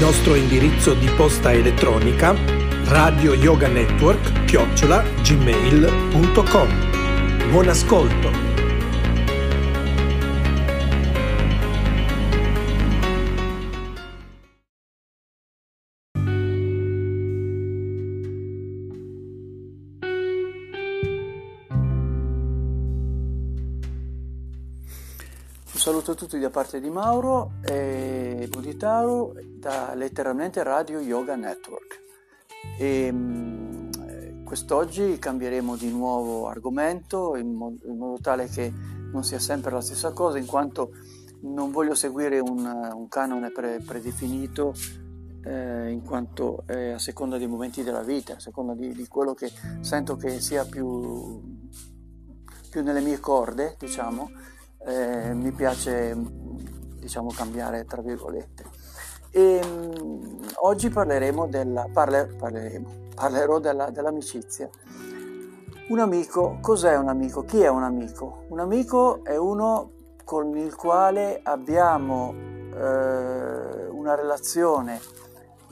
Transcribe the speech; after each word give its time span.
Nostro 0.00 0.34
indirizzo 0.34 0.94
di 0.94 1.10
posta 1.14 1.52
elettronica 1.52 2.34
radio 2.84 3.34
yoga 3.34 3.68
network 3.68 4.46
chiocciola 4.46 5.02
gmail.com 5.20 6.68
Buon 7.50 7.68
ascolto! 7.68 8.49
Saluto 26.00 26.14
tutti 26.14 26.38
da 26.38 26.48
parte 26.48 26.80
di 26.80 26.88
Mauro 26.88 27.56
e 27.60 28.48
Buditaru 28.50 29.34
da 29.58 29.92
letteralmente 29.94 30.62
Radio 30.62 30.98
Yoga 30.98 31.36
Network. 31.36 32.00
E, 32.78 33.12
mh, 33.12 34.44
quest'oggi 34.44 35.18
cambieremo 35.18 35.76
di 35.76 35.90
nuovo 35.90 36.48
argomento 36.48 37.36
in, 37.36 37.52
mo- 37.52 37.76
in, 37.84 37.98
modo 37.98 38.18
tale 38.22 38.48
che 38.48 38.72
non 39.12 39.24
sia 39.24 39.38
sempre 39.38 39.72
la 39.72 39.82
stessa 39.82 40.12
cosa, 40.12 40.38
in 40.38 40.46
quanto 40.46 40.92
non 41.42 41.70
voglio 41.70 41.94
seguire 41.94 42.38
un, 42.38 42.64
un 42.64 43.08
canone 43.08 43.50
pre- 43.50 43.82
predefinito, 43.84 44.72
eh, 45.44 45.90
in 45.90 46.02
quanto 46.02 46.62
è 46.64 46.92
a 46.92 46.98
seconda 46.98 47.36
dei 47.36 47.46
momenti 47.46 47.82
della 47.82 48.02
vita, 48.02 48.36
a 48.36 48.40
seconda 48.40 48.72
di, 48.72 48.94
di 48.94 49.06
quello 49.06 49.34
che 49.34 49.52
sento 49.80 50.16
che 50.16 50.40
sia 50.40 50.64
più, 50.64 51.42
più 52.70 52.82
nelle 52.82 53.02
mie 53.02 53.20
corde, 53.20 53.76
diciamo 53.78 54.30
eh, 54.84 55.34
mi 55.34 55.52
piace 55.52 56.16
diciamo 56.98 57.30
cambiare 57.30 57.84
tra 57.84 58.02
virgolette. 58.02 58.64
E, 59.30 59.64
mh, 59.64 60.48
oggi 60.60 60.90
parleremo 60.90 61.46
della, 61.46 61.88
parle, 61.92 62.26
parleremo, 62.26 62.88
parlerò 63.14 63.58
della, 63.58 63.90
dell'amicizia. 63.90 64.68
Un 65.88 65.98
amico, 65.98 66.58
cos'è 66.60 66.96
un 66.96 67.08
amico? 67.08 67.42
Chi 67.44 67.60
è 67.60 67.68
un 67.68 67.82
amico? 67.82 68.44
Un 68.48 68.60
amico 68.60 69.24
è 69.24 69.36
uno 69.36 69.90
con 70.24 70.56
il 70.56 70.76
quale 70.76 71.40
abbiamo 71.42 72.32
eh, 72.72 73.88
una 73.88 74.14
relazione 74.14 75.00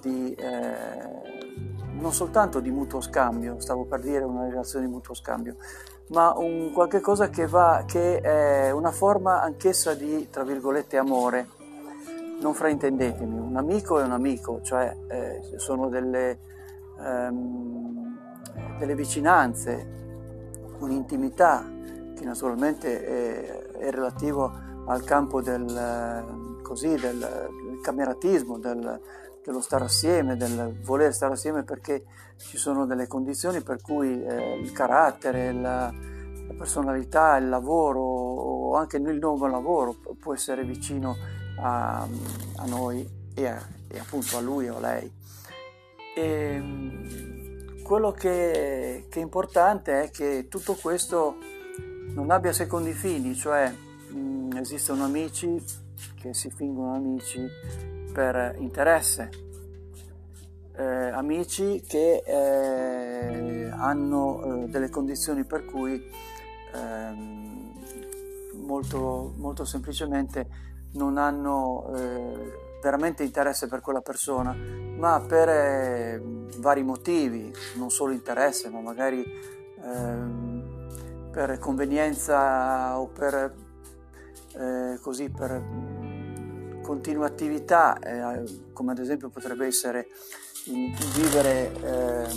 di, 0.00 0.34
eh, 0.34 1.46
non 1.92 2.12
soltanto 2.12 2.58
di 2.58 2.70
mutuo 2.70 3.00
scambio, 3.00 3.60
stavo 3.60 3.84
per 3.84 4.00
dire 4.00 4.24
una 4.24 4.48
relazione 4.48 4.86
di 4.86 4.90
mutuo 4.90 5.14
scambio, 5.14 5.56
ma 6.08 6.32
un 6.36 6.72
qualche 6.72 7.00
cosa 7.00 7.28
che, 7.28 7.46
va, 7.46 7.84
che 7.86 8.20
è 8.20 8.70
una 8.70 8.92
forma 8.92 9.42
anch'essa 9.42 9.94
di, 9.94 10.28
tra 10.30 10.44
virgolette, 10.44 10.96
amore. 10.96 11.56
Non 12.40 12.54
fraintendetemi, 12.54 13.36
un 13.36 13.56
amico 13.56 13.98
è 13.98 14.04
un 14.04 14.12
amico, 14.12 14.60
cioè 14.62 14.96
eh, 15.08 15.40
sono 15.56 15.88
delle, 15.88 16.38
ehm, 17.00 18.18
delle 18.78 18.94
vicinanze, 18.94 19.86
un'intimità 20.78 21.64
che 22.14 22.24
naturalmente 22.24 23.04
è, 23.04 23.62
è 23.78 23.90
relativo 23.90 24.52
al 24.86 25.02
campo 25.02 25.42
del, 25.42 26.60
così, 26.62 26.94
del, 26.94 27.18
del 27.18 27.80
cameratismo, 27.82 28.58
del, 28.58 29.00
dello 29.48 29.62
stare 29.62 29.84
assieme, 29.84 30.36
del 30.36 30.78
voler 30.82 31.14
stare 31.14 31.32
assieme 31.32 31.62
perché 31.62 32.04
ci 32.36 32.58
sono 32.58 32.84
delle 32.84 33.06
condizioni 33.06 33.62
per 33.62 33.80
cui 33.80 34.22
eh, 34.22 34.58
il 34.60 34.72
carattere, 34.72 35.52
la, 35.54 35.90
la, 35.90 36.54
personalità, 36.54 37.38
il 37.38 37.48
lavoro 37.48 38.00
o 38.00 38.74
anche 38.74 38.98
il 38.98 39.18
nuovo 39.18 39.46
lavoro 39.46 39.96
può 40.20 40.34
essere 40.34 40.64
vicino 40.64 41.16
a, 41.62 42.06
a 42.56 42.66
noi 42.66 43.08
e, 43.34 43.46
a, 43.46 43.66
e, 43.88 43.98
appunto 43.98 44.36
a 44.36 44.40
lui 44.40 44.68
o 44.68 44.76
a 44.76 44.80
lei. 44.80 45.10
E, 46.14 46.22
ehm, 46.22 47.82
quello 47.82 48.12
che, 48.12 49.06
che, 49.08 49.18
è 49.18 49.22
importante 49.22 50.02
è 50.02 50.10
che 50.10 50.48
tutto 50.50 50.74
questo 50.74 51.36
non 52.12 52.30
abbia 52.30 52.52
secondi 52.52 52.92
fini, 52.92 53.34
cioè 53.34 53.70
mh, 53.70 54.58
esistono 54.58 55.04
amici 55.04 55.64
che 56.20 56.34
si 56.34 56.50
fingono 56.50 56.94
amici 56.94 57.97
per 58.12 58.56
interesse, 58.58 59.30
eh, 60.76 60.84
amici 60.84 61.82
che 61.86 62.22
eh, 62.24 63.68
hanno 63.70 64.64
eh, 64.64 64.68
delle 64.68 64.88
condizioni 64.90 65.44
per 65.44 65.64
cui 65.64 66.00
ehm, 66.74 67.72
molto, 68.64 69.34
molto 69.36 69.64
semplicemente 69.64 70.46
non 70.92 71.18
hanno 71.18 71.92
eh, 71.96 72.52
veramente 72.80 73.24
interesse 73.24 73.66
per 73.66 73.80
quella 73.80 74.00
persona, 74.00 74.54
ma 74.54 75.20
per 75.26 75.48
eh, 75.48 76.22
vari 76.58 76.82
motivi, 76.82 77.52
non 77.76 77.90
solo 77.90 78.12
interesse, 78.12 78.68
ma 78.68 78.80
magari 78.80 79.24
ehm, 79.82 81.28
per 81.32 81.58
convenienza 81.58 82.98
o 82.98 83.08
per, 83.08 83.54
eh, 84.54 84.98
così, 85.00 85.28
per 85.30 85.97
continua 86.88 87.26
attività, 87.26 87.98
eh, 87.98 88.44
come 88.72 88.92
ad 88.92 88.98
esempio 88.98 89.28
potrebbe 89.28 89.66
essere 89.66 90.06
in, 90.68 90.90
vivere 91.12 91.70
eh, 91.82 92.32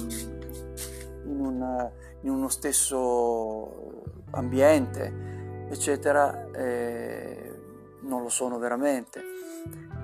in, 1.24 1.40
un, 1.40 1.90
in, 2.20 2.30
uno 2.30 2.50
stesso 2.50 4.04
ambiente, 4.32 5.68
eccetera, 5.70 6.52
eh, 6.52 7.62
non 8.02 8.24
lo 8.24 8.28
sono 8.28 8.58
veramente. 8.58 9.22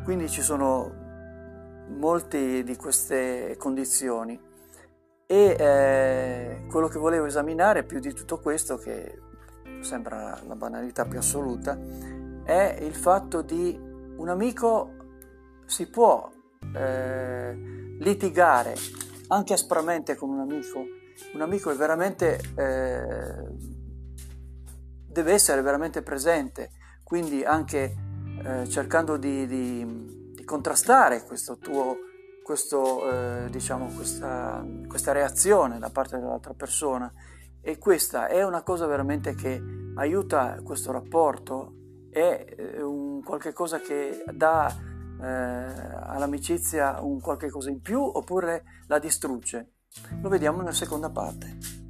Quindi 0.06 0.30
ci 0.30 0.42
sono 0.42 0.94
molte 1.90 2.64
di 2.64 2.76
queste 2.78 3.58
condizioni 3.58 4.40
e 5.26 5.56
eh, 5.60 6.62
quello 6.70 6.88
che 6.88 7.00
volevo 7.00 7.26
esaminare 7.26 7.84
più 7.84 8.00
di 8.00 8.14
tutto 8.14 8.40
questo, 8.40 8.78
che 8.78 9.20
sembra 9.82 10.40
la 10.48 10.56
banalità 10.56 11.04
più 11.04 11.18
assoluta, 11.18 11.78
è 12.46 12.78
il 12.80 12.96
fatto 12.96 13.42
di 13.42 13.87
un 14.18 14.30
amico 14.30 14.94
si 15.66 15.88
può 15.90 16.30
eh, 16.76 17.54
litigare 18.00 18.76
anche 19.28 19.54
aspramente 19.54 20.16
con 20.16 20.30
un 20.30 20.40
amico. 20.40 20.86
Un 21.34 21.42
amico 21.42 21.72
è 21.72 21.76
veramente 21.76 22.40
eh, 22.56 23.78
deve 25.08 25.34
essere 25.34 25.62
veramente 25.62 26.02
presente, 26.04 26.72
quindi 27.04 27.44
anche 27.44 27.96
eh, 28.44 28.68
cercando 28.70 29.18
di, 29.18 29.48
di, 29.48 30.32
di, 30.36 30.44
contrastare 30.44 31.24
questo 31.24 31.58
tuo, 31.58 31.98
questo, 32.44 33.10
eh, 33.10 33.50
diciamo, 33.50 33.88
questa, 33.96 34.64
questa 34.88 35.12
reazione 35.12 35.80
da 35.80 35.90
parte 35.90 36.20
dell'altra 36.20 36.54
persona. 36.54 37.12
E 37.60 37.80
questa 37.80 38.28
è 38.28 38.44
una 38.44 38.62
cosa 38.62 38.86
veramente 38.86 39.34
che 39.34 39.62
aiuta 39.96 40.60
questo 40.64 40.92
rapporto 40.92 41.77
è 42.12 42.46
eh, 42.58 42.82
un 42.82 43.24
qualche 43.24 43.54
cosa 43.54 43.80
che 43.80 44.24
dà 44.34 44.68
eh, 45.22 45.26
all'amicizia 45.26 47.02
un 47.02 47.20
qualche 47.20 47.50
cosa 47.50 47.70
in 47.70 47.82
più 47.82 48.02
oppure 48.02 48.64
la 48.88 49.00
distrugge. 49.00 49.72
Lo 50.22 50.30
vediamo 50.30 50.60
nella 50.60 50.72
seconda 50.72 51.10
parte. 51.10 51.86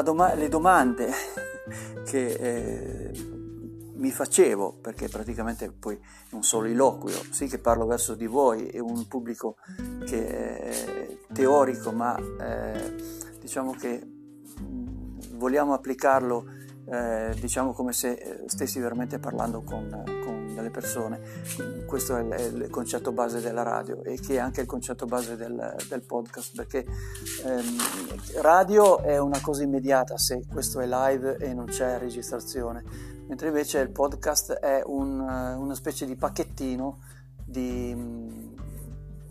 Doma- 0.00 0.32
le 0.34 0.48
domande 0.48 1.10
che 2.06 2.26
eh, 2.26 3.10
mi 3.94 4.10
facevo, 4.10 4.78
perché 4.80 5.08
praticamente 5.08 5.70
poi 5.70 5.96
è 5.96 6.34
un 6.34 6.42
soliloquio, 6.42 7.20
sì 7.30 7.46
che 7.46 7.58
parlo 7.58 7.84
verso 7.84 8.14
di 8.14 8.26
voi, 8.26 8.68
è 8.68 8.78
un 8.78 9.06
pubblico 9.06 9.56
che 10.06 10.26
è 10.26 11.16
teorico, 11.32 11.92
ma 11.92 12.16
eh, 12.16 12.94
diciamo 13.38 13.72
che 13.72 14.00
mh, 14.00 15.36
vogliamo 15.36 15.74
applicarlo 15.74 16.60
eh, 16.86 17.34
diciamo 17.38 17.72
come 17.72 17.92
se 17.92 18.12
eh, 18.12 18.42
stessi 18.46 18.80
veramente 18.80 19.18
parlando 19.18 19.62
con, 19.62 20.02
con 20.62 20.68
delle 20.68 20.70
persone. 20.70 21.20
Questo 21.84 22.16
è 22.16 22.20
il, 22.20 22.68
concetto 22.70 23.12
base 23.12 23.40
della 23.40 23.62
radio 23.62 24.02
e 24.04 24.18
che 24.18 24.36
è 24.36 24.38
anche 24.38 24.60
il 24.60 24.66
concetto 24.66 25.06
base 25.06 25.36
del, 25.36 25.76
del 25.88 26.02
podcast, 26.02 26.54
perché 26.54 26.86
ehm, 27.44 27.76
radio 28.40 29.02
è 29.02 29.18
una 29.18 29.40
cosa 29.40 29.62
immediata 29.62 30.16
se 30.16 30.44
questo 30.50 30.80
è 30.80 30.86
live 30.86 31.36
e 31.38 31.52
non 31.52 31.66
c'è 31.66 31.98
registrazione, 31.98 32.82
mentre 33.26 33.48
invece 33.48 33.80
il 33.80 33.90
podcast 33.90 34.52
è 34.52 34.82
un, 34.84 35.20
una 35.20 35.74
specie 35.74 36.06
di 36.06 36.14
pacchettino, 36.14 37.00
di, 37.44 37.94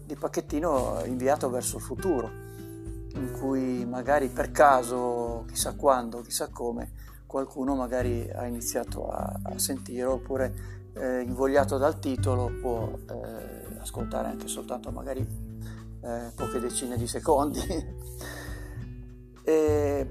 di 0.06 0.16
pacchettino 0.16 1.02
inviato 1.06 1.50
verso 1.50 1.78
il 1.78 1.84
futuro 1.84 2.50
in 3.14 3.32
cui 3.38 3.86
magari 3.86 4.30
per 4.30 4.52
caso, 4.52 5.44
chissà 5.48 5.74
quando, 5.74 6.22
chissà 6.22 6.48
come, 6.48 6.92
qualcuno 7.32 7.76
magari 7.76 8.30
ha 8.30 8.46
iniziato 8.46 9.10
a, 9.10 9.40
a 9.42 9.58
sentire 9.58 10.04
oppure 10.04 10.81
eh, 10.94 11.22
invogliato 11.22 11.78
dal 11.78 12.00
titolo 12.00 12.52
può 12.60 12.92
eh, 13.10 13.80
ascoltare 13.80 14.30
anche 14.30 14.48
soltanto 14.48 14.92
magari 14.92 15.26
eh, 16.02 16.32
poche 16.36 16.60
decine 16.60 16.98
di 16.98 17.08
secondi. 17.08 17.60
e 19.44 20.10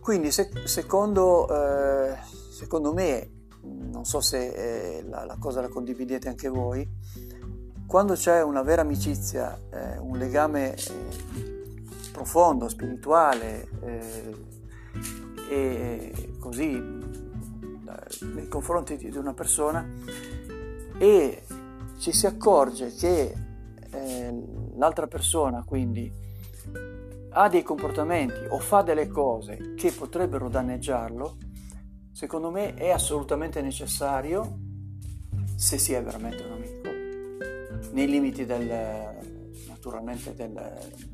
quindi 0.00 0.30
se, 0.30 0.50
secondo, 0.64 1.48
eh, 1.48 2.16
secondo, 2.50 2.92
me, 2.92 3.30
non 3.62 4.04
so 4.04 4.20
se 4.20 4.98
eh, 4.98 5.02
la, 5.02 5.24
la, 5.24 5.36
cosa 5.38 5.60
la 5.60 5.68
condividete 5.68 6.28
anche 6.28 6.48
voi, 6.48 6.88
quando 7.86 8.14
c'è 8.14 8.42
una 8.42 8.62
vera 8.62 8.82
amicizia, 8.82 9.58
eh, 9.70 9.98
un 9.98 10.16
legame 10.16 10.74
profondo, 12.12 12.68
spirituale, 12.68 13.68
e 15.48 16.36
così 16.40 16.95
nei 18.34 18.48
confronti 18.48 18.96
di 18.96 19.16
una 19.16 19.34
persona 19.34 19.86
e 20.98 21.42
ci 21.98 22.12
si 22.12 22.26
accorge 22.26 22.94
che 22.94 23.34
eh, 23.90 24.42
l'altra 24.76 25.06
persona 25.06 25.64
quindi 25.64 26.24
ha 27.30 27.48
dei 27.48 27.62
comportamenti 27.62 28.46
o 28.48 28.58
fa 28.58 28.82
delle 28.82 29.08
cose 29.08 29.74
che 29.74 29.92
potrebbero 29.92 30.48
danneggiarlo, 30.48 31.36
secondo 32.10 32.50
me 32.50 32.72
è 32.74 32.88
assolutamente 32.88 33.60
necessario, 33.60 34.58
se 35.54 35.76
si 35.76 35.92
è 35.92 36.02
veramente 36.02 36.42
un 36.44 36.52
amico, 36.52 36.88
nei 37.92 38.06
limiti 38.06 38.46
del, 38.46 39.18
naturalmente 39.68 40.34
del, 40.34 40.56
eh, 40.56 41.04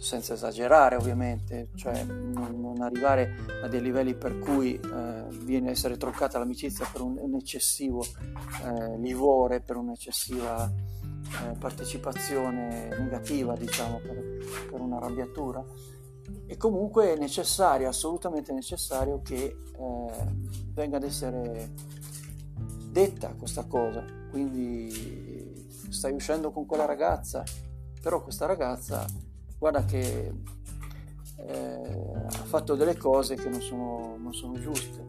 senza 0.00 0.32
esagerare 0.32 0.96
ovviamente, 0.96 1.68
cioè 1.74 2.02
non, 2.04 2.78
arrivare 2.80 3.36
a 3.62 3.68
dei 3.68 3.82
livelli 3.82 4.14
per 4.14 4.38
cui 4.38 4.74
eh, 4.74 5.24
viene 5.44 5.68
a 5.68 5.70
essere 5.72 5.98
troccata 5.98 6.38
l'amicizia 6.38 6.88
per 6.90 7.02
un, 7.02 7.18
un 7.18 7.34
eccessivo 7.34 8.02
eh, 8.02 8.98
livore, 8.98 9.60
per 9.60 9.76
un'eccessiva 9.76 10.72
eh, 10.72 11.56
partecipazione 11.58 12.88
negativa, 12.98 13.54
diciamo, 13.54 13.98
per, 13.98 14.38
per 14.70 14.80
un'arrabbiatura. 14.80 15.62
E 16.46 16.56
comunque 16.56 17.12
è 17.12 17.18
necessario, 17.18 17.86
assolutamente 17.86 18.52
necessario 18.54 19.20
che 19.22 19.44
eh, 19.44 20.12
venga 20.72 20.96
ad 20.96 21.02
essere 21.02 21.72
detta 22.90 23.34
questa 23.34 23.64
cosa. 23.66 24.02
Quindi 24.30 25.68
stai 25.90 26.12
uscendo 26.12 26.50
con 26.52 26.64
quella 26.64 26.86
ragazza, 26.86 27.44
però 28.00 28.22
questa 28.22 28.46
ragazza 28.46 29.04
guarda 29.60 29.84
che 29.84 30.32
eh, 31.36 32.22
ha 32.26 32.44
fatto 32.44 32.74
delle 32.74 32.96
cose 32.96 33.34
che 33.34 33.50
non 33.50 33.60
sono, 33.60 34.16
non 34.18 34.32
sono 34.32 34.58
giuste. 34.58 35.06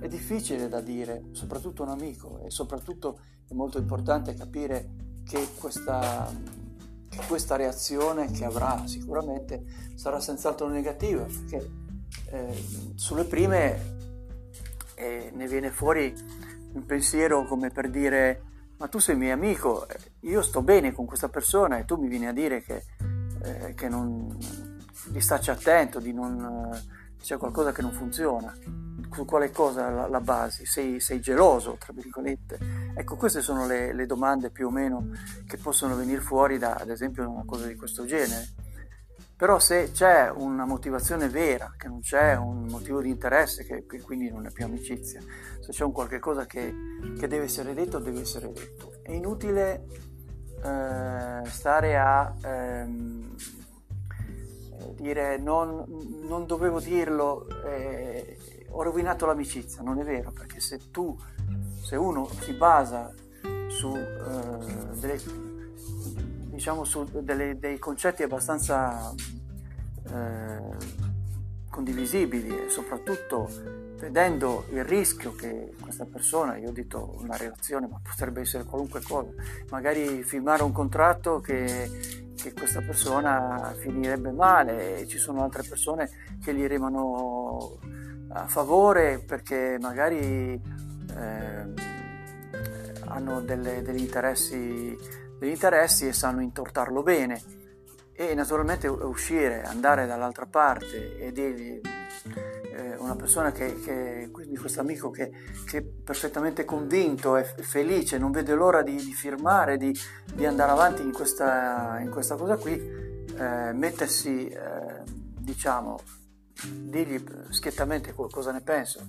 È 0.00 0.08
difficile 0.08 0.68
da 0.68 0.80
dire, 0.80 1.26
soprattutto 1.30 1.84
un 1.84 1.90
amico, 1.90 2.40
e 2.44 2.50
soprattutto 2.50 3.20
è 3.48 3.54
molto 3.54 3.78
importante 3.78 4.34
capire 4.34 4.90
che 5.24 5.50
questa, 5.56 6.28
che 7.08 7.20
questa 7.28 7.54
reazione 7.54 8.32
che 8.32 8.44
avrà 8.44 8.84
sicuramente 8.88 9.64
sarà 9.94 10.18
senz'altro 10.18 10.66
negativa, 10.66 11.22
perché 11.22 11.70
eh, 12.32 12.64
sulle 12.96 13.24
prime 13.24 13.98
eh, 14.96 15.30
ne 15.32 15.46
viene 15.46 15.70
fuori 15.70 16.12
un 16.72 16.84
pensiero 16.84 17.44
come 17.46 17.70
per 17.70 17.88
dire 17.88 18.50
ma 18.78 18.88
tu 18.88 18.98
sei 18.98 19.14
mio 19.14 19.32
amico, 19.32 19.86
io 20.22 20.42
sto 20.42 20.60
bene 20.60 20.90
con 20.90 21.06
questa 21.06 21.28
persona 21.28 21.78
e 21.78 21.84
tu 21.84 21.94
mi 21.94 22.08
vieni 22.08 22.26
a 22.26 22.32
dire 22.32 22.62
che 22.62 22.82
eh, 23.44 23.74
che 23.74 23.88
non, 23.88 24.36
di 25.06 25.20
starci 25.20 25.50
attento, 25.50 25.98
di 25.98 26.12
non, 26.12 26.72
eh, 26.72 27.02
c'è 27.22 27.36
qualcosa 27.38 27.72
che 27.72 27.82
non 27.82 27.92
funziona. 27.92 28.54
Su 29.12 29.24
quale 29.26 29.50
cosa 29.50 29.90
la, 29.90 30.08
la 30.08 30.20
basi? 30.20 30.64
Sei, 30.64 30.98
sei, 30.98 31.20
geloso, 31.20 31.76
tra 31.78 31.92
virgolette? 31.92 32.58
Ecco, 32.94 33.16
queste 33.16 33.42
sono 33.42 33.66
le, 33.66 33.92
le, 33.92 34.06
domande 34.06 34.50
più 34.50 34.68
o 34.68 34.70
meno 34.70 35.10
che 35.46 35.58
possono 35.58 35.94
venire 35.96 36.20
fuori 36.20 36.58
da, 36.58 36.74
ad 36.74 36.88
esempio, 36.88 37.28
una 37.28 37.44
cosa 37.44 37.66
di 37.66 37.76
questo 37.76 38.04
genere. 38.04 38.48
Però 39.36 39.58
se 39.58 39.90
c'è 39.92 40.30
una 40.30 40.64
motivazione 40.64 41.28
vera, 41.28 41.74
che 41.76 41.88
non 41.88 42.00
c'è 42.00 42.36
un 42.36 42.66
motivo 42.66 43.00
di 43.02 43.10
interesse, 43.10 43.64
che, 43.64 43.86
che 43.86 44.00
quindi 44.00 44.30
non 44.30 44.46
è 44.46 44.50
più 44.50 44.64
amicizia, 44.64 45.20
se 45.60 45.72
c'è 45.72 45.84
un 45.84 45.92
qualche 45.92 46.20
cosa 46.20 46.46
che, 46.46 46.72
che 47.18 47.26
deve 47.26 47.44
essere 47.44 47.74
detto, 47.74 47.98
deve 47.98 48.20
essere 48.20 48.52
detto. 48.52 48.92
È 49.02 49.10
inutile 49.10 49.84
eh, 50.62 51.42
stare 51.46 51.96
a 51.96 52.32
ehm, 52.44 53.34
dire 54.96 55.38
non, 55.38 55.84
non, 56.26 56.46
dovevo 56.46 56.80
dirlo, 56.80 57.46
eh, 57.64 58.66
ho 58.70 58.82
rovinato 58.82 59.26
l'amicizia, 59.26 59.82
non 59.82 59.98
è 59.98 60.04
vero, 60.04 60.30
perché 60.30 60.60
se 60.60 60.90
tu, 60.90 61.16
se 61.82 61.96
uno 61.96 62.28
si 62.28 62.52
basa 62.52 63.12
su, 63.68 63.96
eh, 63.96 64.96
delle, 64.98 65.20
diciamo 66.50 66.84
su 66.84 67.08
delle, 67.22 67.58
dei 67.58 67.78
concetti 67.78 68.22
abbastanza 68.22 69.12
eh, 70.08 71.10
condivisibili 71.70 72.64
e 72.64 72.68
soprattutto 72.68 73.48
vedendo 74.02 74.64
il 74.70 74.84
rischio 74.84 75.32
che 75.32 75.74
questa 75.80 76.04
persona, 76.04 76.56
io 76.56 76.70
ho 76.70 76.72
detto 76.72 77.14
una 77.20 77.36
relazione, 77.36 77.86
ma 77.86 78.00
potrebbe 78.02 78.40
essere 78.40 78.64
qualunque 78.64 79.00
cosa, 79.00 79.30
magari 79.70 80.24
firmare 80.24 80.64
un 80.64 80.72
contratto 80.72 81.38
che, 81.38 81.88
che 82.34 82.52
questa 82.52 82.80
persona 82.80 83.72
finirebbe 83.78 84.32
male 84.32 84.98
e 84.98 85.06
ci 85.06 85.18
sono 85.18 85.44
altre 85.44 85.62
persone 85.62 86.10
che 86.42 86.52
gli 86.52 86.66
remano 86.66 87.78
a 88.30 88.48
favore 88.48 89.20
perché 89.20 89.78
magari 89.80 90.60
eh, 91.14 91.72
hanno 93.06 93.40
delle, 93.40 93.82
degli, 93.82 94.00
interessi, 94.00 94.98
degli 95.38 95.50
interessi 95.50 96.08
e 96.08 96.12
sanno 96.12 96.40
intortarlo 96.40 97.04
bene. 97.04 97.40
E 98.14 98.34
naturalmente 98.34 98.88
uscire, 98.88 99.62
andare 99.62 100.06
dall'altra 100.06 100.46
parte 100.46 101.18
e 101.18 101.30
dirgli 101.30 101.80
eh, 102.82 102.96
una 102.96 103.14
persona 103.14 103.52
che, 103.52 103.80
che 103.80 104.28
quindi 104.32 104.56
questo 104.56 104.80
amico 104.80 105.10
che, 105.10 105.30
che, 105.66 105.78
è 105.78 105.82
perfettamente 105.82 106.64
convinto, 106.64 107.36
è 107.36 107.44
felice, 107.44 108.18
non 108.18 108.30
vede 108.30 108.54
l'ora 108.54 108.82
di, 108.82 108.96
di 108.96 109.12
firmare, 109.12 109.76
di, 109.76 109.96
di, 110.34 110.46
andare 110.46 110.72
avanti 110.72 111.02
in 111.02 111.12
questa, 111.12 111.98
in 112.00 112.10
questa 112.10 112.34
cosa 112.36 112.56
qui, 112.56 112.72
eh, 112.72 113.72
mettersi, 113.72 114.48
eh, 114.48 115.02
diciamo, 115.04 116.00
dirgli 116.64 117.22
schiettamente 117.50 118.14
cosa 118.14 118.52
ne 118.52 118.60
penso, 118.60 119.04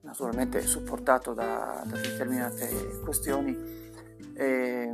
naturalmente 0.00 0.60
supportato 0.62 1.32
da, 1.34 1.82
da 1.84 1.96
determinate 1.96 3.00
questioni, 3.02 3.84
è, 4.34 4.88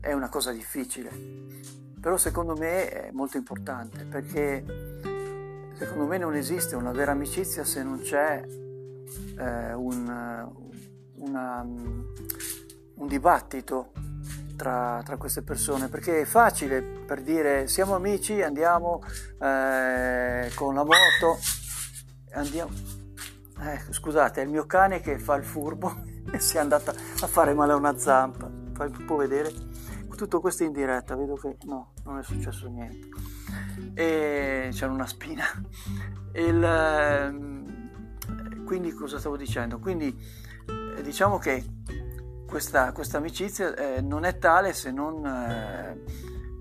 è 0.00 0.12
una 0.12 0.28
cosa 0.28 0.52
difficile, 0.52 1.10
però 2.00 2.16
secondo 2.16 2.56
me 2.56 2.88
è 2.88 3.10
molto 3.12 3.36
importante 3.36 4.04
perché 4.04 5.09
secondo 5.80 6.04
me 6.04 6.18
non 6.18 6.34
esiste 6.34 6.76
una 6.76 6.92
vera 6.92 7.12
amicizia 7.12 7.64
se 7.64 7.82
non 7.82 8.00
c'è 8.00 8.44
eh, 9.38 9.72
un, 9.72 10.52
una, 11.14 11.62
un 11.62 13.06
dibattito 13.06 13.92
tra, 14.56 15.00
tra, 15.02 15.16
queste 15.16 15.40
persone, 15.40 15.88
perché 15.88 16.20
è 16.20 16.24
facile 16.26 16.82
per 16.82 17.22
dire 17.22 17.66
siamo 17.66 17.94
amici, 17.94 18.42
andiamo 18.42 19.02
eh, 19.40 20.50
con 20.54 20.74
la 20.74 20.84
moto, 20.84 21.38
andiamo... 22.34 22.70
Eh, 23.62 23.80
scusate, 23.90 24.42
è 24.42 24.44
il 24.44 24.50
mio 24.50 24.66
cane 24.66 25.00
che 25.00 25.18
fa 25.18 25.34
il 25.36 25.44
furbo 25.44 26.02
e 26.30 26.38
si 26.40 26.58
è 26.58 26.60
andata 26.60 26.90
a 26.92 27.26
fare 27.26 27.54
male 27.54 27.72
a 27.72 27.76
una 27.76 27.96
zampa, 27.96 28.50
fai 28.74 28.90
può 28.90 29.16
vedere? 29.16 29.50
Tutto 30.14 30.40
questo 30.40 30.62
in 30.62 30.72
diretta, 30.72 31.16
vedo 31.16 31.36
che 31.36 31.56
no, 31.62 31.94
non 32.04 32.18
è 32.18 32.22
successo 32.22 32.68
niente. 32.68 33.39
E 33.94 34.68
c'è 34.70 34.86
una 34.86 35.06
spina. 35.06 35.44
Il, 36.32 36.62
ehm, 36.62 38.64
quindi 38.64 38.92
cosa 38.92 39.18
stavo 39.18 39.36
dicendo? 39.36 39.78
Quindi 39.78 40.16
eh, 40.96 41.02
diciamo 41.02 41.38
che 41.38 41.64
questa, 42.46 42.92
questa 42.92 43.18
amicizia 43.18 43.74
eh, 43.74 44.00
non 44.00 44.24
è 44.24 44.38
tale 44.38 44.72
se 44.72 44.90
non 44.90 45.24
eh, 45.24 46.02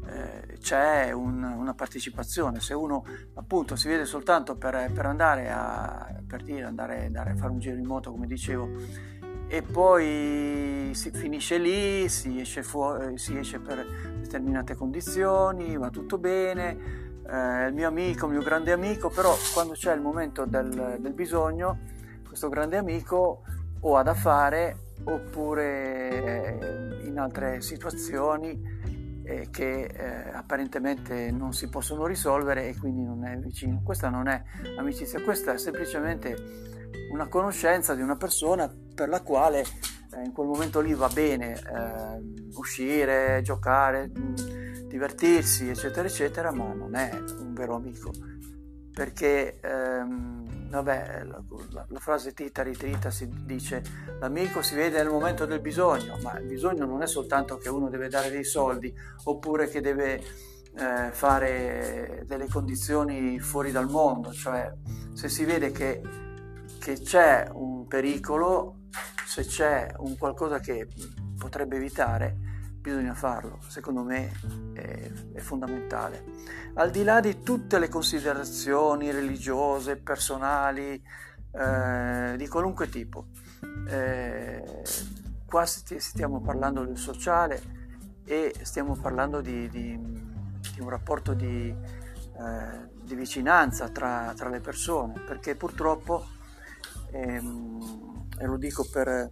eh, 0.08 0.58
c'è 0.60 1.12
un, 1.12 1.44
una 1.44 1.74
partecipazione. 1.74 2.60
Se 2.60 2.74
uno 2.74 3.04
appunto 3.36 3.76
si 3.76 3.88
vede 3.88 4.06
soltanto 4.06 4.56
per, 4.56 4.92
per 4.94 5.06
andare, 5.06 5.52
a, 5.52 6.22
per 6.26 6.44
dire, 6.44 6.64
andare, 6.64 7.06
andare 7.06 7.32
a 7.32 7.36
fare 7.36 7.52
un 7.52 7.60
giro 7.60 7.76
in 7.76 7.86
moto, 7.86 8.12
come 8.12 8.28
dicevo, 8.28 8.70
e 9.48 9.64
poi 9.64 10.92
si 10.94 11.10
finisce 11.10 11.58
lì, 11.58 12.08
si 12.08 12.40
esce, 12.40 12.62
fuori, 12.62 13.18
si 13.18 13.36
esce 13.36 13.60
per 13.60 13.84
determinate 14.20 14.76
condizioni, 14.76 15.76
va 15.76 15.90
tutto 15.90 16.20
bene, 16.20 17.08
eh, 17.32 17.68
il 17.68 17.74
mio 17.74 17.88
amico, 17.88 18.26
il 18.26 18.34
mio 18.34 18.42
grande 18.42 18.72
amico, 18.72 19.10
però 19.10 19.36
quando 19.54 19.74
c'è 19.74 19.94
il 19.94 20.02
momento 20.02 20.46
del, 20.46 20.98
del 21.00 21.14
bisogno, 21.14 21.80
questo 22.28 22.50
grande 22.50 22.78
amico 22.78 23.44
o 23.82 23.98
ha 23.98 24.04
da 24.04 24.14
fare 24.14 24.88
oppure 25.04 27.00
in 27.04 27.18
altre 27.18 27.62
situazioni 27.62 29.22
eh, 29.24 29.50
che 29.52 29.84
eh, 29.84 30.30
apparentemente 30.34 31.32
non 31.32 31.54
si 31.54 31.70
possono 31.70 32.06
risolvere 32.06 32.68
e 32.68 32.78
quindi 32.78 33.04
non 33.04 33.26
è 33.26 33.38
vicino. 33.38 33.82
Questa 33.84 34.10
non 34.10 34.28
è 34.28 34.42
amicizia, 34.78 35.22
questa 35.22 35.54
è 35.54 35.58
semplicemente 35.58 36.36
una 37.12 37.28
conoscenza 37.28 37.94
di 37.96 38.02
una 38.02 38.16
persona 38.16 38.72
per 38.96 39.10
la 39.10 39.22
quale 39.22 39.64
eh, 40.14 40.24
in 40.24 40.32
quel 40.32 40.48
momento 40.48 40.80
lì 40.80 40.94
va 40.94 41.08
bene 41.08 41.54
eh, 41.54 42.50
uscire, 42.56 43.42
giocare, 43.42 44.12
divertirsi, 44.88 45.70
eccetera, 45.70 46.08
eccetera, 46.08 46.52
ma 46.52 46.74
non 46.74 46.96
è 46.96 47.10
un 47.40 47.54
vero 47.54 47.76
amico. 47.76 48.12
Perché 48.92 49.60
ehm, 49.62 50.70
vabbè, 50.70 51.24
la, 51.24 51.42
la, 51.72 51.86
la, 51.88 52.00
frase 52.00 52.34
tita 52.34 52.64
ritrita 52.64 53.10
si 53.10 53.30
dice 53.46 53.82
l'amico 54.20 54.62
si 54.62 54.76
vede 54.76 54.98
nel 54.98 55.10
momento 55.12 55.46
del 55.46 55.62
bisogno, 55.62 56.18
ma 56.22 56.38
il 56.38 56.46
bisogno 56.46 56.86
non 56.86 57.02
è 57.02 57.08
soltanto 57.08 57.58
che 57.58 57.70
uno 57.70 57.90
deve 57.90 58.10
dare 58.10 58.30
dei 58.30 58.44
soldi 58.44 58.94
oppure 59.24 59.68
che 59.68 59.82
deve 59.82 60.22
eh, 60.78 61.10
fare 61.12 62.24
delle 62.26 62.48
condizioni 62.48 63.40
fuori 63.40 63.72
dal 63.72 63.90
mondo, 63.90 64.32
cioè 64.32 64.72
se 65.14 65.30
si 65.30 65.46
vede 65.46 65.72
che, 65.72 66.02
che 66.80 66.94
c'è 67.00 67.48
un 67.54 67.88
pericolo, 67.88 68.79
se 69.26 69.46
c'è 69.46 69.94
un 69.98 70.18
qualcosa 70.18 70.60
che 70.60 70.88
potrebbe 71.38 71.78
evitare, 71.78 72.38
bisogna 72.82 73.14
farlo, 73.14 73.60
secondo 73.68 74.04
me 74.04 74.32
è, 74.74 75.12
è, 75.34 75.40
fondamentale. 75.40 76.24
Al 76.76 76.90
di 76.92 77.04
là 77.04 77.20
di 77.20 77.44
tutte 77.44 77.78
le 77.78 77.90
considerazioni 77.90 79.12
religiose, 79.12 79.98
personali, 79.98 81.02
eh, 81.52 82.34
di 82.38 82.48
qualunque 82.48 82.90
tipo, 82.90 83.28
eh, 83.88 84.64
qua 85.46 85.66
stiamo 85.66 86.42
parlando 86.42 86.86
del 86.86 86.98
sociale 86.98 87.62
e 88.24 88.54
stiamo 88.62 88.96
parlando 88.96 89.42
di, 89.42 89.68
di, 89.70 89.98
di 90.74 90.80
un 90.80 90.90
rapporto 90.90 91.34
di, 91.34 91.68
eh, 91.70 92.90
di 93.02 93.16
vicinanza 93.16 93.90
tra, 93.90 94.34
tra, 94.36 94.50
le 94.50 94.60
persone, 94.60 95.20
perché 95.26 95.56
purtroppo, 95.56 96.28
ehm, 97.12 98.19
e 98.40 98.46
lo 98.46 98.58
dico 98.58 98.88
per 98.90 99.30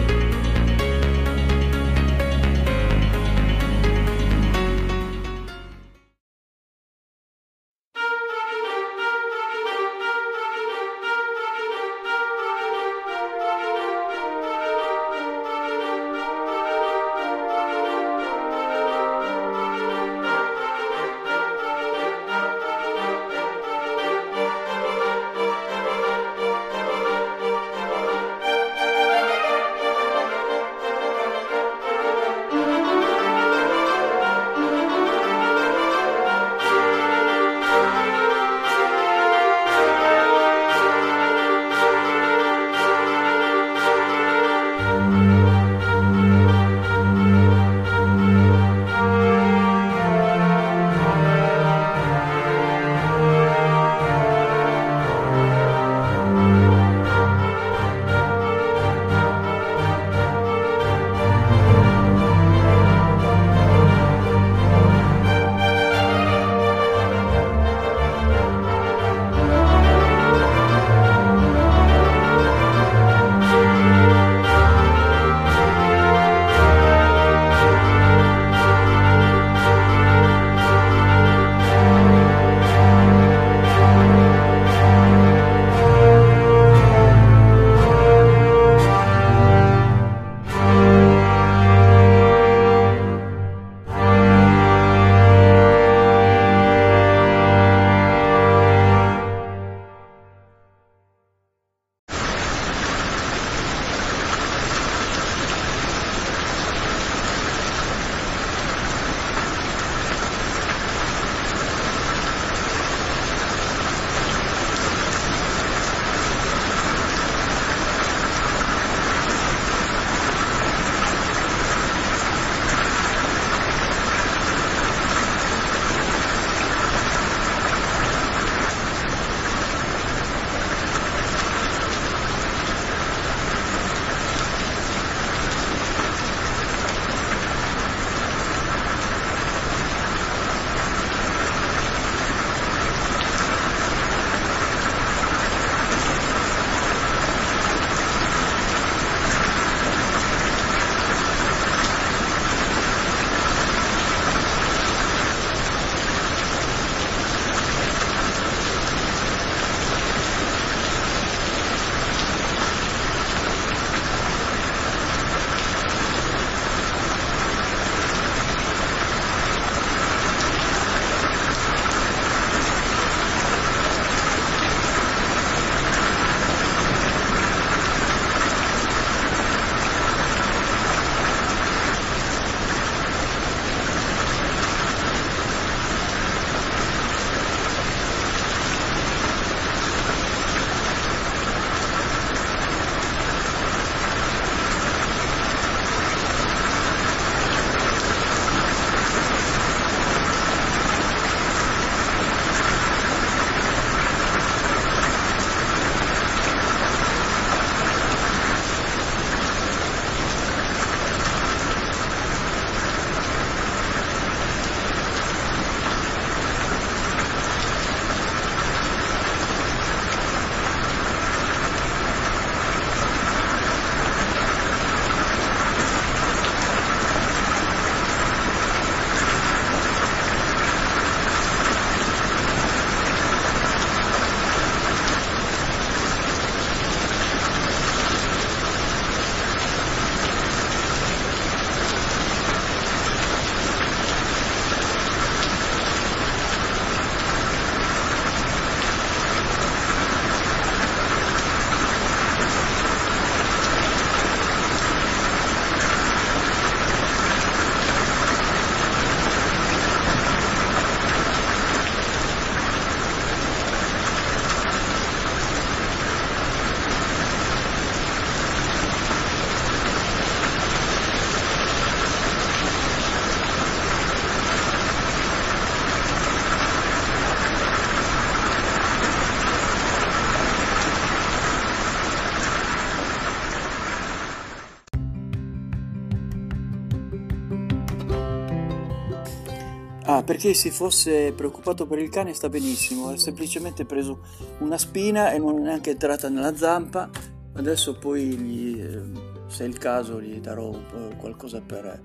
Perché 290.29 290.53
si 290.53 290.70
fosse 290.70 291.31
preoccupato 291.31 291.87
per 291.87 291.98
il 291.98 292.09
cane 292.09 292.35
sta 292.35 292.50
benissimo, 292.50 293.07
ha 293.07 293.18
semplicemente 293.18 293.83
preso 293.83 294.20
una 294.59 294.77
spina 294.77 295.31
e 295.31 295.39
non 295.39 295.57
è 295.57 295.61
neanche 295.61 295.89
entrata 295.89 296.29
nella 296.29 296.55
zampa, 296.55 297.09
adesso 297.53 297.98
poi 297.98 298.37
gli, 298.37 298.79
eh, 298.79 299.01
se 299.48 299.63
è 299.63 299.68
il 299.68 299.79
caso 299.79 300.22
gli 300.22 300.39
darò 300.39 300.70
qualcosa 301.18 301.61
per, 301.61 302.03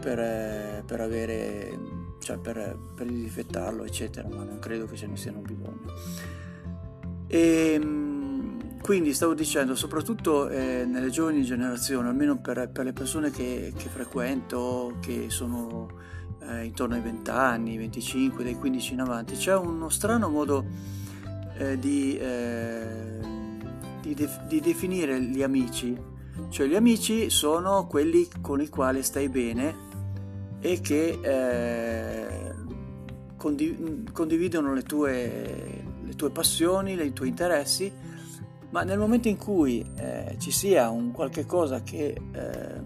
per, 0.00 0.82
per 0.86 1.00
avere, 1.02 1.78
cioè 2.20 2.38
per, 2.38 2.74
per 2.96 3.06
disinfettarlo 3.06 3.84
eccetera, 3.84 4.26
ma 4.28 4.44
non 4.44 4.58
credo 4.58 4.86
che 4.86 4.96
ce 4.96 5.06
ne 5.06 5.18
siano 5.18 5.40
bisogno. 5.40 5.92
E, 7.26 7.72
ehm, 7.74 8.80
quindi 8.80 9.12
stavo 9.12 9.34
dicendo, 9.34 9.74
soprattutto 9.74 10.48
eh, 10.48 10.86
nelle 10.86 11.10
giovani 11.10 11.42
generazioni, 11.42 12.08
almeno 12.08 12.40
per, 12.40 12.70
per 12.72 12.86
le 12.86 12.94
persone 12.94 13.30
che, 13.30 13.74
che 13.76 13.90
frequento, 13.90 14.96
che 15.02 15.26
sono 15.28 16.12
eh, 16.48 16.64
intorno 16.64 16.94
ai 16.94 17.00
20 17.00 17.30
anni, 17.30 17.76
25, 17.76 18.44
dai 18.44 18.56
15 18.56 18.92
in 18.92 19.00
avanti, 19.00 19.34
c'è 19.34 19.56
uno 19.56 19.88
strano 19.88 20.28
modo 20.28 20.64
eh, 21.56 21.78
di, 21.78 22.16
eh, 22.18 23.20
di, 24.00 24.14
def- 24.14 24.46
di, 24.46 24.60
definire 24.60 25.20
gli 25.20 25.42
amici. 25.42 26.10
Cioè 26.48 26.66
gli 26.66 26.74
amici 26.74 27.30
sono 27.30 27.86
quelli 27.86 28.28
con 28.40 28.60
i 28.60 28.68
quali 28.68 29.02
stai 29.02 29.28
bene 29.28 29.90
e 30.60 30.80
che 30.80 31.18
eh, 31.20 32.54
condiv- 33.36 34.12
condividono 34.12 34.72
le 34.72 34.82
tue, 34.82 35.84
le 36.02 36.14
tue, 36.14 36.30
passioni, 36.30 36.94
i 36.94 37.12
tuoi 37.12 37.28
interessi, 37.28 37.92
ma 38.70 38.82
nel 38.82 38.98
momento 38.98 39.28
in 39.28 39.36
cui 39.36 39.84
eh, 39.96 40.36
ci 40.38 40.50
sia 40.50 40.88
un 40.88 41.12
qualche 41.12 41.44
cosa 41.44 41.82
che 41.82 42.16
eh, 42.32 42.80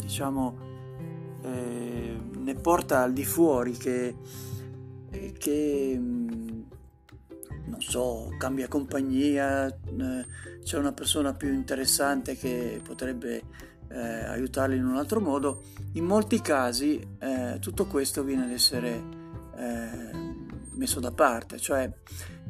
diciamo 0.00 0.64
ne 2.46 2.54
porta 2.54 3.02
al 3.02 3.12
di 3.12 3.24
fuori 3.24 3.72
che, 3.72 4.14
che 5.36 5.96
mm, 5.98 6.60
non 7.64 7.80
so, 7.80 8.32
cambia 8.38 8.68
compagnia, 8.68 9.66
eh, 9.66 10.26
c'è 10.62 10.78
una 10.78 10.92
persona 10.92 11.34
più 11.34 11.52
interessante 11.52 12.36
che 12.36 12.80
potrebbe 12.84 13.42
eh, 13.88 13.98
aiutarli 13.98 14.76
in 14.76 14.86
un 14.86 14.96
altro 14.96 15.20
modo, 15.20 15.62
in 15.94 16.04
molti 16.04 16.40
casi 16.40 17.04
eh, 17.18 17.56
tutto 17.60 17.86
questo 17.86 18.22
viene 18.22 18.44
ad 18.44 18.52
essere 18.52 19.02
eh, 19.56 20.34
messo 20.70 21.00
da 21.00 21.10
parte, 21.10 21.58
cioè 21.58 21.92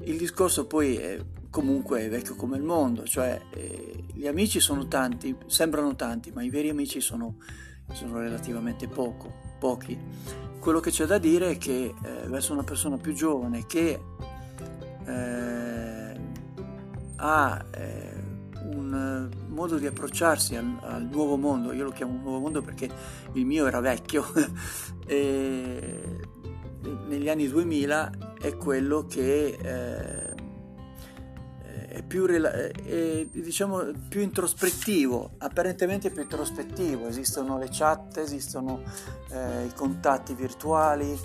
il 0.02 0.18
discorso 0.18 0.66
poi 0.66 0.96
è 0.96 1.18
comunque 1.48 2.06
vecchio 2.10 2.36
come 2.36 2.58
il 2.58 2.62
mondo, 2.62 3.04
cioè 3.04 3.40
eh, 3.54 4.04
gli 4.12 4.26
amici 4.26 4.60
sono 4.60 4.88
tanti, 4.88 5.34
sembrano 5.46 5.96
tanti, 5.96 6.32
ma 6.32 6.42
i 6.42 6.50
veri 6.50 6.68
amici 6.68 7.00
sono, 7.00 7.36
sono 7.92 8.18
relativamente 8.18 8.88
poco 8.88 9.44
pochi. 9.58 9.98
Quello 10.58 10.80
che 10.80 10.90
c'è 10.90 11.06
da 11.06 11.18
dire 11.18 11.50
è 11.50 11.58
che 11.58 11.94
eh, 12.02 12.26
verso 12.26 12.52
una 12.52 12.64
persona 12.64 12.96
più 12.96 13.12
giovane 13.12 13.66
che 13.66 14.00
eh, 15.04 16.20
ha 17.16 17.64
eh, 17.70 18.14
un 18.72 19.30
modo 19.48 19.78
di 19.78 19.86
approcciarsi 19.86 20.56
al, 20.56 20.76
al, 20.82 21.04
nuovo 21.04 21.36
mondo, 21.36 21.72
io 21.72 21.84
lo 21.84 21.90
chiamo 21.90 22.18
nuovo 22.20 22.40
mondo 22.40 22.62
perché 22.62 22.90
il 23.32 23.46
mio 23.46 23.66
era 23.66 23.80
vecchio, 23.80 24.24
e 25.06 26.18
negli 27.06 27.28
anni 27.28 27.48
2000 27.48 28.34
è 28.40 28.56
quello 28.56 29.06
che 29.06 30.34
eh, 31.96 32.02
più, 32.02 32.26
è, 32.26 33.26
diciamo, 33.30 33.84
più 34.08 34.20
introspettivo, 34.20 35.30
apparentemente 35.38 36.10
più 36.10 36.22
introspettivo, 36.22 37.06
esistono 37.06 37.56
le 37.58 37.68
chat, 37.70 38.18
esistono 38.18 38.82
eh, 39.30 39.64
i 39.64 39.72
contatti 39.74 40.34
virtuali, 40.34 41.18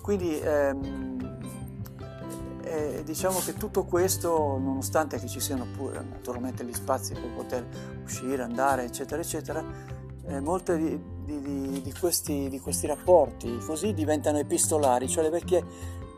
quindi 0.00 0.38
ehm, 0.40 1.38
eh, 2.62 3.02
diciamo 3.04 3.40
che 3.40 3.54
tutto 3.54 3.84
questo, 3.84 4.58
nonostante 4.58 5.18
che 5.18 5.28
ci 5.28 5.40
siano 5.40 5.66
pure 5.76 6.02
naturalmente 6.02 6.64
gli 6.64 6.72
spazi 6.72 7.12
per 7.12 7.30
poter 7.34 7.66
uscire, 8.02 8.42
andare, 8.42 8.84
eccetera, 8.84 9.20
eccetera, 9.20 9.62
eh, 10.28 10.40
molti 10.40 10.76
di, 10.76 11.00
di, 11.24 11.82
di, 11.82 11.92
questi, 11.98 12.48
di, 12.48 12.58
questi, 12.58 12.86
rapporti 12.86 13.58
così 13.58 13.92
diventano 13.92 14.38
epistolari, 14.38 15.08
cioè 15.08 15.24
le 15.24 15.30
vecchie, 15.30 15.64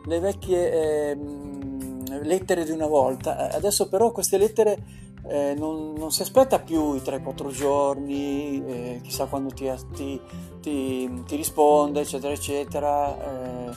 le 0.05 0.19
vecchie 0.19 1.11
ehm, 1.11 1.88
lettere 2.21 2.63
di 2.63 2.71
una 2.71 2.87
volta. 2.87 3.51
Eh, 3.51 3.55
adesso 3.55 3.87
però 3.89 4.11
queste 4.11 4.37
lettere 4.37 4.77
eh, 5.27 5.53
non, 5.57 5.93
non, 5.93 6.11
si 6.11 6.21
aspetta 6.21 6.59
più 6.59 6.93
i 6.95 6.99
3-4 6.99 7.49
giorni, 7.51 8.63
eh, 8.65 8.99
chissà 9.03 9.25
quando 9.25 9.53
ti, 9.53 9.69
ti, 9.93 10.19
ti, 10.61 11.23
ti, 11.25 11.35
risponde, 11.35 12.01
eccetera, 12.01 12.33
eccetera, 12.33 13.67
eh, 13.67 13.71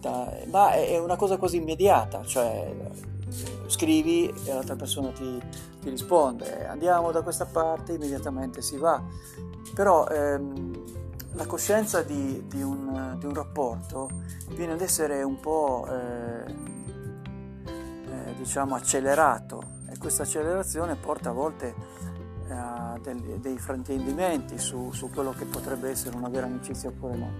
da, 0.00 0.32
ma 0.50 0.72
è 0.72 0.98
una 0.98 1.16
cosa 1.16 1.36
così 1.36 1.56
immediata, 1.56 2.22
cioè 2.24 2.74
scrivi 3.66 4.32
e 4.44 4.52
l'altra 4.52 4.76
persona 4.76 5.10
ti, 5.10 5.40
risponde, 5.84 6.66
andiamo 6.66 7.10
da 7.10 7.22
questa 7.22 7.46
parte, 7.46 7.94
immediatamente 7.94 8.62
si 8.62 8.76
va. 8.76 9.02
Però 9.74 10.06
ehm, 10.06 10.84
la 11.32 11.46
coscienza 11.46 12.02
di, 12.02 12.44
di, 12.46 12.62
un, 12.62 13.16
di, 13.18 13.26
un, 13.26 13.34
rapporto 13.34 14.10
viene 14.50 14.72
ad 14.72 14.80
essere 14.82 15.22
un 15.22 15.40
po' 15.40 15.86
eh, 15.88 16.44
diciamo 18.42 18.74
accelerato. 18.74 19.80
E 19.88 19.98
questa 19.98 20.24
accelerazione 20.24 20.96
porta 20.96 21.30
a 21.30 21.32
volte 21.32 21.74
eh, 22.48 22.52
a 22.52 22.98
dei, 23.02 23.40
dei 23.40 23.58
fraintendimenti 23.58 24.58
su, 24.58 24.90
su, 24.92 25.10
quello 25.10 25.32
che 25.32 25.44
potrebbe 25.44 25.90
essere 25.90 26.16
una 26.16 26.28
vera 26.28 26.46
amicizia 26.46 26.88
oppure 26.88 27.16
no. 27.16 27.30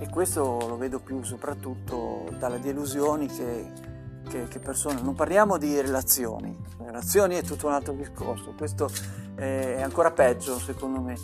E 0.00 0.08
questo 0.08 0.42
lo 0.42 0.76
vedo 0.76 0.98
più 0.98 1.22
soprattutto 1.22 2.28
dalle 2.38 2.58
delusioni 2.58 3.28
che, 3.28 3.72
che, 4.28 4.48
che 4.48 4.58
persone, 4.58 5.00
non 5.00 5.14
parliamo 5.14 5.58
di 5.58 5.80
relazioni, 5.80 6.56
relazioni 6.78 7.36
è 7.36 7.42
tutto 7.42 7.68
un 7.68 7.74
altro 7.74 7.92
discorso, 7.92 8.52
questo 8.56 8.90
è 9.36 9.80
ancora 9.80 10.10
peggio 10.10 10.58
secondo 10.58 11.00
me, 11.00 11.16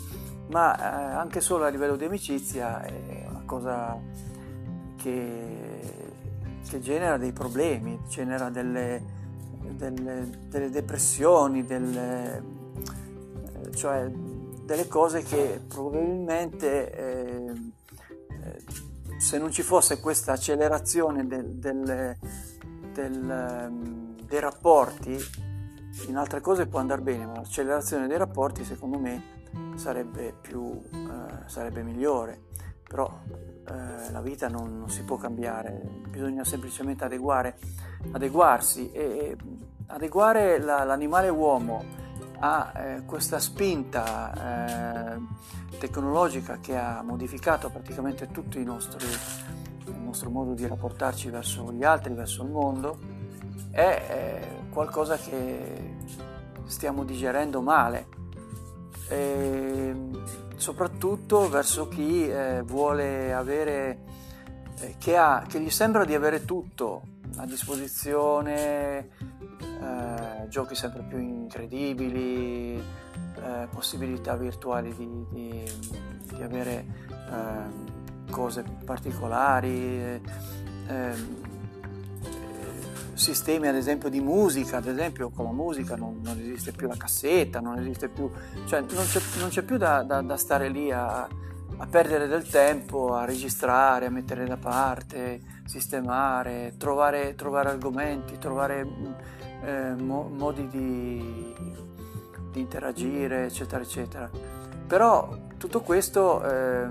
ma 0.47 0.77
eh, 0.77 1.15
anche 1.15 1.41
solo 1.41 1.65
a 1.65 1.69
livello 1.69 1.97
di 1.97 2.05
amicizia 2.05 2.81
è 2.81 3.25
una 3.27 3.43
cosa 3.45 3.99
che 4.95 5.98
che 6.69 6.79
genera 6.79 7.17
dei 7.17 7.33
problemi, 7.33 7.99
genera 8.07 8.49
delle, 8.49 9.03
delle, 9.71 10.29
delle 10.47 10.69
depressioni, 10.69 11.65
delle, 11.65 12.43
eh, 13.63 13.75
cioè 13.75 14.07
delle 14.07 14.87
cose 14.87 15.23
che 15.23 15.59
probabilmente 15.67 16.91
eh, 16.91 17.53
eh, 18.29 19.19
se 19.19 19.39
non 19.39 19.51
ci 19.51 19.63
fosse 19.63 19.99
questa 19.99 20.33
accelerazione 20.33 21.25
del, 21.25 21.55
del, 21.55 22.15
del, 22.93 23.29
ehm, 23.29 24.21
dei 24.25 24.39
rapporti, 24.39 25.17
in 26.07 26.15
altre 26.15 26.39
cose 26.39 26.67
può 26.67 26.79
andare 26.79 27.01
bene, 27.01 27.25
ma 27.25 27.33
l'accelerazione 27.33 28.07
dei 28.07 28.17
rapporti 28.17 28.63
secondo 28.63 28.99
me 28.99 29.37
sarebbe, 29.75 30.35
più, 30.39 30.79
eh, 30.91 31.47
sarebbe 31.47 31.81
migliore. 31.81 32.43
Però 32.87 33.11
eh, 33.69 34.11
la 34.11 34.21
vita 34.21 34.47
non, 34.47 34.77
non, 34.79 34.89
si 34.89 35.03
può 35.03 35.17
cambiare, 35.17 35.81
bisogna 36.09 36.43
semplicemente 36.43 37.03
adeguare, 37.03 37.57
adeguarsi 38.11 38.91
e 38.91 39.35
adeguare 39.87 40.59
la, 40.59 40.83
l'animale 40.83 41.29
uomo 41.29 41.83
a 42.39 42.71
eh, 42.75 43.05
questa 43.05 43.39
spinta 43.39 45.15
eh, 45.15 45.77
tecnologica 45.77 46.59
che 46.59 46.77
ha 46.77 47.01
modificato 47.03 47.69
praticamente 47.69 48.31
tutto 48.31 48.57
il 48.57 48.65
nostro, 48.65 48.99
il 49.85 49.95
nostro 49.99 50.29
modo 50.29 50.53
di 50.53 50.65
rapportarci 50.65 51.29
verso 51.29 51.71
gli 51.71 51.83
altri, 51.83 52.13
verso 52.13 52.43
il 52.43 52.49
mondo, 52.49 52.97
è 53.71 54.47
qualcosa 54.69 55.17
che 55.17 55.95
stiamo 56.65 57.03
digerendo 57.03 57.61
male. 57.61 58.07
E, 59.09 59.95
soprattutto 60.59 61.47
verso 61.47 61.87
chi 61.87 62.29
eh, 62.29 62.61
vuole 62.63 63.33
avere, 63.33 63.99
eh, 64.79 64.95
che, 64.97 65.15
ha, 65.15 65.45
che, 65.47 65.59
gli 65.61 65.69
sembra 65.69 66.03
di 66.03 66.13
avere 66.13 66.43
tutto 66.43 67.01
a 67.37 67.45
disposizione, 67.45 69.07
eh, 69.59 70.47
giochi 70.49 70.75
sempre 70.75 71.03
più 71.03 71.17
incredibili, 71.17 72.75
eh, 72.75 73.67
possibilità 73.71 74.35
virtuali 74.35 74.93
di, 74.93 75.25
di, 75.29 75.63
di 76.35 76.43
avere 76.43 76.85
ehm, 77.09 78.29
cose 78.29 78.63
particolari 78.83 80.21
ehm, 80.87 81.48
sistemi 83.19 83.67
ad 83.67 83.75
esempio 83.75 84.09
di 84.09 84.21
musica, 84.21 84.77
ad 84.77 84.87
esempio 84.87 85.29
con 85.29 85.45
la 85.45 85.51
musica 85.51 85.95
non, 85.95 86.21
non 86.23 86.39
esiste 86.39 86.71
più 86.71 86.87
la 86.87 86.95
cassetta, 86.97 87.59
non 87.59 87.77
esiste 87.77 88.07
più, 88.07 88.31
cioè 88.65 88.79
non 88.79 89.05
c'è, 89.05 89.21
non 89.39 89.49
c'è 89.49 89.61
più 89.61 89.77
da, 89.77 90.01
da, 90.03 90.21
da, 90.21 90.37
stare 90.37 90.69
lì 90.69 90.89
a, 90.91 91.27
a, 91.77 91.87
perdere 91.87 92.27
del 92.27 92.47
tempo, 92.47 93.13
a 93.13 93.25
registrare, 93.25 94.07
a 94.07 94.09
mettere 94.09 94.45
da 94.45 94.57
parte, 94.57 95.41
sistemare, 95.65 96.75
trovare, 96.77 97.35
trovare 97.35 97.69
argomenti, 97.69 98.37
trovare 98.37 98.87
eh, 99.63 99.93
mo, 99.95 100.29
modi 100.29 100.67
di, 100.67 101.55
di, 102.51 102.59
interagire, 102.59 103.45
eccetera, 103.45 103.83
eccetera. 103.83 104.29
Però 104.87 105.37
tutto 105.57 105.81
questo 105.81 106.41
eh, 106.43 106.87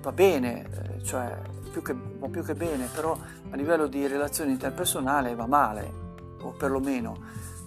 va 0.00 0.12
bene, 0.12 1.00
cioè 1.02 1.56
più 1.78 1.82
che, 1.82 1.94
va 2.18 2.28
più 2.28 2.42
che 2.42 2.54
bene, 2.54 2.88
però 2.92 3.16
a 3.50 3.56
livello 3.56 3.86
di 3.86 4.06
relazione 4.06 4.50
interpersonale 4.50 5.34
va 5.34 5.46
male, 5.46 6.06
o 6.40 6.50
perlomeno 6.50 7.16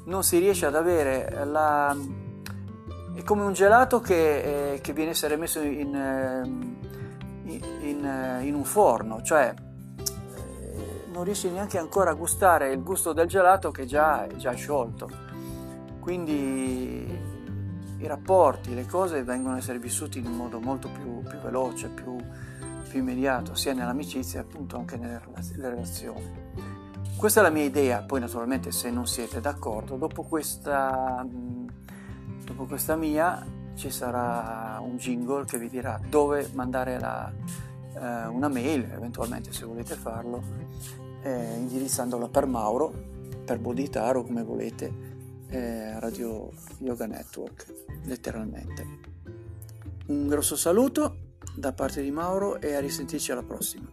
non 0.06 0.24
si 0.24 0.40
riesce 0.40 0.66
ad 0.66 0.76
avere 0.76 1.46
la... 1.46 1.96
è 3.14 3.24
come 3.24 3.44
un 3.44 3.54
gelato 3.54 4.00
che, 4.00 4.74
eh, 4.74 4.82
che 4.82 4.94
viene 4.94 5.12
essere 5.12 5.38
messo 5.38 5.62
in, 5.62 5.96
ehm, 5.96 6.76
in, 7.46 7.62
in, 7.82 8.06
eh, 8.06 8.46
in 8.46 8.56
un 8.56 8.64
forno, 8.64 9.22
cioè 9.22 9.54
eh, 9.54 11.06
non 11.12 11.24
riesci 11.24 11.50
neanche 11.50 11.78
ancora 11.78 12.12
a 12.12 12.14
gustare 12.14 12.72
il 12.72 12.84
gusto 12.84 13.14
del 13.14 13.28
gelato 13.28 13.72
che 13.72 13.86
già 13.86 14.26
è 14.26 14.36
già 14.36 14.52
sciolto. 14.54 15.30
Quindi 16.00 17.20
i 18.00 18.08
rapporti, 18.08 18.74
le 18.74 18.88
cose 18.88 19.24
vengono 19.24 19.54
a 19.54 19.58
essere 19.60 19.78
vissuti 19.78 20.18
in 20.18 20.26
un 20.26 20.36
modo 20.36 20.60
molto 20.60 20.90
più, 20.90 21.22
più 21.22 21.38
veloce, 21.38 21.90
più, 21.90 22.18
più, 22.92 23.00
immediato, 23.00 23.56
sia 23.56 23.74
nell'amicizia 23.74 24.42
appunto 24.42 24.78
anche 24.78 24.98
nelle 24.98 25.22
relazioni. 25.56 26.50
Questa 27.16 27.40
è 27.40 27.44
la 27.44 27.50
mia 27.50 27.64
idea, 27.64 28.02
poi 28.02 28.20
naturalmente 28.20 28.72
se 28.72 28.92
non 28.92 29.08
siete 29.08 29.40
d'accordo, 29.40 29.96
dopo 29.96 30.24
questa, 30.24 31.26
dopo 32.44 32.66
questa 32.66 32.98
mia 32.98 33.46
ci 33.76 33.90
sarà 33.90 34.80
un 34.82 34.98
jingle 34.98 35.46
che 35.46 35.58
vi 35.58 35.70
dirà 35.70 36.00
dove 36.10 36.50
mandare 36.54 37.00
la, 37.00 37.32
eh, 37.94 38.28
una 38.28 38.50
mail, 38.50 38.84
eventualmente 38.92 39.54
se 39.54 39.64
volete 39.64 39.96
farlo, 39.96 40.44
eh, 41.22 41.56
indirizzandola 41.58 42.28
per 42.28 42.46
Mauro, 42.46 42.94
per 43.46 43.58
Bodhitaro 43.60 44.24
come 44.24 44.44
volete, 44.44 44.92
eh, 45.48 45.98
Radio 46.00 46.52
Yoga 46.80 47.06
Network, 47.06 47.74
letteralmente. 48.04 49.00
Un 50.08 50.28
grosso 50.28 50.58
saluto 50.58 51.30
da 51.56 51.74
parte 51.74 52.02
di 52.02 52.10
Mauro 52.12 52.60
e 52.60 52.74
a 52.74 52.80
risentirci 52.80 53.32
alla 53.32 53.44
prossima. 53.44 53.88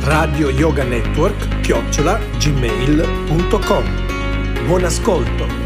radio 0.06 0.50
yoga 0.50 0.84
network 0.84 1.60
chiocciola 1.60 2.18
gmail.com. 2.38 3.84
Buon 4.66 4.84
ascolto! 4.84 5.65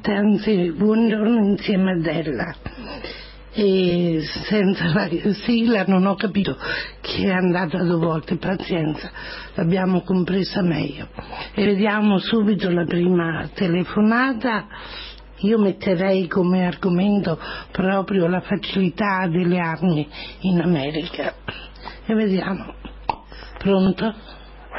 Buonanotte, 0.00 0.12
anzi 0.12 0.72
buongiorno 0.72 1.44
insieme 1.44 1.92
a 1.92 1.98
Della. 1.98 2.54
E 3.52 4.22
senza 4.48 4.92
la 4.94 5.08
sigla 5.44 5.84
non 5.86 6.06
ho 6.06 6.14
capito 6.14 6.56
chi 7.00 7.24
è 7.24 7.30
andata 7.30 7.82
due 7.82 7.96
volte, 7.96 8.36
pazienza, 8.36 9.10
l'abbiamo 9.54 10.02
compresa 10.02 10.62
meglio. 10.62 11.08
E 11.54 11.64
vediamo 11.64 12.18
subito 12.18 12.70
la 12.70 12.84
prima 12.84 13.48
telefonata. 13.52 14.66
Io 15.42 15.58
metterei 15.58 16.28
come 16.28 16.66
argomento 16.66 17.38
proprio 17.72 18.26
la 18.26 18.40
facilità 18.40 19.26
delle 19.26 19.58
armi 19.58 20.06
in 20.40 20.60
America. 20.60 21.34
E 22.06 22.14
vediamo. 22.14 22.74
Pronto? 23.58 24.14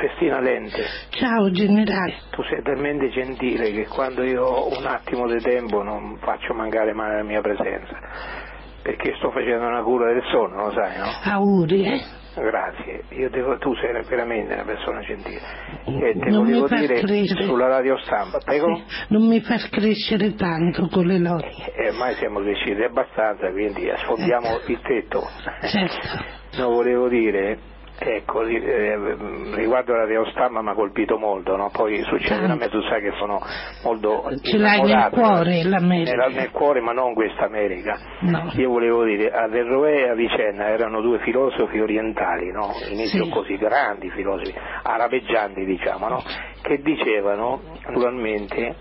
Festina 0.02 0.40
Lente. 0.40 0.84
Ciao 1.12 1.52
generale. 1.52 2.16
Tu 2.32 2.42
sei 2.44 2.64
talmente 2.64 3.10
gentile 3.12 3.72
che 3.72 3.86
quando 3.86 4.24
io 4.24 4.44
ho 4.44 4.76
un 4.76 4.86
attimo 4.88 5.28
di 5.28 5.40
tempo 5.40 5.84
non 5.84 6.18
faccio 6.18 6.56
mancare 6.56 6.92
mai 6.92 7.18
la 7.18 7.24
mia 7.24 7.40
presenza, 7.40 8.00
perché 8.82 9.14
sto 9.18 9.30
facendo 9.30 9.68
una 9.68 9.84
cura 9.84 10.12
del 10.12 10.24
sonno, 10.32 10.66
lo 10.66 10.72
sai, 10.72 10.98
no? 10.98 11.06
Auguri, 11.24 11.86
eh? 11.86 12.02
Grazie, 12.34 13.04
devo, 13.30 13.58
tu 13.60 13.76
sei 13.76 13.92
veramente 14.10 14.54
una 14.54 14.64
persona 14.64 15.02
gentile. 15.02 15.42
E 15.86 16.18
te 16.18 16.30
non 16.32 16.46
volevo 16.46 16.68
dire 16.68 17.02
crescere. 17.02 17.44
sulla 17.44 17.68
radio 17.68 17.96
stampa, 18.00 18.40
prego? 18.40 18.74
Sì, 18.78 18.84
non 19.10 19.28
mi 19.28 19.40
far 19.42 19.70
crescere 19.70 20.34
tanto 20.34 20.88
con 20.88 21.06
le 21.06 21.20
lodi. 21.20 21.46
Eh, 21.76 21.90
ormai 21.90 22.16
siamo 22.16 22.40
cresciuti 22.40 22.82
abbastanza, 22.82 23.52
quindi 23.52 23.92
sfondiamo 23.98 24.48
ecco. 24.48 24.72
il 24.72 24.80
tetto. 24.82 25.28
Certo. 25.62 26.40
No, 26.58 26.70
volevo 26.70 27.08
dire 27.08 27.70
Ecco, 28.04 28.42
eh, 28.42 28.98
riguardo 29.54 29.94
la 29.94 30.06
Reostamma 30.06 30.64
mi 30.64 30.70
ha 30.70 30.74
colpito 30.74 31.20
molto, 31.20 31.56
no? 31.56 31.70
poi 31.72 32.02
succede 32.06 32.48
a 32.48 32.56
me, 32.56 32.68
tu 32.68 32.82
sai 32.82 33.00
che 33.00 33.12
sono 33.20 33.40
molto... 33.84 34.28
Ce 34.42 34.58
l'hai 34.58 34.82
nel 34.82 35.10
cuore 35.12 35.64
l'America? 35.64 36.16
Nel, 36.16 36.34
nel 36.34 36.50
cuore, 36.50 36.82
ma 36.82 36.94
non 36.94 37.14
questa 37.14 37.46
America. 37.46 38.00
No. 38.22 38.52
Io 38.56 38.70
volevo 38.70 39.04
dire, 39.04 39.30
Averroè 39.30 40.06
e 40.06 40.10
Avicenna 40.10 40.70
erano 40.70 41.00
due 41.02 41.20
filosofi 41.20 41.80
orientali, 41.80 42.52
no? 42.52 42.72
inizio 42.90 43.26
Sì. 43.26 43.30
così 43.30 43.56
grandi 43.58 44.10
filosofi, 44.10 44.52
arabeggianti 44.82 45.64
diciamo, 45.64 46.08
no? 46.08 46.24
che 46.64 46.82
dicevano, 46.82 47.62
naturalmente, 47.86 48.78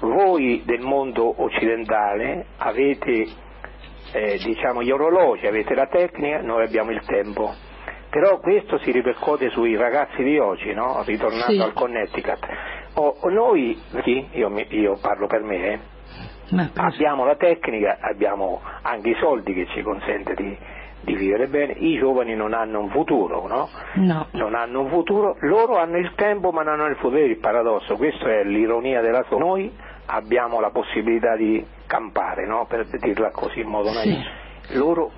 voi 0.00 0.64
del 0.66 0.80
mondo 0.80 1.32
occidentale 1.44 2.46
avete 2.56 3.26
eh, 4.12 4.38
diciamo, 4.44 4.82
gli 4.82 4.90
orologi, 4.90 5.46
avete 5.46 5.74
la 5.74 5.86
tecnica, 5.86 6.40
noi 6.40 6.64
abbiamo 6.64 6.90
il 6.90 7.04
tempo. 7.06 7.54
Però 8.14 8.38
questo 8.38 8.78
si 8.78 8.92
ripercuote 8.92 9.50
sui 9.50 9.74
ragazzi 9.74 10.22
di 10.22 10.38
oggi, 10.38 10.72
no? 10.72 11.02
ritornando 11.04 11.50
Sì. 11.52 11.58
al 11.60 11.72
Connecticut. 11.72 12.46
O- 12.94 13.16
noi, 13.28 13.76
sì, 14.04 14.24
io, 14.34 14.52
io 14.68 14.96
parlo 15.02 15.26
per 15.26 15.42
me, 15.42 15.72
eh, 15.72 15.78
abbiamo 16.76 17.24
la 17.24 17.34
tecnica, 17.34 17.98
abbiamo 18.00 18.60
anche 18.82 19.10
i 19.10 19.16
soldi 19.18 19.52
che 19.52 19.66
ci 19.74 19.82
consente 19.82 20.34
di, 20.34 20.56
di 21.00 21.14
vivere 21.16 21.48
bene, 21.48 21.72
i 21.72 21.98
giovani 21.98 22.36
non 22.36 22.54
hanno 22.54 22.78
un 22.78 22.90
futuro, 22.90 23.48
no? 23.48 23.68
No. 23.94 24.26
Non 24.30 24.54
hanno 24.54 24.82
un 24.82 24.90
futuro, 24.90 25.36
loro 25.40 25.76
hanno 25.78 25.96
il 25.96 26.12
tempo 26.14 26.52
ma 26.52 26.62
non 26.62 26.74
hanno 26.74 26.90
il 26.90 26.96
futuro, 26.98 27.18
il 27.24 27.38
paradosso, 27.38 27.96
questa 27.96 28.30
è 28.30 28.44
l'ironia 28.44 29.00
della 29.00 29.24
storia. 29.24 29.44
Noi 29.44 29.72
abbiamo 30.06 30.60
la 30.60 30.70
possibilità 30.70 31.34
di 31.34 31.66
campare, 31.88 32.46
no? 32.46 32.64
per 32.68 32.86
dirla 32.86 33.32
così 33.32 33.58
in 33.58 33.66
modo 33.66 33.88
Sì. 33.88 34.08
meglio. 34.08 34.28
Loro 34.78 35.10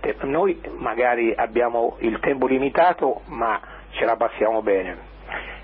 tempo, 0.00 0.26
noi 0.26 0.60
magari 0.78 1.32
abbiamo 1.32 1.96
il 2.00 2.18
tempo 2.18 2.48
limitato 2.48 3.22
ma 3.26 3.60
ce 3.90 4.04
la 4.04 4.16
passiamo 4.16 4.62
bene, 4.62 4.96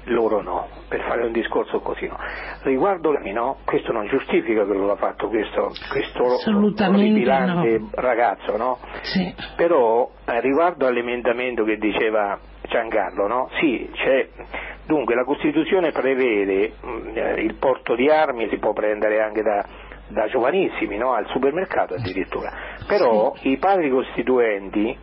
loro 0.05 0.42
no, 0.42 0.68
per 0.88 1.00
fare 1.03 1.24
un 1.24 1.33
discorso 1.33 1.81
così 1.81 2.07
no. 2.07 2.16
Riguardo 2.62 3.18
no, 3.33 3.59
questo 3.64 3.90
non 3.90 4.07
giustifica 4.07 4.64
quello 4.64 4.87
che 4.87 4.92
ha 4.92 4.96
fatto 4.96 5.29
questo, 5.29 5.72
questo 5.90 6.22
orripilante 6.22 7.79
no. 7.79 7.88
ragazzo, 7.94 8.57
no? 8.57 8.79
Sì. 9.03 9.35
Però 9.57 10.09
eh, 10.24 10.40
riguardo 10.40 10.87
all'emendamento 10.87 11.64
che 11.64 11.76
diceva 11.76 12.38
Giancarlo, 12.62 13.26
no? 13.26 13.50
Sì, 13.59 13.90
c'è. 13.92 14.29
Dunque 14.87 15.16
la 15.16 15.24
Costituzione 15.24 15.90
prevede 15.90 16.74
mh, 16.80 17.11
eh, 17.14 17.41
il 17.43 17.55
porto 17.57 17.97
di 17.97 18.09
armi, 18.09 18.49
si 18.49 18.59
può 18.59 18.72
prendere 18.72 19.20
anche 19.20 19.43
da, 19.43 19.64
da 20.11 20.26
giovanissimi, 20.28 20.96
no? 20.96 21.12
al 21.12 21.26
supermercato 21.28 21.94
addirittura. 21.94 22.52
Però 22.86 23.34
i 23.42 23.56
padri 23.58 23.90
costituenti 23.90 24.96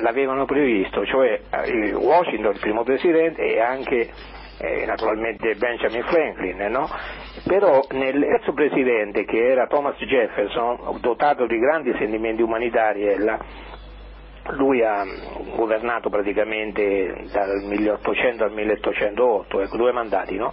l'avevano 0.00 0.44
previsto, 0.44 1.04
cioè 1.04 1.40
eh, 1.64 1.94
Washington, 1.94 2.52
il 2.52 2.60
primo 2.60 2.82
presidente, 2.82 3.42
e 3.42 3.60
anche 3.60 4.10
eh, 4.58 4.86
naturalmente 4.86 5.54
Benjamin 5.56 6.02
Franklin, 6.04 6.70
no? 6.70 6.88
però 7.46 7.80
nel 7.90 8.20
terzo 8.20 8.52
presidente 8.52 9.24
che 9.24 9.50
era 9.50 9.66
Thomas 9.66 9.96
Jefferson, 9.96 10.98
dotato 11.00 11.46
di 11.46 11.58
grandi 11.58 11.92
sentimenti 11.98 12.42
umanitari, 12.42 13.06
ella, 13.06 13.38
lui 14.50 14.82
ha 14.82 15.04
governato 15.54 16.08
praticamente 16.10 17.26
dal 17.32 17.62
1800 17.64 18.44
al 18.44 18.52
1808, 18.52 19.60
ecco, 19.62 19.76
due 19.76 19.92
mandati, 19.92 20.36
no? 20.36 20.52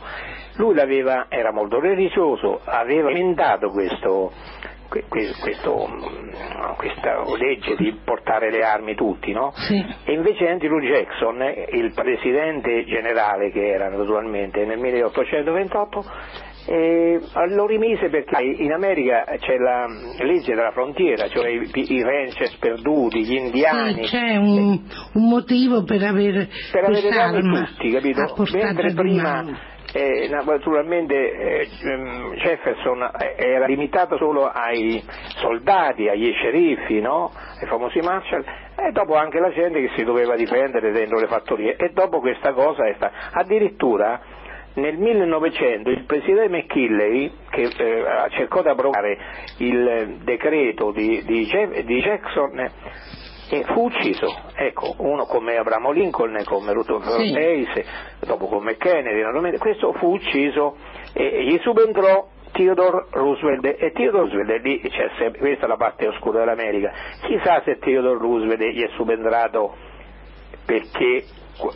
Lui 0.56 0.74
l'aveva, 0.76 1.26
era 1.30 1.52
molto 1.52 1.80
religioso, 1.80 2.62
aveva 2.66 3.10
emendato 3.10 3.70
questo, 3.70 4.32
que- 4.90 5.06
que- 5.08 5.34
questo, 5.42 5.88
questa 6.78 7.24
legge 7.38 7.76
di 7.78 8.00
portare 8.04 8.52
le 8.52 8.64
armi 8.64 8.96
tutti, 8.96 9.32
no? 9.32 9.52
Sì. 9.54 9.84
E 10.04 10.14
invece 10.14 10.48
Andrew 10.50 10.80
Jackson, 10.80 11.42
il 11.72 11.92
presidente 11.94 12.86
generale 12.86 13.52
che 13.52 13.68
era 13.70 13.90
naturalmente 13.90 14.66
nel 14.66 14.78
1828, 14.80 16.06
eh, 16.68 17.20
lo 17.56 17.66
rimise 17.66 18.10
perché 18.10 18.42
in 18.42 18.72
America 18.72 19.26
c'è 19.38 19.58
la 19.58 19.86
legge 20.20 20.54
della 20.54 20.72
frontiera, 20.72 21.28
cioè 21.28 21.50
i, 21.50 21.70
i 21.74 22.02
ranchers 22.02 22.56
perduti, 22.58 23.24
gli 23.24 23.36
indiani. 23.36 24.06
Sì, 24.06 24.16
c'è 24.16 24.36
un, 24.36 24.82
un 25.14 25.30
motivo 25.30 25.84
per 25.84 26.04
avere 26.04 26.50
per 26.72 26.84
avere 26.84 27.40
tutti, 27.42 27.90
capito? 27.92 28.36
Mentre 28.54 28.94
prima 28.94 29.78
eh, 29.94 30.28
naturalmente 30.30 31.16
eh, 31.16 31.68
ehm, 31.84 32.34
Jefferson 32.36 33.02
eh, 33.02 33.36
era 33.38 33.66
limitato 33.66 34.18
solo 34.18 34.46
ai 34.46 35.04
soldati, 35.38 36.08
agli 36.08 36.32
sceriffi, 36.34 37.00
no? 37.02 37.32
ai 37.60 37.68
famosi 37.68 38.00
Marshall, 38.00 38.44
e 38.76 38.92
dopo 38.92 39.16
anche 39.16 39.40
la 39.40 39.52
gente 39.52 39.82
che 39.82 39.92
si 39.96 40.04
doveva 40.04 40.36
difendere 40.36 40.92
dentro 40.92 41.20
le 41.20 41.28
fattorie. 41.28 41.76
E 41.76 41.90
dopo 41.92 42.20
questa 42.20 42.54
cosa 42.54 42.88
è 42.88 42.94
stata. 42.96 43.32
Addirittura 43.32 44.22
nel 44.76 44.98
1900 44.98 45.90
il 45.90 46.06
presidente 46.06 46.50
McKinley, 46.50 47.32
che 47.50 47.64
eh, 47.64 48.04
cercò 48.32 48.62
di 48.62 48.70
abrogare 48.70 49.18
il 49.58 50.20
decreto 50.24 50.92
di, 50.92 51.24
di 51.26 51.46
Je- 51.46 51.84
di 51.84 52.02
Jackson, 52.02 52.60
eh, 53.52 53.64
fu 53.74 53.86
ucciso, 53.86 54.28
ecco, 54.56 54.96
uno 55.00 55.26
come 55.26 55.58
Abramo 55.58 55.92
Lincoln, 55.92 56.42
come 56.46 56.72
Rutherford 56.72 57.22
Sì. 57.22 57.36
Hayes, 57.36 58.20
dopo 58.26 58.46
come 58.48 58.78
Kennedy, 58.78 59.22
naturalmente, 59.22 59.58
questo 59.58 59.92
fu 59.94 60.14
ucciso 60.14 60.78
e 61.14 61.46
gli 61.46 61.58
subentrò 61.62 62.28
Theodore 62.52 63.08
Roosevelt. 63.12 63.66
E 63.66 63.92
Theodore 63.92 64.30
Roosevelt 64.30 64.64
lì 64.64 64.80
c'è 64.82 65.10
sempre, 65.18 65.40
questa 65.40 65.66
è 65.66 65.68
la 65.68 65.78
parte 65.78 66.08
oscura 66.08 66.40
dell'America. 66.40 66.92
Chissà 67.24 67.62
se 67.66 67.80
Theodore 67.80 68.20
Roosevelt 68.20 68.62
gli 68.62 68.84
è 68.84 68.90
subentrato 68.96 69.76
perché 70.66 71.24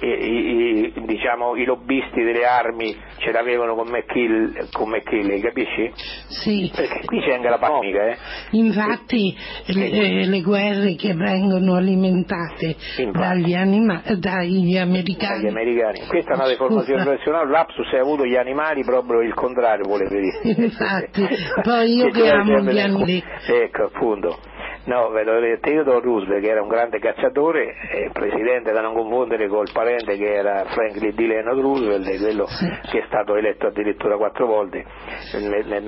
i, 0.02 0.08
i, 0.08 0.94
diciamo, 1.06 1.56
i 1.56 1.66
lobbisti 1.66 2.24
delle 2.24 2.46
armi 2.46 2.96
ce 3.18 3.32
l'avevano 3.32 3.76
con 3.76 3.90
McKill, 3.90 4.70
con 4.72 4.90
McKinley, 4.90 5.40
capisci? 5.40 5.92
Sì. 6.28 6.72
Perché 6.74 7.06
qui 7.06 7.20
c'è 7.22 7.34
anche 7.34 7.50
la 7.50 7.58
panica, 7.58 8.08
eh? 8.08 8.18
Infatti 8.52 9.36
E- 9.66 9.74
le, 9.74 10.26
le 10.26 10.42
guerre 10.42 10.96
che 10.96 11.14
vengono 11.14 11.76
alimentate 11.76 12.76
dagli, 13.12 13.54
anima- 13.54 14.02
dagli 14.18 14.78
americani. 14.78 15.40
Agli 15.40 15.48
americani. 15.48 16.06
Questa 16.08 16.32
è 16.32 16.36
una 16.36 16.48
deformazione 16.48 17.04
professionale, 17.04 17.50
lapsus 17.50 17.92
hai 17.94 18.00
avuto 18.00 18.26
gli 18.26 18.36
animali 18.36 18.84
proprio 18.84 19.22
il 19.22 19.34
contrario, 19.34 19.86
volevo 19.88 20.16
dire. 20.16 20.64
Infatti, 20.64 21.28
poi 21.62 21.96
io 21.96 22.10
che 22.10 22.30
amo 22.30 22.62
gli 22.62 22.80
animali. 22.80 23.24
Ecco, 23.48 23.84
appunto. 23.84 24.40
No, 24.86 25.10
ve 25.12 25.24
l'ho 25.24 25.40
detto, 25.40 25.70
Theodore 25.70 26.02
Roosevelt 26.02 26.44
che 26.44 26.50
era 26.50 26.62
un 26.62 26.68
grande 26.68 27.00
cacciatore, 27.00 27.74
eh, 27.90 28.10
presidente 28.12 28.74
da 28.74 28.82
non 28.82 28.94
confondere 28.94 29.48
col 29.48 29.70
parente 29.72 30.18
che 30.18 30.34
era 30.34 30.66
Franklin 30.66 31.16
D. 31.16 31.20
Leonard 31.20 31.60
Roosevelt, 31.60 32.20
quello 32.20 32.46
che 32.92 33.00
è 33.00 33.04
stato 33.08 33.36
eletto 33.36 33.68
addirittura 33.68 34.18
quattro 34.18 34.46
volte 34.46 34.84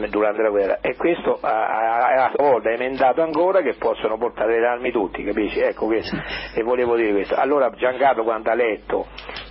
durante 0.09 0.41
la 0.41 0.49
guerra. 0.49 0.79
E 0.79 0.95
questo 0.95 1.37
ha, 1.41 2.31
volta 2.37 2.69
emendato 2.71 3.21
ancora 3.21 3.61
che 3.61 3.75
possono 3.77 4.17
portare 4.17 4.61
le 4.61 4.67
armi 4.67 4.91
tutti, 4.91 5.23
capisci? 5.23 5.59
Ecco 5.59 5.87
questo. 5.87 6.15
E 6.55 6.63
volevo 6.63 6.95
dire 6.95 7.11
questo. 7.11 7.35
Allora 7.35 7.69
Giancato 7.71 8.23
quando 8.23 8.49
ha 8.49 8.53
letto 8.53 9.07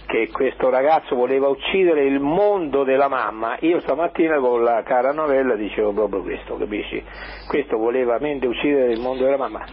che 0.06 0.28
questo 0.30 0.70
ragazzo 0.70 1.14
voleva 1.14 1.48
uccidere 1.48 2.04
il 2.04 2.20
mondo 2.20 2.84
della 2.84 3.08
mamma, 3.08 3.56
io 3.60 3.80
stamattina 3.80 4.38
con 4.38 4.62
la 4.62 4.82
cara 4.82 5.12
novella 5.12 5.54
dicevo 5.54 5.92
proprio 5.92 6.22
questo, 6.22 6.56
capisci? 6.56 7.02
Questo 7.48 7.78
voleva 7.78 8.18
mente 8.18 8.46
uccidere 8.46 8.92
il 8.92 9.00
mondo 9.00 9.24
della 9.24 9.36
mamma. 9.36 9.64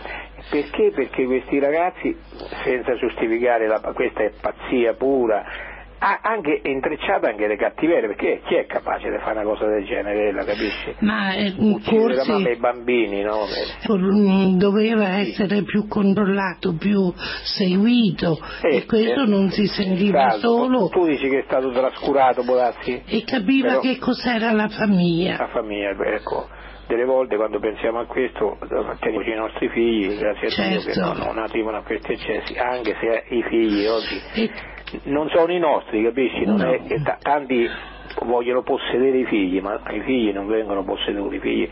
Perché? 0.50 0.92
Perché 0.94 1.26
questi 1.26 1.60
ragazzi, 1.60 2.18
senza 2.64 2.96
giustificare 2.96 3.68
la, 3.68 3.80
questa 3.94 4.24
è 4.24 4.32
pazzia 4.42 4.94
pura, 4.94 5.44
anche 6.04 6.62
intrecciata 6.64 7.28
anche 7.30 7.46
le 7.48 7.56
cattiverie, 7.58 8.08
perché 8.08 8.42
chi 8.48 8.56
è 8.56 8.66
capace 8.66 9.10
di 9.10 9.18
fare 9.20 9.40
una 9.40 9.44
cosa 9.44 9.68
del 9.68 9.86
genere, 9.86 10.32
la 10.32 10.44
capisci? 10.44 10.96
Ma 11.00 11.34
eh, 11.34 11.54
Uccidere 11.58 12.54
i 12.54 12.58
bambini, 12.58 13.22
no? 13.22 13.46
mm, 13.92 14.58
doveva 14.58 15.18
essere 15.20 15.62
più 15.64 15.88
controllato, 15.88 16.74
più 16.76 17.14
seguito 17.44 18.40
Eh, 18.64 18.78
e 18.78 18.86
questo 18.86 19.24
eh, 19.24 19.28
non 19.28 19.50
si 19.52 19.68
sentiva 19.68 20.32
Salvo. 20.32 20.40
solo 20.40 20.90
Tu 20.90 21.06
dici 21.06 21.30
che 21.30 21.40
è 21.40 21.44
stato 21.46 21.72
trascurato, 21.72 22.44
può 22.44 22.56
darsi? 22.56 23.02
e 23.06 23.24
capiva 23.24 23.68
Però- 23.68 23.80
che 23.82 23.98
cos'era 24.00 24.52
la 24.52 24.70
famiglia. 24.70 25.38
la 25.38 25.50
famiglia, 25.50 25.92
ecco, 25.92 26.48
delle 26.88 27.06
volte 27.06 27.36
quando 27.38 27.60
pensiamo 27.60 28.00
a 28.00 28.06
questo 28.06 28.58
teniamoci 29.00 29.30
i 29.30 29.36
nostri 29.36 29.70
figli, 29.70 30.18
grazie 30.18 30.48
a 30.48 30.68
Dio 30.70 30.80
che 30.82 30.94
Certo. 30.94 31.14
non, 31.14 31.28
non 31.28 31.38
arrivano 31.38 31.78
a 31.78 31.84
questi 31.84 32.14
eccessi, 32.14 32.58
anche 32.58 32.96
se 33.00 33.24
i 33.36 33.44
figli 33.44 33.86
oggi 33.86 34.20
E 34.34 34.50
non 35.04 35.30
sono 35.30 35.52
i 35.52 35.60
nostri, 35.60 36.04
capisci? 36.04 36.46
Non 36.46 36.58
No. 36.58 36.72
è 36.72 36.82
che 36.86 37.02
ta- 37.02 37.18
tanti 37.22 37.68
vogliono 38.26 38.62
possedere 38.62 39.20
i 39.20 39.26
figli, 39.26 39.62
ma 39.62 39.80
i 39.90 40.02
figli 40.02 40.34
non 40.34 40.46
vengono 40.46 40.84
posseduti, 40.84 41.36
i 41.36 41.40
figli 41.40 41.68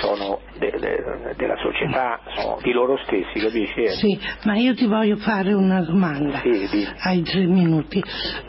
sono 0.00 0.38
de- 0.58 0.70
de- 0.78 1.34
della 1.36 1.56
società, 1.56 2.20
sono 2.36 2.58
di 2.62 2.70
loro 2.70 2.96
stessi, 3.04 3.40
capisci? 3.40 3.88
Sì, 3.88 4.18
ma 4.44 4.54
io 4.56 4.72
ti 4.74 4.86
voglio 4.86 5.16
fare 5.16 5.52
una 5.52 5.80
domanda. 5.82 6.38
Sì, 6.38 6.68
di- 6.70 6.86
Hai 7.02 7.22
tre 7.22 7.44
minuti. 7.44 8.00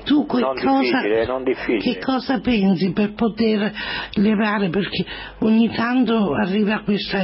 Tu 0.06 0.26
que- 0.28 0.40
Non 0.42 0.54
cosa, 0.56 0.80
difficile, 0.82 1.26
non 1.26 1.44
difficile. 1.44 1.94
che 1.96 2.00
cosa 2.00 2.40
pensi 2.42 2.94
per 2.94 3.14
poter 3.16 3.72
levare? 4.18 4.70
Perché 4.70 5.04
ogni 5.40 5.70
tanto 5.74 6.34
arriva 6.36 6.82
questa- 6.84 7.24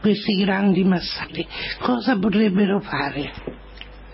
questi 0.00 0.42
grandi 0.44 0.82
massacri. 0.82 1.46
Cosa 1.80 2.18
potrebbero 2.18 2.80
fare? 2.80 3.30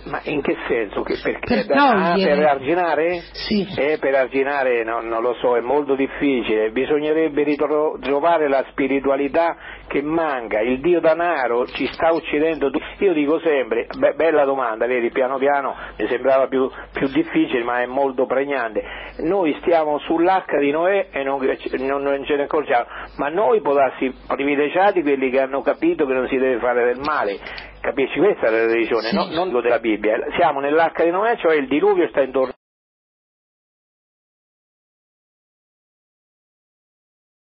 Ma 0.04 0.20
in 0.24 0.42
che 0.42 0.56
senso? 0.66 1.02
Che 1.02 1.16
perché 1.22 1.64
Per 1.64 1.76
ah, 1.76 2.14
per 2.16 2.38
arginare? 2.44 3.20
Sì. 3.32 3.66
Eh, 3.76 3.98
per 4.00 4.14
arginare 4.14 4.82
no- 4.82 5.00
non 5.00 5.22
lo 5.22 5.34
so, 5.34 5.56
è 5.56 5.60
molto 5.60 5.94
difficile, 5.94 6.70
bisognerebbe 6.70 7.44
ritro- 7.44 7.96
trovare 8.00 8.48
la 8.48 8.64
spiritualità 8.70 9.56
che 9.86 10.02
manca, 10.02 10.60
il 10.60 10.80
Dio 10.80 11.00
danaro 11.00 11.66
ci 11.66 11.86
sta 11.92 12.12
uccidendo, 12.12 12.70
io 12.98 13.12
dico 13.12 13.38
sempre, 13.40 13.86
be- 13.96 14.14
bella 14.14 14.44
domanda, 14.44 14.86
vedi, 14.86 15.10
piano 15.10 15.38
piano 15.38 15.76
mi 15.98 16.08
sembrava 16.08 16.48
più, 16.48 16.68
più 16.92 17.06
difficile 17.08 17.62
ma 17.62 17.80
è 17.82 17.86
molto 17.86 18.26
pregnante, 18.26 18.82
noi 19.18 19.54
stiamo 19.60 19.98
sull'arca 20.00 20.58
di 20.58 20.70
Noè 20.70 21.08
e 21.12 21.22
non, 21.22 21.38
non- 21.78 22.02
non 22.02 22.24
ce 22.24 22.36
ne 22.36 22.44
accorgiamo, 22.44 22.86
ma 23.18 23.28
noi 23.28 23.60
può 23.60 23.72
darsi 23.74 24.12
privilegiati 24.26 25.02
quelli 25.02 25.30
che 25.30 25.40
hanno 25.40 25.60
capito 25.60 26.06
che 26.06 26.12
non 26.12 26.26
si 26.26 26.36
deve 26.38 26.58
fare 26.58 26.84
del 26.86 27.00
male, 27.04 27.70
capisci? 27.82 28.18
Questa 28.18 28.46
è 28.46 28.50
la 28.50 28.66
religione, 28.66 29.08
Sì. 29.08 29.14
no- 29.14 29.26
non 29.26 29.48
dico 29.48 29.60
della 29.60 29.78
Bibbia, 29.78 30.16
siamo 30.36 30.60
nell'arca 30.60 31.04
di 31.04 31.10
Noè, 31.10 31.36
cioè 31.36 31.54
il 31.56 31.68
diluvio 31.68 32.08
sta 32.08 32.22
intorno 32.22 32.52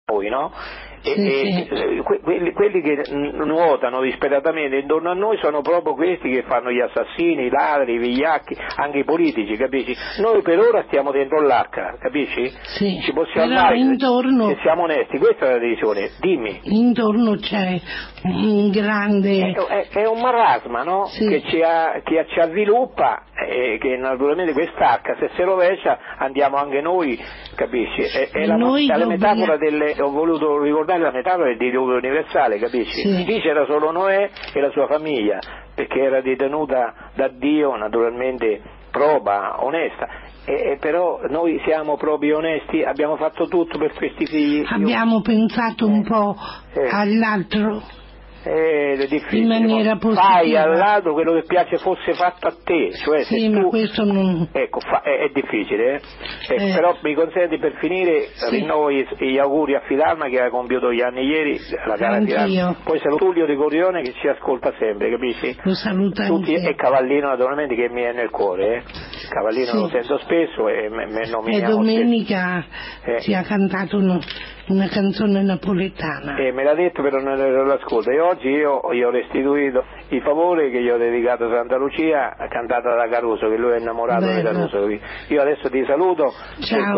a 0.08 0.12
noi, 0.14 0.30
no? 0.30 0.52
E, 1.06 1.14
Sì, 1.14 1.22
e, 1.22 1.68
sì. 1.70 2.02
que- 2.04 2.20
quelli, 2.22 2.52
quelli 2.54 2.82
che 2.82 3.04
nuotano 3.12 4.02
disperatamente 4.02 4.78
intorno 4.78 5.12
a 5.12 5.14
noi 5.14 5.38
sono 5.42 5.62
proprio 5.62 5.94
questi 5.94 6.30
che 6.30 6.44
fanno 6.48 6.72
gli 6.72 6.80
assassini, 6.82 7.46
i 7.46 7.50
ladri, 7.50 7.94
i 7.94 7.98
vigliacchi, 7.98 8.56
anche 8.78 9.00
i 9.00 9.04
politici, 9.04 9.56
capisci? 9.56 9.96
Noi 10.22 10.42
per 10.42 10.60
ora 10.60 10.84
stiamo 10.88 11.12
dentro 11.12 11.42
l'arca, 11.42 11.96
capisci? 12.00 12.50
Sì, 12.78 13.00
Ci 13.04 13.14
possiamo 13.14 13.48
però 13.48 13.60
andare 13.60 13.78
intorno- 13.78 14.48
se 14.50 14.58
siamo 14.62 14.84
onesti, 14.84 15.18
questa 15.20 15.46
è 15.48 15.52
la 15.52 15.58
decisione, 15.60 16.10
dimmi. 16.20 16.60
Intorno 16.64 17.36
c'è 17.36 17.80
un 18.24 18.70
grande... 18.72 19.52
È, 19.52 19.88
è- 19.90 20.08
un 20.08 20.20
marasma 20.22 20.84
no? 20.84 21.06
Sì. 21.06 21.28
che, 21.28 21.42
ci, 21.48 21.62
ha- 21.62 22.02
che 22.04 22.26
ci 22.30 22.40
avviluppa 22.40 23.24
e 23.48 23.78
che 23.80 23.96
naturalmente 23.98 24.54
quest'arca 24.54 25.16
se 25.20 25.30
si 25.36 25.42
rovescia 25.44 25.98
andiamo 26.18 26.58
anche 26.58 26.82
noi, 26.82 27.20
capisci? 27.56 28.02
È, 28.02 28.30
è 28.32 28.46
la, 28.46 28.56
noi 28.56 28.86
è 28.86 28.88
la 28.98 29.06
dobbiamo- 29.06 29.12
metafora 29.46 29.58
delle, 29.58 29.96
ho 30.02 30.10
voluto 30.12 30.62
ricordare 30.62 30.95
la 30.98 31.12
metafora 31.12 31.46
del 31.50 31.58
diluvio 31.58 31.98
universale, 31.98 32.58
capisci? 32.60 33.02
Sì. 33.02 33.26
Lì 33.26 33.42
c'era 33.42 33.66
solo 33.66 33.92
Noè 33.92 34.30
e 34.54 34.60
la 34.62 34.70
sua 34.72 34.88
famiglia, 34.88 35.40
perché 35.74 36.00
era 36.00 36.22
detenuta 36.22 36.94
da 37.16 37.28
Dio 37.30 37.76
naturalmente 37.76 38.62
proba, 38.92 39.64
onesta. 39.64 40.08
E, 40.46 40.54
e 40.72 40.78
però 40.80 41.20
noi 41.28 41.60
siamo 41.66 41.98
proprio 41.98 42.38
onesti, 42.38 42.84
abbiamo 42.84 43.16
fatto 43.18 43.48
tutto 43.48 43.78
per 43.78 43.94
questi 43.94 44.26
figli. 44.26 44.60
Io- 44.60 44.68
Abbiamo 44.70 45.22
pensato 45.22 45.88
un 45.88 46.04
po' 46.04 46.36
Eh. 46.74 46.88
all'altro. 46.92 47.82
Eh, 48.48 48.92
è 49.00 49.08
difficile. 49.08 49.42
In 49.42 49.48
maniera 49.48 49.96
positiva. 49.98 50.28
Fai 50.28 50.56
all'altro 50.56 51.14
quello 51.14 51.34
che 51.34 51.44
piace 51.48 51.78
fosse 51.78 52.14
fatto 52.14 52.48
a 52.48 52.54
te, 52.64 52.92
cioè 53.04 53.24
se 53.24 53.38
Sì, 53.40 53.50
ma 53.50 53.62
tu- 53.62 53.70
questo 53.70 54.04
non... 54.04 54.48
Ecco, 54.52 54.80
fa- 54.82 55.02
è, 55.02 55.18
è 55.26 55.30
difficile, 55.34 55.94
eh? 55.96 56.02
Ecco, 56.54 56.64
Eh. 56.64 56.74
però 56.76 56.96
mi 57.02 57.14
consenti 57.16 57.58
per 57.58 57.74
finire, 57.80 58.28
Sì. 58.34 58.50
rinnovo 58.52 58.92
gli, 58.92 59.04
gli 59.18 59.38
auguri 59.40 59.74
a 59.76 59.82
Filarma 59.88 60.28
che 60.28 60.40
ha 60.42 60.50
compiuto 60.50 60.92
gli 60.94 61.02
anni 61.02 61.24
ieri, 61.26 61.58
la 61.88 61.96
cara 61.96 62.16
Anch'io. 62.18 62.46
Filarma. 62.46 62.76
Poi 62.84 63.00
saluto 63.00 63.26
Tullio 63.26 63.46
di 63.48 63.56
Corione 63.56 64.02
che 64.04 64.14
ci 64.14 64.28
ascolta 64.28 64.74
sempre, 64.78 65.10
capisci? 65.10 65.58
Lo 65.64 65.74
saluta 65.74 66.26
Tutti, 66.28 66.54
anche. 66.54 66.70
e 66.70 66.76
Cavallino 66.76 67.28
naturalmente 67.30 67.74
che 67.76 67.90
mi 67.90 68.04
è 68.04 68.14
nel 68.14 68.30
cuore, 68.30 68.76
eh? 68.76 68.84
Cavallino 69.30 69.66
Sì. 69.66 69.78
lo 69.78 69.88
sento 69.90 70.18
spesso 70.20 70.68
e 70.70 70.88
me, 70.90 71.08
me 71.08 71.22
E 71.22 71.30
nominiamo 71.32 71.70
domenica 71.72 72.64
Eh. 73.04 73.22
ci 73.22 73.34
ha 73.34 73.42
cantato 73.42 73.98
uno- 73.98 74.20
una 74.68 74.88
canzone 74.88 75.42
napoletana. 75.44 76.38
Eh, 76.38 76.52
me 76.52 76.64
l'ha 76.64 76.74
detto 76.74 77.02
però 77.04 77.20
non 77.20 77.38
non 77.38 77.68
l'ascolta 77.68 78.12
e 78.12 78.20
oggi 78.20 78.35
io 78.42 78.82
gli 78.94 79.02
ho 79.02 79.10
restituito 79.10 79.84
il 80.10 80.22
favore 80.22 80.70
che 80.70 80.82
gli 80.82 80.90
ho 80.90 80.98
dedicato 80.98 81.46
a 81.46 81.50
Santa 81.54 81.78
Lucia 81.78 82.36
cantata 82.50 82.96
da 82.96 83.08
Caruso 83.08 83.50
che 83.50 83.58
lui 83.58 83.72
è 83.74 83.80
innamorato 83.80 84.26
di 84.28 84.42
Bello. 84.42 84.68
Caruso 84.68 84.88
io 85.28 85.42
adesso 85.42 85.70
ti 85.70 85.84
saluto 85.86 86.34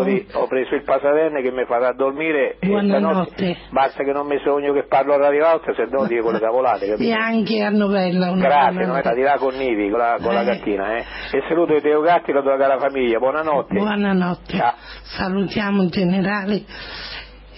di- 0.04 0.26
ho 0.32 0.46
preso 0.46 0.74
il 0.74 0.82
pasavenne 0.84 1.40
che 1.42 1.50
mi 1.52 1.64
farà 1.66 1.92
dormire 1.92 2.56
e 2.58 2.66
Buonanotte. 2.66 3.30
stanotte 3.32 3.56
basta 3.70 4.04
che 4.04 4.12
non 4.12 4.26
mi 4.26 4.38
sogno 4.44 4.72
che 4.72 4.84
parlo 4.86 5.14
a 5.14 5.16
Radio 5.18 5.46
Alta 5.46 5.72
se 5.74 5.86
no 5.90 6.06
dico 6.06 6.30
le 6.30 6.40
cavolate 6.40 6.84
E 6.84 6.88
capito? 6.90 7.16
anche 7.18 7.62
a 7.62 7.70
novella 7.70 8.30
una 8.30 8.46
Grazie, 8.46 8.86
non 8.86 8.96
è 8.96 9.14
di 9.14 9.22
là 9.22 9.36
con 9.38 9.54
Nivi, 9.54 9.88
con 9.90 9.98
la, 9.98 10.16
con 10.22 10.34
la 10.34 10.42
Eh. 10.42 10.44
gattina, 10.44 10.96
eh. 10.96 11.04
E 11.32 11.42
saluto 11.48 11.74
i 11.74 11.80
Teo 11.80 12.00
Gatti 12.02 12.30
e 12.30 12.34
la 12.34 12.42
tua 12.42 12.56
cara 12.56 12.78
famiglia, 12.78 13.18
buonanotte. 13.18 13.74
Buonanotte. 13.74 14.56
Ciao. 14.56 14.74
Salutiamo 15.02 15.82
il 15.82 15.90
generale 15.90 16.62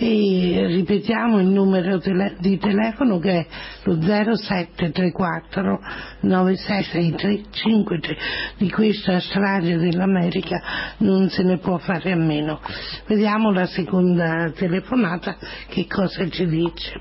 e 0.03 0.65
ripetiamo 0.67 1.39
il 1.41 1.47
numero 1.49 1.99
tele- 1.99 2.37
di 2.39 2.57
telefono 2.59 3.19
che 3.19 3.31
è 3.41 3.47
lo 3.85 4.01
0734 4.01 5.79
966353. 6.21 8.17
Di 8.57 8.71
questa 8.71 9.21
strage 9.21 9.77
dell'America 9.77 10.59
non 10.99 11.29
se 11.29 11.43
ne 11.43 11.59
può 11.59 11.77
fare 11.77 12.13
a 12.13 12.17
meno. 12.17 12.61
Vediamo 13.07 13.53
la 13.53 13.67
seconda 13.67 14.51
telefonata 14.53 15.37
che 15.69 15.87
cosa 15.87 16.27
ci 16.31 16.47
dice. 16.47 16.99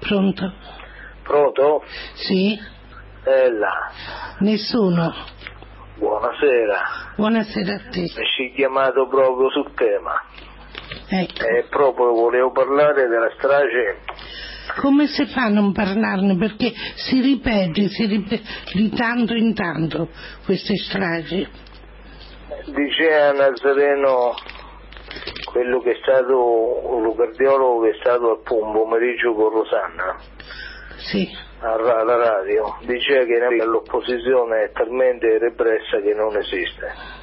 Pronto? 0.00 0.52
Pronto? 1.22 1.84
Sì? 2.14 2.58
Ella, 3.24 3.90
Nessuno. 4.40 5.14
buonasera. 5.96 6.80
Buonasera 7.16 7.74
a 7.74 7.80
te. 7.90 8.06
Ci 8.06 8.52
chiamato 8.54 9.06
proprio 9.06 9.48
sul 9.50 9.72
tema. 9.74 10.22
Ecco. 11.08 11.46
E 11.46 11.64
proprio 11.68 12.12
volevo 12.12 12.50
parlare 12.52 13.08
della 13.08 13.30
strage 13.36 13.98
Come 14.80 15.06
si 15.06 15.26
fa 15.26 15.44
a 15.44 15.48
non 15.48 15.72
parlarne? 15.72 16.36
Perché 16.36 16.72
si 16.94 17.20
ripete, 17.20 17.88
si 17.88 18.06
ripete 18.06 18.42
di 18.74 18.90
tanto 18.90 19.34
in 19.34 19.54
tanto 19.54 20.08
queste 20.44 20.76
stragi. 20.76 21.46
Diceva 22.66 23.32
Nazareno 23.32 24.34
quello 25.50 25.80
che 25.80 25.92
è 25.92 25.98
stato 26.02 26.86
un 26.90 27.16
cardiologo 27.16 27.84
che 27.84 27.90
è 27.90 27.98
stato 28.00 28.30
al 28.30 28.40
pomeriggio 28.42 29.32
con 29.34 29.50
Rosanna 29.50 30.16
Sì, 30.96 31.28
alla 31.60 32.16
radio 32.16 32.76
diceva 32.82 33.24
che 33.24 33.64
l'opposizione 33.64 34.64
è 34.64 34.72
talmente 34.72 35.38
repressa 35.38 36.00
che 36.00 36.14
non 36.14 36.36
esiste 36.36 37.17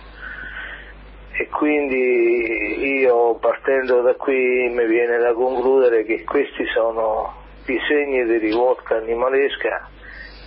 e 1.38 1.50
quindi 1.50 3.02
io 3.02 3.36
partendo 3.36 4.02
da 4.02 4.16
qui 4.16 4.70
mi 4.70 4.86
viene 4.86 5.18
da 5.18 5.34
concludere 5.34 6.06
che 6.06 6.24
questi 6.24 6.66
sono 6.74 7.44
i 7.66 7.78
segni 7.90 8.24
di 8.26 8.38
rivolta 8.38 8.96
animalesca 8.96 9.90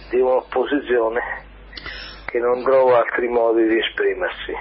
di 0.09 0.19
un'opposizione 0.19 1.21
che 2.25 2.39
non 2.39 2.63
trova 2.63 3.01
altri 3.01 3.29
modi 3.29 3.67
di 3.67 3.79
esprimersi. 3.79 4.55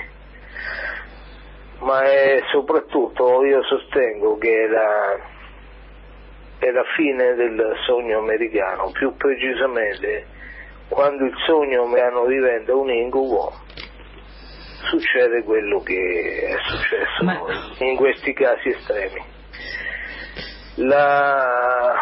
Ma 1.80 2.02
è 2.02 2.42
soprattutto 2.52 3.46
io 3.46 3.64
sostengo 3.64 4.38
che 4.38 4.66
è 4.66 4.68
la, 4.68 5.18
è 6.60 6.72
la 6.72 6.84
fine 6.96 7.36
del 7.36 7.74
sogno 7.86 8.20
americano, 8.20 8.92
più 8.92 9.16
precisamente 9.16 10.26
quando 10.90 11.24
il 11.24 11.36
sogno 11.46 11.84
americano 11.84 12.26
diventa 12.26 12.76
un 12.76 12.90
incubo 12.90 13.54
succede 14.90 15.44
quello 15.44 15.82
che 15.82 15.96
è 15.96 16.56
successo 16.70 17.24
Ma- 17.24 17.40
in 17.80 17.96
questi 17.96 18.34
casi 18.34 18.70
estremi. 18.70 19.36
La, 20.80 21.94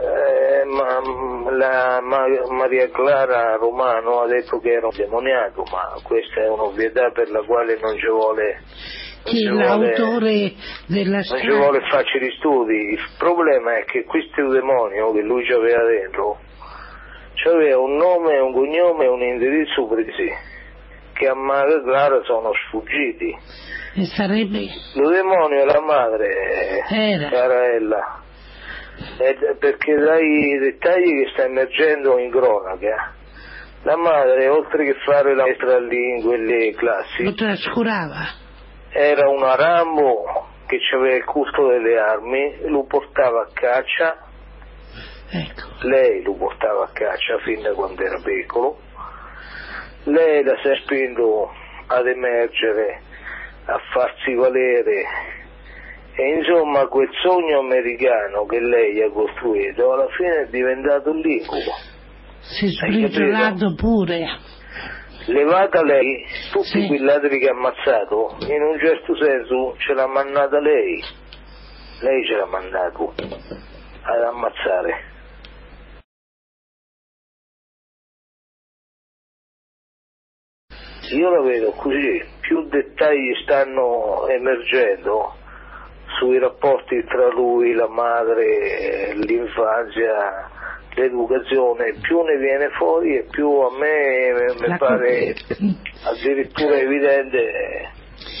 eh, 0.00 0.64
ma- 0.64 1.50
la 1.50 2.00
Ma- 2.02 2.26
Maria 2.50 2.90
Clara 2.90 3.56
Romano 3.56 4.20
ha 4.20 4.26
detto 4.26 4.58
che 4.58 4.72
era 4.72 4.86
un 4.86 4.96
demoniaco, 4.96 5.64
ma 5.70 5.98
questa 6.02 6.42
è 6.42 6.48
un'ovvietà 6.48 7.10
per 7.10 7.30
la 7.30 7.42
quale 7.42 7.78
non 7.80 7.96
ci 7.96 8.06
vuole 8.06 8.60
vuole- 9.50 9.96
l'autore 9.96 10.52
della 10.86 11.20
non 11.28 11.38
ci 11.40 11.48
vuole 11.50 11.80
facili 11.90 12.30
studi, 12.38 12.92
il 12.92 13.00
problema 13.18 13.78
è 13.78 13.84
che 13.84 14.04
questo 14.04 14.48
demonio 14.48 15.12
che 15.12 15.22
lui 15.22 15.50
aveva 15.52 15.84
dentro 15.84 16.38
aveva 17.46 17.78
un 17.78 17.96
nome, 17.96 18.38
un 18.40 18.52
cognome 18.52 19.04
e 19.04 19.08
un 19.08 19.22
indirizzo 19.22 19.86
presi 19.86 20.28
che 21.18 21.28
a 21.28 21.34
Maria 21.34 21.82
Clara 21.82 22.20
sono 22.22 22.52
sfuggiti. 22.66 23.36
E 23.94 24.04
sarebbe... 24.06 24.66
Lo 24.94 25.08
demonio 25.10 25.60
è 25.60 25.64
la 25.64 25.80
madre, 25.80 26.84
Era. 26.88 27.28
Carella, 27.28 28.22
Ed- 29.18 29.56
perché 29.58 29.94
dai 29.96 30.58
dettagli 30.58 31.24
che 31.24 31.30
sta 31.32 31.44
emergendo 31.44 32.18
in 32.18 32.30
cronaca, 32.30 33.14
la 33.82 33.96
madre 33.96 34.48
oltre 34.48 34.84
che 34.84 34.94
fare 35.04 35.34
la 35.34 35.42
maestra 35.44 35.78
lì 35.78 36.16
in 36.18 36.22
quelle 36.22 36.72
classi, 36.74 37.24
lo 37.24 37.34
trascurava. 37.34 38.26
era 38.90 39.28
una 39.28 39.54
Rambo 39.56 40.46
che 40.66 40.78
aveva 40.94 41.16
il 41.16 41.24
culto 41.24 41.68
delle 41.68 41.98
armi, 41.98 42.68
lo 42.68 42.84
portava 42.86 43.40
a 43.42 43.48
caccia, 43.52 44.16
Ecco. 45.30 45.68
lei 45.86 46.22
lo 46.22 46.34
portava 46.34 46.84
a 46.84 46.90
caccia 46.92 47.38
fin 47.44 47.62
da 47.62 47.72
quando 47.72 48.02
era 48.02 48.20
piccolo, 48.22 48.78
lei 50.08 50.42
la 50.42 50.56
si 50.62 50.68
è 50.68 50.76
spinto 50.82 51.50
ad 51.86 52.06
emergere, 52.06 53.00
a 53.66 53.78
farsi 53.92 54.34
valere 54.34 55.04
e 56.14 56.34
insomma 56.34 56.86
quel 56.88 57.08
sogno 57.22 57.60
americano 57.60 58.44
che 58.46 58.58
lei 58.60 59.00
ha 59.02 59.10
costruito 59.10 59.92
alla 59.92 60.08
fine 60.16 60.42
è 60.42 60.46
diventato 60.48 61.10
un 61.10 61.22
incubo. 61.24 61.72
Si 62.40 62.64
è 62.64 62.68
sbriciolato 62.68 63.74
pure. 63.76 64.26
Levata 65.26 65.82
lei, 65.82 66.24
tutti 66.50 66.80
Sì. 66.80 66.86
quei 66.86 67.00
ladri 67.00 67.38
che 67.38 67.48
ha 67.48 67.52
ammazzato, 67.52 68.36
in 68.48 68.62
un 68.62 68.78
certo 68.80 69.14
senso 69.16 69.76
ce 69.78 69.92
l'ha 69.92 70.06
mandata 70.06 70.58
lei. 70.58 71.02
Lei 72.00 72.24
ce 72.26 72.34
l'ha 72.36 72.46
mandato 72.46 73.12
ad 74.02 74.22
ammazzare. 74.22 75.07
Io 81.16 81.30
la 81.30 81.40
vedo 81.42 81.70
così, 81.72 82.22
più 82.40 82.66
dettagli 82.68 83.34
stanno 83.42 84.26
emergendo 84.28 85.34
sui 86.18 86.38
rapporti 86.38 87.02
tra 87.04 87.28
lui, 87.32 87.72
la 87.74 87.88
madre, 87.88 89.14
l'infanzia, 89.14 90.48
l'educazione, 90.94 91.94
più 92.00 92.20
ne 92.22 92.36
viene 92.38 92.68
fuori 92.76 93.16
e 93.16 93.26
più 93.30 93.48
a 93.48 93.70
me 93.78 94.32
mi 94.58 94.76
pare 94.78 95.34
addirittura 96.04 96.76
evidente 96.76 97.90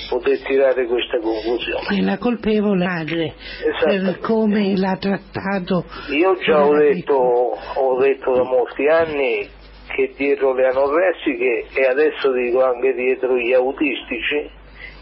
poter 0.08 0.42
tirare 0.42 0.86
questa 0.86 1.18
conclusione. 1.20 1.86
è 1.96 2.00
la 2.00 2.18
colpevole 2.18 2.84
madre 2.84 3.34
Esatto. 3.62 3.86
per 3.86 4.18
come 4.20 4.76
l'ha 4.76 4.96
trattato. 4.98 5.84
Io 6.10 6.36
già 6.38 6.64
ho 6.66 6.74
detto, 6.74 7.14
ho 7.14 7.98
detto 8.00 8.34
da 8.34 8.42
molti 8.42 8.86
anni 8.88 9.48
che 9.88 10.12
dietro 10.16 10.54
le 10.54 10.68
anoressiche 10.68 11.66
e 11.72 11.86
adesso 11.86 12.32
dico 12.32 12.64
anche 12.64 12.94
dietro 12.94 13.36
gli 13.36 13.52
autistici, 13.52 14.50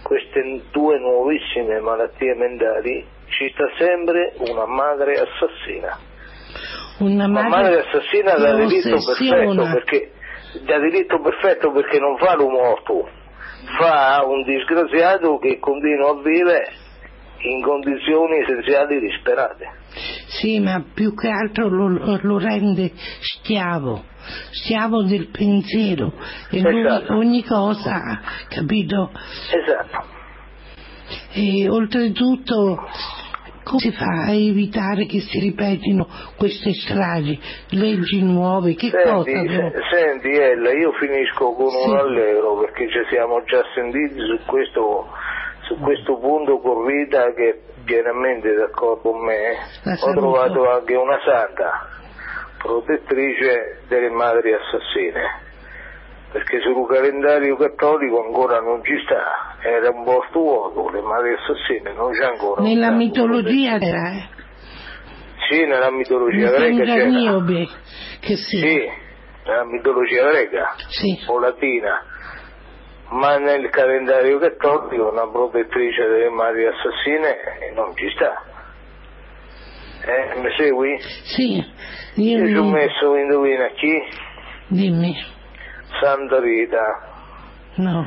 queste 0.02 0.62
due 0.70 0.98
nuovissime 0.98 1.80
malattie 1.80 2.34
mentali, 2.34 3.04
ci 3.28 3.50
sta 3.52 3.64
sempre 3.76 4.34
una 4.38 4.66
madre 4.66 5.14
assassina. 5.14 5.98
Una 6.98 7.26
Una 7.26 7.28
madre, 7.28 7.48
madre 7.48 7.80
assassina 7.80 8.34
da 8.36 8.54
diritto 8.54 8.96
perfetto 9.04 9.68
perché 9.72 10.10
da 10.64 10.78
diritto 10.78 11.20
perfetto 11.20 11.72
perché 11.72 11.98
non 11.98 12.16
fa 12.16 12.34
l'umorto, 12.36 13.08
fa 13.78 14.24
un 14.24 14.44
disgraziato 14.44 15.38
che 15.38 15.58
continua 15.58 16.10
a 16.10 16.22
vivere 16.22 16.72
in 17.40 17.62
condizioni 17.62 18.38
essenziali 18.38 19.00
disperate. 19.00 19.66
Sì, 20.40 20.60
ma 20.60 20.82
più 20.94 21.14
che 21.14 21.28
altro 21.28 21.68
lo, 21.68 22.18
lo 22.20 22.38
rende 22.38 22.92
schiavo, 22.94 24.04
schiavo 24.50 25.02
del 25.04 25.28
pensiero 25.28 26.12
e 26.50 26.60
lui 26.60 26.80
Esatto. 26.84 27.14
ogni 27.14 27.44
cosa, 27.44 28.20
capito? 28.48 29.10
Esatto. 29.50 30.14
E 31.32 31.68
oltretutto 31.68 32.88
come 33.62 33.78
si 33.80 33.90
fa 33.90 34.26
a 34.26 34.32
evitare 34.32 35.06
che 35.06 35.18
si 35.20 35.40
ripetino 35.40 36.06
queste 36.36 36.72
stragi, 36.72 37.38
leggi 37.70 38.22
nuove, 38.22 38.74
che 38.76 38.90
cosa? 38.92 39.24
Senti, 39.24 39.48
devo- 39.48 39.70
se- 39.70 39.82
senti 39.90 40.28
Ella, 40.28 40.70
io 40.72 40.92
finisco 40.92 41.52
con 41.52 41.70
Sì. 41.70 41.88
un 41.90 41.96
allegro 41.96 42.56
perché 42.60 42.88
ci 42.88 43.00
siamo 43.10 43.42
già 43.44 43.60
sentiti 43.74 44.20
su 44.20 44.38
questo, 44.46 45.08
su 45.62 45.76
questo 45.80 46.16
punto 46.18 46.58
con 46.60 46.86
Rita 46.86 47.32
che 47.34 47.48
è 47.50 47.58
pienamente 47.84 48.54
d'accordo 48.54 49.00
con 49.10 49.24
me. 49.24 49.56
Ho 50.00 50.12
trovato 50.12 50.70
anche 50.70 50.94
una 50.94 51.18
santa, 51.24 51.88
protettrice 52.66 53.82
delle 53.88 54.10
madri 54.10 54.52
assassine. 54.52 55.44
Perché 56.32 56.60
sul 56.60 56.86
calendario 56.88 57.56
cattolico 57.56 58.22
ancora 58.24 58.60
non 58.60 58.82
ci 58.84 58.92
sta, 59.04 59.56
era 59.60 59.88
un 59.90 60.04
posto 60.04 60.38
vuoto, 60.40 60.90
le 60.90 61.00
madri 61.00 61.32
assassine 61.32 61.92
non 61.94 62.10
c'è 62.12 62.24
ancora. 62.24 62.60
Nella 62.62 62.90
mitologia 62.90 63.76
era, 63.80 64.10
eh? 64.12 64.28
Sì, 65.48 65.64
nella 65.64 65.90
mitologia 65.90 66.50
Mi 66.50 66.74
greca 66.76 66.84
c'era. 66.84 67.06
Niobe, 67.06 67.66
che 68.20 68.36
sì. 68.36 68.58
Sì, 68.58 68.90
nella 69.44 69.64
mitologia 69.64 70.28
greca 70.28 70.74
Sì. 70.88 71.22
o 71.28 71.38
latina, 71.38 72.02
ma 73.10 73.38
nel 73.38 73.70
calendario 73.70 74.38
cattolico 74.38 75.08
una 75.10 75.28
protettrice 75.30 76.06
delle 76.06 76.28
madri 76.30 76.66
assassine 76.66 77.72
non 77.74 77.94
ci 77.94 78.10
sta. 78.16 78.42
Eh, 80.04 80.40
mi 80.40 80.50
segui? 80.56 80.98
Sì, 81.00 81.64
io 82.16 82.38
Io 82.38 82.46
ci 82.48 82.54
ho 82.56 82.64
messo, 82.64 83.16
indovina 83.16 83.68
chi? 83.76 84.02
dimmi, 84.68 85.14
Santa 86.00 86.40
Rita. 86.40 87.14
no, 87.76 88.06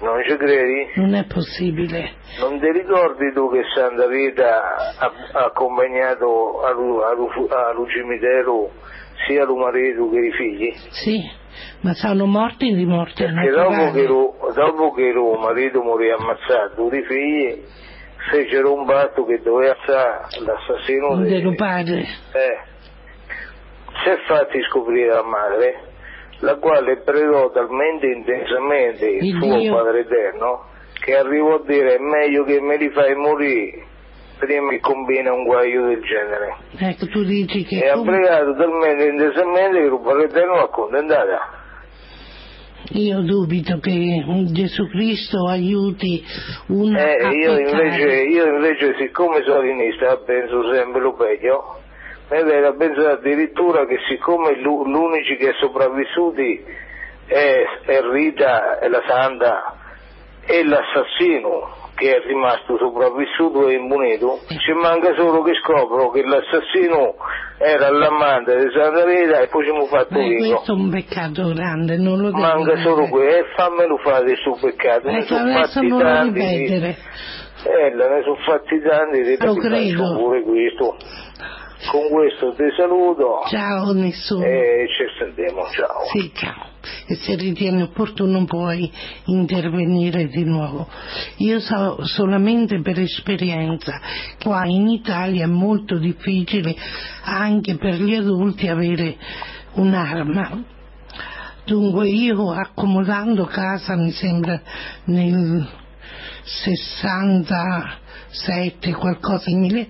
Non 0.00 0.22
ci 0.28 0.36
credi? 0.36 0.90
non 0.96 1.14
è 1.14 1.24
possibile. 1.26 2.12
Non 2.40 2.58
ti 2.60 2.70
ricordi 2.70 3.32
tu 3.32 3.50
che 3.50 3.62
Santa 3.74 4.06
Rita 4.06 4.76
ha, 4.98 5.12
ha 5.32 5.44
accompagnato 5.46 6.62
allo, 6.62 7.02
allo 7.04 7.86
cimitero 7.88 8.70
sia 9.26 9.42
il 9.44 9.54
marito 9.54 10.10
che 10.10 10.18
i 10.18 10.32
figli? 10.32 10.72
Sì, 10.90 11.20
ma 11.80 11.94
sono 11.94 12.26
morti 12.26 12.74
di 12.74 12.84
morte 12.84 13.24
Perché 13.24 13.50
dopo 13.50 13.90
che, 13.92 14.02
lo, 14.06 14.34
dopo 14.54 14.92
che 14.92 15.02
il 15.02 15.38
marito 15.40 15.82
morì 15.82 16.10
ammazzato, 16.10 16.88
i 16.92 17.02
figli 17.04 17.62
fecero 18.30 18.74
un 18.74 18.84
patto 18.86 19.24
che 19.24 19.40
doveva 19.42 19.72
essere 19.78 20.44
l'assassino 20.44 21.16
Del 21.16 21.42
del 21.42 21.54
padre. 21.54 22.00
Eh, 22.00 22.72
si 24.02 24.08
è 24.08 24.16
fatti 24.26 24.60
scoprire 24.62 25.08
la 25.08 25.22
madre, 25.22 25.80
la 26.40 26.56
quale 26.56 27.02
pregò 27.02 27.50
talmente 27.50 28.06
intensamente 28.06 29.06
il, 29.06 29.24
Il 29.24 29.38
suo 29.40 29.58
Dio. 29.58 29.74
Padre 29.74 30.00
Eterno 30.00 30.72
che 31.04 31.16
arrivo 31.16 31.56
a 31.56 31.62
dire 31.66 31.96
è 31.96 31.98
meglio 31.98 32.44
che 32.44 32.60
me 32.60 32.78
li 32.78 32.90
fai 32.90 33.14
morire 33.14 33.92
prima 34.38 34.70
che 34.70 34.80
combina 34.80 35.32
un 35.32 35.44
guaio 35.44 35.86
del 35.86 36.02
genere. 36.02 36.56
Ecco, 36.78 37.06
tu 37.06 37.22
dici 37.24 37.64
che... 37.64 37.78
E 37.78 37.88
ha 37.88 38.00
pregato 38.00 38.54
talmente 38.56 39.04
intensamente 39.04 39.80
che 39.80 39.88
Rubarretto 39.88 40.44
non 40.44 40.56
l'ha 40.56 40.62
accontentata. 40.62 41.62
Io 42.92 43.20
dubito 43.20 43.78
che 43.78 44.22
Gesù 44.52 44.86
Cristo 44.88 45.48
aiuti 45.48 46.22
una 46.68 47.14
eh, 47.14 47.34
io, 47.34 47.58
invece, 47.58 48.22
io 48.24 48.44
invece, 48.44 48.94
siccome 48.98 49.42
sono 49.42 49.62
sinistra, 49.62 50.18
penso 50.18 50.70
sempre 50.70 51.00
lo 51.00 51.14
peggio. 51.14 51.80
Mi 52.30 52.42
viene 52.42 52.66
a 52.66 52.74
pensare 52.74 53.12
addirittura 53.12 53.86
che 53.86 53.98
siccome 54.08 54.58
l'u- 54.60 54.84
l'unici 54.86 55.36
che 55.36 55.50
è 55.50 55.54
sopravvissuti 55.60 56.64
è, 57.26 57.62
è 57.84 58.00
Rita 58.02 58.78
e 58.78 58.88
la 58.88 59.02
Santa 59.06 59.74
e 60.46 60.64
l'assassino 60.64 61.82
che 61.94 62.16
è 62.16 62.26
rimasto 62.26 62.76
sopravvissuto 62.76 63.68
e 63.68 63.74
immunito, 63.74 64.40
ci 64.48 64.72
manca 64.72 65.14
solo 65.14 65.42
che 65.42 65.52
scopro 65.62 66.10
che 66.10 66.22
l'assassino 66.24 67.14
era 67.58 67.88
l'amante 67.90 68.56
di 68.56 68.70
Santa 68.74 69.04
Rita 69.04 69.38
e 69.40 69.46
poi 69.46 69.64
ci 69.64 69.70
hanno 69.70 69.86
fatto 69.86 70.18
vivo. 70.18 70.54
questo 70.56 70.72
è 70.72 70.74
un 70.74 70.90
peccato 70.90 71.52
grande, 71.52 71.96
non 71.96 72.18
lo 72.18 72.30
devo 72.32 72.38
Manca 72.40 72.76
solo 72.78 73.06
questo, 73.08 73.44
e 73.44 73.44
fammelo 73.54 73.96
fare 73.98 74.34
suo 74.36 74.56
peccato. 74.60 75.08
Ne 75.08 75.18
Ecco, 75.18 75.34
sono 75.36 75.52
fatti 75.52 75.86
non 75.86 76.00
tanti. 76.00 76.40
ripetere. 76.40 76.96
Eh, 77.66 77.94
ne 77.94 78.22
sono 78.24 78.36
fatti 78.44 78.80
tanti, 78.82 79.22
ti 79.22 79.36
Lo 79.44 79.54
credo. 79.54 80.14
pure 80.16 80.42
questo. 80.42 80.96
Con 81.90 82.08
questo 82.08 82.54
ti 82.54 82.62
saluto 82.76 83.42
Ciao 83.48 83.92
nessuno. 83.92 84.44
e 84.44 84.86
ci 84.88 85.04
sentiamo, 85.18 85.62
ciao. 85.70 86.04
Sì, 86.12 86.30
ciao. 86.34 86.72
E 87.06 87.14
se 87.16 87.34
ritieni 87.36 87.82
opportuno 87.82 88.44
puoi 88.44 88.90
intervenire 89.26 90.26
di 90.26 90.44
nuovo. 90.44 90.88
Io 91.38 91.58
so 91.60 92.04
solamente 92.04 92.80
per 92.80 92.98
esperienza, 92.98 94.00
qua 94.42 94.64
in 94.66 94.88
Italia 94.88 95.44
è 95.44 95.48
molto 95.48 95.96
difficile 95.98 96.74
anche 97.24 97.76
per 97.76 97.94
gli 97.94 98.14
adulti 98.14 98.68
avere 98.68 99.16
un'arma. 99.74 100.62
Dunque 101.64 102.08
io 102.08 102.50
accomodando 102.50 103.44
casa, 103.46 103.96
mi 103.96 104.10
sembra 104.10 104.60
nel 105.04 105.66
67, 106.42 108.92
qualcosa 108.92 109.44
simile, 109.44 109.88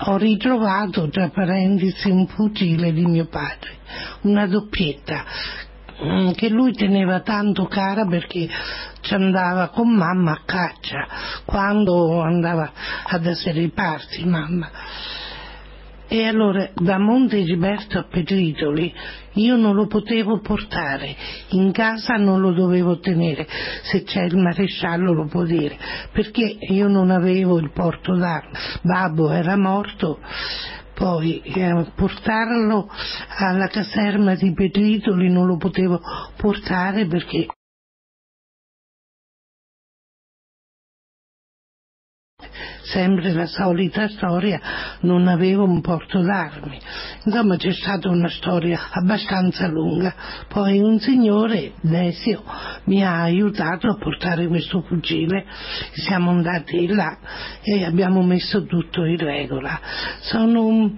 ho 0.00 0.16
ritrovato, 0.16 1.08
tra 1.08 1.28
parentesi, 1.28 2.10
un 2.10 2.26
fucile 2.26 2.92
di 2.92 3.04
mio 3.04 3.26
padre, 3.26 3.78
una 4.22 4.46
doppietta, 4.46 5.24
mm, 6.04 6.30
che 6.32 6.48
lui 6.48 6.72
teneva 6.72 7.20
tanto 7.20 7.66
cara 7.66 8.04
perché 8.06 8.48
ci 9.00 9.14
andava 9.14 9.68
con 9.68 9.94
mamma 9.94 10.32
a 10.32 10.42
caccia, 10.44 11.06
quando 11.44 12.20
andava 12.20 12.70
ad 13.04 13.26
essere 13.26 13.68
parti 13.70 14.24
mamma. 14.24 14.70
E 16.08 16.24
allora 16.24 16.70
da 16.74 16.98
Monte 16.98 17.44
Giberto 17.44 17.98
a 17.98 18.04
Petritoli 18.04 18.94
io 19.34 19.56
non 19.56 19.74
lo 19.74 19.86
potevo 19.86 20.40
portare, 20.40 21.14
in 21.50 21.70
casa 21.70 22.14
non 22.14 22.40
lo 22.40 22.52
dovevo 22.52 22.98
tenere, 22.98 23.46
se 23.82 24.02
c'è 24.04 24.24
il 24.24 24.36
maresciallo 24.36 25.12
lo 25.12 25.26
può 25.26 25.44
dire, 25.44 25.76
perché 26.10 26.56
io 26.70 26.88
non 26.88 27.10
avevo 27.10 27.58
il 27.58 27.70
porto 27.72 28.16
d'arma, 28.16 28.58
babbo 28.82 29.30
era 29.30 29.56
morto, 29.56 30.18
poi 30.94 31.40
eh, 31.42 31.86
portarlo 31.94 32.90
alla 33.36 33.68
caserma 33.68 34.34
di 34.34 34.52
Petritoli 34.52 35.30
non 35.30 35.46
lo 35.46 35.56
potevo 35.56 36.00
portare 36.36 37.06
perché 37.06 37.46
sempre 42.90 43.32
la 43.32 43.46
solita 43.46 44.08
storia, 44.08 44.60
non 45.00 45.28
avevo 45.28 45.64
un 45.64 45.80
porto 45.80 46.20
d'armi. 46.20 46.78
Insomma 47.24 47.56
c'è 47.56 47.72
stata 47.72 48.08
una 48.08 48.28
storia 48.28 48.88
abbastanza 48.90 49.66
lunga. 49.68 50.14
Poi 50.48 50.78
un 50.80 50.98
signore, 50.98 51.72
Desio, 51.80 52.42
mi 52.84 53.04
ha 53.04 53.22
aiutato 53.22 53.88
a 53.88 53.96
portare 53.96 54.46
questo 54.46 54.82
fucile, 54.82 55.46
siamo 55.92 56.30
andati 56.30 56.86
là 56.86 57.18
e 57.62 57.84
abbiamo 57.84 58.22
messo 58.22 58.64
tutto 58.64 59.04
in 59.04 59.18
regola. 59.18 59.80
Sono 60.20 60.64
un... 60.64 60.96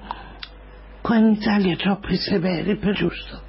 qua 1.01 1.17
in 1.17 1.33
Italia 1.33 1.77
troppo 1.77 2.15
severi, 2.15 2.77
per 2.77 2.95
giusto. 2.95 3.43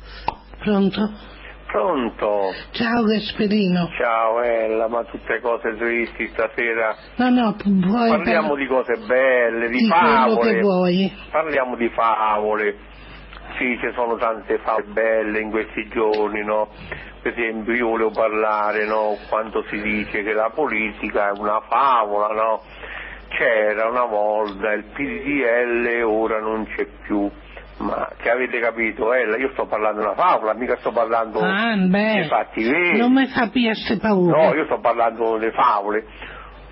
Pronto? 0.60 1.31
Pronto? 1.72 2.52
Ciao 2.72 3.04
Gasperino. 3.04 3.90
Ciao 3.98 4.42
Ella, 4.42 4.90
ma 4.90 5.06
tutte 5.06 5.40
cose 5.40 5.74
tristi 5.78 6.28
stasera. 6.34 6.94
No, 7.16 7.30
no, 7.30 7.56
puoi 7.56 8.10
Parliamo 8.10 8.56
di 8.56 8.68
cose 8.68 8.98
belle, 9.08 9.70
di, 9.70 9.78
di 9.78 9.88
quello 9.88 10.36
che 10.40 10.48
favole. 10.50 10.60
vuoi. 10.60 11.14
Parliamo 11.32 11.76
di 11.78 11.90
favole. 11.96 12.76
Sì, 13.58 13.78
ci 13.80 13.90
sono 13.96 14.18
tante 14.18 14.58
favole 14.60 14.84
belle 14.88 15.40
in 15.40 15.50
questi 15.50 15.88
giorni, 15.88 16.44
no? 16.44 16.68
Per 17.22 17.32
esempio 17.32 17.74
io 17.74 17.88
volevo 17.88 18.12
parlare, 18.12 18.86
no? 18.86 19.16
Quando 19.30 19.64
si 19.70 19.82
dice 19.82 20.24
che 20.24 20.34
la 20.34 20.52
politica 20.54 21.30
è 21.30 21.40
una 21.40 21.62
favola, 21.70 22.28
no? 22.34 22.62
C'era 23.30 23.88
una 23.88 24.06
volta 24.06 24.74
il 24.74 24.84
PDL, 24.94 26.04
ora 26.04 26.42
non 26.42 26.66
c'è 26.76 26.86
più. 27.06 27.32
Ma 27.82 28.08
che 28.18 28.30
avete 28.30 28.60
capito, 28.60 29.14
Ella? 29.14 29.38
Io 29.38 29.50
sto 29.54 29.66
parlando 29.66 30.00
di 30.02 30.06
una 30.06 30.16
favola, 30.16 30.54
mica 30.54 30.78
sto 30.78 30.92
parlando 30.92 31.40
Ah, 31.40 31.76
beh, 31.76 32.14
dei 32.14 32.28
fatti 32.28 32.64
veri. 32.64 32.98
non 32.98 33.14
mi 33.14 33.28
fa 33.28 33.48
piace 33.50 33.98
paura. 33.98 34.48
No, 34.50 34.54
io 34.54 34.66
sto 34.66 34.80
parlando 34.80 35.38
delle 35.38 35.52
favole. 35.52 36.06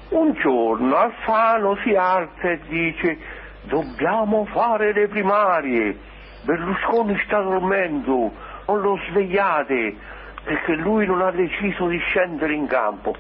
Un 0.10 0.34
giorno 0.34 0.96
Alfano 0.96 1.76
si 1.84 1.94
alza 1.96 2.50
e 2.50 2.60
dice 2.68 3.18
dobbiamo 3.64 4.46
fare 4.46 4.94
le 4.94 5.08
primarie. 5.08 5.98
Berlusconi 6.44 7.20
sta 7.26 7.42
dormendo, 7.42 8.32
non 8.68 8.82
lo 8.82 8.98
svegliate, 9.10 9.96
perché 10.44 10.74
lui 10.76 11.06
non 11.06 11.22
ha 11.22 11.32
deciso 11.32 11.88
di 11.88 11.98
scendere 12.00 12.54
in 12.54 12.66
campo. 12.68 13.16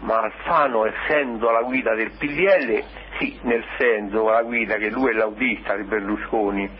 Ma 0.00 0.20
Alfano, 0.20 0.86
essendo 0.86 1.48
alla 1.48 1.62
guida 1.62 1.94
del 1.94 2.12
PDL, 2.16 2.82
sì, 3.18 3.36
nel 3.42 3.64
senso 3.76 4.28
alla 4.28 4.42
guida 4.42 4.76
che 4.76 4.90
lui 4.90 5.10
è 5.10 5.12
l'autista 5.14 5.74
di 5.76 5.82
Berlusconi, 5.82 6.70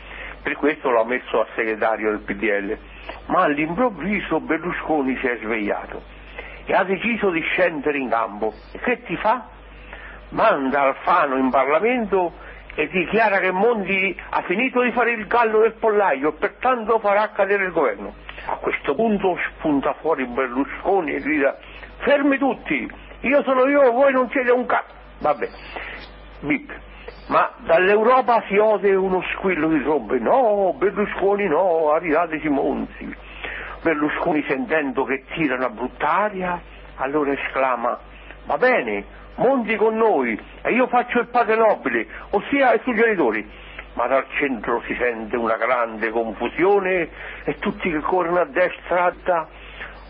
per 0.43 0.57
questo 0.57 0.91
l'ha 0.91 1.05
messo 1.05 1.41
a 1.41 1.47
segretario 1.55 2.11
del 2.11 2.20
PDL, 2.20 2.78
ma 3.26 3.43
all'improvviso 3.43 4.41
Berlusconi 4.41 5.16
si 5.18 5.26
è 5.26 5.39
svegliato 5.43 6.03
e 6.64 6.74
ha 6.74 6.84
deciso 6.84 7.30
di 7.30 7.41
scendere 7.41 7.99
in 7.99 8.09
campo. 8.11 8.53
E 8.72 8.78
che 8.80 9.03
ti 9.05 9.16
fa? 9.16 9.49
Manda 10.30 10.82
Alfano 10.82 11.36
in 11.36 11.49
Parlamento 11.51 12.32
e 12.74 12.89
dichiara 12.89 13.39
che 13.39 13.51
Monti 13.51 14.16
ha 14.30 14.43
finito 14.43 14.82
di 14.82 14.93
fare 14.93 15.12
il 15.12 15.26
gallo 15.26 15.61
del 15.61 15.74
pollaio 15.74 16.28
e 16.28 16.32
pertanto 16.39 16.99
farà 16.99 17.30
cadere 17.30 17.64
il 17.64 17.72
governo. 17.72 18.14
A 18.47 18.57
questo 18.57 18.95
punto 18.95 19.36
spunta 19.57 19.95
fuori 19.95 20.26
Berlusconi 20.26 21.14
e 21.14 21.20
grida 21.20 21.57
fermi 21.99 22.39
tutti, 22.39 22.89
io 23.20 23.43
sono 23.43 23.66
io, 23.66 23.91
voi 23.93 24.12
non 24.12 24.28
siete 24.30 24.53
un 24.53 24.66
cazzo. 24.66 24.95
Vabbè, 25.18 25.49
bip. 26.41 26.72
Ma 27.28 27.52
dall'Europa 27.58 28.42
si 28.48 28.56
ode 28.56 28.94
uno 28.94 29.22
squillo 29.34 29.68
di 29.68 29.82
trombe, 29.82 30.18
no, 30.18 30.74
Berlusconi 30.78 31.46
no, 31.46 31.92
aridateci 31.92 32.48
Monti. 32.48 33.14
Berlusconi 33.82 34.42
sentendo 34.48 35.04
che 35.04 35.24
tirano 35.34 35.66
a 35.66 35.68
brutt'aria, 35.68 36.58
allora 36.96 37.32
esclama, 37.32 37.98
va 38.46 38.56
bene, 38.56 39.04
Monti 39.34 39.76
con 39.76 39.94
noi 39.94 40.40
e 40.62 40.72
io 40.72 40.86
faccio 40.86 41.20
il 41.20 41.28
padre 41.28 41.56
nobile, 41.56 42.06
ossia 42.30 42.72
i 42.72 42.80
suoi 42.82 42.96
genitori. 42.96 43.48
Ma 43.92 44.06
dal 44.06 44.24
centro 44.38 44.80
si 44.86 44.96
sente 44.98 45.36
una 45.36 45.56
grande 45.56 46.10
confusione 46.10 47.08
e 47.44 47.58
tutti 47.58 47.90
che 47.90 48.00
corrono 48.00 48.40
a 48.40 48.46
destra, 48.46 49.12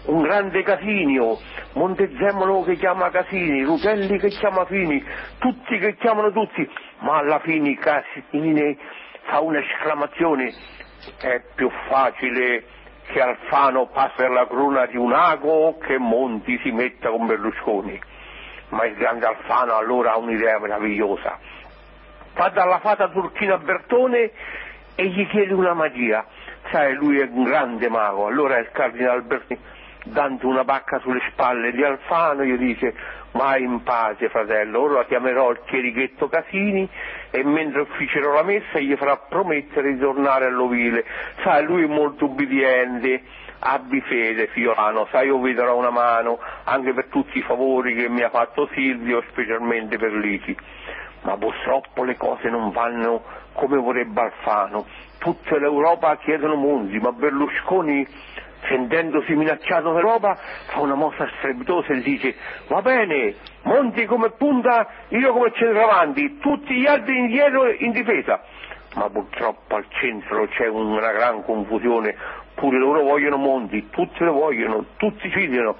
un 0.06 0.22
grande 0.22 0.62
Casinio, 0.62 1.38
Montezemolo 1.74 2.62
che 2.62 2.76
chiama 2.76 3.10
Casini, 3.10 3.62
Rutelli 3.62 4.18
che 4.18 4.28
chiama 4.28 4.64
Fini, 4.64 5.04
tutti 5.38 5.78
che 5.78 5.96
chiamano 5.96 6.32
tutti, 6.32 6.68
ma 7.00 7.18
alla 7.18 7.40
fine 7.40 7.76
Casini 7.76 8.78
fa 9.24 9.40
un'esclamazione, 9.40 10.52
è 11.20 11.42
più 11.54 11.70
facile 11.88 12.64
che 13.06 13.20
Alfano 13.20 13.86
passi 13.86 14.16
per 14.16 14.30
la 14.30 14.46
cruna 14.46 14.86
di 14.86 14.96
un 14.96 15.12
ago 15.12 15.78
che 15.78 15.98
Monti 15.98 16.58
si 16.62 16.70
metta 16.70 17.10
con 17.10 17.26
Berlusconi. 17.26 18.00
Ma 18.70 18.84
il 18.84 18.94
grande 18.96 19.26
Alfano 19.26 19.76
allora 19.76 20.12
ha 20.12 20.18
un'idea 20.18 20.58
meravigliosa. 20.58 21.38
Va 22.34 22.48
dalla 22.50 22.78
fata 22.80 23.08
turchina 23.08 23.56
Bertone 23.58 24.30
e 24.94 25.06
gli 25.06 25.26
chiede 25.28 25.54
una 25.54 25.72
magia. 25.72 26.26
Sai, 26.70 26.94
lui 26.94 27.18
è 27.18 27.28
un 27.30 27.44
grande 27.44 27.88
mago. 27.88 28.26
Allora 28.26 28.58
il 28.58 28.70
cardinale 28.72 29.22
Bertone 29.22 29.76
dando 30.08 30.48
una 30.48 30.64
pacca 30.64 30.98
sulle 31.00 31.20
spalle 31.30 31.72
di 31.72 31.82
Alfano, 31.82 32.44
gli 32.44 32.56
dice 32.56 32.94
vai 33.32 33.62
in 33.62 33.82
pace 33.82 34.28
fratello, 34.28 34.80
ora 34.80 35.04
chiamerò 35.04 35.50
il 35.50 35.60
chierichetto 35.66 36.28
Casini 36.28 36.88
e 37.30 37.44
mentre 37.44 37.82
ufficerò 37.82 38.32
la 38.32 38.42
messa 38.42 38.78
gli 38.78 38.94
farà 38.96 39.16
promettere 39.16 39.92
di 39.92 39.98
tornare 39.98 40.46
all'ovile, 40.46 41.04
sai 41.42 41.64
lui 41.64 41.84
è 41.84 41.86
molto 41.86 42.24
ubbidiente, 42.24 43.22
abbi 43.60 44.00
fede 44.02 44.48
figliolano, 44.48 45.08
sai 45.10 45.26
io 45.26 45.38
vi 45.40 45.54
darò 45.54 45.76
una 45.76 45.90
mano 45.90 46.38
anche 46.64 46.92
per 46.92 47.06
tutti 47.06 47.38
i 47.38 47.42
favori 47.42 47.94
che 47.94 48.08
mi 48.08 48.22
ha 48.22 48.30
fatto 48.30 48.68
Silvio, 48.72 49.22
specialmente 49.30 49.98
per 49.98 50.12
Lisi. 50.12 50.56
Ma 51.22 51.36
purtroppo 51.36 52.04
le 52.04 52.16
cose 52.16 52.48
non 52.48 52.70
vanno 52.70 53.22
come 53.52 53.76
vorrebbe 53.76 54.20
Alfano. 54.20 54.86
Tutta 55.18 55.58
l'Europa 55.58 56.16
chiedono 56.18 56.54
Monzi, 56.54 56.98
ma 56.98 57.10
Berlusconi 57.10 58.06
sentendosi 58.66 59.34
minacciato 59.34 59.92
d'Europa 59.92 60.36
fa 60.66 60.80
una 60.80 60.94
mossa 60.94 61.28
strepitosa 61.38 61.92
e 61.92 62.00
dice 62.00 62.34
va 62.68 62.82
bene, 62.82 63.34
Monti 63.62 64.06
come 64.06 64.30
punta, 64.30 64.88
io 65.08 65.32
come 65.32 65.52
centravanti, 65.52 66.38
tutti 66.38 66.74
gli 66.74 66.86
altri 66.86 67.18
indietro 67.18 67.70
in 67.70 67.90
difesa. 67.92 68.40
Ma 68.94 69.10
purtroppo 69.10 69.76
al 69.76 69.84
centro 69.90 70.46
c'è 70.46 70.66
una 70.68 71.12
gran 71.12 71.44
confusione, 71.44 72.16
pure 72.54 72.78
loro 72.78 73.02
vogliono 73.02 73.36
Monti, 73.36 73.90
tutti 73.90 74.24
lo 74.24 74.32
vogliono, 74.32 74.86
tutti 74.96 75.28
figliano. 75.28 75.76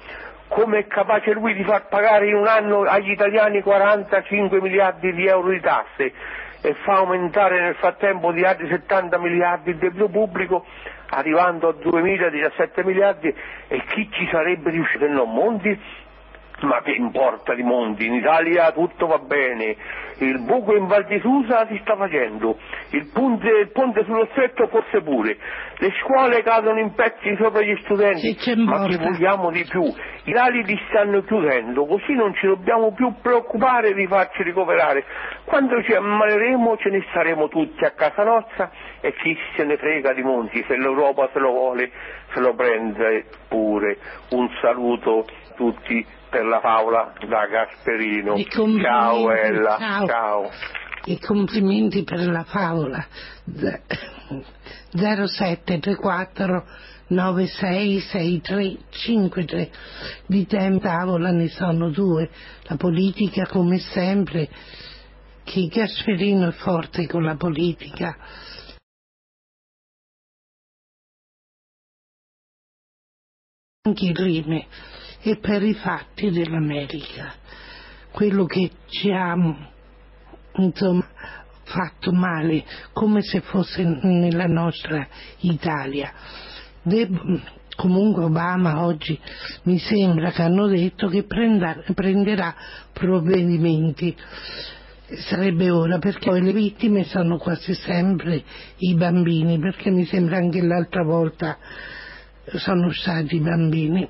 Come 0.49 0.79
è 0.79 0.87
capace 0.87 1.33
lui 1.33 1.53
di 1.53 1.63
far 1.63 1.87
pagare 1.87 2.27
in 2.27 2.35
un 2.35 2.47
anno 2.47 2.81
agli 2.81 3.11
italiani 3.11 3.61
45 3.61 4.61
miliardi 4.61 5.13
di 5.13 5.27
euro 5.27 5.49
di 5.49 5.59
tasse 5.59 6.13
e 6.61 6.73
fa 6.83 6.97
aumentare 6.97 7.61
nel 7.61 7.75
frattempo 7.75 8.31
di 8.31 8.43
altri 8.43 8.67
70 8.67 9.17
miliardi 9.17 9.71
il 9.71 9.77
debito 9.77 10.09
pubblico 10.09 10.65
arrivando 11.09 11.69
a 11.69 11.73
2017 11.73 12.83
miliardi 12.83 13.33
e 13.67 13.83
chi 13.89 14.09
ci 14.11 14.27
sarebbe 14.31 14.69
riuscito? 14.69 15.05
Se 15.05 15.11
non 15.11 15.33
Monti 15.33 15.79
ma 16.61 16.81
che 16.81 16.91
importa 16.91 17.53
di 17.53 17.63
Monti? 17.63 18.05
In 18.05 18.13
Italia 18.13 18.71
tutto 18.71 19.07
va 19.07 19.19
bene, 19.19 19.75
il 20.19 20.39
buco 20.41 20.75
in 20.75 20.87
Val 20.87 21.05
di 21.05 21.19
Susa 21.19 21.67
si 21.67 21.79
sta 21.81 21.95
facendo, 21.95 22.57
il 22.91 23.09
ponte, 23.13 23.47
il 23.49 23.71
ponte 23.71 24.03
sullo 24.03 24.27
stretto 24.31 24.67
forse 24.67 25.01
pure, 25.01 25.37
le 25.77 25.91
scuole 26.01 26.41
cadono 26.43 26.79
in 26.79 26.93
pezzi 26.93 27.35
sopra 27.39 27.61
gli 27.61 27.77
studenti, 27.83 28.35
ma 28.57 28.85
che 28.85 28.97
vogliamo 28.97 29.51
di 29.51 29.65
più? 29.69 29.83
I 30.25 30.31
lali 30.31 30.63
li 30.63 30.79
stanno 30.89 31.21
chiudendo, 31.23 31.85
così 31.85 32.13
non 32.13 32.33
ci 32.35 32.45
dobbiamo 32.45 32.93
più 32.93 33.13
preoccupare 33.21 33.93
di 33.93 34.05
farci 34.05 34.43
ricoverare. 34.43 35.03
Quando 35.45 35.81
ci 35.83 35.93
ammaleremo 35.93 36.77
ce 36.77 36.89
ne 36.89 37.03
staremo 37.09 37.47
tutti 37.47 37.83
a 37.83 37.91
casa 37.91 38.23
nostra 38.23 38.69
e 39.01 39.13
chi 39.13 39.35
se 39.55 39.63
ne 39.63 39.77
frega 39.77 40.13
di 40.13 40.21
Monti, 40.21 40.63
se 40.67 40.77
l'Europa 40.77 41.29
se 41.33 41.39
lo 41.39 41.51
vuole 41.51 41.91
se 42.33 42.39
lo 42.39 42.53
prende 42.53 43.25
pure. 43.47 43.97
Un 44.31 44.49
saluto 44.61 45.19
a 45.19 45.55
tutti 45.55 46.05
per 46.29 46.45
la 46.45 46.59
favola 46.59 47.13
da 47.27 47.47
Gasperino. 47.47 48.37
Ciao 48.81 49.31
Ella, 49.31 49.77
ciao. 49.77 50.07
ciao. 50.07 50.49
I 51.05 51.17
complimenti 51.19 52.03
per 52.03 52.19
la 52.27 52.43
favola 52.43 53.03
0734 54.91 56.65
966353 57.07 59.71
di 60.27 60.45
tempo 60.45 60.81
tavola 60.81 61.31
ne 61.31 61.47
sono 61.47 61.89
due 61.89 62.29
la 62.63 62.75
politica 62.75 63.47
come 63.47 63.79
sempre 63.79 64.49
che 65.43 65.67
Gasperino 65.67 66.49
è 66.49 66.51
forte 66.51 67.07
con 67.07 67.23
la 67.23 67.35
politica 67.35 68.15
anche 73.81 74.05
il 74.05 74.15
rime 74.15 74.67
e 75.21 75.37
per 75.37 75.63
i 75.63 75.73
fatti 75.73 76.31
dell'America 76.31 77.33
quello 78.11 78.45
che 78.45 78.71
ci 78.87 79.11
ha 79.11 79.35
insomma 80.55 81.07
fatto 81.63 82.11
male 82.11 82.65
come 82.91 83.21
se 83.21 83.41
fosse 83.41 83.83
nella 83.83 84.47
nostra 84.47 85.07
Italia. 85.41 86.11
Deb- 86.81 87.41
comunque 87.75 88.25
Obama 88.25 88.83
oggi 88.83 89.17
mi 89.63 89.77
sembra 89.77 90.31
che 90.31 90.41
hanno 90.41 90.67
detto 90.67 91.07
che 91.07 91.23
prenda- 91.23 91.83
prenderà 91.93 92.53
provvedimenti. 92.91 94.15
Sarebbe 95.27 95.71
ora 95.71 95.97
perché 95.97 96.29
le 96.31 96.51
vittime 96.51 97.03
sono 97.05 97.37
quasi 97.37 97.73
sempre 97.73 98.43
i 98.77 98.93
bambini 98.95 99.57
perché 99.57 99.89
mi 99.89 100.05
sembra 100.05 100.37
anche 100.37 100.61
l'altra 100.61 101.03
volta 101.03 101.57
sono 102.55 102.91
stati 102.91 103.35
i 103.35 103.39
bambini 103.39 104.07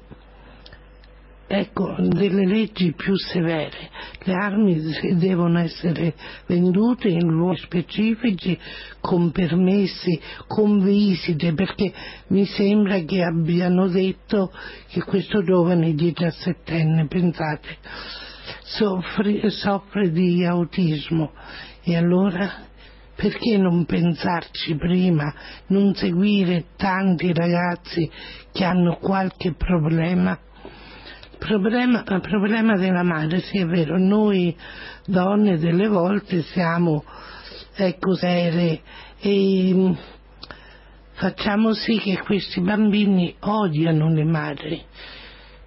ecco, 1.52 1.96
delle 1.98 2.46
leggi 2.46 2.94
più 2.94 3.16
severe. 3.16 3.90
Le 4.22 4.34
armi 4.34 4.80
devono 5.16 5.58
essere 5.58 6.14
vendute 6.46 7.10
in 7.10 7.28
luoghi 7.28 7.58
specifici, 7.62 8.58
con 9.02 9.32
permessi, 9.32 10.20
con 10.46 10.84
visite, 10.84 11.54
perché 11.56 11.92
mi 12.28 12.46
sembra 12.46 13.00
che 13.00 13.24
abbiano 13.24 13.88
detto 13.88 14.52
che 14.90 15.02
questo 15.02 15.44
giovane 15.44 15.94
17enne, 15.94 17.08
pensate, 17.08 17.78
soffre, 18.62 19.50
soffre 19.50 20.12
di 20.12 20.46
autismo. 20.46 21.32
E 21.82 21.98
allora 21.98 22.68
perché 23.16 23.58
non 23.58 23.86
pensarci 23.86 24.76
prima, 24.76 25.34
non 25.68 25.96
seguire 25.96 26.68
tanti 26.78 27.34
ragazzi 27.34 28.10
che 28.52 28.64
hanno 28.64 28.98
qualche 28.98 29.54
problema? 29.54 30.40
Problema, 31.40 32.04
problema 32.04 32.76
della 32.76 33.04
madre, 33.04 33.40
sì 33.40 33.60
è 33.60 33.66
vero, 33.66 33.98
noi 33.98 34.56
donne 35.06 35.58
delle 35.58 35.88
volte 35.88 36.44
siamo 36.44 37.04
ecco, 37.76 38.14
serie 38.14 38.82
e 39.20 39.72
mm, 39.74 39.92
facciamo 41.14 41.74
sì 41.74 41.98
che 41.98 42.20
questi 42.20 42.60
bambini 42.60 43.36
odiano 43.40 44.14
le 44.14 44.24
madri 44.26 44.84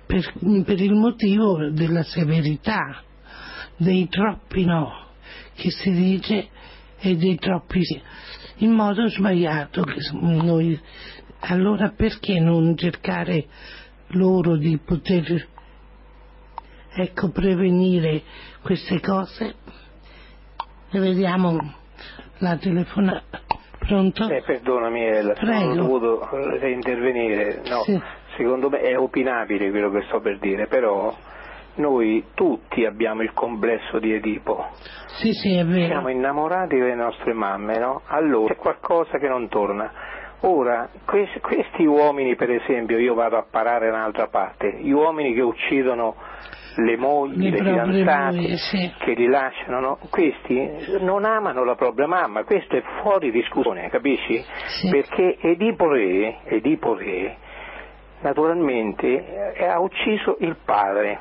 per, 0.06 0.32
per 0.64 0.80
il 0.80 0.92
motivo 0.92 1.70
della 1.70 2.02
severità, 2.02 3.02
dei 3.76 4.08
troppi 4.08 4.66
no, 4.66 5.06
che 5.54 5.70
si 5.70 5.90
dice, 5.90 6.48
e 6.98 7.16
dei 7.16 7.36
troppi 7.36 7.82
sì, 7.82 8.00
in 8.58 8.72
modo 8.72 9.08
sbagliato. 9.08 9.84
Noi, 10.20 10.78
allora 11.40 11.90
perché 11.96 12.38
non 12.38 12.76
cercare 12.76 13.46
loro 14.08 14.58
di 14.58 14.78
poter 14.78 15.48
ecco, 16.94 17.30
prevenire 17.30 18.22
queste 18.62 19.00
cose. 19.00 19.54
E 20.90 20.98
vediamo 20.98 21.58
la 22.38 22.56
telefonata. 22.56 23.40
Pronto? 23.78 24.28
Eh, 24.28 24.42
perdonami, 24.42 25.02
Ella, 25.04 25.32
Prego. 25.32 25.70
ho 25.70 25.74
dovuto 25.74 26.30
eh, 26.60 26.70
intervenire. 26.70 27.62
No, 27.68 27.82
Sì. 27.82 28.00
Secondo 28.36 28.70
me 28.70 28.80
è 28.80 28.98
opinabile 28.98 29.70
quello 29.70 29.90
che 29.90 30.04
sto 30.06 30.20
per 30.20 30.38
dire, 30.38 30.66
però 30.66 31.14
noi 31.74 32.24
tutti 32.34 32.86
abbiamo 32.86 33.22
il 33.22 33.32
complesso 33.34 33.98
di 33.98 34.14
Edipo. 34.14 34.68
Sì, 35.20 35.32
sì, 35.32 35.54
è 35.56 35.64
vero. 35.66 35.86
Siamo 35.86 36.08
innamorati 36.08 36.78
delle 36.78 36.94
nostre 36.94 37.34
mamme, 37.34 37.78
no? 37.78 38.02
Allora 38.06 38.54
c'è 38.54 38.58
qualcosa 38.58 39.18
che 39.18 39.28
non 39.28 39.48
torna. 39.48 39.90
Ora, 40.40 40.88
questi, 41.04 41.40
questi 41.40 41.84
uomini, 41.84 42.34
per 42.34 42.50
esempio, 42.50 42.98
io 42.98 43.14
vado 43.14 43.36
a 43.36 43.46
parare 43.48 43.90
da 43.90 43.96
un'altra 43.96 44.28
parte, 44.28 44.78
gli 44.80 44.90
uomini 44.90 45.34
che 45.34 45.42
uccidono 45.42 46.16
le 46.76 46.96
mogli, 46.96 47.50
Le 47.50 47.56
fidanzate, 47.58 48.36
mogli, 48.36 48.56
sì. 48.56 48.92
che 48.98 49.12
li 49.12 49.26
lasciano, 49.26 49.80
no? 49.80 49.98
questi 50.10 50.98
non 51.00 51.24
amano 51.24 51.64
la 51.64 51.74
propria 51.74 52.06
mamma, 52.06 52.44
questo 52.44 52.76
è 52.76 52.82
fuori 53.02 53.30
discussione, 53.30 53.88
capisci? 53.90 54.42
Sì. 54.80 54.88
Perché 54.90 55.38
Edipo 55.40 55.88
Re, 55.90 56.38
Edipo 56.44 56.94
Re 56.94 57.36
naturalmente 58.20 59.52
eh, 59.54 59.66
ha 59.66 59.80
ucciso 59.80 60.36
il 60.40 60.56
padre, 60.64 61.18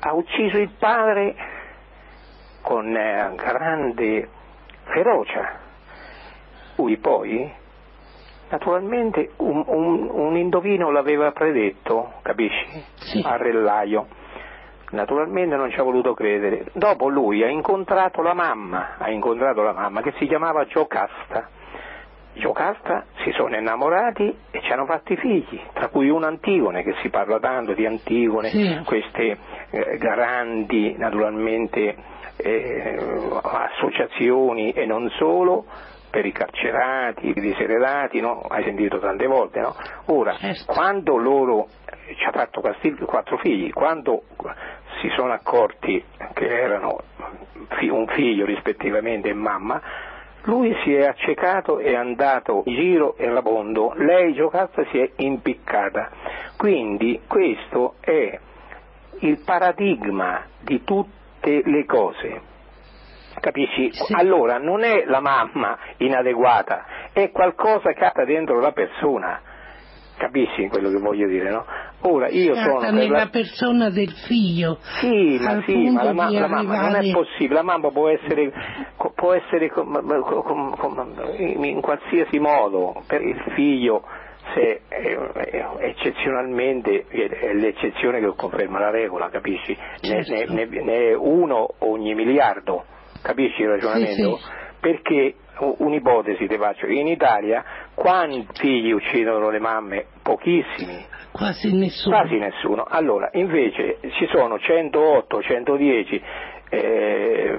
ha 0.00 0.12
ucciso 0.12 0.58
il 0.58 0.70
padre 0.78 1.34
con 2.62 2.94
eh, 2.96 3.32
grande 3.36 4.28
ferocia. 4.84 5.60
Lui 6.76 6.96
poi, 6.96 7.50
naturalmente, 8.50 9.30
un, 9.36 9.62
un- 9.66 10.08
un 10.10 10.36
indovino 10.36 10.90
l'aveva 10.90 11.30
predetto, 11.30 12.14
capisci? 12.22 12.66
Sì. 12.96 13.22
Al 13.24 13.38
rellaio. 13.38 14.06
Naturalmente 14.94 15.56
non 15.56 15.70
ci 15.70 15.78
ha 15.78 15.82
voluto 15.82 16.14
credere. 16.14 16.66
Dopo 16.72 17.08
lui 17.08 17.42
ha 17.42 17.48
incontrato 17.48 18.22
la 18.22 18.32
mamma, 18.32 18.94
ha 18.98 19.10
incontrato 19.10 19.62
la 19.62 19.72
mamma 19.72 20.00
che 20.00 20.12
si 20.18 20.26
chiamava 20.26 20.64
Giocasta. 20.66 21.48
Giocasta 22.34 23.04
si 23.22 23.30
sono 23.32 23.56
innamorati 23.56 24.36
e 24.50 24.60
ci 24.62 24.72
hanno 24.72 24.86
fatti 24.86 25.16
figli, 25.16 25.60
tra 25.72 25.88
cui 25.88 26.08
un 26.08 26.24
Antigone, 26.24 26.82
che 26.82 26.94
si 27.00 27.08
parla 27.08 27.38
tanto 27.38 27.74
di 27.74 27.86
Antigone, 27.86 28.48
Sì. 28.48 28.80
queste 28.84 29.36
eh, 29.70 29.96
grandi 29.98 30.96
naturalmente 30.98 31.94
eh, 32.36 32.98
associazioni 33.42 34.72
e 34.72 34.84
non 34.86 35.08
solo 35.10 35.64
per 36.14 36.26
i 36.26 36.30
carcerati, 36.30 37.30
i 37.30 37.40
diseredati, 37.40 38.20
no? 38.20 38.42
hai 38.42 38.62
sentito 38.62 39.00
tante 39.00 39.26
volte, 39.26 39.58
no? 39.58 39.74
Ora, 40.06 40.36
Certo. 40.36 40.72
quando 40.72 41.16
loro 41.16 41.66
eh, 42.06 42.14
ci 42.14 42.24
ha 42.24 42.30
fatto 42.30 42.60
questi 42.60 42.92
quattro 42.92 43.36
figli, 43.38 43.72
quando 43.72 44.22
si 45.00 45.08
sono 45.16 45.32
accorti 45.32 46.04
che 46.34 46.46
erano 46.48 47.00
un 47.90 48.06
figlio 48.06 48.46
rispettivamente 48.46 49.28
e 49.30 49.34
mamma, 49.34 49.82
lui 50.44 50.72
si 50.84 50.94
è 50.94 51.04
accecato 51.04 51.80
e 51.80 51.86
è 51.90 51.94
andato 51.96 52.62
in 52.66 52.76
giro 52.76 53.16
e 53.16 53.28
rabondo, 53.28 53.92
lei 53.96 54.34
giocata 54.34 54.84
si 54.92 54.98
è 55.00 55.10
impiccata. 55.16 56.10
Quindi 56.56 57.22
questo 57.26 57.94
è 57.98 58.38
il 59.18 59.42
paradigma 59.44 60.44
di 60.60 60.84
tutte 60.84 61.60
le 61.64 61.84
cose. 61.86 62.52
Capisci? 63.40 63.92
Sì. 63.92 64.12
Allora 64.14 64.58
non 64.58 64.82
è 64.82 65.04
la 65.06 65.20
mamma 65.20 65.76
inadeguata, 65.98 67.10
è 67.12 67.30
qualcosa 67.30 67.92
che 67.92 68.04
ha 68.04 68.24
dentro 68.24 68.60
la 68.60 68.72
persona. 68.72 69.40
Capisci 70.16 70.68
quello 70.68 70.90
che 70.90 70.98
voglio 70.98 71.26
dire, 71.26 71.50
no? 71.50 71.64
Ora 72.02 72.28
io 72.28 72.54
sono 72.54 72.90
nella 72.90 73.18
la... 73.18 73.28
persona 73.28 73.90
del 73.90 74.10
figlio. 74.10 74.78
Sì, 75.00 75.38
ma, 75.40 75.62
sì, 75.66 75.90
ma 75.90 76.04
la, 76.04 76.12
ma- 76.12 76.30
la 76.30 76.46
mamma 76.46 76.88
non 76.88 76.94
è 76.96 77.10
possibile, 77.10 77.54
la 77.54 77.62
mamma 77.62 77.90
può 77.90 78.08
essere, 78.08 78.52
può 79.14 79.32
essere 79.32 79.72
in 81.48 81.80
qualsiasi 81.80 82.38
modo 82.38 83.02
per 83.08 83.22
il 83.22 83.42
figlio 83.54 84.04
se 84.52 84.82
eccezionalmente 85.78 87.06
è 87.08 87.54
l'eccezione 87.54 88.20
che 88.20 88.32
conferma 88.36 88.78
la 88.78 88.90
regola, 88.90 89.30
capisci? 89.30 89.76
Ne, 90.02 90.24
Certo. 90.24 90.52
ne- 90.52 90.66
ne- 90.66 90.82
ne 90.82 91.08
è 91.08 91.14
uno 91.14 91.66
ogni 91.78 92.14
miliardo, 92.14 92.84
capisci 93.24 93.62
il 93.62 93.68
ragionamento? 93.68 94.36
Sì, 94.36 94.42
sì. 94.44 94.50
Perché 94.80 95.34
un'ipotesi 95.78 96.46
ti 96.46 96.56
faccio, 96.58 96.86
in 96.86 97.06
Italia 97.08 97.64
quanti 97.94 98.46
figli 98.54 98.90
uccidono 98.92 99.48
le 99.50 99.58
mamme? 99.58 100.06
Pochissimi, 100.22 101.04
Quasi 101.32 101.72
nessuno. 101.74 102.16
Quasi 102.16 102.36
nessuno. 102.38 102.84
Allora, 102.86 103.30
invece 103.32 103.98
ci 104.18 104.26
sono 104.30 104.58
108, 104.58 105.42
110 105.42 106.22
eh, 106.70 107.58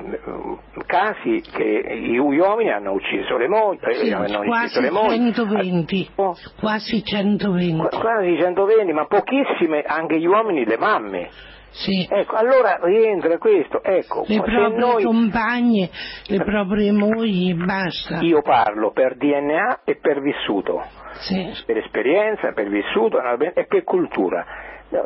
casi 0.86 1.42
che 1.52 1.98
gli 2.02 2.18
uomini 2.18 2.72
hanno 2.72 2.92
ucciso 2.94 3.38
le 3.38 3.48
mogli, 3.48 3.80
Sì, 3.92 4.08
eh, 4.10 4.14
hanno 4.14 4.24
ucciso 4.26 4.44
quasi 4.44 4.82
le 4.82 4.90
mogli. 4.92 5.16
120. 5.34 6.10
Oh, 6.16 6.36
Quasi 6.60 7.04
120. 7.04 7.80
qu- 7.90 8.00
quasi 8.00 8.38
120, 8.40 8.94
ma 8.94 9.06
pochissime 9.08 9.82
anche 9.86 10.20
gli 10.20 10.26
uomini 10.26 10.66
le 10.66 10.78
mamme. 10.78 11.30
Sì. 11.76 12.08
Ecco, 12.10 12.36
allora 12.36 12.80
rientra 12.82 13.38
questo, 13.38 13.84
ecco, 13.84 14.24
Le 14.28 14.42
proprie 14.42 14.78
noi 14.78 15.04
compagne, 15.04 15.90
le 16.28 16.44
proprie 16.44 16.92
mogli, 16.94 17.54
basta. 17.54 18.20
io 18.22 18.42
parlo 18.42 18.92
per 18.92 19.18
DNA 19.18 19.82
e 19.84 19.98
per 19.98 20.22
vissuto. 20.22 20.82
Sì. 21.16 21.50
per 21.66 21.78
esperienza, 21.78 22.52
per 22.54 22.68
vissuto 22.70 23.20
e 23.54 23.66
per 23.66 23.84
cultura. 23.84 24.46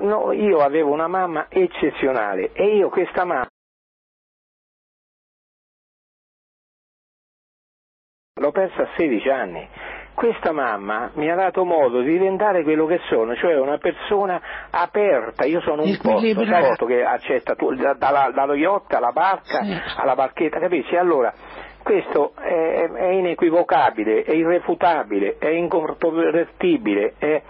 No, 0.02 0.32
io 0.32 0.60
avevo 0.60 0.92
una 0.92 1.08
mamma 1.08 1.48
eccezionale 1.50 2.52
e 2.54 2.76
io 2.76 2.90
questa 2.90 3.26
mamma 3.26 3.48
l'ho 8.40 8.52
persa 8.52 8.84
a 8.84 8.90
16 8.96 9.30
anni. 9.30 9.68
Questa 10.20 10.52
mamma 10.52 11.12
mi 11.14 11.32
ha 11.32 11.36
dato 11.36 11.64
modo 11.64 12.02
di 12.02 12.12
diventare 12.12 12.64
quello 12.64 12.86
che 12.86 13.00
sono, 13.08 13.34
cioè 13.38 13.58
una 13.58 13.78
persona 13.78 14.42
aperta. 14.70 15.46
Io 15.46 15.62
sono 15.62 15.84
un 15.84 15.98
porto 16.02 16.86
che 16.86 17.06
accetta 17.06 17.56
tu- 17.56 17.74
da- 17.76 17.94
dalla- 17.94 18.30
dallo 18.34 18.54
yacht 18.54 18.94
alla 18.96 19.14
barca, 19.14 19.64
Sì. 19.64 19.74
alla 19.96 20.16
barchetta, 20.16 20.60
capisci? 20.60 20.98
Allora, 20.98 21.32
questo 21.82 22.34
è, 22.36 22.90
è 22.92 23.08
inequivocabile, 23.12 24.24
è 24.24 24.34
irrefutabile, 24.34 25.38
è 25.40 25.48
incontrovertibile, 25.52 27.14
è, 27.18 27.42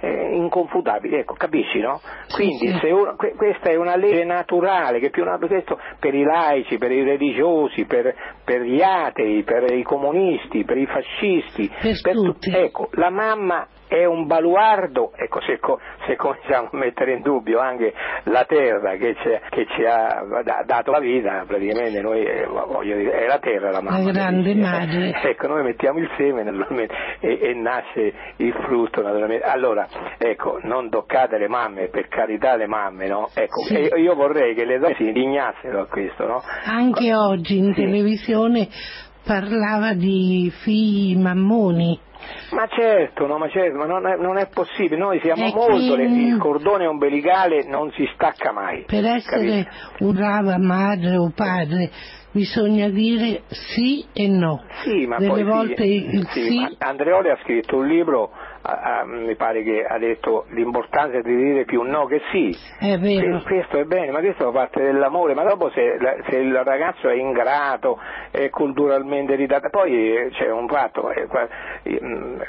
è 0.00 0.06
inconfutabile, 0.32 1.20
ecco, 1.20 1.34
capisci, 1.34 1.80
no? 1.80 2.00
Quindi 2.32 2.68
sì. 2.68 2.78
se 2.80 2.90
uno- 2.90 3.16
que- 3.16 3.34
questa 3.34 3.70
è 3.70 3.76
una 3.76 3.96
legge 3.96 4.24
naturale, 4.24 4.98
che 5.00 5.10
più 5.10 5.22
una, 5.22 5.38
questo 5.38 5.78
per 5.98 6.14
i 6.14 6.22
laici, 6.22 6.78
per 6.78 6.92
i 6.92 7.02
religiosi, 7.02 7.84
per, 7.84 8.14
per 8.44 8.62
gli 8.62 8.80
atei, 8.82 9.42
per 9.42 9.72
i 9.72 9.82
comunisti, 9.82 10.64
per 10.64 10.76
i 10.78 10.86
fascisti, 10.86 11.68
Per 12.02 12.14
tu- 12.14 12.22
tutti. 12.24 12.50
ecco, 12.54 12.88
la 12.92 13.10
mamma 13.10 13.66
è 13.88 14.04
un 14.04 14.26
baluardo, 14.26 15.12
ecco, 15.16 15.40
se, 15.40 15.58
co- 15.58 15.80
se 16.06 16.14
cominciamo 16.16 16.68
a 16.72 16.76
mettere 16.76 17.14
in 17.14 17.22
dubbio 17.22 17.58
anche 17.58 17.92
la 18.24 18.44
terra 18.44 18.96
che, 18.96 19.14
ci- 19.14 19.38
che 19.48 19.66
ci 19.74 19.82
ha 19.84 20.22
da- 20.44 20.62
dato 20.66 20.90
la 20.90 21.00
vita, 21.00 21.44
praticamente 21.46 22.00
noi, 22.02 22.22
eh, 22.24 22.44
voglio 22.46 22.96
dire, 22.96 23.12
è 23.12 23.26
la 23.26 23.38
terra 23.38 23.70
la 23.70 23.80
mamma. 23.80 24.04
La 24.04 24.10
grande 24.12 24.54
capisci? 24.54 24.60
madre. 24.60 25.30
Ecco, 25.30 25.46
noi 25.48 25.62
mettiamo 25.64 25.98
il 26.00 26.10
seme 26.18 26.44
e, 27.20 27.38
e 27.40 27.54
nasce 27.54 28.12
il 28.36 28.52
frutto 28.52 29.00
naturalmente. 29.02 29.44
Allora, 29.44 29.87
ecco, 30.18 30.58
non 30.62 30.90
toccate 30.90 31.38
le 31.38 31.48
mamme, 31.48 31.88
per 31.88 32.08
carità 32.08 32.56
le 32.56 32.66
mamme, 32.66 33.06
no? 33.08 33.28
Ecco, 33.34 33.62
Sì. 33.62 33.74
io 33.74 34.14
vorrei 34.14 34.54
che 34.54 34.64
le 34.64 34.78
donne 34.78 34.94
si 34.96 35.04
indignassero 35.06 35.80
a 35.82 35.86
questo, 35.86 36.26
no? 36.26 36.42
Anche 36.64 37.14
oggi 37.14 37.56
in 37.58 37.72
Sì. 37.74 37.82
televisione 37.82 38.68
parlava 39.24 39.92
di 39.94 40.50
figli 40.62 41.16
mammoni. 41.16 41.98
Ma 42.50 42.66
certo, 42.66 43.26
no, 43.26 43.38
ma 43.38 43.48
certo, 43.48 43.76
ma 43.78 43.86
non 43.86 44.06
è, 44.06 44.16
non 44.16 44.38
è 44.38 44.48
possibile, 44.52 44.96
noi 44.96 45.20
siamo 45.22 45.46
E 45.46 45.52
molto, 45.54 45.94
quindi- 45.94 46.26
il 46.26 46.38
cordone 46.38 46.86
ombelicale 46.86 47.64
non 47.66 47.90
si 47.92 48.08
stacca 48.14 48.52
mai. 48.52 48.84
Per 48.86 49.04
essere 49.04 49.64
Capito? 49.64 50.04
un 50.04 50.14
brava 50.14 50.58
madre 50.58 51.16
o 51.16 51.30
padre 51.34 51.90
bisogna 52.32 52.88
dire 52.88 53.42
sì 53.48 54.04
e 54.12 54.28
no. 54.28 54.62
Sì, 54.82 55.06
ma 55.06 55.18
Delle 55.18 55.44
volte 55.44 55.82
sì, 55.82 56.06
il 56.16 56.26
sì, 56.30 56.42
sì, 56.42 56.76
Andreoli 56.78 57.30
ha 57.30 57.38
scritto 57.42 57.76
un 57.76 57.86
libro, 57.86 58.30
ah, 58.68 59.04
mi 59.04 59.34
pare 59.36 59.62
che 59.62 59.84
ha 59.84 59.98
detto 59.98 60.46
l'importanza 60.50 61.20
di 61.20 61.34
dire 61.36 61.64
più 61.64 61.82
no 61.82 62.06
che 62.06 62.20
sì. 62.30 62.56
è 62.80 62.98
vero. 62.98 63.40
Que- 63.42 63.56
Questo 63.58 63.78
è 63.78 63.84
bene, 63.84 64.10
ma 64.10 64.20
questo 64.20 64.44
fa 64.44 64.50
parte 64.50 64.82
dell'amore, 64.82 65.34
ma 65.34 65.44
dopo 65.44 65.70
se, 65.70 65.96
se 66.28 66.36
il 66.36 66.54
ragazzo 66.54 67.08
è 67.08 67.14
ingrato, 67.14 67.98
è 68.30 68.48
culturalmente 68.50 69.34
ridato, 69.34 69.68
poi 69.70 70.16
eh, 70.16 70.28
c'è 70.32 70.50
un 70.50 70.68
fatto, 70.68 71.10
eh, 71.10 71.26
eh, 71.84 72.00
mm, 72.02 72.40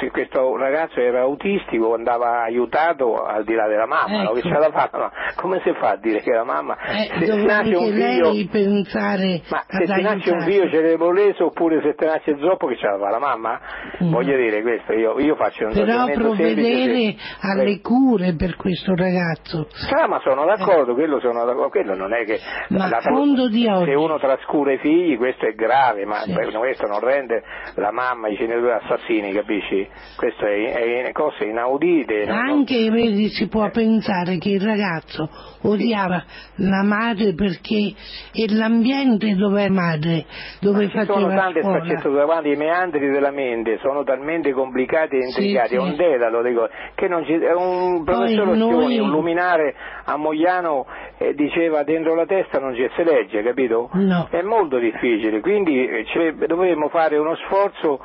se 0.00 0.10
questo 0.10 0.56
ragazzo 0.56 1.00
era 1.00 1.20
autistico 1.22 1.94
andava 1.94 2.42
aiutato 2.42 3.22
al 3.24 3.44
di 3.44 3.54
là 3.54 3.66
della 3.66 3.86
mamma, 3.86 4.22
no? 4.22 4.32
che 4.32 4.38
Ecco. 4.40 4.48
ce 4.48 4.58
la 4.58 4.70
fa, 4.70 4.88
ma 4.92 5.10
come 5.36 5.60
si 5.64 5.72
fa 5.74 5.90
a 5.90 5.96
dire 5.96 6.20
che 6.20 6.30
la 6.32 6.44
mamma, 6.44 6.76
Eh, 6.78 7.24
se 7.26 7.34
nasce 7.42 7.74
un 7.74 7.92
figlio... 7.92 8.30
pensare 8.50 9.40
Ma 9.50 9.62
se 9.66 9.84
ti 9.84 10.02
nasce 10.02 10.30
un 10.30 10.40
figlio 10.42 10.68
cerebrolese 10.68 11.42
oppure 11.42 11.80
se 11.82 11.94
ti 11.94 12.04
nasce 12.04 12.36
zoppo 12.38 12.66
che 12.66 12.76
ce 12.76 12.86
la 12.86 12.98
fa 12.98 13.10
la 13.10 13.18
mamma? 13.18 13.60
Mm. 14.02 14.10
Voglio 14.12 14.36
dire 14.36 14.62
questo, 14.62 14.92
io, 14.92 15.18
io 15.18 15.31
faccio 15.36 15.64
un 15.66 15.72
Però 15.72 16.06
semplice, 16.06 16.20
provvedere 16.20 16.94
se- 16.94 17.16
alle 17.40 17.70
eh, 17.72 17.80
cure 17.80 18.34
per 18.34 18.56
questo 18.56 18.94
ragazzo. 18.94 19.68
Ah, 19.92 20.06
ma 20.08 20.20
sono 20.22 20.44
d'accordo, 20.44 20.94
quello 20.94 21.20
sono 21.20 21.44
d'accordo, 21.44 21.68
quello 21.70 21.94
non 21.94 22.12
è 22.14 22.24
che 22.24 22.38
Ma 22.68 22.88
la- 22.88 23.00
fondo 23.00 23.48
di 23.48 23.66
oggi- 23.68 23.90
se 23.90 23.94
uno 23.94 24.18
trascura 24.18 24.72
i 24.72 24.78
figli 24.78 25.16
questo 25.16 25.46
è 25.46 25.52
grave, 25.54 26.04
ma 26.04 26.20
Sì. 26.20 26.32
questo 26.32 26.86
non 26.86 27.00
rende 27.00 27.42
la 27.76 27.90
mamma 27.92 28.28
i 28.28 28.36
genitori 28.36 28.72
assassini, 28.72 29.32
capisci? 29.32 29.88
Questo 30.16 30.46
è, 30.46 31.04
è 31.04 31.12
cose 31.12 31.44
inaudite. 31.44 32.24
non- 32.26 32.36
non- 32.36 32.50
Anche 32.62 32.90
vedi, 32.90 33.28
si 33.28 33.48
può 33.48 33.68
pensare 33.70 34.38
che 34.38 34.50
il 34.50 34.60
ragazzo 34.60 35.28
odiava 35.62 36.22
la 36.56 36.82
madre 36.82 37.34
perché 37.34 37.92
è 38.32 38.44
l'ambiente 38.52 39.34
dove 39.34 39.64
è 39.64 39.68
madre, 39.68 40.24
dove 40.60 40.86
Ci 40.86 40.90
sono 40.92 41.04
faceva 41.04 41.34
tante 41.34 41.60
scuola. 41.62 41.78
sfaccettature 41.84 42.50
i 42.52 42.56
meandri 42.56 43.10
della 43.10 43.30
mente 43.30 43.78
sono 43.82 44.02
talmente 44.04 44.52
complicati 44.52 45.11
Sì, 45.20 45.26
intricati, 45.26 45.68
sì. 45.68 45.74
è 45.74 45.78
un 45.78 45.96
dedalo 45.96 46.42
dico, 46.42 46.68
che 46.94 47.08
non 47.08 47.24
ci, 47.24 47.34
è 47.34 47.52
un 47.52 48.04
professore 48.04 48.56
noi- 48.56 48.72
Occhioni, 48.72 48.98
un 48.98 49.10
luminare 49.10 49.74
a 50.04 50.16
Mogliano 50.16 50.86
eh, 51.18 51.34
diceva 51.34 51.82
dentro 51.82 52.14
la 52.14 52.26
testa 52.26 52.58
non 52.58 52.74
ci 52.74 52.88
si 52.94 53.04
legge, 53.04 53.42
capito? 53.42 53.90
No. 53.92 54.28
È 54.30 54.42
molto 54.42 54.78
difficile, 54.78 55.40
quindi 55.40 55.86
eh, 55.86 56.34
dovremmo 56.46 56.88
fare 56.88 57.16
uno 57.16 57.34
sforzo 57.36 58.00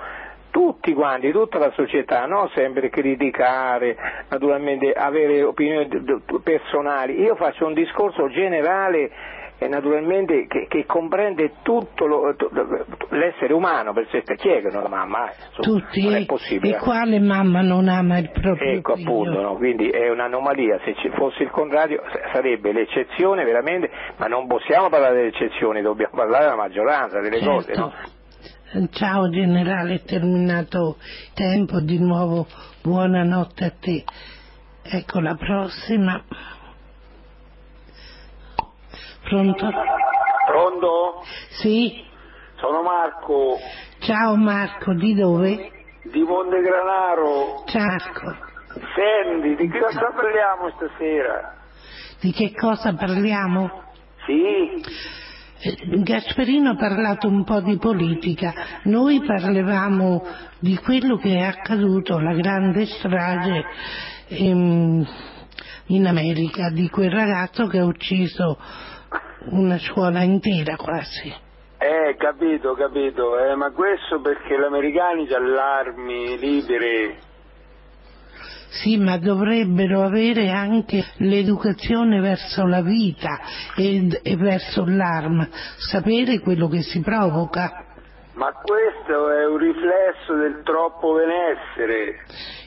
tutti 0.49 0.93
quanti, 0.93 1.31
tutta 1.31 1.59
la 1.59 1.71
società, 1.75 2.25
non 2.25 2.49
sempre 2.55 2.89
criticare, 2.89 3.95
naturalmente 4.29 4.91
avere 4.91 5.43
opinioni 5.43 5.87
personali. 6.41 7.21
Io 7.21 7.35
faccio 7.35 7.65
un 7.67 7.73
discorso 7.73 8.27
generale 8.29 9.11
e 9.59 9.67
naturalmente 9.67 10.45
che, 10.47 10.67
che 10.69 10.85
comprende 10.85 11.53
tutto 11.63 12.05
lo- 12.05 12.35
l'essere 13.09 13.53
umano 13.53 13.91
per 13.93 14.07
sé 14.11 14.21
chi 14.35 14.49
è 14.49 14.61
che 14.61 14.69
non 14.71 14.85
ama 14.85 15.05
mai 15.05 15.31
insomma, 15.33 15.79
Tutti, 15.79 16.03
non 16.03 16.13
è 16.15 16.25
possibile 16.25 16.75
e 16.75 16.79
quale 16.79 17.19
mamma 17.19 17.61
non 17.61 17.87
ama 17.87 18.19
il 18.19 18.29
proprio 18.29 18.71
ecco 18.73 18.95
figlio? 18.95 19.09
appunto 19.11 19.41
no? 19.41 19.55
quindi 19.55 19.89
è 19.89 20.09
un'anomalia 20.09 20.79
se 20.85 20.93
ci 21.01 21.09
fosse 21.09 21.41
il 21.43 21.49
contrario 21.49 22.03
sarebbe 22.33 22.71
l'eccezione 22.71 23.43
veramente 23.45 23.89
ma 24.17 24.27
non 24.27 24.45
possiamo 24.47 24.89
parlare 24.89 25.15
delle 25.15 25.27
eccezioni 25.29 25.81
dobbiamo 25.81 26.15
parlare 26.15 26.43
della 26.43 26.55
maggioranza 26.55 27.19
delle 27.19 27.39
cose 27.39 27.65
Certo. 27.73 27.79
no? 27.81 27.93
Ciao 28.91 29.29
generale, 29.29 30.03
terminato 30.03 30.97
il 30.99 31.33
tempo, 31.33 31.79
di 31.79 31.97
nuovo 31.99 32.45
buonanotte 32.83 33.63
a 33.63 33.71
te. 33.79 34.03
Ecco 34.83 35.21
la 35.21 35.35
prossima. 35.35 36.21
Pronto? 39.27 39.69
Pronto? 40.45 41.23
Sì? 41.59 42.01
Sono 42.55 42.81
Marco. 42.81 43.57
Ciao 43.99 44.37
Marco, 44.37 44.93
di 44.93 45.13
dove? 45.15 45.69
Di 46.03 46.21
Montegranaro. 46.21 47.63
Ciao. 47.65 47.97
Senti, 48.95 49.55
di 49.55 49.69
che 49.69 49.79
cosa 49.79 50.13
parliamo 50.15 50.71
stasera? 50.77 51.55
Di 52.21 52.31
che 52.31 52.53
cosa 52.53 52.93
parliamo? 52.93 53.69
Sì? 54.25 54.81
Eh, 55.59 56.01
Gasperino 56.03 56.69
ha 56.69 56.75
parlato 56.75 57.27
un 57.27 57.43
po' 57.43 57.59
di 57.59 57.77
politica, 57.77 58.53
noi 58.83 59.21
parlavamo 59.25 60.23
di 60.59 60.77
quello 60.77 61.17
che 61.17 61.35
è 61.35 61.41
accaduto, 61.41 62.19
la 62.19 62.33
grande 62.33 62.85
strage 62.85 63.65
ehm, 64.29 65.05
in 65.87 66.05
America, 66.05 66.69
di 66.69 66.89
quel 66.89 67.11
ragazzo 67.11 67.67
che 67.67 67.79
ha 67.79 67.85
ucciso 67.85 68.57
una 69.51 69.77
scuola 69.77 70.23
intera 70.23 70.75
quasi. 70.75 71.33
Eh, 71.79 72.15
capito, 72.17 72.73
capito, 72.73 73.37
eh, 73.37 73.55
ma 73.55 73.71
questo 73.71 74.19
perché 74.19 74.57
gli 74.57 74.63
americani 74.63 75.27
hanno 75.31 75.59
armi 75.59 76.37
libere. 76.37 77.19
Sì, 78.69 78.97
ma 78.97 79.17
dovrebbero 79.17 80.03
avere 80.03 80.49
anche 80.49 81.03
l'educazione 81.17 82.19
verso 82.19 82.65
la 82.65 82.81
vita 82.81 83.39
e, 83.75 84.19
e 84.21 84.35
verso 84.35 84.83
l'arma, 84.85 85.47
sapere 85.77 86.39
quello 86.39 86.67
che 86.67 86.81
si 86.81 86.99
provoca. 87.01 87.85
Ma 88.33 88.51
questo 88.53 89.31
è 89.31 89.47
un 89.47 89.57
riflesso 89.57 90.35
del 90.35 90.61
troppo 90.63 91.13
benessere. 91.13 92.23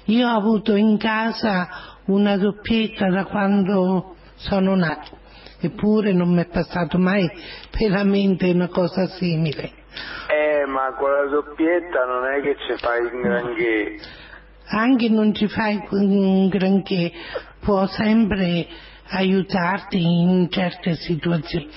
Io 0.06 0.26
ho 0.26 0.36
avuto 0.36 0.74
in 0.74 0.96
casa 0.98 1.68
una 2.06 2.36
doppietta 2.36 3.08
da 3.08 3.24
quando 3.24 4.16
sono 4.34 4.74
nato, 4.74 5.18
eppure 5.60 6.12
non 6.12 6.32
mi 6.34 6.42
è 6.42 6.46
passato 6.46 6.98
mai 6.98 7.28
per 7.70 7.90
la 7.90 8.04
mente 8.04 8.50
una 8.50 8.68
cosa 8.68 9.06
simile. 9.06 9.72
Eh, 10.28 10.66
ma 10.66 10.94
con 10.96 11.10
la 11.10 11.28
doppietta 11.28 12.04
non 12.04 12.24
è 12.24 12.40
che 12.40 12.56
ci 12.66 12.76
fai 12.82 13.00
un 13.04 13.20
granché. 13.20 13.98
Anche 14.66 15.08
non 15.08 15.34
ci 15.34 15.48
fai 15.48 15.80
un 15.90 16.48
granché, 16.48 17.12
può 17.60 17.86
sempre 17.86 18.66
aiutarti 19.08 20.00
in 20.00 20.48
certe 20.50 20.94
situazioni. 20.94 21.68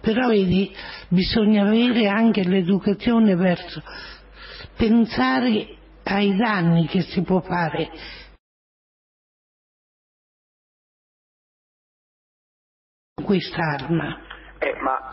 Però 0.00 0.28
vedi, 0.28 0.72
bisogna 1.08 1.64
avere 1.64 2.06
anche 2.06 2.44
l'educazione 2.44 3.34
verso 3.34 3.82
pensare 4.76 5.66
ai 6.04 6.36
danni 6.36 6.86
che 6.86 7.00
si 7.02 7.20
può 7.22 7.40
fare 7.40 7.90
quest'arma. 13.22 14.18
Eh, 14.58 14.74
ma 14.80 15.12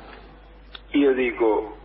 io 0.91 1.13
dico, 1.13 1.77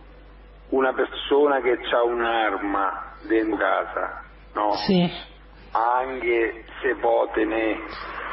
una 0.69 0.93
persona 0.93 1.61
che 1.61 1.77
ha 1.91 2.03
un'arma 2.03 3.15
dentro 3.27 3.57
casa, 3.57 4.23
no? 4.53 4.71
Sì, 4.73 5.29
Anche 5.73 6.65
se 6.81 6.95
può 6.99 7.29
tenere, 7.33 7.79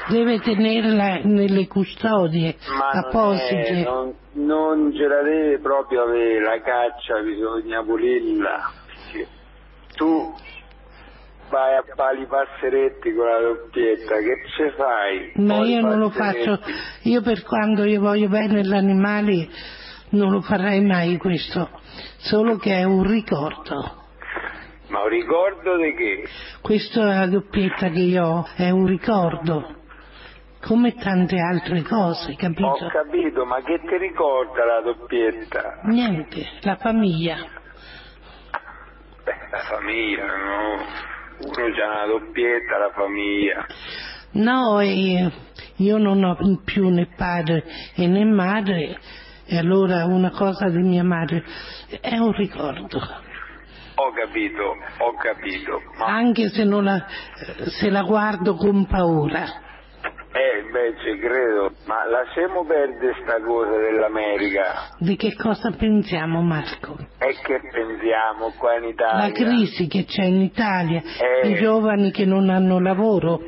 deve 0.08 0.40
tenerla 0.40 1.20
nelle 1.22 1.68
custodie 1.68 2.56
ma 2.68 2.90
non, 2.92 3.02
è, 3.02 3.06
apposite. 3.06 3.82
non, 3.84 4.14
non 4.32 4.92
ce 4.92 5.06
la 5.06 5.22
deve 5.22 5.58
proprio 5.60 6.02
avere, 6.02 6.40
la 6.42 6.60
caccia 6.60 7.20
bisogna 7.20 7.82
pulirla. 7.84 8.72
Tu 9.94 10.34
vai 11.50 11.76
a 11.76 11.84
pali 11.94 12.26
passeretti 12.26 13.12
con 13.14 13.26
la 13.26 13.40
doppietta, 13.40 14.16
che 14.18 14.42
ce 14.56 14.74
fai? 14.76 15.32
Ma 15.36 15.64
io 15.64 15.80
non 15.80 15.98
lo 15.98 16.10
faccio, 16.10 16.58
io 17.02 17.22
per 17.22 17.42
quando 17.42 17.84
io 17.84 18.00
voglio 18.00 18.28
bene 18.28 18.60
agli 18.60 18.74
animali 18.74 19.48
non 20.10 20.30
lo 20.30 20.40
farei 20.40 20.80
mai 20.80 21.16
questo, 21.18 21.68
solo 22.18 22.56
che 22.56 22.74
è 22.78 22.84
un 22.84 23.02
ricordo. 23.06 23.96
Ma 24.88 25.02
un 25.02 25.08
ricordo 25.08 25.76
di 25.76 25.94
che? 25.94 26.28
Questa 26.62 27.00
è 27.00 27.18
la 27.18 27.26
doppietta 27.26 27.88
che 27.88 27.98
io 28.00 28.24
ho, 28.24 28.48
è 28.56 28.70
un 28.70 28.86
ricordo, 28.86 29.74
come 30.62 30.94
tante 30.94 31.36
altre 31.38 31.82
cose, 31.82 32.32
Ho 32.32 32.36
capito? 32.36 32.88
capito, 32.90 33.44
ma 33.44 33.60
che 33.60 33.78
ti 33.80 33.96
ricorda 33.98 34.64
la 34.64 34.80
doppietta? 34.80 35.80
Niente, 35.84 36.42
la 36.62 36.76
famiglia. 36.76 37.36
Beh, 39.24 39.48
la 39.50 39.58
famiglia, 39.58 40.24
no? 40.24 41.16
Uno 41.40 41.70
c'ha 41.72 41.86
una 41.86 42.06
doppietta, 42.06 42.78
la 42.78 42.90
famiglia. 42.94 43.66
No, 44.32 44.80
e 44.80 45.30
io 45.76 45.98
non 45.98 46.24
ho 46.24 46.36
più 46.64 46.88
né 46.88 47.08
padre 47.16 47.64
e 47.94 48.06
né 48.06 48.24
madre, 48.24 48.98
e 49.46 49.56
allora 49.56 50.04
una 50.04 50.30
cosa 50.30 50.68
di 50.68 50.82
mia 50.82 51.04
madre 51.04 51.44
è 52.00 52.18
un 52.18 52.32
ricordo. 52.32 52.98
Ho 52.98 54.12
capito, 54.12 54.62
ho 54.98 55.14
capito. 55.14 55.82
Ma 55.98 56.06
Anche 56.06 56.48
se, 56.50 56.64
non 56.64 56.84
la, 56.84 57.04
se 57.66 57.90
la 57.90 58.02
guardo 58.02 58.54
con 58.54 58.86
paura. 58.86 59.66
Eh, 60.32 60.58
invece 60.60 61.18
credo, 61.18 61.72
ma 61.86 62.04
lasciamo 62.08 62.64
perdere 62.64 63.14
sta 63.22 63.40
cosa 63.40 63.76
dell'America. 63.78 64.94
Di 64.98 65.16
che 65.16 65.34
cosa 65.34 65.70
pensiamo, 65.70 66.42
Marco? 66.42 66.96
E 67.18 67.34
che 67.42 67.60
pensiamo 67.72 68.52
qua 68.58 68.76
in 68.76 68.84
Italia? 68.84 69.26
La 69.26 69.32
crisi 69.32 69.86
che 69.88 70.04
c'è 70.04 70.24
in 70.24 70.42
Italia, 70.42 71.00
Eh. 71.42 71.48
i 71.48 71.54
giovani 71.56 72.10
che 72.10 72.24
non 72.24 72.50
hanno 72.50 72.78
lavoro, 72.80 73.40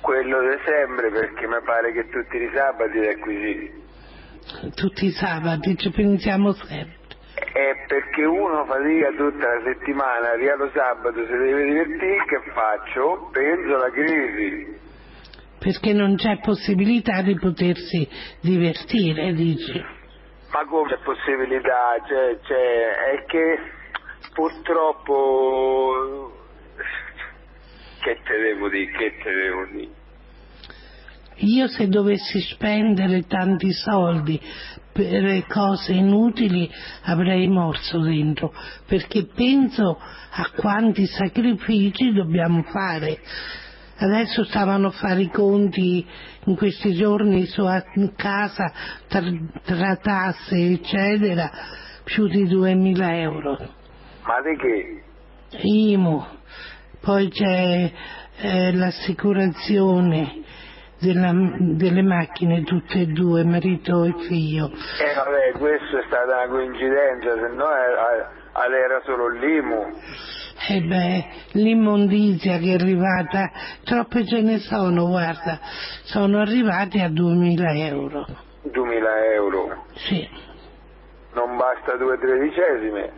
Quello 0.00 0.40
di 0.40 0.56
sempre, 0.64 1.10
perché 1.10 1.46
mi 1.48 1.60
pare 1.66 1.92
che 1.92 2.08
tutti 2.08 2.36
i 2.36 2.48
sabati 2.54 2.98
è 2.98 3.18
così. 3.18 4.70
tutti 4.74 5.06
i 5.06 5.10
sabati 5.10 5.76
ci 5.76 5.90
pensiamo 5.90 6.52
sempre. 6.52 6.96
È 7.34 7.84
perché 7.86 8.22
uno 8.24 8.64
fatica 8.64 9.10
tutta 9.16 9.54
la 9.54 9.60
settimana, 9.64 10.30
arriva 10.30 10.54
lo 10.54 10.70
sabato, 10.72 11.14
se 11.26 11.36
deve 11.36 11.64
divertire, 11.64 12.24
che 12.26 12.40
faccio? 12.54 13.28
Penso 13.32 13.74
alla 13.74 13.90
crisi. 13.90 14.76
Perché 15.58 15.92
non 15.92 16.16
c'è 16.16 16.38
possibilità 16.40 17.22
di 17.22 17.34
potersi 17.34 18.08
divertire, 18.40 19.32
dici. 19.32 19.84
Ma 20.52 20.64
come 20.66 20.88
c'è 20.88 20.98
possibilità? 21.02 21.96
C'è, 22.06 22.38
c'è, 22.40 22.94
è 23.12 23.24
che 23.26 23.58
purtroppo 24.34 26.32
che 28.00 28.18
te 28.24 28.38
devo 28.38 28.68
dire, 28.68 28.90
che 28.92 29.18
te 29.22 29.32
devo 29.32 29.66
dire? 29.72 29.96
Io 31.40 31.68
se 31.68 31.86
dovessi 31.88 32.40
spendere 32.40 33.22
tanti 33.26 33.72
soldi 33.72 34.40
per 34.92 35.46
cose 35.46 35.92
inutili 35.92 36.68
avrei 37.04 37.46
morso 37.46 38.00
dentro, 38.00 38.52
perché 38.86 39.26
penso 39.26 40.00
a 40.30 40.50
quanti 40.56 41.06
sacrifici 41.06 42.12
dobbiamo 42.12 42.62
fare. 42.64 43.20
Adesso 44.00 44.44
stavano 44.44 44.88
a 44.88 44.90
fare 44.92 45.22
i 45.22 45.30
conti 45.30 46.06
in 46.44 46.56
questi 46.56 46.94
giorni 46.94 47.46
su 47.46 47.62
a 47.64 47.82
casa 48.14 48.72
tra, 49.08 49.22
tra 49.64 49.96
tasse 49.96 50.56
eccetera, 50.56 51.50
più 52.04 52.28
di 52.28 52.44
2.000 52.44 53.12
euro. 53.20 53.56
Ma 54.22 54.40
di 54.42 54.56
che? 54.56 55.02
IMU, 55.62 56.24
poi 57.00 57.28
c'è 57.28 57.92
eh, 58.36 58.72
l'assicurazione 58.72 60.42
della- 61.00 61.32
delle 61.58 62.02
macchine 62.02 62.62
tutte 62.62 63.00
e 63.00 63.06
due, 63.06 63.44
marito 63.44 64.04
e 64.04 64.14
figlio. 64.28 64.66
Eh 64.66 65.14
vabbè, 65.14 65.58
questa 65.58 65.98
è 65.98 66.04
stata 66.06 66.36
una 66.36 66.48
coincidenza, 66.48 67.34
se 67.34 67.54
no 67.54 67.70
era, 67.72 68.30
era 68.52 69.00
solo 69.04 69.28
l'IMU. 69.28 69.86
E 70.70 70.80
beh, 70.82 71.26
l'immondizia 71.52 72.58
che 72.58 72.72
è 72.72 72.74
arrivata, 72.74 73.50
troppe 73.84 74.26
ce 74.26 74.40
ne 74.40 74.58
sono, 74.58 75.06
guarda, 75.06 75.60
sono 76.02 76.40
arrivati 76.40 76.98
a 77.00 77.08
2000 77.08 77.72
euro. 77.86 78.26
2000 78.62 79.24
euro. 79.34 79.84
Sì, 79.94 80.28
Non 81.34 81.56
basta 81.56 81.96
due 81.96 82.18
tredicesime. 82.18 83.12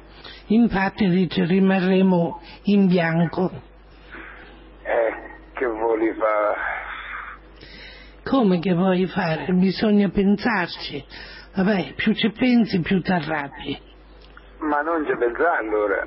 infatti 0.49 1.09
dice 1.09 1.45
rimarremo 1.47 2.41
in 2.65 2.87
bianco. 2.89 3.51
Eh, 4.83 5.13
che 5.55 5.67
voli 5.67 6.13
fa? 6.15 6.55
Come 8.29 8.59
che 8.59 8.75
vuoi 8.75 9.07
fare? 9.07 9.47
Bisogna 9.53 10.09
pensarci. 10.11 11.05
Vabbè, 11.55 11.95
più 11.95 12.13
ci 12.15 12.31
pensi 12.31 12.81
più 12.81 13.01
ti 13.01 13.11
arrabbi. 13.11 13.79
Ma 14.59 14.83
non 14.83 15.05
ci 15.07 15.17
pensa 15.17 15.57
allora. 15.57 16.07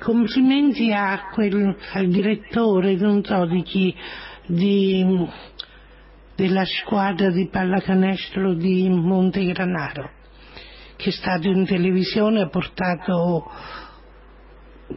Complimenti 0.00 0.92
a 0.92 1.30
quel, 1.32 1.76
al 1.92 2.08
direttore, 2.08 2.94
non 2.96 3.24
so 3.24 3.46
di 3.46 3.62
chi, 3.62 3.94
di, 4.46 5.28
della 6.34 6.64
squadra 6.64 7.30
di 7.30 7.48
pallacanestro 7.48 8.54
di 8.54 8.88
Montegranaro, 8.88 10.10
che 10.96 11.08
è 11.08 11.12
stato 11.12 11.48
in 11.48 11.64
televisione 11.64 12.40
e 12.40 12.42
ha 12.42 12.48
portato 12.48 13.50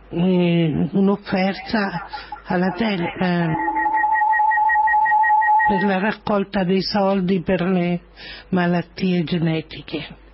eh, 0.09 0.89
un'offerta 0.91 2.07
alla 2.45 2.71
tele 2.71 3.13
eh, 3.19 3.47
per 5.67 5.83
la 5.85 5.99
raccolta 5.99 6.63
dei 6.63 6.81
soldi 6.81 7.41
per 7.41 7.61
le 7.61 8.01
malattie 8.49 9.23
genetiche. 9.23 10.25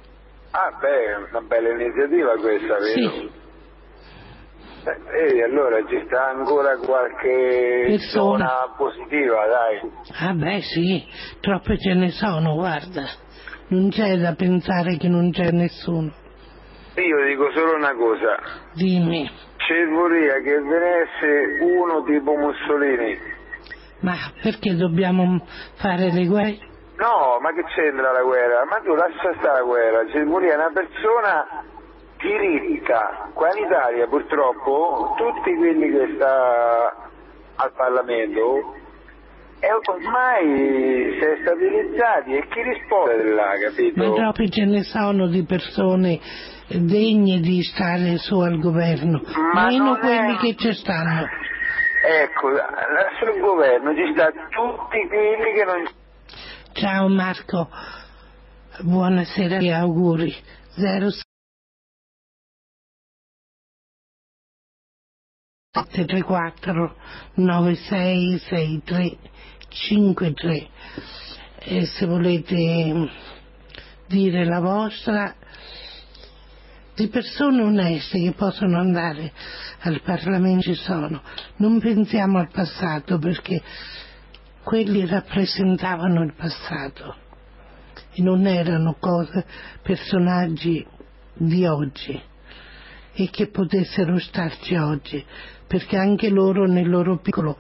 Ah, 0.52 0.78
beh, 0.80 1.06
è 1.06 1.16
una 1.32 1.42
bella 1.42 1.70
iniziativa 1.70 2.36
questa, 2.38 2.78
vero? 2.78 3.12
Sì. 3.12 3.42
Eh, 4.86 5.38
E 5.38 5.44
allora 5.44 5.78
ci 5.88 6.02
sta 6.06 6.28
ancora 6.30 6.76
qualche 6.78 7.86
Persona. 7.88 8.48
zona 8.48 8.74
positiva, 8.78 9.46
dai. 9.48 9.92
Ah 10.20 10.34
beh 10.34 10.62
sì, 10.62 11.06
troppe 11.40 11.78
ce 11.78 11.94
ne 11.94 12.10
sono, 12.10 12.56
guarda. 12.56 13.04
Non 13.68 13.90
c'è 13.90 14.18
da 14.18 14.34
pensare 14.36 14.98
che 14.98 15.08
non 15.08 15.32
c'è 15.32 15.52
nessuno. 15.52 16.12
Io 16.96 17.26
dico 17.26 17.50
solo 17.56 17.76
una 17.76 17.96
cosa, 17.96 18.38
Dimmi, 18.74 19.28
ci 19.58 19.84
vorrei 19.86 20.44
che 20.44 20.60
venisse 20.60 21.64
uno 21.64 22.04
tipo 22.04 22.36
Mussolini. 22.36 23.18
ma 24.02 24.14
perché 24.42 24.76
dobbiamo 24.76 25.44
fare 25.76 26.12
le 26.12 26.26
guerre? 26.28 26.58
No, 26.98 27.40
ma 27.42 27.52
che 27.54 27.64
c'entra 27.74 28.12
la 28.12 28.22
guerra? 28.22 28.66
Ma 28.66 28.78
tu 28.84 28.94
lascia 28.94 29.34
stare 29.40 29.60
la 29.60 29.64
guerra, 29.66 30.06
ci 30.12 30.22
vorrei 30.24 30.54
una 30.54 30.70
persona 30.72 31.64
diritta. 32.28 33.30
Qua 33.34 33.50
in 33.56 33.66
Italia 33.66 34.08
purtroppo 34.08 35.14
tutti 35.18 35.56
quelli 35.56 35.92
che 35.92 36.14
sta 36.16 37.10
al 37.56 37.72
Parlamento 37.76 38.74
e 39.60 39.68
ormai 39.72 41.18
si 41.20 41.26
è 41.26 41.38
stabilizzati 41.42 42.34
e 42.36 42.48
chi 42.50 42.62
risponde 42.64 43.34
là, 43.34 43.54
capito? 43.60 44.04
Ma 44.04 44.14
troppi 44.16 44.50
ce 44.50 44.66
ne 44.66 44.84
sono 44.84 45.28
di 45.28 45.46
persone 45.46 46.20
degne 46.68 47.40
di 47.40 47.62
stare 47.62 48.18
su 48.18 48.40
al 48.40 48.60
governo, 48.60 49.22
Ma 49.54 49.68
meno 49.68 49.84
non 49.86 49.96
è- 49.98 50.00
quelli 50.00 50.38
che 50.38 50.56
ci 50.56 50.74
stanno. 50.74 51.28
Ecco, 52.06 52.50
sul 53.20 53.40
governo 53.40 53.94
ci 53.96 54.12
sta 54.14 54.30
tutti 54.32 55.08
quelli 55.08 55.54
che 55.56 55.64
non 55.66 55.88
Ciao 56.74 57.08
Marco, 57.08 57.70
buonasera 58.82 59.60
e 59.60 59.72
auguri. 59.72 60.34
Zero 60.76 61.10
sette 65.76 66.06
tre 66.06 66.22
quattro 66.22 66.98
nove 67.38 67.74
sei 67.74 68.38
sei 68.38 68.80
tre 68.86 69.18
cinque 69.70 70.32
tre 70.34 70.68
e 71.58 71.88
se 71.88 72.06
volete 72.06 73.10
dire 74.06 74.46
la 74.46 74.60
vostra 74.60 75.34
di 76.94 77.08
persone 77.08 77.64
oneste 77.64 78.22
che 78.22 78.34
possono 78.34 78.78
andare 78.78 79.34
al 79.80 80.00
Parlamento 80.04 80.62
ci 80.62 80.76
sono. 80.76 81.24
Non 81.56 81.80
pensiamo 81.80 82.38
al 82.38 82.52
passato 82.52 83.18
perché 83.18 83.60
quelli 84.62 85.08
rappresentavano 85.08 86.22
il 86.22 86.36
passato 86.36 87.16
e 88.12 88.22
non 88.22 88.46
erano 88.46 88.96
cose, 89.00 89.44
personaggi 89.82 90.86
di 91.34 91.66
oggi 91.66 92.32
e 93.16 93.30
che 93.30 93.48
potessero 93.48 94.18
starci 94.18 94.76
oggi, 94.76 95.24
perché 95.74 95.98
anche 95.98 96.30
loro 96.30 96.68
nel 96.68 96.88
loro 96.88 97.18
piccolo 97.18 97.58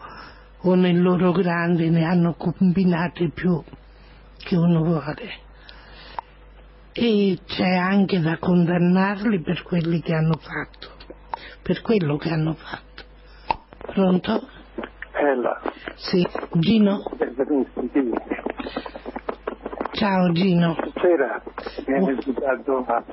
o 0.61 0.75
nel 0.75 1.01
loro 1.01 1.31
grande 1.31 1.89
ne 1.89 2.03
hanno 2.05 2.35
combinati 2.35 3.31
più 3.31 3.59
che 4.37 4.55
uno 4.55 4.83
vuole. 4.83 5.31
E 6.91 7.39
c'è 7.43 7.73
anche 7.75 8.19
da 8.19 8.37
condannarli 8.37 9.41
per 9.41 9.63
quelli 9.63 9.99
che 9.99 10.13
hanno 10.13 10.37
fatto, 10.39 10.91
per 11.63 11.81
quello 11.81 12.17
che 12.17 12.29
hanno 12.29 12.53
fatto. 12.53 13.03
Pronto? 13.79 14.47
Ella, 15.13 15.59
Sì, 15.95 16.23
Gino? 16.59 17.03
Ciao 19.93 20.31
Gino. 20.33 20.75
Stasera 20.91 21.41
mi 21.87 21.95
hanno 21.95 22.07
aiutato 22.09 22.85
a? 22.85 23.03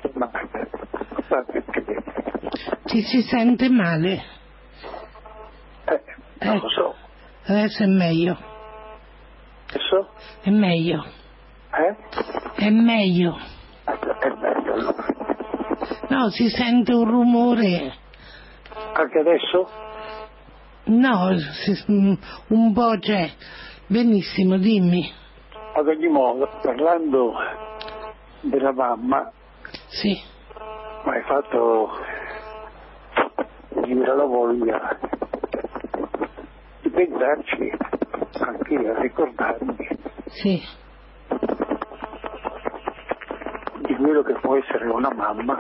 Ti 2.85 3.01
si 3.01 3.23
sente 3.23 3.71
male? 3.71 4.40
Eh, 5.91 6.47
non 6.47 6.59
lo 6.59 6.69
so. 6.69 6.95
Adesso 7.47 7.83
è 7.83 7.87
meglio. 7.87 8.37
Adesso? 9.71 10.09
È 10.43 10.51
meglio. 10.51 11.05
Eh? 11.73 11.97
È 12.65 12.71
meglio. 12.71 13.37
È 13.85 14.29
meglio 14.29 14.73
allora. 14.73 15.07
No, 16.09 16.29
si 16.31 16.49
sente 16.49 16.93
un 16.93 17.05
rumore. 17.05 17.95
Anche 18.93 19.19
adesso? 19.19 19.69
No, 20.85 21.37
si- 21.39 21.85
mm, 21.93 22.15
un 22.49 22.73
po' 22.73 22.97
c'è. 22.99 23.31
Benissimo, 23.87 24.57
dimmi. 24.59 25.13
Ad 25.75 25.87
ogni 25.87 26.09
modo, 26.09 26.49
parlando 26.63 27.33
della 28.41 28.73
mamma, 28.73 29.31
Sì. 29.89 30.21
mi 31.05 31.13
hai 31.13 31.23
fatto 31.23 31.91
venire 33.71 34.17
la 34.17 34.25
voglia 34.25 34.99
pensarci 37.07 37.73
anche 38.41 38.75
a 38.77 39.01
ricordarmi 39.01 39.77
Sì. 40.27 40.63
di 43.87 43.95
quello 43.97 44.23
che 44.23 44.35
può 44.41 44.57
essere 44.57 44.87
una 44.89 45.13
mamma. 45.15 45.59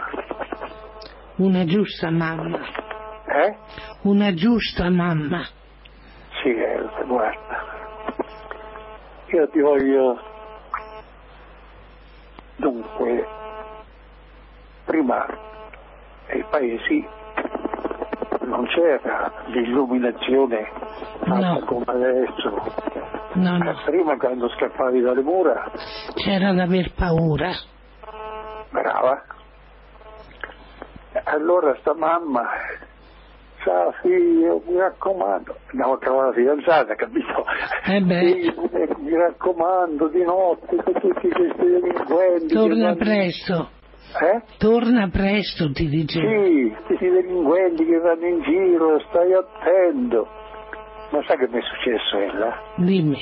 Una 1.36 1.64
giusta 1.64 2.10
mamma. 2.10 2.58
Eh? 3.26 3.56
Una 4.02 4.34
giusta 4.34 4.90
mamma. 4.90 5.42
Sì, 6.42 6.50
Elsa, 6.50 7.02
guarda. 7.04 7.64
Io 9.28 9.48
ti 9.48 9.60
voglio... 9.60 10.20
Dunque, 12.56 13.26
prima 14.84 15.26
nei 16.28 16.44
paesi 16.50 17.06
non 18.50 18.66
c'era 18.66 19.32
l'illuminazione 19.46 20.68
fatta 21.20 21.52
No. 21.52 21.64
come 21.64 21.84
adesso. 21.86 22.50
No, 23.34 23.56
no. 23.58 23.74
Prima 23.84 24.16
quando 24.16 24.48
scappavi 24.50 25.00
dalle 25.00 25.22
mura, 25.22 25.70
C'era 26.14 26.52
da 26.52 26.64
aver 26.64 26.92
paura. 26.94 27.50
brava. 28.70 29.22
Allora 31.24 31.76
sta 31.80 31.92
mamma, 31.94 32.48
sa 33.64 33.92
figlio, 34.00 34.62
mi 34.66 34.76
raccomando, 34.78 35.56
andiamo 35.70 35.94
a 35.94 35.98
trovare 35.98 36.26
la 36.28 36.32
fidanzata, 36.34 36.94
capito? 36.94 37.44
Eh. 37.86 38.00
Figlio, 38.00 38.68
mi 38.98 39.16
raccomando 39.16 40.08
di 40.08 40.22
notte 40.22 40.76
con 40.76 40.92
tutti 40.94 41.28
questi 41.28 41.64
delinquenti. 41.66 42.54
Torna 42.54 42.94
presto. 42.94 43.70
Eh? 44.12 44.42
Torna 44.58 45.08
presto, 45.08 45.70
ti 45.72 45.88
dicevo. 45.88 46.44
Sì, 46.44 46.74
questi 46.86 47.08
delinquenti 47.08 47.84
che 47.84 47.98
vanno 47.98 48.26
in 48.26 48.42
giro, 48.42 48.98
stai 49.08 49.32
attento. 49.32 50.26
Ma 51.10 51.22
sai 51.26 51.38
che 51.38 51.48
mi 51.48 51.58
è 51.58 51.62
successo, 51.62 52.16
Ella? 52.18 52.62
Dimmi. 52.76 53.18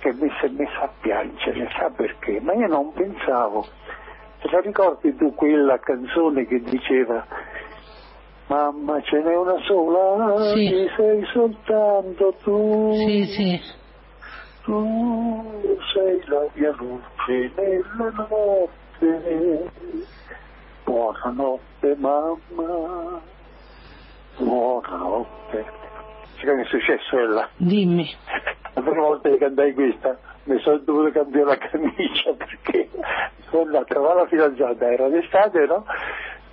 Che 0.00 0.12
mi 0.12 0.28
si 0.40 0.46
è 0.46 0.48
messa 0.50 0.82
a 0.82 0.90
piangere, 1.00 1.68
sa 1.78 1.90
perché? 1.96 2.40
Ma 2.40 2.52
io 2.54 2.66
non 2.66 2.92
pensavo. 2.92 3.66
Te 4.40 4.48
la 4.50 4.60
ricordi 4.60 5.14
tu 5.16 5.34
quella 5.34 5.78
canzone 5.78 6.46
che 6.46 6.60
diceva 6.60 7.24
Mamma 8.48 9.00
ce 9.00 9.22
n'è 9.22 9.34
una 9.34 9.56
sola, 9.62 10.36
Sì. 10.52 10.68
che 10.68 10.90
sei 10.96 11.24
soltanto 11.32 12.34
tu. 12.42 12.92
Sì, 13.06 13.24
sì. 13.24 13.60
Tu 14.64 15.78
sei 15.94 16.20
la 16.26 16.46
mia 16.52 16.74
luce 16.76 17.50
nella 17.56 18.12
notte. 18.28 19.70
Buonanotte 20.84 21.96
mamma. 21.98 23.20
Buonanotte. 24.36 25.64
Sai 26.36 26.44
che 26.44 26.52
mi 26.54 26.62
è 26.62 26.66
successo 26.66 27.18
Ella? 27.18 27.48
Dimmi. 27.56 28.08
La 28.74 28.82
prima 28.82 29.00
volta 29.00 29.28
che 29.30 29.38
cantai 29.38 29.72
questa 29.72 30.18
mi 30.44 30.58
sono 30.60 30.78
dovuto 30.78 31.10
cambiare 31.12 31.46
la 31.46 31.56
camicia 31.58 32.32
perché 32.36 32.90
sono 33.50 33.62
andato 33.62 33.78
a 33.78 33.84
trovare 33.84 34.20
la 34.20 34.26
fidanzata, 34.26 34.90
era 34.92 35.08
d'estate, 35.08 35.66
no? 35.66 35.84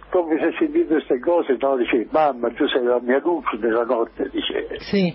Come 0.09 0.37
si 0.37 0.43
è 0.45 0.51
sentito 0.59 0.93
queste 0.93 1.19
cose, 1.19 1.57
no? 1.59 1.75
Dice, 1.77 2.07
mamma, 2.11 2.49
tu 2.51 2.67
sei 2.67 2.83
la 2.83 2.99
mia 3.01 3.19
luce 3.23 3.57
nella 3.57 3.83
notte, 3.83 4.29
dice, 4.29 4.79
Sì. 4.79 5.13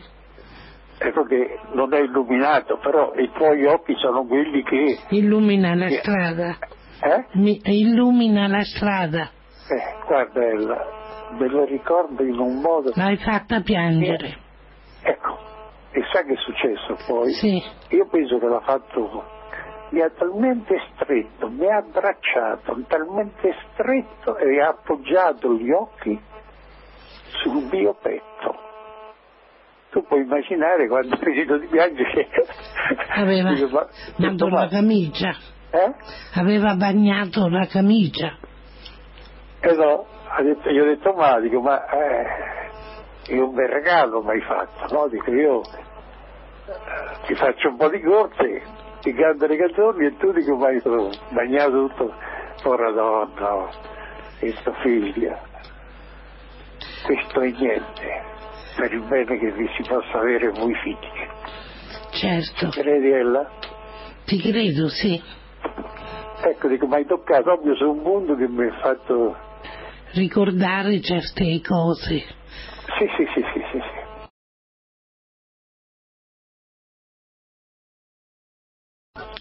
ecco 0.98 1.22
che 1.24 1.59
non 1.72 1.94
è 1.94 2.01
illuminato, 2.01 2.78
però 2.78 3.14
i 3.16 3.30
tuoi 3.32 3.64
occhi 3.66 3.94
sono 3.97 4.24
quelli 4.24 4.62
che, 4.62 4.98
Illumina 5.10 5.74
la 5.74 5.88
Sì. 5.88 5.97
strada. 5.98 6.59
Eh? 7.02 7.24
Mi- 7.32 7.60
illumina 7.64 8.47
la 8.48 8.62
strada. 8.64 9.31
Eh, 9.68 10.06
guarda 10.06 10.44
Ella, 10.44 10.86
me 11.39 11.48
lo 11.48 11.64
ricordo 11.64 12.23
in 12.23 12.39
un 12.39 12.60
modo, 12.60 12.93
L'hai 12.94 13.16
fatta 13.16 13.60
piangere. 13.60 14.36
ecco, 15.02 15.39
e 15.90 16.02
sai 16.12 16.24
che 16.24 16.32
è 16.35 16.36
successo 16.36 16.97
poi? 17.06 17.32
Sì. 17.35 17.62
Io 17.90 18.06
penso 18.06 18.39
che 18.39 18.47
l'ha 18.47 18.60
fatto, 18.60 19.24
mi 19.90 20.01
ha 20.02 20.10
talmente 20.10 20.77
stretto, 20.94 21.48
mi 21.48 21.66
ha 21.68 21.78
abbracciato, 21.78 22.77
talmente 22.89 23.55
stretto 23.73 24.36
e 24.36 24.60
ha 24.60 24.68
appoggiato 24.68 25.52
gli 25.55 25.70
occhi 25.70 26.18
sul 27.43 27.68
mio 27.70 27.94
petto. 28.01 28.55
Tu 29.90 30.02
puoi 30.05 30.20
immaginare 30.23 30.89
quando 30.89 31.14
ho 31.14 31.18
finito 31.18 31.56
di 31.59 31.66
piangere. 31.68 32.28
Aveva 33.14 33.51
ma- 33.51 33.86
bagnato 34.18 34.48
ma- 34.48 34.60
la 34.62 34.68
camicia. 34.68 35.35
Eh? 35.70 35.94
Aveva 36.34 36.74
bagnato 36.74 37.48
la 37.48 37.66
camicia. 37.66 38.38
E 39.60 39.74
no, 39.74 40.06
detto, 40.43 40.70
gli 40.70 40.78
ho 40.78 40.84
detto 40.84 41.12
ma, 41.12 41.40
dico, 41.40 41.60
ma 41.60 41.84
eh, 41.86 43.34
io 43.34 43.48
un 43.48 43.55
bel 43.55 43.68
regalo 43.68 44.22
mi 44.22 44.30
hai 44.30 44.43
fatto, 44.43 44.94
no? 44.94 45.09
Dico 45.09 45.30
io 45.32 45.60
eh, 45.62 47.26
ti 47.26 47.34
faccio 47.34 47.68
un 47.68 47.76
po' 47.76 47.88
di 47.88 48.01
corte, 48.01 48.62
ti 49.01 49.12
canto 49.12 49.47
le 49.47 49.56
canzoni 49.56 50.06
e 50.06 50.16
tu 50.16 50.32
dico 50.32 50.56
ma 50.56 50.68
hai 50.68 50.80
bagnato 51.30 51.88
tutto, 51.88 52.14
ora 52.64 52.90
donna 52.93 53.68
tua 54.62 54.74
figlia. 54.82 55.40
Questo 57.05 57.40
è 57.40 57.51
niente 57.51 58.34
per 58.76 58.93
il 58.93 59.02
bene 59.06 59.38
che 59.38 59.52
vi 59.52 59.68
si 59.76 59.82
possa 59.88 60.18
avere 60.18 60.51
voi 60.51 60.74
figli. 60.82 61.26
Certo. 62.10 62.68
Credi 62.68 63.10
Ella? 63.10 63.48
Ti 64.24 64.40
credo, 64.40 64.88
sì. 64.88 65.22
Ecco, 66.43 66.69
dico, 66.69 66.87
mi 66.87 66.95
hai 66.95 67.07
toccato 67.07 67.43
proprio 67.43 67.75
su 67.77 67.91
un 67.91 67.99
mondo 68.03 68.37
che 68.37 68.47
mi 68.49 68.67
ha 68.67 68.79
fatto... 68.81 69.37
Ricordare 70.13 71.01
certe 71.01 71.61
cose. 71.61 72.19
Sì, 72.99 73.07
sì, 73.17 73.27
sì, 73.35 73.45
sì, 73.53 73.61
sì. 73.73 73.81
sì. 73.81 74.05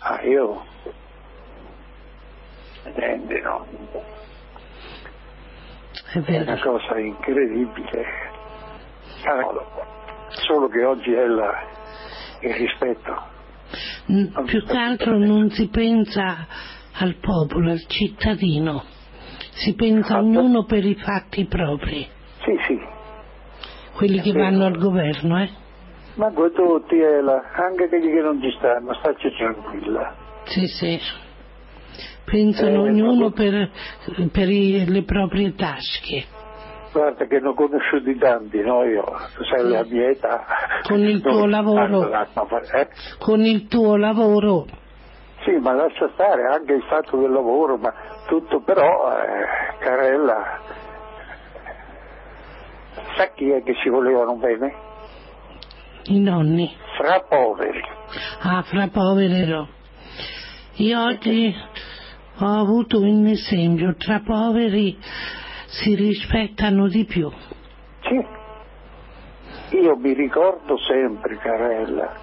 Ah, 0.01 0.21
io... 0.23 0.63
Niente, 2.95 3.41
no. 3.41 3.65
È 6.13 6.19
È 6.19 6.41
una 6.41 6.61
cosa 6.61 6.97
incredibile. 6.99 8.05
Ah, 9.25 9.93
Solo 10.29 10.67
che 10.69 10.83
oggi 10.83 11.11
è 11.13 11.25
la, 11.25 11.53
il 12.41 12.53
rispetto. 12.53 13.33
Più 14.45 14.65
che 14.65 14.77
altro 14.77 15.17
non 15.17 15.49
si 15.49 15.67
pensa 15.69 16.47
al 16.97 17.15
popolo, 17.15 17.71
al 17.71 17.83
cittadino. 17.87 18.83
Si 19.51 19.73
pensa 19.75 20.15
a 20.15 20.19
ognuno 20.19 20.63
per 20.65 20.83
i 20.85 20.95
fatti 20.95 21.45
propri. 21.45 22.07
Sì, 22.43 22.55
sì, 22.67 22.79
Quelli 23.95 24.19
che 24.21 24.33
vanno 24.33 24.65
al 24.65 24.77
governo, 24.77 25.41
eh? 25.41 25.49
ma 26.15 26.29
tutti, 26.31 26.95
Ela, 26.99 27.41
anche 27.55 27.87
quelli 27.89 28.11
che 28.11 28.21
non 28.21 28.41
ci 28.41 28.51
stanno, 28.57 28.93
stacci 28.95 29.29
tranquilla. 29.37 30.15
Sì, 30.45 30.65
sì. 30.67 30.99
Pensano 32.25 32.85
Eh, 32.85 32.89
ognuno 32.89 33.25
ma- 33.25 33.31
per, 33.31 33.69
per 34.31 34.49
i- 34.49 34.85
le 34.87 35.03
proprie 35.03 35.53
tasche. 35.55 36.23
Guarda 36.91 37.25
che 37.25 37.39
ne 37.39 37.47
ho 37.49 37.53
conosciuti 37.53 38.17
tanti, 38.17 38.61
no? 38.61 38.83
Io, 38.83 39.03
sai 39.49 39.67
la 39.69 39.83
mia 39.85 40.09
età. 40.09 40.45
Con 40.83 40.99
il 41.03 41.21
tuo 41.21 41.45
lavoro. 41.45 42.09
Eh? 42.11 42.87
Con 43.19 43.41
il 43.41 43.67
tuo 43.67 43.95
lavoro, 43.97 44.65
Sì, 45.45 45.51
ma 45.59 45.73
lascia 45.73 46.09
stare 46.13 46.43
anche 46.51 46.73
il 46.73 46.83
fatto 46.89 47.17
del 47.17 47.31
lavoro, 47.31 47.77
ma 47.77 47.93
tutto 48.27 48.61
però, 48.61 49.15
eh, 49.15 49.77
Carella, 49.77 50.59
sa 53.15 53.27
chi 53.35 53.51
è 53.51 53.61
che 53.61 53.75
ci 53.75 53.89
volevano 53.89 54.35
bene? 54.35 54.83
i 56.07 56.19
nonni. 56.19 56.71
Fra 56.97 57.21
poveri. 57.27 57.81
Ah, 58.41 58.61
fra 58.63 58.87
poveri 58.89 59.45
no. 59.45 59.67
Io 60.75 61.01
oggi 61.01 61.55
ho 62.39 62.59
avuto 62.59 62.99
un 62.99 63.25
esempio, 63.27 63.95
tra 63.95 64.21
poveri 64.23 64.97
si 65.67 65.95
rispettano 65.95 66.87
di 66.87 67.05
più. 67.05 67.31
Sì. 68.01 69.77
Io 69.77 69.95
mi 69.97 70.13
ricordo 70.13 70.77
sempre, 70.77 71.37
Carella, 71.37 72.13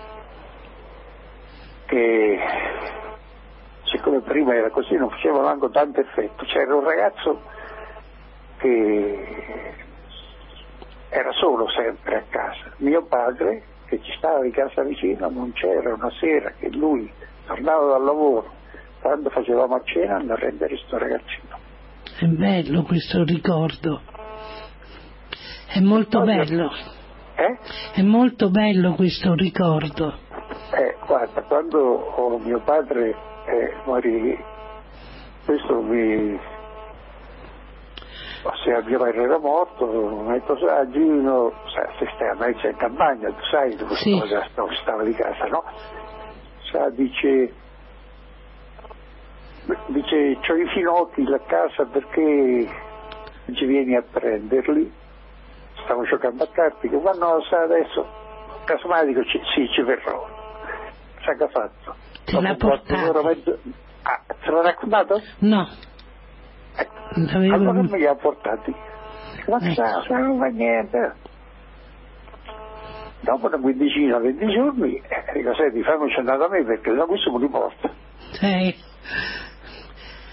che 1.86 2.39
siccome 3.93 4.20
prima 4.20 4.55
era 4.55 4.70
così 4.70 4.94
non 4.97 5.10
faceva 5.10 5.43
manco 5.43 5.69
tanto 5.70 6.01
effetto, 6.01 6.44
c'era 6.47 6.74
un 6.74 6.82
ragazzo 6.85 7.40
che 8.59 9.74
era 11.10 11.31
solo 11.32 11.69
sempre 11.70 12.16
a 12.16 12.23
casa. 12.28 12.73
Mio 12.78 13.05
padre, 13.05 13.62
che 13.86 14.01
ci 14.02 14.12
stava 14.16 14.40
di 14.40 14.51
casa 14.51 14.82
vicino, 14.82 15.28
non 15.28 15.52
c'era 15.52 15.93
una 15.93 16.10
sera 16.19 16.52
che 16.59 16.70
lui 16.70 17.10
tornava 17.47 17.93
dal 17.93 18.05
lavoro, 18.05 18.51
quando 19.01 19.28
facevamo 19.28 19.74
a 19.74 19.82
cena 19.85 20.16
andava 20.16 20.40
a 20.40 20.43
rendere 20.44 20.77
sto 20.78 20.97
ragazzino. 20.97 21.59
È 22.19 22.24
bello 22.27 22.82
questo 22.85 23.24
ricordo. 23.24 24.01
È 25.69 25.81
molto 25.81 26.20
Oggi- 26.20 26.35
bello. 26.35 26.70
Eh? 27.35 27.59
È 27.94 28.02
molto 28.02 28.51
bello 28.51 28.94
questo 28.94 29.35
ricordo. 29.35 30.14
Eh, 30.74 30.97
guarda, 31.06 31.43
quando 31.43 32.39
mio 32.43 32.60
padre 32.60 33.14
eh, 33.47 33.74
morì, 33.85 34.44
questo 35.44 35.81
mi... 35.82 36.39
Se 38.64 38.82
mio 38.85 38.98
padre 38.98 39.23
era 39.23 39.39
morto, 39.39 39.86
mi 39.86 40.31
ha 40.31 40.32
detto, 40.32 40.56
sai, 40.59 40.90
Gino, 40.90 41.52
se 41.98 42.09
stai 42.14 42.28
a 42.28 42.35
mezzo 42.35 42.66
in 42.66 42.77
campagna, 42.77 43.28
tu 43.28 43.44
sai 43.51 43.77
dove 43.77 43.94
Sì. 43.94 44.20
stava, 44.24 44.47
dove 44.55 44.74
stava 44.77 45.02
di 45.05 45.12
casa, 45.14 45.47
no? 45.47 45.62
Sa, 46.70 46.89
dice, 46.90 47.52
dice, 49.86 50.39
c'ho 50.40 50.56
i 50.56 50.66
finocchi 50.70 51.23
a 51.32 51.39
casa 51.47 51.85
perché 51.85 52.69
ci 53.52 53.64
vieni 53.64 53.94
a 53.94 54.02
prenderli? 54.02 54.93
Stavo 55.85 56.02
giocando 56.05 56.43
a 56.43 56.48
carte, 56.48 56.89
dico, 56.89 57.01
ma 57.01 57.12
no, 57.12 57.40
sa, 57.43 57.62
adesso, 57.62 58.06
casomai 58.64 59.06
dico, 59.06 59.23
sì, 59.24 59.69
ci 59.69 59.82
verrò. 59.82 60.27
Sai 61.24 61.36
che 61.36 61.44
ha 61.44 61.48
fatto? 61.48 61.94
Te 62.24 62.40
l'ha 62.40 62.51
un 62.51 62.57
portato? 62.57 63.23
mezzo- 63.23 63.59
Ah, 64.03 64.20
te 64.43 64.51
l'ho 64.51 64.62
raccontato? 64.62 65.20
No, 65.39 65.69
Ecco. 66.77 66.93
l'avevo- 67.15 67.55
Allora 67.55 67.82
me 67.82 67.99
li 67.99 68.07
ha 68.07 68.15
portati. 68.15 68.74
Ma 69.49 69.59
Ecco. 69.61 69.74
sa, 69.74 70.03
sa, 70.07 70.16
non 70.19 70.39
fa 70.39 70.47
niente. 70.47 71.15
Dopo 73.20 73.47
una 73.47 73.59
quindicina, 73.59 74.19
venti 74.19 74.47
giorni, 74.53 74.97
eh, 74.97 75.32
dico, 75.35 75.55
senti, 75.55 75.82
fammici 75.85 76.19
andare 76.19 76.39
da 76.39 76.49
me 76.49 76.65
perché 76.65 76.93
da 76.93 77.05
questo 77.07 77.31
me 77.32 77.39
li 77.39 77.49
porta. 77.49 77.90
eh, 78.40 78.77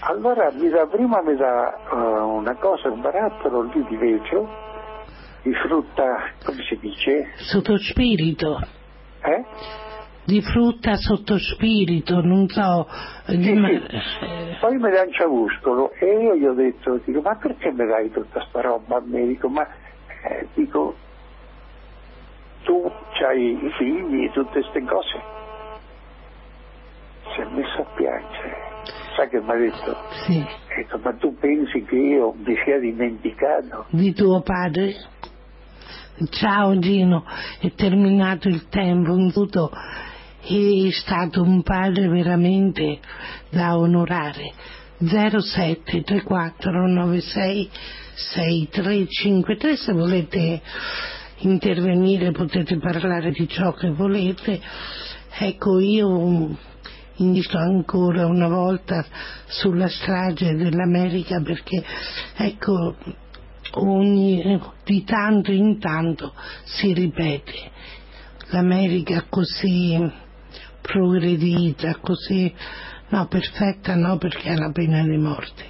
Allora 0.00 0.50
mi 0.52 0.68
dà, 0.70 0.86
prima 0.86 1.20
mi 1.22 1.36
dà 1.36 1.72
eh, 1.92 1.94
una 1.94 2.56
cosa, 2.56 2.88
un 2.90 3.00
barattolo 3.00 3.62
lì 3.62 3.84
di 3.86 3.96
vetro, 3.96 4.48
di 5.42 5.52
frutta, 5.54 6.30
come 6.44 6.62
si 6.62 6.76
dice? 6.80 7.30
sotto 7.36 7.76
spirito. 7.78 8.58
Eh? 9.22 9.44
Di 10.24 10.42
frutta 10.42 10.94
sotto 10.96 11.38
spirito, 11.38 12.20
non 12.20 12.46
so. 12.48 12.86
di 13.26 13.42
Sì, 13.42 13.52
ma- 13.54 13.68
sì. 13.68 14.56
Poi 14.60 14.76
mi 14.76 14.90
dà 14.90 15.02
un 15.02 15.12
ciauscolo 15.12 15.92
e 15.92 16.06
io 16.06 16.36
gli 16.36 16.44
ho 16.44 16.54
detto, 16.54 17.00
dico, 17.04 17.20
ma 17.20 17.36
perché 17.36 17.72
mi 17.72 17.86
dai 17.86 18.10
tutta 18.10 18.44
sta 18.48 18.60
roba 18.60 18.96
a 18.96 19.02
me? 19.04 19.26
Dico, 19.26 19.48
ma 19.48 19.66
eh, 20.22 20.46
dico, 20.54 20.94
tu 22.64 22.92
hai 23.26 23.52
i 23.52 23.70
figli 23.78 24.24
e 24.24 24.30
tutte 24.32 24.60
queste 24.60 24.84
cose. 24.84 25.20
Si 27.34 27.40
è 27.40 27.44
messo 27.46 27.80
a 27.80 27.86
piangere. 27.96 28.68
Sai 29.16 29.28
che 29.28 29.40
mi 29.40 29.50
ha 29.50 29.54
detto? 29.56 29.96
sì. 30.26 30.46
Detto, 30.76 31.00
ma 31.02 31.12
tu 31.14 31.36
pensi 31.36 31.82
che 31.84 31.96
io 31.96 32.34
mi 32.36 32.54
sia 32.64 32.78
dimenticato? 32.78 33.86
Di 33.90 34.12
tuo 34.14 34.40
padre? 34.40 34.94
Ciao 36.30 36.78
Gino, 36.78 37.24
è 37.60 37.72
terminato 37.72 38.48
il 38.48 38.68
tempo, 38.68 39.12
un 39.12 39.30
saluto. 39.30 39.70
È 40.42 40.90
stato 40.90 41.42
un 41.42 41.62
padre 41.62 42.08
veramente 42.08 42.98
da 43.50 43.76
onorare. 43.76 44.52
07 44.98 46.02
34 46.02 46.86
96 46.86 47.70
6353 48.14 49.76
se 49.76 49.92
volete 49.92 50.60
intervenire 51.38 52.32
potete 52.32 52.78
parlare 52.78 53.30
di 53.30 53.48
ciò 53.48 53.72
che 53.72 53.90
volete. 53.90 54.60
Ecco 55.38 55.78
io 55.78 56.56
insisto 57.16 57.56
ancora 57.56 58.26
una 58.26 58.48
volta 58.48 59.04
sulla 59.46 59.88
strage 59.88 60.54
dell'America 60.54 61.40
perché 61.40 61.82
ecco 62.36 62.96
ogni, 63.72 64.60
di 64.84 65.04
tanto 65.04 65.52
in 65.52 65.78
tanto 65.78 66.34
si 66.64 66.92
ripete 66.92 67.70
l'America 68.50 69.26
così 69.28 70.28
progredita, 70.90 71.98
così 72.00 72.52
no, 73.08 73.26
perfetta 73.26 73.94
no 73.94 74.18
perché 74.18 74.50
ha 74.50 74.58
la 74.58 74.70
pena 74.72 75.02
di 75.02 75.16
morte. 75.16 75.64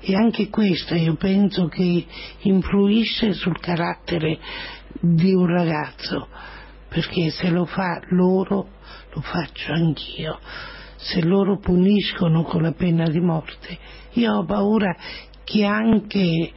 E 0.00 0.14
anche 0.14 0.48
questa 0.48 0.94
io 0.94 1.14
penso 1.16 1.66
che 1.66 2.06
influisce 2.40 3.32
sul 3.32 3.58
carattere 3.58 4.38
di 5.00 5.32
un 5.32 5.46
ragazzo, 5.46 6.28
perché 6.88 7.30
se 7.30 7.50
lo 7.50 7.64
fa 7.64 8.00
loro 8.10 8.68
lo 9.12 9.20
faccio 9.20 9.72
anch'io. 9.72 10.38
Se 10.96 11.22
loro 11.22 11.58
puniscono 11.58 12.42
con 12.42 12.62
la 12.62 12.72
pena 12.72 13.08
di 13.08 13.20
morte, 13.20 13.78
io 14.12 14.32
ho 14.32 14.44
paura 14.44 14.96
che 15.44 15.64
anche 15.64 16.52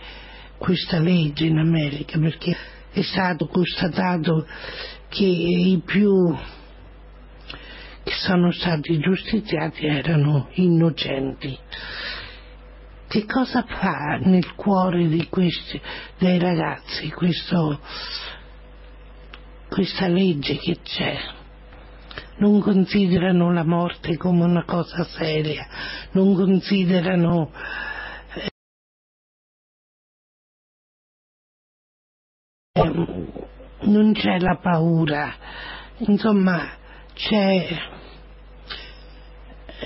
questa 0.58 1.00
legge 1.00 1.46
in 1.46 1.58
America, 1.58 2.20
perché 2.20 2.56
è 2.92 3.02
stato 3.02 3.48
constatato 3.48 4.46
che 5.10 5.26
i 5.26 5.82
più 5.86 6.36
che 8.12 8.18
sono 8.18 8.52
stati 8.52 9.00
giustiziati 9.00 9.86
erano 9.86 10.50
innocenti. 10.56 11.58
che 13.08 13.26
cosa 13.26 13.64
fa 13.64 14.18
nel 14.22 14.54
cuore 14.56 15.28
questi, 15.30 15.82
dei 16.18 16.38
ragazzi 16.38 17.10
questo, 17.10 17.80
questa 19.70 20.08
legge 20.08 20.58
che 20.58 20.80
c'è? 20.82 21.18
Non 22.38 22.60
considerano 22.60 23.54
la 23.54 23.64
morte 23.64 24.18
come 24.18 24.44
una 24.44 24.66
cosa 24.66 25.06
seria, 25.06 25.66
non 26.12 26.36
considerano 26.36 27.52
eh, 28.34 28.50
non 33.84 34.14
c'è 34.14 34.38
la 34.40 34.58
paura, 34.58 35.34
insomma 36.00 36.80
c'è 37.14 38.00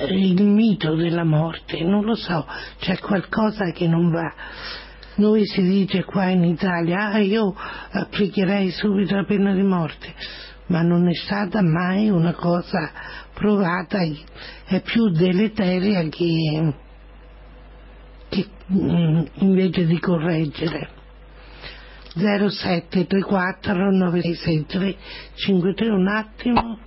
il 0.03 0.43
mito 0.43 0.95
della 0.95 1.23
morte, 1.23 1.81
non 1.83 2.03
lo 2.03 2.15
so, 2.15 2.45
c'è 2.79 2.97
qualcosa 2.99 3.71
che 3.71 3.87
non 3.87 4.11
va. 4.11 4.33
Noi 5.15 5.45
si 5.45 5.61
dice 5.61 6.03
qua 6.03 6.29
in 6.29 6.43
Italia, 6.43 7.11
ah, 7.11 7.19
io 7.19 7.55
applicherei 7.55 8.71
subito 8.71 9.15
la 9.15 9.23
pena 9.23 9.53
di 9.53 9.63
morte, 9.63 10.13
ma 10.67 10.81
non 10.81 11.07
è 11.07 11.13
stata 11.13 11.61
mai 11.61 12.09
una 12.09 12.33
cosa 12.33 12.91
provata, 13.33 13.99
è 14.65 14.81
più 14.81 15.09
deleteria 15.09 16.01
che, 16.09 16.73
che 18.27 18.47
mm, 18.73 19.21
invece 19.35 19.85
di 19.85 19.99
correggere. 19.99 20.89
0734 22.17 23.91
963 23.91 24.95
53 25.35 25.89
un 25.89 26.07
attimo. 26.07 26.79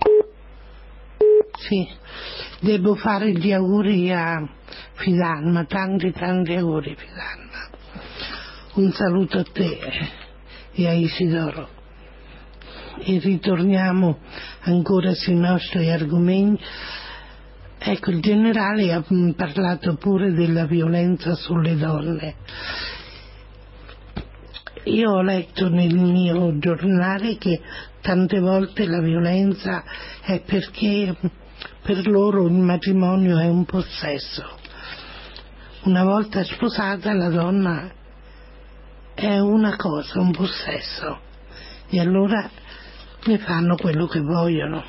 Sì, 1.57 1.87
devo 2.61 2.95
fare 2.95 3.31
gli 3.31 3.51
auguri 3.51 4.11
a 4.11 4.47
Fidanma, 4.93 5.65
tanti 5.65 6.11
tanti 6.11 6.53
auguri 6.53 6.95
Fidanma. 6.95 7.69
Un 8.75 8.91
saluto 8.91 9.39
a 9.39 9.43
te 9.43 9.79
e 10.73 10.87
a 10.87 10.93
Isidoro. 10.93 11.77
E 13.01 13.19
ritorniamo 13.19 14.19
ancora 14.61 15.13
sui 15.13 15.35
nostri 15.35 15.89
argomenti. 15.89 16.63
Ecco, 17.77 18.11
il 18.11 18.21
generale 18.21 18.91
ha 18.91 19.03
parlato 19.35 19.95
pure 19.95 20.33
della 20.33 20.65
violenza 20.65 21.33
sulle 21.35 21.75
donne. 21.77 22.35
Io 24.83 25.11
ho 25.11 25.21
letto 25.21 25.69
nel 25.69 25.95
mio 25.95 26.57
giornale 26.57 27.37
che 27.37 27.61
tante 28.01 28.39
volte 28.39 28.85
la 28.85 29.01
violenza 29.01 29.83
è 30.21 30.41
perché 30.41 31.15
per 31.89 32.05
loro 32.05 32.45
il 32.45 32.53
matrimonio 32.53 33.39
è 33.39 33.47
un 33.47 33.65
possesso. 33.65 34.45
Una 35.85 36.03
volta 36.03 36.43
sposata 36.43 37.13
la 37.13 37.29
donna 37.29 37.91
è 39.15 39.39
una 39.39 39.75
cosa, 39.75 40.19
un 40.19 40.29
possesso, 40.29 41.19
e 41.89 41.99
allora 41.99 42.47
ne 43.25 43.37
fanno 43.39 43.75
quello 43.75 44.05
che 44.05 44.19
vogliono. 44.19 44.83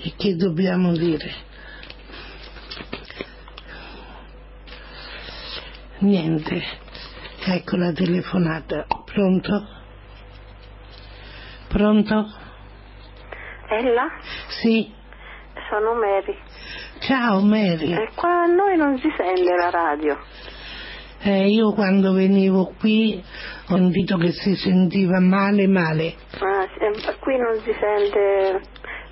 E 0.00 0.14
che 0.16 0.34
dobbiamo 0.34 0.92
dire? 0.92 1.34
Niente, 5.98 6.62
ecco 7.44 7.76
la 7.76 7.92
telefonata. 7.92 8.86
Pronto? 9.04 9.75
Pronto? 11.68 12.26
Ella? 13.68 14.06
Sì. 14.60 14.92
Sono 15.68 15.94
Mary. 15.94 16.36
Ciao 17.00 17.40
Mary. 17.40 17.92
E 17.92 18.08
qua 18.14 18.42
a 18.42 18.46
noi 18.46 18.76
non 18.76 18.98
si 18.98 19.08
sente 19.16 19.54
la 19.54 19.70
radio. 19.70 20.18
Eh, 21.22 21.48
io 21.48 21.72
quando 21.72 22.12
venivo 22.12 22.72
qui 22.78 23.22
ho 23.68 23.74
sentito 23.76 24.16
che 24.16 24.30
si 24.32 24.54
sentiva 24.54 25.18
male 25.20 25.66
male. 25.66 26.14
Ah, 26.38 26.66
qui 27.18 27.36
non 27.36 27.58
si 27.62 27.72
sente, 27.72 28.60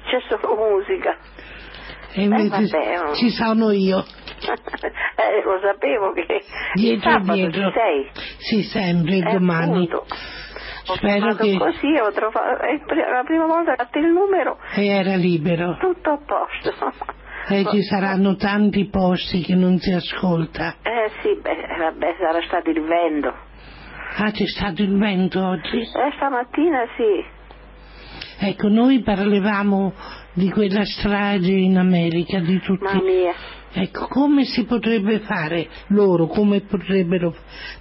c'è 0.04 0.20
solo 0.28 0.54
musica. 0.54 1.16
E 2.12 2.22
invece 2.22 2.76
eh, 2.78 3.14
ci 3.16 3.30
sono 3.30 3.70
io. 3.72 3.98
eh, 4.44 5.42
lo 5.44 5.58
sapevo 5.60 6.12
che 6.12 6.44
dietro 6.74 7.18
dietro. 7.32 7.72
sei. 7.72 8.10
Sì, 8.38 8.62
sempre, 8.62 9.16
Eh, 9.16 9.32
domani. 9.32 9.72
appunto. 9.72 10.06
Spero 10.84 11.34
che 11.34 11.56
così, 11.56 11.96
ho 11.98 12.12
trovato, 12.12 12.62
la 12.62 13.22
prima 13.24 13.46
volta 13.46 13.74
che 13.74 13.82
ho 13.82 13.84
fatto 13.84 13.98
il 13.98 14.12
numero, 14.12 14.58
e 14.74 14.86
era 14.86 15.16
libero. 15.16 15.76
tutto 15.78 16.10
a 16.10 16.18
posto. 16.24 17.12
E 17.46 17.62
ci 17.70 17.82
saranno 17.82 18.36
tanti 18.36 18.88
posti 18.88 19.42
che 19.42 19.54
non 19.54 19.76
si 19.76 19.92
ascolta. 19.92 20.76
Eh 20.82 21.10
sì, 21.20 21.38
beh, 21.42 21.76
vabbè, 21.78 22.16
sarà 22.18 22.40
stato 22.46 22.70
il 22.70 22.80
vento. 22.80 23.28
Ah, 24.16 24.30
c'è 24.30 24.46
stato 24.46 24.80
il 24.80 24.96
vento 24.96 25.46
oggi? 25.46 25.76
Eh, 25.76 26.12
stamattina 26.16 26.86
sì. 26.96 28.46
Ecco, 28.46 28.68
noi 28.68 29.02
parlavamo 29.02 29.92
di 30.32 30.50
quella 30.50 30.84
strage 30.84 31.52
in 31.52 31.76
America, 31.76 32.38
di 32.38 32.58
tutti. 32.60 32.82
Mamma 32.82 33.02
mia. 33.02 33.34
Ecco, 33.76 34.06
come 34.06 34.44
si 34.44 34.64
potrebbe 34.66 35.18
fare 35.20 35.66
loro, 35.88 36.26
come 36.28 36.60
potrebbero 36.60 37.34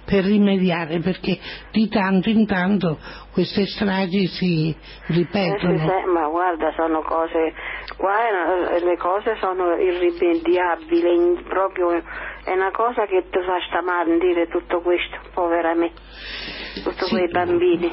per 0.04 0.24
rimediare, 0.24 0.98
perché 0.98 1.38
di 1.70 1.88
tanto 1.88 2.28
in 2.30 2.46
tanto 2.46 2.98
queste 3.32 3.64
stragi 3.66 4.26
si 4.26 4.70
Eh, 4.70 4.76
ripetono. 5.12 5.78
sì, 5.78 6.10
ma 6.12 6.26
guarda, 6.28 6.72
sono 6.74 7.00
cose, 7.02 7.52
qua 7.96 8.16
le 8.82 8.96
cose 8.96 9.36
sono 9.40 9.76
irrimediabili, 9.76 11.42
proprio 11.48 11.92
è 11.92 12.50
una 12.52 12.72
cosa 12.72 13.06
che 13.06 13.22
ti 13.30 13.38
fa 13.38 13.58
stamandire 13.68 14.48
tutto 14.48 14.80
questo, 14.80 15.16
povera 15.32 15.74
me, 15.74 15.92
tutti 16.82 17.04
Sì. 17.04 17.10
quei 17.10 17.28
bambini. 17.28 17.90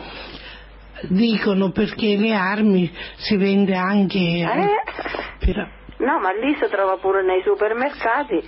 Dicono 1.07 1.69
perché 1.71 2.15
le 2.17 2.33
armi 2.33 2.91
si 3.17 3.35
vende 3.37 3.75
anche... 3.75 4.17
Eh? 4.17 5.45
però- 5.45 5.67
No, 6.01 6.19
ma 6.19 6.31
lì 6.31 6.55
si 6.55 6.67
trova 6.69 6.97
pure 6.97 7.23
nei 7.23 7.41
supermercati. 7.43 8.41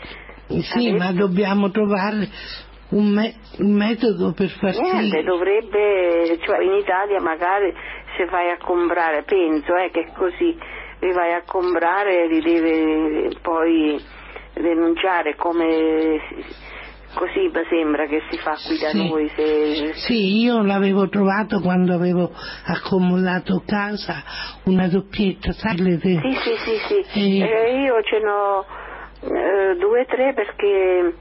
sì, 0.62 0.92
ma 0.92 1.12
dobbiamo 1.12 1.70
trovare 1.70 2.28
un, 2.90 3.10
me- 3.12 3.36
un 3.60 3.72
metodo 3.74 4.34
per 4.34 4.50
far 4.50 4.76
Niente, 4.76 5.20
sì. 5.20 5.24
dovrebbe, 5.24 6.38
cioè 6.42 6.64
in 6.64 6.74
Italia 6.74 7.20
magari 7.22 7.74
se 8.18 8.26
vai 8.26 8.50
a 8.50 8.58
comprare, 8.58 9.24
penso 9.24 9.76
eh, 9.76 9.90
che 9.92 10.12
così, 10.16 10.58
li 11.00 11.12
vai 11.14 11.34
a 11.34 11.44
comprare 11.46 12.28
li 12.28 12.42
deve 12.42 13.30
poi 13.42 14.02
denunciare 14.54 15.36
come 15.36 16.20
così 17.14 17.52
sembra 17.70 18.06
che 18.08 18.22
si 18.30 18.38
fa 18.38 18.56
qui 18.66 18.78
da 18.80 18.90
Sì. 18.90 19.08
noi. 19.08 19.30
Se, 19.30 19.94
Sì, 19.96 20.42
io 20.44 20.62
l'avevo 20.64 21.08
trovato 21.10 21.60
quando 21.62 21.94
avevo 21.94 22.32
accomodato 22.66 23.64
casa 23.66 24.24
una 24.66 24.88
doppietta, 24.88 25.52
sai? 25.52 25.78
le- 25.82 26.00
Sì, 26.00 26.20
sì, 26.22 26.56
sì, 26.58 27.04
sì. 27.08 27.40
E- 27.40 27.44
Eh, 27.44 27.82
io 27.84 28.02
ce 28.04 28.20
n'ho 28.20 28.66
eh, 29.24 29.76
due 29.78 30.02
o 30.02 30.06
tre 30.06 30.34
perché 30.34 31.16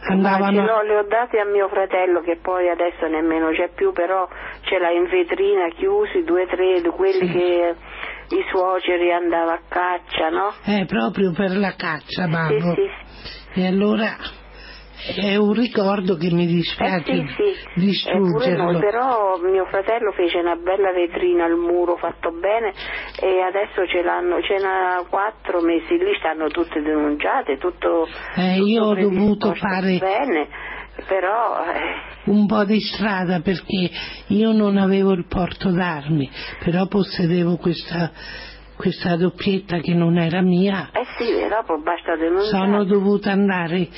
Andavano- 0.00 0.64
l'ho- 0.64 0.82
le 0.82 0.96
ho 0.98 1.06
date 1.08 1.40
a 1.40 1.44
mio 1.44 1.68
fratello 1.68 2.20
che 2.20 2.38
poi 2.40 2.68
adesso 2.68 3.06
nemmeno 3.08 3.50
c'è 3.50 3.70
più, 3.74 3.92
però 3.92 4.28
ce 4.62 4.78
l'ha 4.78 4.90
in 4.90 5.06
vetrina 5.08 5.68
chiusi, 5.70 6.22
due 6.22 6.42
o 6.44 6.46
tre 6.46 6.80
di 6.80 6.88
quelli 6.88 7.26
Sì. 7.26 7.32
che 7.32 7.74
i 8.30 8.44
suoceri 8.50 9.12
andava 9.12 9.54
a 9.54 9.60
caccia, 9.68 10.28
no? 10.30 10.52
Eh, 10.66 10.84
proprio 10.86 11.32
per 11.32 11.56
la 11.56 11.74
caccia, 11.76 12.24
Sì, 12.24 12.30
babbo. 12.30 12.74
sì. 12.74 13.60
E 13.60 13.66
allora 13.66 14.16
è 15.16 15.36
un 15.36 15.52
ricordo 15.52 16.16
che 16.16 16.30
mi 16.30 16.44
Eh 16.44 16.46
dispiace 16.46 17.04
sì, 17.04 17.24
sì, 17.36 17.42
Eh, 17.42 17.62
pure 17.72 17.84
distruggerlo. 17.86 18.62
noi, 18.72 18.80
però 18.80 19.36
mio 19.42 19.64
fratello 19.66 20.12
fece 20.12 20.38
una 20.38 20.56
bella 20.56 20.92
vetrina 20.92 21.44
al 21.44 21.56
muro 21.56 21.96
fatto 21.96 22.30
bene 22.32 22.72
e 23.20 23.40
adesso 23.42 23.86
ce 23.86 24.02
l'hanno, 24.02 24.40
ce 24.42 24.56
n'ha 24.60 25.04
quattro 25.08 25.60
mesi 25.60 25.96
lì, 25.96 26.14
stanno 26.18 26.48
tutte 26.48 26.80
denunciate, 26.82 27.58
tutto, 27.58 28.06
Eh, 28.36 28.56
tutto 28.56 28.68
io 28.68 28.82
ho 28.84 28.94
dovuto 28.94 29.54
fare 29.54 29.98
bene, 29.98 30.48
però 31.06 31.64
eh, 31.64 32.30
un 32.30 32.46
po' 32.46 32.64
di 32.64 32.80
strada 32.80 33.40
perché 33.40 33.90
io 34.28 34.52
non 34.52 34.76
avevo 34.76 35.12
il 35.12 35.26
porto 35.28 35.70
d'armi, 35.70 36.28
però 36.64 36.86
possedevo 36.86 37.56
questa, 37.56 38.10
questa 38.76 39.16
doppietta 39.16 39.78
che 39.78 39.94
non 39.94 40.18
era 40.18 40.42
mia. 40.42 40.90
eh 40.92 41.06
sì, 41.16 41.46
dopo 41.48 41.78
basta 41.80 42.16
denunciare. 42.16 42.48
Sono 42.50 42.84
dovuta 42.84 43.30
andare 43.30 43.88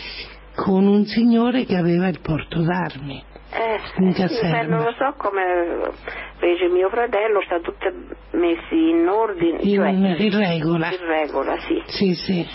con 0.63 0.87
un 0.87 1.05
signore 1.07 1.65
che 1.65 1.77
aveva 1.77 2.09
il 2.09 2.21
porto 2.21 2.61
d'armi. 2.63 3.23
Eh, 3.53 3.81
in 4.05 4.13
sì, 4.15 4.21
caserma. 4.21 4.59
beh, 4.61 4.67
non 4.67 4.83
lo 4.85 4.93
so 4.93 5.15
come 5.17 5.91
fece 6.37 6.69
mio 6.69 6.89
fratello, 6.89 7.41
sta 7.47 7.59
tutte 7.61 7.93
messi 8.33 8.91
in 8.91 9.09
ordine, 9.09 9.59
In, 9.63 9.75
cioè 9.75 9.89
in 9.89 10.39
regola. 10.39 10.89
in 10.93 11.07
regola, 11.07 11.59
sì. 11.61 11.83
Sì, 11.87 12.15
sì. 12.15 12.47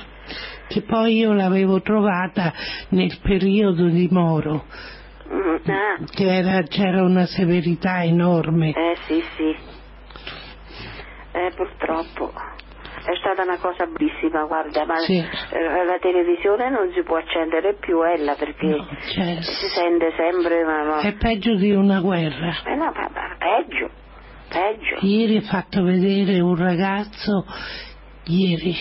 Che 0.68 0.82
poi 0.84 1.18
io 1.18 1.34
l'avevo 1.34 1.82
trovata 1.82 2.54
nel 2.90 3.18
periodo 3.22 3.88
di 3.88 4.08
Moro, 4.12 4.64
Mm, 5.28 5.56
ah, 5.66 6.04
che 6.14 6.24
era- 6.36 6.62
c'era 6.68 7.02
una 7.02 7.26
severità 7.26 8.04
enorme. 8.04 8.70
eh 8.70 8.96
sì, 9.08 9.24
sì. 9.36 9.56
Eh, 11.32 11.52
purtroppo. 11.56 12.32
È 13.06 13.16
stata 13.20 13.44
una 13.44 13.58
cosa 13.60 13.86
bellissima, 13.86 14.46
guarda, 14.46 14.86
ma 14.86 14.98
Sì. 14.98 15.18
eh, 15.18 15.84
la 15.86 15.98
televisione 16.00 16.70
non 16.70 16.92
si 16.94 17.04
può 17.04 17.18
accendere 17.18 17.76
più, 17.76 18.02
Ella, 18.02 18.36
perché 18.36 18.66
No, 18.66 18.88
certo. 19.14 19.42
si 19.44 19.68
sente 19.68 20.12
sempre... 20.18 20.64
Ma, 20.64 20.84
ma- 20.84 21.00
È 21.02 21.14
peggio 21.14 21.56
di 21.56 21.72
una 21.72 22.00
guerra. 22.02 22.54
eh 22.66 22.76
no, 22.76 22.92
ma- 22.96 23.10
ma 23.14 23.36
peggio, 23.38 23.90
peggio. 24.50 24.98
Ieri 25.06 25.38
ho 25.38 25.42
fatto 25.42 25.84
vedere 25.84 26.40
un 26.40 26.56
ragazzo, 26.56 27.46
ieri, 28.26 28.76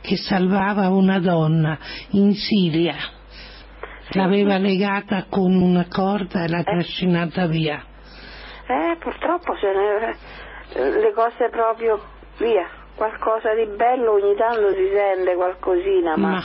che 0.00 0.16
salvava 0.16 0.88
una 0.88 1.20
donna 1.20 1.78
in 2.10 2.32
Siria. 2.34 2.96
L'aveva 4.14 4.58
legata 4.58 5.26
con 5.30 5.54
una 5.54 5.86
corda 5.88 6.44
e 6.44 6.48
l'ha 6.48 6.62
trascinata 6.64 7.46
via. 7.46 7.82
Eh, 8.66 8.96
purtroppo 8.98 9.54
se 9.56 9.72
ne, 9.72 10.16
eh, 10.74 11.00
le 11.00 11.12
cose 11.14 11.48
proprio 11.50 12.00
via, 12.38 12.68
qualcosa 12.94 13.54
di 13.54 13.66
bello 13.66 14.12
ogni 14.12 14.34
tanto 14.36 14.72
si 14.74 14.88
sente 14.92 15.34
qualcosina, 15.34 16.16
ma, 16.16 16.28
Ma- 16.30 16.42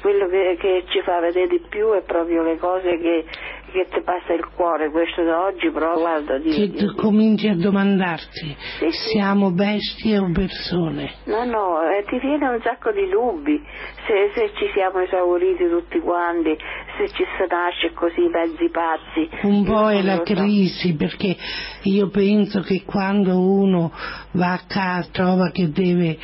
quello 0.00 0.28
che, 0.28 0.56
che 0.58 0.84
ci 0.88 1.02
fa 1.02 1.20
vedere 1.20 1.46
di 1.48 1.60
più 1.68 1.92
è 1.92 2.02
proprio 2.02 2.42
le 2.42 2.56
cose 2.58 2.98
che, 2.98 3.24
che 3.70 3.86
ti 3.90 4.00
passa 4.02 4.32
il 4.32 4.46
cuore, 4.54 4.90
questo 4.90 5.22
da 5.22 5.44
oggi 5.44 5.70
però 5.70 5.94
guarda 5.98 6.38
Dio, 6.38 6.52
Che 6.52 6.70
tu 6.72 6.94
cominci 6.94 7.48
a 7.48 7.56
domandarti, 7.56 8.56
Sì, 8.78 8.90
sì. 8.90 9.08
siamo 9.12 9.50
bestie 9.52 10.18
o 10.18 10.30
persone? 10.32 11.12
No, 11.24 11.44
no, 11.44 11.82
eh, 11.90 12.04
ti 12.08 12.18
viene 12.18 12.48
un 12.48 12.60
sacco 12.62 12.90
di 12.92 13.08
dubbi 13.08 13.60
se, 14.06 14.30
se 14.34 14.50
ci 14.56 14.70
siamo 14.74 15.00
esauriti 15.00 15.68
tutti 15.68 15.98
quanti, 16.00 16.56
se 16.98 17.08
ci 17.08 17.24
si 17.24 17.44
nasce 17.48 17.92
così 17.92 18.20
mezzi 18.28 18.68
pazzi. 18.70 19.28
Un 19.42 19.64
po' 19.64 19.88
è 19.90 20.02
la 20.02 20.16
so. 20.16 20.22
crisi 20.22 20.94
perché 20.94 21.36
io 21.84 22.08
penso 22.10 22.60
che 22.60 22.82
quando 22.84 23.38
uno 23.40 23.92
va 24.32 24.52
a 24.52 24.60
casa 24.66 25.08
trova 25.12 25.50
che 25.50 25.70
deve 25.70 26.18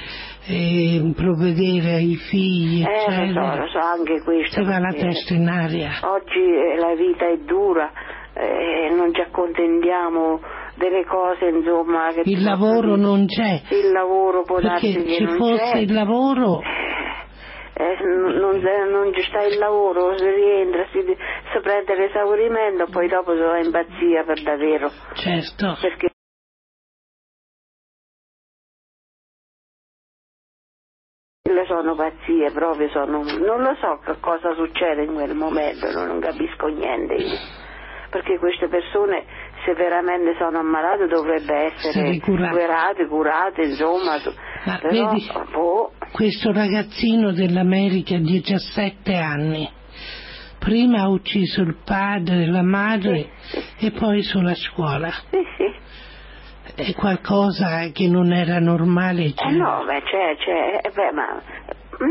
eh, 0.49 1.13
provvedere 1.17 1.95
ai 1.95 2.15
figli, 2.31 2.83
Eh, 2.85 3.33
lo 3.33 3.43
so, 3.43 3.57
lo 3.57 3.69
so, 3.69 3.79
anche 3.79 4.23
questo. 4.23 4.63
si 4.63 4.69
va 4.69 4.79
la 4.79 4.93
testa 4.93 5.35
in 5.35 5.49
aria. 5.49 5.91
Oggi 6.03 6.39
eh, 6.41 6.77
la 6.79 6.95
vita 6.95 7.27
è 7.27 7.37
dura 7.39 7.91
e 8.39 8.91
non 8.95 9.15
ci 9.15 9.21
accontentiamo 9.23 10.41
delle 10.77 11.05
cose, 11.07 11.47
insomma. 11.47 12.09
Che 12.13 12.23
Il 12.25 12.43
lavoro 12.43 12.91
posso 12.91 13.01
non 13.01 13.27
c'è, 13.27 13.63
dire. 13.69 13.81
Il 13.87 13.93
lavoro 13.93 14.43
può 14.43 14.61
darsi 14.61 14.93
perché 14.93 15.11
ci 15.15 15.25
non 15.25 15.37
fosse 15.39 15.71
c'è. 15.73 15.79
il 15.79 15.93
lavoro 15.93 16.61
Eh, 17.79 17.97
non, 18.05 18.37
non- 18.37 18.91
non 18.91 19.13
ci 19.15 19.23
sta 19.29 19.43
il 19.43 19.59
lavoro, 19.59 20.17
si 20.17 20.25
rientra, 20.25 20.87
si, 20.93 21.01
si 21.01 21.61
prende 21.63 21.95
l'esaurimento, 21.97 22.87
poi 22.91 23.07
dopo 23.09 23.33
si 23.35 23.41
va 23.41 23.59
in 23.59 23.71
pazzia 23.71 24.25
per 24.25 24.43
davvero. 24.43 24.91
certo, 25.15 25.77
Perché 25.81 26.09
le 31.57 31.65
sono 31.67 31.95
pazzie, 31.95 32.51
proprio 32.53 32.89
sono. 32.91 33.23
Non 33.23 33.63
lo 33.63 33.75
so 33.81 33.99
che 34.05 34.19
cosa 34.21 34.55
succede 34.55 35.05
in 35.05 35.15
quel 35.15 35.35
momento, 35.35 35.91
no, 35.91 36.05
non 36.05 36.21
capisco 36.21 36.67
niente 36.67 37.15
io. 37.15 37.39
Perché 38.11 38.39
queste 38.39 38.69
persone, 38.69 39.25
se 39.65 39.73
veramente 39.75 40.37
sono 40.39 40.59
ammalate, 40.59 41.07
dovrebbero 41.07 41.67
essere 41.73 42.19
curate. 42.21 42.59
curate, 42.59 43.07
curate, 43.07 43.63
insomma. 43.63 44.17
Ma 44.65 44.79
Però, 44.79 45.11
vedi- 45.13 45.31
boh, 45.53 45.93
questo 46.13 46.53
ragazzino 46.53 47.33
dell'America, 47.33 48.17
17 48.19 49.15
anni, 49.15 49.69
prima 50.59 51.03
ha 51.03 51.09
ucciso 51.09 51.63
il 51.63 51.77
padre, 51.85 52.47
la 52.47 52.63
madre 52.63 53.31
e 53.79 53.91
poi 53.93 54.23
sulla 54.23 54.55
scuola. 54.55 55.11
sì, 55.31 55.43
sì. 55.57 55.85
È 56.77 56.93
qualcosa 56.95 57.89
che 57.93 58.07
non 58.07 58.33
era 58.33 58.59
normale. 58.59 59.25
Eh 59.25 59.33
cioè. 59.35 59.51
no, 59.53 59.83
beh, 59.87 60.03
c'è, 60.03 60.37
c'è, 60.37 60.81
eh, 60.83 60.91
beh, 60.91 61.13
ma 61.13 61.43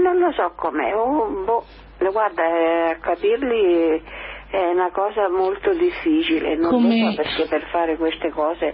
non 0.01 0.17
lo 0.17 0.31
so 0.31 0.53
com'è, 0.55 0.91
oh, 0.95 1.43
boh, 1.45 1.63
guarda, 2.11 2.43
eh, 2.43 2.89
a 2.93 2.97
capirli 2.99 4.01
è 4.49 4.69
una 4.71 4.89
cosa 4.91 5.29
molto 5.29 5.71
difficile, 5.73 6.55
non 6.55 6.69
Come- 6.71 6.99
lo 7.03 7.09
so 7.11 7.15
perché 7.15 7.45
per 7.47 7.67
fare 7.69 7.95
queste 7.97 8.31
cose, 8.31 8.73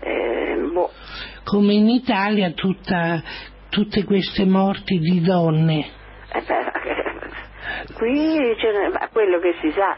eh, 0.00 0.56
boh, 0.72 0.90
Come 1.44 1.72
in 1.72 1.88
Italia 1.88 2.50
tutta- 2.52 3.20
tutte 3.68 4.04
queste 4.04 4.44
morti 4.44 4.98
di 5.00 5.20
donne. 5.22 5.86
eh, 6.34 6.42
beh, 6.46 6.70
qui 7.98 8.56
ma 8.92 9.08
quello 9.10 9.40
che 9.40 9.54
si 9.60 9.72
sa, 9.72 9.96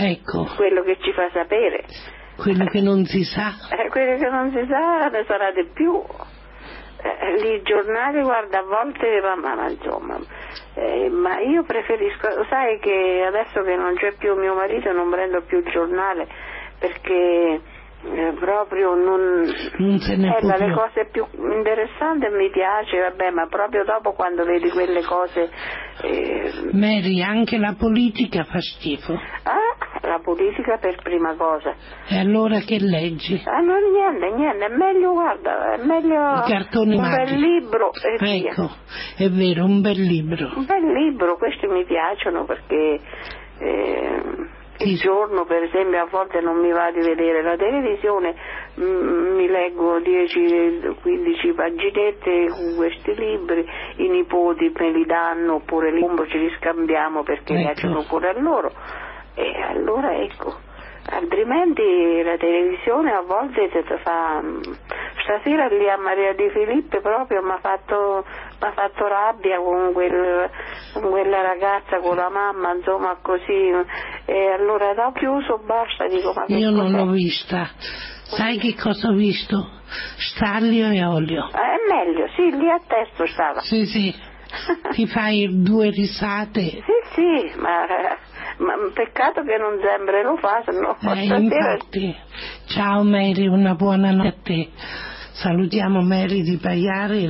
Ecco, 0.00 0.44
quello 0.54 0.82
che 0.82 0.98
ci 1.00 1.12
fa 1.12 1.28
sapere, 1.32 1.84
quello 2.38 2.64
che 2.66 2.80
non 2.80 3.04
si 3.04 3.22
sa. 3.24 3.52
eh, 3.76 3.88
quello 3.88 4.16
che 4.16 4.28
non 4.30 4.50
si 4.50 4.64
sa 4.68 5.08
ne 5.08 5.24
sarà 5.26 5.50
di 5.52 5.64
più. 5.74 6.00
Eh, 7.00 7.54
i 7.54 7.62
giornali, 7.62 8.22
guarda, 8.22 8.60
a 8.60 8.62
volte, 8.62 9.20
ma- 9.20 9.54
ma 9.54 9.68
insomma, 9.68 10.18
eh, 10.74 11.08
ma 11.10 11.40
io 11.40 11.62
preferisco, 11.64 12.44
sai 12.48 12.78
che 12.80 13.24
adesso 13.26 13.62
che 13.62 13.76
non 13.76 13.94
c'è 13.94 14.14
più 14.16 14.34
mio 14.34 14.54
marito 14.54 14.90
non 14.92 15.10
prendo 15.10 15.42
più 15.42 15.58
il 15.58 15.70
giornale 15.70 16.26
perché 16.78 17.60
eh, 18.04 18.32
proprio 18.38 18.94
non... 18.94 19.44
Non 19.78 19.98
se 19.98 20.16
ne 20.16 20.36
Eh, 20.36 20.40
può 20.40 20.56
le 20.56 20.72
cose 20.72 21.08
più 21.10 21.26
interessanti 21.32 22.26
mi 22.30 22.48
piace, 22.50 23.00
vabbè, 23.00 23.30
ma 23.30 23.46
proprio 23.48 23.84
dopo 23.84 24.12
quando 24.12 24.44
vedi 24.44 24.70
quelle 24.70 25.02
cose... 25.02 25.50
eh, 26.02 26.52
Mary, 26.72 27.20
anche 27.22 27.58
la 27.58 27.74
politica 27.76 28.44
fa 28.44 28.60
schifo. 28.60 29.12
ah, 29.14 30.06
la 30.06 30.20
politica 30.22 30.78
per 30.78 31.02
prima 31.02 31.34
cosa. 31.34 31.74
E 32.08 32.18
allora 32.18 32.60
che 32.60 32.78
leggi? 32.80 33.42
Ah, 33.44 33.60
no, 33.60 33.74
niente, 33.78 34.30
niente, 34.36 34.64
è 34.64 34.68
meglio, 34.76 35.12
guarda, 35.12 35.72
è 35.74 35.84
meglio 35.84 36.16
un 36.80 36.94
magici. 36.94 37.34
bel 37.34 37.40
libro 37.40 37.90
e 37.92 38.16
via. 38.24 38.50
Ecco, 38.50 38.70
è 39.16 39.28
vero, 39.28 39.64
un 39.64 39.80
bel 39.80 40.00
libro. 40.00 40.52
Un 40.54 40.64
bel 40.66 40.92
libro, 40.92 41.36
questi 41.36 41.66
mi 41.66 41.84
piacciono 41.84 42.44
perché 42.44 43.00
eh, 43.58 44.22
Il 44.80 44.96
giorno 44.96 45.44
per 45.44 45.64
esempio 45.64 46.00
a 46.00 46.06
volte 46.08 46.40
non 46.40 46.60
mi 46.60 46.70
va 46.70 46.90
di 46.92 47.00
vedere 47.00 47.42
la 47.42 47.56
televisione, 47.56 48.34
mm, 48.78 49.34
mi 49.34 49.48
leggo 49.48 49.98
10-15 49.98 51.54
paginette 51.54 52.48
con 52.48 52.74
questi 52.76 53.14
libri, 53.14 53.66
i 53.96 54.08
nipoti 54.08 54.72
me 54.78 54.90
li 54.92 55.04
danno 55.04 55.54
oppure 55.54 55.90
li 55.90 56.06
ce 56.28 56.38
li 56.38 56.50
scambiamo 56.58 57.24
perché 57.24 57.54
Ecco. 57.54 57.62
piacciono 57.62 58.04
pure 58.08 58.28
a 58.28 58.38
loro 58.38 58.72
e 59.34 59.60
allora 59.62 60.14
ecco. 60.16 60.66
Altrimenti 61.10 62.22
la 62.22 62.36
televisione 62.36 63.12
a 63.12 63.22
volte 63.22 63.68
fa... 64.02 64.40
mm, 64.42 64.60
Stasera 65.22 65.66
lì 65.66 65.88
a 65.88 65.98
Maria 65.98 66.32
Di 66.34 66.48
Filippi 66.50 67.00
proprio 67.00 67.42
mi 67.42 67.50
ha 67.50 67.58
fatto, 67.60 68.24
fatto 68.58 69.06
rabbia 69.06 69.58
con, 69.58 69.92
quel- 69.92 70.48
con 70.94 71.10
quella 71.10 71.42
ragazza, 71.42 71.98
con 71.98 72.16
la 72.16 72.30
mamma, 72.30 72.72
insomma 72.74 73.18
così. 73.20 73.70
E 74.24 74.50
allora 74.52 74.94
da 74.94 75.12
chiuso 75.14 75.60
basta, 75.64 76.06
dico 76.06 76.32
ma 76.34 76.44
Io 76.48 76.70
non 76.70 76.92
l'ho 76.92 77.10
vista. 77.10 77.68
Sai 78.24 78.58
che 78.58 78.74
cosa 78.74 79.08
ho 79.08 79.14
visto? 79.14 79.56
Staglio 80.16 80.90
e 80.90 81.04
olio. 81.04 81.48
Eh, 81.48 81.56
È 81.56 81.94
meglio, 81.94 82.28
sì, 82.36 82.50
lì 82.56 82.68
a 82.70 82.80
testo 82.86 83.26
stava. 83.26 83.60
Sì, 83.60 83.86
sì, 83.86 84.14
ti 84.92 85.06
fai 85.06 85.62
due 85.62 85.90
risate. 85.90 86.60
Sì, 86.62 86.82
sì, 87.14 87.58
ma, 87.58 87.86
ma 88.58 88.74
peccato 88.92 89.42
che 89.42 89.56
non 89.56 89.80
sempre 89.82 90.22
lo 90.22 90.36
fa, 90.36 90.62
se 90.64 90.72
no 90.72 90.96
Eh, 91.14 91.24
infatti, 91.24 92.16
ciao 92.66 93.02
Mary, 93.04 93.46
una 93.46 93.74
buona 93.74 94.10
notte 94.10 94.28
a 94.28 94.34
te. 94.42 94.68
Salutiamo 95.32 96.02
Mary 96.02 96.42
di 96.42 96.56
Pagliari 96.56 97.26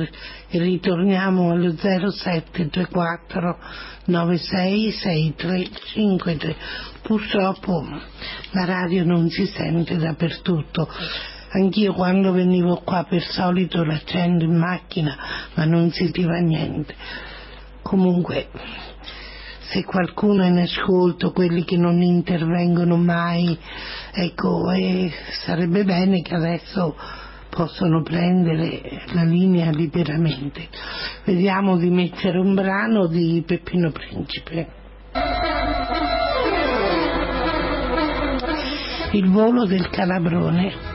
e 0.49 0.59
ritorniamo 0.59 1.51
allo 1.51 1.75
0724 1.75 3.57
96 4.05 4.91
6353. 4.91 6.55
Purtroppo 7.03 7.85
la 8.51 8.65
radio 8.65 9.03
non 9.03 9.29
si 9.29 9.45
sente 9.45 9.95
dappertutto. 9.97 10.89
Anch'io 11.51 11.93
quando 11.93 12.31
venivo 12.31 12.81
qua 12.83 13.05
per 13.07 13.21
solito 13.21 13.83
l'accendo 13.83 14.43
in 14.43 14.55
macchina, 14.55 15.15
ma 15.53 15.65
non 15.65 15.91
sentiva 15.91 16.37
niente. 16.39 16.95
Comunque, 17.83 18.47
se 19.69 19.83
qualcuno 19.83 20.43
è 20.43 20.47
in 20.47 20.57
ascolto, 20.57 21.31
quelli 21.31 21.63
che 21.63 21.77
non 21.77 22.01
intervengono 22.01 22.97
mai, 22.97 23.55
ecco, 24.11 24.71
eh, 24.71 25.11
sarebbe 25.45 25.83
bene 25.83 26.23
che 26.23 26.33
adesso 26.33 26.95
possono 27.49 28.01
prendere 28.01 29.03
la 29.13 29.23
linea 29.23 29.69
liberamente. 29.69 30.67
Vediamo 31.23 31.77
di 31.77 31.89
mettere 31.91 32.39
un 32.39 32.55
brano 32.55 33.05
di 33.05 33.43
Peppino 33.45 33.91
Principe. 33.91 34.67
Il 39.11 39.29
volo 39.29 39.65
del 39.65 39.89
calabrone. 39.89 40.88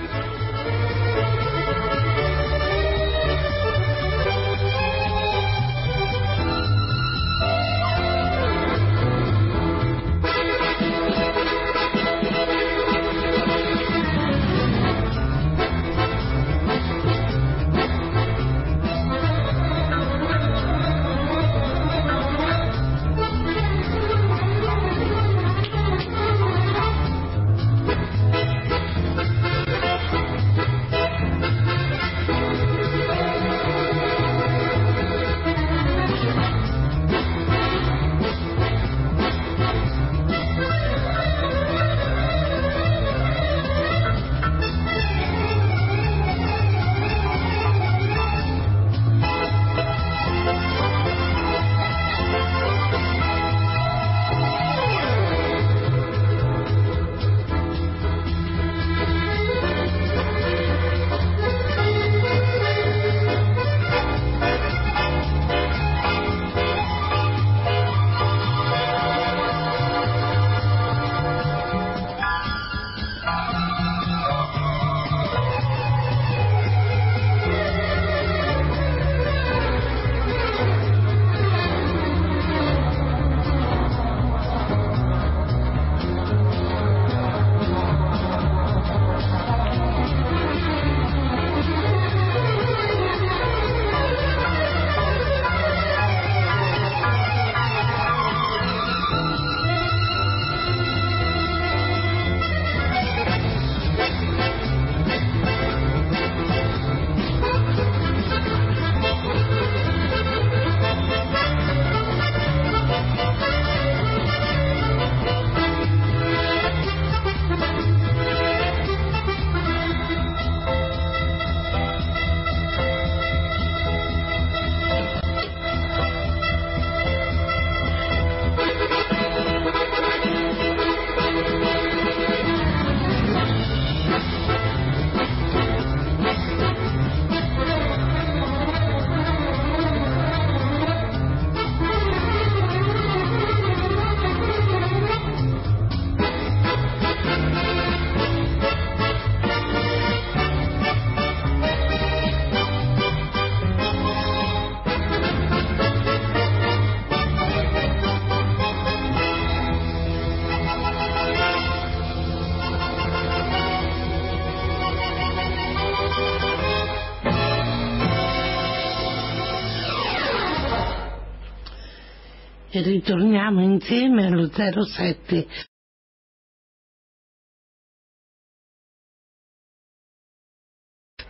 Ritorniamo 172.85 173.63
insieme 173.63 174.27
allo 174.27 174.49
07 174.51 175.47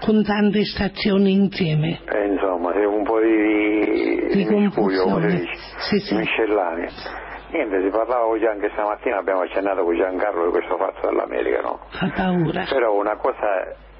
con 0.00 0.22
tante 0.22 0.64
stazioni 0.64 1.32
insieme 1.32 2.00
eh, 2.06 2.26
insomma 2.26 2.72
c'è 2.72 2.84
un 2.84 3.02
po' 3.04 3.20
di, 3.20 4.28
di, 4.28 4.36
di 4.36 4.44
confusione 4.46 5.44
sì, 5.88 5.98
sì. 5.98 6.14
miscellanea 6.14 7.22
Niente, 7.54 7.82
si 7.82 7.88
parlava 7.88 8.26
oggi 8.26 8.46
anche 8.46 8.68
stamattina, 8.72 9.18
abbiamo 9.18 9.42
accennato 9.42 9.84
con 9.84 9.94
Giancarlo 9.94 10.46
di 10.46 10.50
questo 10.50 10.76
fatto 10.76 11.06
dell'America, 11.08 11.60
no? 11.60 11.78
Fa 11.90 12.10
paura. 12.12 12.66
Però 12.68 12.98
una 12.98 13.14
cosa 13.14 13.46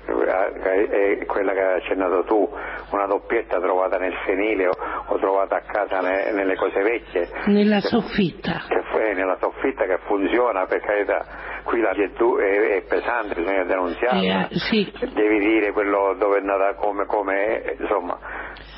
è 0.04 1.24
quella 1.26 1.52
che 1.52 1.60
hai 1.60 1.80
accennato 1.80 2.24
tu, 2.24 2.48
una 2.90 3.06
doppietta 3.06 3.58
trovata 3.60 3.96
nel 3.98 4.14
senile 4.26 4.68
o, 4.68 5.18
trovata 5.18 5.56
a 5.56 5.62
casa 5.62 6.00
ne, 6.00 6.32
nelle 6.32 6.56
cose 6.56 6.80
vecchie. 6.82 7.28
Nella 7.46 7.80
che, 7.80 7.88
soffitta. 7.88 8.64
Che, 8.68 8.82
eh, 9.00 9.14
nella 9.14 9.36
soffitta 9.40 9.84
che 9.84 9.98
funziona, 10.06 10.66
per 10.66 10.80
carità, 10.80 11.24
qui 11.64 11.80
la 11.80 11.92
virtù 11.92 12.36
è, 12.36 12.76
è 12.76 12.82
pesante, 12.82 13.34
bisogna 13.34 13.64
denunziarla. 13.64 14.48
Eh, 14.48 14.58
sì. 14.58 14.92
Devi 15.12 15.38
dire 15.38 15.72
quello 15.72 16.14
dove 16.18 16.38
è 16.38 16.42
nata 16.42 16.74
come, 16.74 17.06
come 17.06 17.76
insomma 17.78 18.18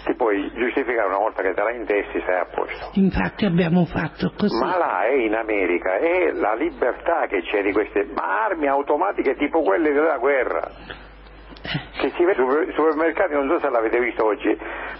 ti 0.06 0.14
puoi 0.14 0.50
giustificare 0.54 1.08
una 1.08 1.18
volta 1.18 1.42
che 1.42 1.52
te 1.52 1.62
la 1.62 1.72
intesti 1.72 2.22
sei 2.24 2.38
a 2.38 2.46
posto. 2.46 2.90
Infatti 2.94 3.44
abbiamo 3.44 3.84
fatto 3.86 4.32
così. 4.36 4.56
Ma 4.58 4.78
là 4.78 5.04
è 5.04 5.14
in 5.14 5.34
America, 5.34 5.96
è 5.96 6.30
la 6.30 6.54
libertà 6.54 7.26
che 7.26 7.42
c'è 7.42 7.62
di 7.62 7.72
queste 7.72 8.06
armi 8.14 8.68
automatiche 8.68 9.34
tipo 9.34 9.62
quelle 9.62 9.92
della 9.92 10.18
guerra. 10.18 10.70
Che 11.66 12.12
si 12.14 12.24
vede 12.24 12.42
sui 12.42 12.72
supermercati, 12.72 13.34
non 13.34 13.48
so 13.48 13.58
se 13.58 13.68
l'avete 13.68 13.98
visto 14.00 14.24
oggi, 14.24 14.48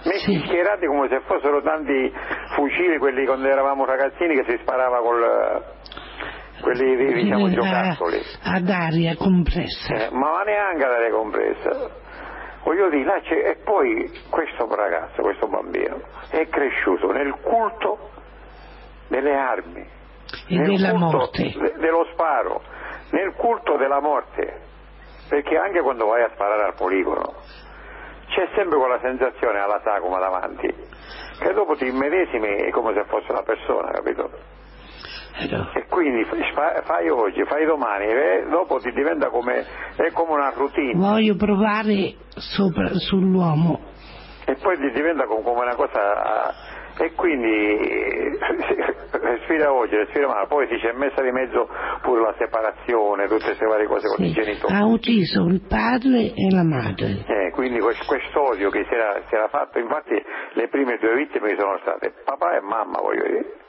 messi 0.05 0.33
sì. 0.33 0.43
schierati 0.47 0.87
come 0.87 1.09
se 1.09 1.21
fossero 1.27 1.63
tanti 1.63 2.13
fucili, 2.55 2.99
quelli 2.99 3.25
quando 3.27 3.49
eravamo 3.49 3.85
ragazzini 3.85 4.35
che 4.35 4.45
si 4.49 4.59
sparava 4.63 4.99
col 4.99 5.63
quelli 6.61 6.97
diciamo 7.23 7.51
giocattoli. 7.51 8.21
Ad 8.43 8.69
aria 8.69 9.15
compressa. 9.17 9.95
Eh, 9.95 10.11
ma 10.11 10.43
neanche 10.43 10.85
ad 10.85 10.93
aria 10.93 11.11
compressa 11.11 12.05
Voglio 12.67 12.91
dire, 12.91 13.05
là 13.05 13.21
c'è, 13.21 13.51
e 13.51 13.57
poi 13.63 14.11
questo 14.29 14.67
ragazzo, 14.67 15.23
questo 15.23 15.47
bambino, 15.47 16.01
è 16.31 16.49
cresciuto 16.49 17.13
nel 17.13 17.33
culto 17.41 18.11
delle 19.07 19.37
armi, 19.37 19.87
e 20.49 20.59
della 20.59 20.95
morte. 20.95 21.55
De, 21.57 21.75
dello 21.79 22.09
sparo, 22.13 22.61
nel 23.11 23.35
culto 23.37 23.77
della 23.77 24.01
morte, 24.01 24.63
perché 25.29 25.57
anche 25.57 25.81
quando 25.81 26.07
vai 26.07 26.23
a 26.23 26.31
sparare 26.33 26.65
al 26.65 26.75
poligono 26.75 27.35
c'è 28.29 28.49
sempre 28.55 28.79
quella 28.79 28.99
sensazione 29.01 29.59
alla 29.61 29.81
sagoma 29.85 30.19
davanti, 30.19 30.67
che 30.67 31.53
dopo 31.53 31.77
ti 31.77 31.87
immedesimi 31.87 32.71
come 32.71 32.93
se 32.95 33.05
fosse 33.05 33.31
una 33.31 33.43
persona, 33.43 33.91
capito? 33.93 34.31
E 35.75 35.87
quindi 35.89 36.25
fai 36.25 37.09
oggi, 37.11 37.45
fai 37.45 37.67
domani, 37.67 38.07
e 38.07 38.47
dopo 38.49 38.79
ti 38.79 38.91
diventa 38.93 39.29
come, 39.29 39.65
è 39.97 40.11
come 40.13 40.33
una 40.33 40.51
routine. 40.55 40.95
Voglio 40.95 41.37
provare 41.37 42.15
sopra, 42.29 42.89
sull'uomo. 42.95 43.81
E 44.47 44.55
poi 44.55 44.77
ti 44.79 44.91
diventa 44.93 45.27
come 45.27 45.51
una 45.51 45.75
cosa 45.75 46.55
e 46.99 47.13
quindi 47.15 48.39
respira 49.11 49.73
oggi, 49.75 49.97
respira 49.97 50.29
male, 50.29 50.47
poi 50.47 50.67
si 50.69 50.77
c'è 50.77 50.93
messa 50.93 51.23
di 51.23 51.31
mezzo 51.31 51.69
pure 52.03 52.23
la 52.23 52.35
separazione, 52.39 53.29
tutte 53.29 53.45
queste 53.45 53.67
varie 53.67 53.87
cose 53.87 54.09
con 54.09 54.17
sì. 54.17 54.31
i 54.31 54.33
genitori. 54.33 54.75
Ha 54.75 54.85
ucciso 54.85 55.45
il 55.47 55.63
padre 55.69 56.33
e 56.35 56.51
la 56.51 56.65
madre. 56.65 57.25
Eh, 57.27 57.51
quindi 57.53 57.79
quest'odio 57.81 58.71
che 58.71 58.85
si 58.89 58.95
era, 58.95 59.21
si 59.29 59.35
era 59.35 59.49
fatto, 59.49 59.79
infatti 59.79 60.23
le 60.53 60.69
prime 60.69 60.99
due 60.99 61.15
vittime 61.15 61.57
sono 61.59 61.79
state 61.83 62.15
papà 62.25 62.57
e 62.57 62.61
mamma, 62.61 63.01
voglio 63.01 63.27
dire 63.27 63.65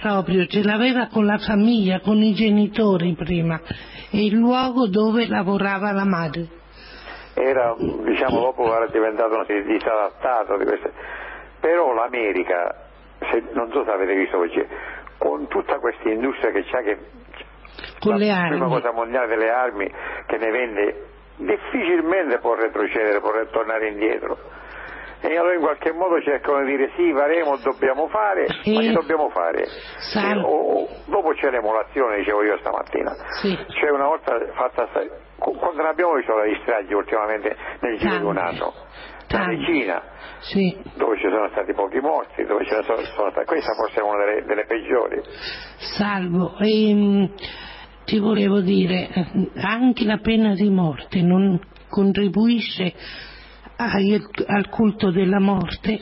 proprio, 0.00 0.46
ce 0.46 0.62
l'aveva 0.62 1.08
con 1.12 1.26
la 1.26 1.36
famiglia, 1.36 2.00
con 2.00 2.16
i 2.16 2.32
genitori 2.32 3.14
prima, 3.14 3.60
e 4.10 4.24
il 4.24 4.34
luogo 4.34 4.88
dove 4.88 5.28
lavorava 5.28 5.92
la 5.92 6.06
madre. 6.06 6.48
Era, 7.34 7.76
diciamo, 7.78 8.40
dopo 8.40 8.74
era 8.74 8.86
diventato 8.86 9.44
disadattato 9.46 10.56
di 10.56 10.64
queste... 10.64 10.92
Però 11.60 11.92
l'America, 11.92 12.74
se, 13.18 13.42
non 13.52 13.70
so 13.70 13.84
se 13.84 13.90
avete 13.90 14.14
visto 14.14 14.38
oggi, 14.38 14.66
con 15.18 15.46
tutta 15.48 15.78
questa 15.78 16.08
industria 16.08 16.50
che 16.50 16.64
c'ha 16.64 16.80
che... 16.80 16.98
Con 18.00 18.16
le 18.16 18.30
armi. 18.30 18.58
La 18.58 18.64
prima 18.64 18.68
cosa 18.68 18.92
mondiale 18.92 19.26
delle 19.26 19.50
armi 19.50 19.90
che 20.26 20.36
ne 20.38 20.50
vende, 20.50 21.06
difficilmente 21.36 22.38
può 22.38 22.54
retrocedere, 22.54 23.20
può 23.20 23.30
tornare 23.50 23.88
indietro 23.88 24.38
e 25.22 25.36
allora 25.36 25.54
in 25.54 25.60
qualche 25.60 25.92
modo 25.92 26.20
cercano 26.22 26.64
di 26.64 26.76
dire 26.76 26.90
sì, 26.96 27.12
faremo, 27.12 27.56
dobbiamo 27.58 28.08
fare, 28.08 28.46
sì. 28.62 28.72
ma 28.72 28.80
che 28.80 28.92
dobbiamo 28.92 29.28
fare? 29.28 29.64
E, 29.64 30.40
o, 30.42 30.88
dopo 31.06 31.32
c'è 31.32 31.50
l'emulazione, 31.50 32.16
dicevo 32.16 32.42
io 32.42 32.56
stamattina, 32.58 33.14
sì. 33.40 33.54
cioè 33.68 33.90
una 33.90 34.06
volta 34.06 34.38
fatta, 34.52 34.88
quando 35.36 35.82
ne 35.82 35.88
abbiamo 35.88 36.14
visto 36.14 36.34
la 36.34 36.44
stragi 36.62 36.94
ultimamente 36.94 37.54
nel 37.80 37.98
giro 37.98 38.16
di 38.16 38.24
un 38.24 38.38
anno? 38.38 38.72
La 39.38 39.46
decina, 39.46 40.02
sì. 40.40 40.76
dove 40.96 41.16
ci 41.16 41.28
sono 41.30 41.48
stati 41.52 41.72
pochi 41.72 42.00
morti, 42.00 42.44
dove 42.44 42.66
ce 42.66 42.76
ne 42.76 42.82
sono, 42.82 42.98
sono 42.98 43.30
stati, 43.30 43.46
questa 43.46 43.74
forse 43.74 44.00
è 44.00 44.02
una 44.02 44.24
delle, 44.24 44.44
delle 44.44 44.64
peggiori. 44.66 45.20
Salvo, 45.96 46.56
ehm, 46.58 47.30
ti 48.04 48.18
volevo 48.18 48.60
dire, 48.60 49.08
anche 49.54 50.04
la 50.04 50.18
pena 50.18 50.54
di 50.54 50.68
morte 50.68 51.22
non 51.22 51.60
contribuisce 51.88 52.92
al 53.76 54.68
culto 54.68 55.12
della 55.12 55.38
morte? 55.38 55.92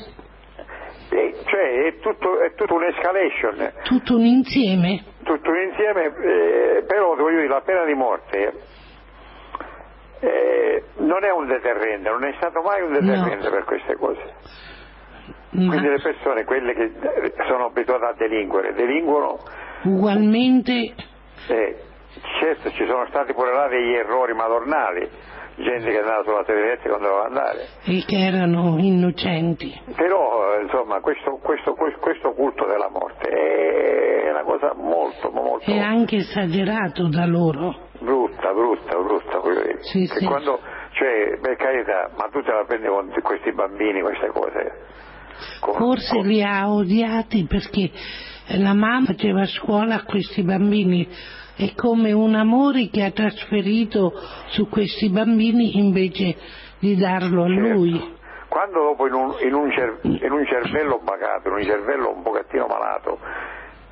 Eh, 1.10 1.34
cioè 1.44 1.84
è 1.84 1.98
tutto, 2.00 2.40
è 2.40 2.54
tutto 2.54 2.74
un'escalation. 2.74 3.72
Tutto 3.84 4.16
un 4.16 4.24
insieme? 4.24 5.04
Tutto 5.22 5.50
un 5.50 5.56
insieme, 5.68 6.04
eh, 6.06 6.84
però 6.86 7.14
voglio 7.14 7.40
dire, 7.40 7.48
la 7.48 7.60
pena 7.60 7.84
di 7.84 7.94
morte 7.94 8.77
eh, 10.20 10.84
non 10.96 11.24
è 11.24 11.30
un 11.30 11.46
deterrente, 11.46 12.08
non 12.08 12.24
è 12.24 12.34
stato 12.36 12.60
mai 12.62 12.82
un 12.82 12.92
deterrente 12.92 13.48
no. 13.48 13.50
per 13.50 13.64
queste 13.64 13.96
cose. 13.96 14.34
Ma... 15.50 15.68
Quindi 15.70 15.88
le 15.88 16.00
persone, 16.00 16.44
quelle 16.44 16.74
che 16.74 16.92
sono 17.46 17.66
abituate 17.66 18.04
a 18.04 18.14
delinquere, 18.16 18.74
delinquono. 18.74 19.38
Ugualmente. 19.84 20.94
Eh, 21.48 21.76
certo, 22.40 22.70
ci 22.70 22.86
sono 22.86 23.06
stati 23.08 23.32
pure 23.32 23.52
là 23.52 23.68
degli 23.68 23.94
errori 23.94 24.34
madornali 24.34 25.08
gente 25.62 25.90
che 25.90 25.96
è 25.96 26.00
andata 26.00 26.22
sulla 26.22 26.44
serie 26.46 26.78
quando 26.78 27.08
doveva 27.08 27.26
andare. 27.26 27.66
E 27.84 28.04
che 28.06 28.16
erano 28.16 28.76
innocenti. 28.78 29.80
Però 29.96 30.60
insomma 30.60 31.00
questo, 31.00 31.38
questo, 31.42 31.74
questo, 31.74 32.32
culto 32.32 32.64
della 32.66 32.88
morte 32.88 33.28
è 33.28 34.30
una 34.30 34.42
cosa 34.42 34.72
molto 34.74 35.30
molto... 35.30 35.70
È 35.70 35.78
anche 35.78 36.16
esagerato 36.16 37.08
da 37.08 37.26
loro. 37.26 37.87
Brutta, 38.00 38.52
brutta, 38.52 38.96
brutta, 38.96 39.38
voglio 39.38 39.62
dire. 39.62 39.78
Sì, 39.82 40.06
sì. 40.06 40.24
Quando, 40.24 40.60
cioè, 40.92 41.38
per 41.40 41.56
carità, 41.56 42.10
ma 42.16 42.28
tu 42.30 42.42
te 42.42 42.52
la 42.52 42.64
prendi 42.64 42.86
con 42.86 43.12
questi 43.22 43.52
bambini, 43.52 44.00
queste 44.00 44.28
cose. 44.28 44.72
Con, 45.60 45.74
Forse 45.74 46.16
con... 46.16 46.26
li 46.26 46.42
ha 46.42 46.70
odiati 46.70 47.46
perché 47.46 47.90
la 48.56 48.74
mamma 48.74 49.06
faceva 49.06 49.44
scuola 49.46 49.96
a 49.96 50.04
questi 50.04 50.42
bambini 50.42 51.08
è 51.56 51.74
come 51.74 52.12
un 52.12 52.34
amore 52.34 52.88
che 52.88 53.02
ha 53.02 53.10
trasferito 53.10 54.12
su 54.50 54.68
questi 54.68 55.10
bambini 55.10 55.76
invece 55.78 56.36
di 56.78 56.96
darlo 56.96 57.44
a 57.44 57.48
certo. 57.48 57.72
lui. 57.72 58.16
Quando 58.48 58.80
dopo 58.80 59.06
in 59.06 59.12
un, 59.12 59.34
in, 59.40 59.52
un 59.52 59.70
cer- 59.72 59.98
in 60.04 60.32
un, 60.32 60.46
cervello 60.46 61.00
bagato, 61.02 61.48
in 61.48 61.54
un 61.54 61.62
cervello 61.62 62.14
un 62.14 62.22
pochettino 62.22 62.66
malato, 62.66 63.18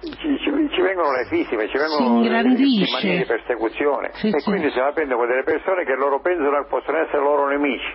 ci, 0.01 0.39
ci, 0.39 0.51
ci 0.75 0.81
vengono 0.81 1.13
le 1.13 1.27
fisime, 1.29 1.69
ci 1.69 1.79
vengono 1.79 2.21
le, 2.21 2.29
le 2.29 2.89
manie 2.93 3.19
di 3.19 3.25
persecuzione 3.25 4.11
sì, 4.15 4.29
e 4.29 4.41
sì. 4.41 4.51
quindi 4.51 4.71
se 4.71 4.81
la 4.81 4.93
prendono 4.93 5.21
con 5.21 5.29
delle 5.29 5.45
persone 5.45 5.85
che 5.85 5.95
loro 5.95 6.21
pensano 6.21 6.63
che 6.63 6.67
possono 6.69 6.99
essere 6.99 7.19
loro 7.19 7.49
nemici. 7.49 7.95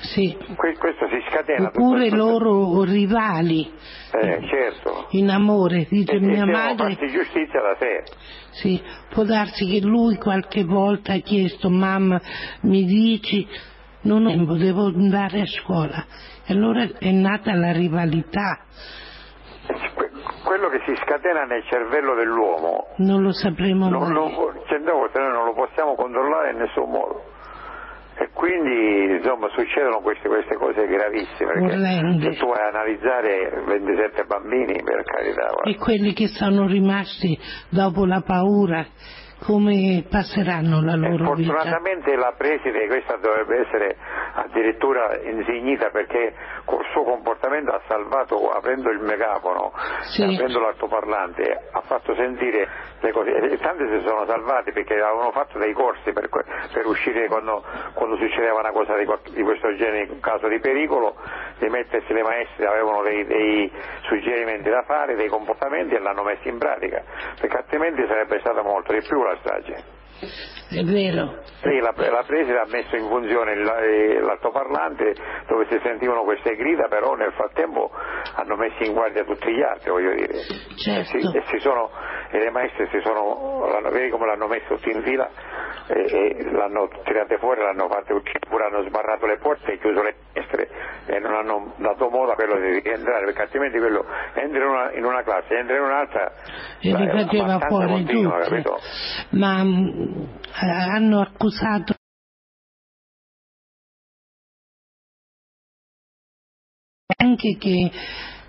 Sì. 0.00 0.36
questo 0.54 1.08
si 1.08 1.20
scatena. 1.28 1.68
Oppure 1.68 2.08
loro 2.10 2.84
rivali. 2.84 3.68
Eh, 4.12 4.46
certo. 4.48 5.08
In 5.10 5.28
amore, 5.28 5.86
dice 5.90 6.14
e, 6.14 6.20
mia 6.20 6.44
e 6.44 6.46
madre. 6.46 6.94
farsi 6.94 7.08
giustizia 7.08 7.60
da 7.60 7.76
sé. 7.78 8.04
Sì, 8.50 8.82
può 9.10 9.24
darsi 9.24 9.66
che 9.66 9.80
lui 9.84 10.16
qualche 10.16 10.62
volta 10.64 11.14
ha 11.14 11.18
chiesto 11.18 11.68
mamma 11.68 12.20
mi 12.60 12.84
dici 12.84 13.46
non 14.02 14.26
ho 14.26 14.30
tempo, 14.30 14.56
devo 14.56 14.86
andare 14.86 15.40
a 15.40 15.46
scuola. 15.46 16.06
E 16.46 16.52
allora 16.54 16.88
è 16.98 17.10
nata 17.10 17.54
la 17.54 17.72
rivalità. 17.72 18.60
Quello 20.48 20.70
che 20.70 20.80
si 20.86 20.96
scatena 21.04 21.44
nel 21.44 21.62
cervello 21.64 22.14
dell'uomo 22.14 22.86
non 23.04 23.20
lo 23.20 23.32
sapremo 23.32 23.90
non 23.90 24.00
mai. 24.00 24.12
Lo, 24.14 24.64
cioè, 24.66 24.78
noi 24.78 25.10
non 25.12 25.44
lo 25.44 25.52
possiamo 25.52 25.94
controllare 25.94 26.52
in 26.52 26.56
nessun 26.56 26.88
modo 26.88 27.22
E 28.16 28.30
quindi 28.32 29.16
insomma 29.16 29.48
succedono 29.50 30.00
queste, 30.00 30.26
queste 30.26 30.56
cose 30.56 30.86
gravissime, 30.86 31.52
perché 31.52 31.76
Orrende. 31.76 32.32
se 32.32 32.38
tu 32.38 32.46
vai 32.46 32.64
a 32.64 32.68
analizzare 32.68 33.62
27 33.66 34.24
bambini 34.24 34.82
per 34.82 35.04
carità, 35.04 35.52
guarda. 35.52 35.68
E 35.70 35.76
quelli 35.76 36.14
che 36.14 36.28
sono 36.28 36.66
rimasti 36.66 37.38
dopo 37.68 38.06
la 38.06 38.22
paura, 38.22 38.86
come 39.40 40.04
passeranno 40.08 40.82
la 40.82 40.94
loro 40.94 41.34
vita? 41.34 41.52
Fortunatamente 41.52 42.16
la 42.16 42.34
preside, 42.36 42.86
questa 42.86 43.16
dovrebbe 43.16 43.66
essere 43.66 43.96
addirittura 44.34 45.18
insignita 45.22 45.90
perché 45.90 46.34
col 46.64 46.84
suo 46.92 47.04
comportamento 47.04 47.72
ha 47.72 47.80
salvato, 47.86 48.50
aprendo 48.50 48.90
il 48.90 49.00
megafono, 49.00 49.72
Sì. 50.10 50.22
aprendo 50.22 50.60
l'altoparlante, 50.60 51.68
ha 51.72 51.80
fatto 51.82 52.14
sentire 52.14 52.68
le 53.00 53.12
cose. 53.12 53.30
E 53.30 53.58
tante 53.58 53.86
si 53.88 54.06
sono 54.06 54.26
salvate 54.26 54.72
perché 54.72 54.94
avevano 54.94 55.30
fatto 55.30 55.58
dei 55.58 55.72
corsi 55.72 56.12
per, 56.12 56.28
per 56.28 56.86
uscire 56.86 57.28
quando, 57.28 57.62
quando 57.94 58.16
succedeva 58.16 58.58
una 58.58 58.72
cosa 58.72 58.96
di, 58.96 59.06
di 59.34 59.42
questo 59.42 59.74
genere, 59.76 60.12
in 60.12 60.20
caso 60.20 60.48
di 60.48 60.58
pericolo, 60.58 61.14
di 61.58 61.70
mettersi 61.70 62.12
le 62.12 62.22
maestre, 62.22 62.66
avevano 62.66 63.02
dei, 63.02 63.24
dei 63.24 63.70
suggerimenti 64.02 64.68
da 64.70 64.82
fare, 64.82 65.14
dei 65.14 65.28
comportamenti 65.28 65.94
e 65.94 65.98
l'hanno 65.98 66.22
messi 66.22 66.48
in 66.48 66.58
pratica, 66.58 67.02
perché 67.40 67.56
altrimenti 67.56 68.04
sarebbe 68.06 68.38
stata 68.40 68.62
molto 68.62 68.92
di 68.92 69.00
più 69.00 69.22
la 69.22 69.36
strage. 69.40 69.97
È 70.20 70.82
vero. 70.84 71.42
Sì, 71.62 71.78
la, 71.80 71.92
la 71.96 72.24
preside 72.26 72.58
ha 72.58 72.66
messo 72.68 72.94
in 72.96 73.08
funzione 73.08 73.52
eh, 73.52 74.20
l'altoparlante 74.20 75.14
dove 75.48 75.66
si 75.70 75.78
sentivano 75.82 76.22
queste 76.24 76.54
grida, 76.56 76.86
però 76.88 77.14
nel 77.14 77.32
frattempo 77.32 77.90
hanno 78.36 78.56
messo 78.56 78.82
in 78.84 78.92
guardia 78.92 79.24
tutti 79.24 79.50
gli 79.52 79.62
altri, 79.62 79.90
voglio 79.90 80.14
dire. 80.14 80.34
Certo. 80.76 81.16
E, 81.16 81.20
si- 81.20 81.36
e 81.36 81.42
si 81.50 81.58
sono, 81.60 81.90
e 82.30 82.38
le 82.38 82.50
maestre 82.50 82.88
si 82.90 83.00
sono, 83.02 83.66
vedi 83.90 84.10
come 84.10 84.26
l'hanno 84.26 84.46
messo 84.46 84.74
tutti 84.74 84.90
in 84.90 85.02
fila 85.02 85.28
e, 85.88 86.04
e 86.38 86.50
l'hanno 86.52 86.88
tirate 87.04 87.38
fuori, 87.38 87.60
l'hanno 87.62 87.88
fatte 87.88 88.12
uscire, 88.12 88.38
pure 88.48 88.64
hanno 88.66 88.82
sbarrato 88.86 89.26
le 89.26 89.38
porte 89.38 89.72
e 89.72 89.78
chiuso 89.78 90.02
le 90.02 90.14
finestre 90.32 90.68
e 91.06 91.18
non 91.20 91.32
hanno 91.34 91.72
dato 91.78 92.08
modo 92.10 92.32
a 92.32 92.34
quello 92.34 92.56
di 92.60 92.80
rientrare, 92.80 93.24
perché 93.24 93.42
altrimenti 93.42 93.78
quello 93.78 94.04
entra 94.34 94.62
in 94.62 94.68
una, 94.68 94.92
in 94.92 95.04
una 95.04 95.22
classe, 95.22 95.54
entra 95.56 95.76
in 95.76 95.82
un'altra 95.82 96.30
E 96.80 96.94
li 96.94 97.08
faceva 97.08 97.58
fuori 97.66 97.86
continua, 97.92 98.38
tutti. 98.40 98.48
capito? 98.50 98.76
Ma 99.30 99.62
mh, 99.64 100.07
hanno 100.52 101.20
accusato 101.20 101.94
anche 107.16 107.56
che 107.56 107.90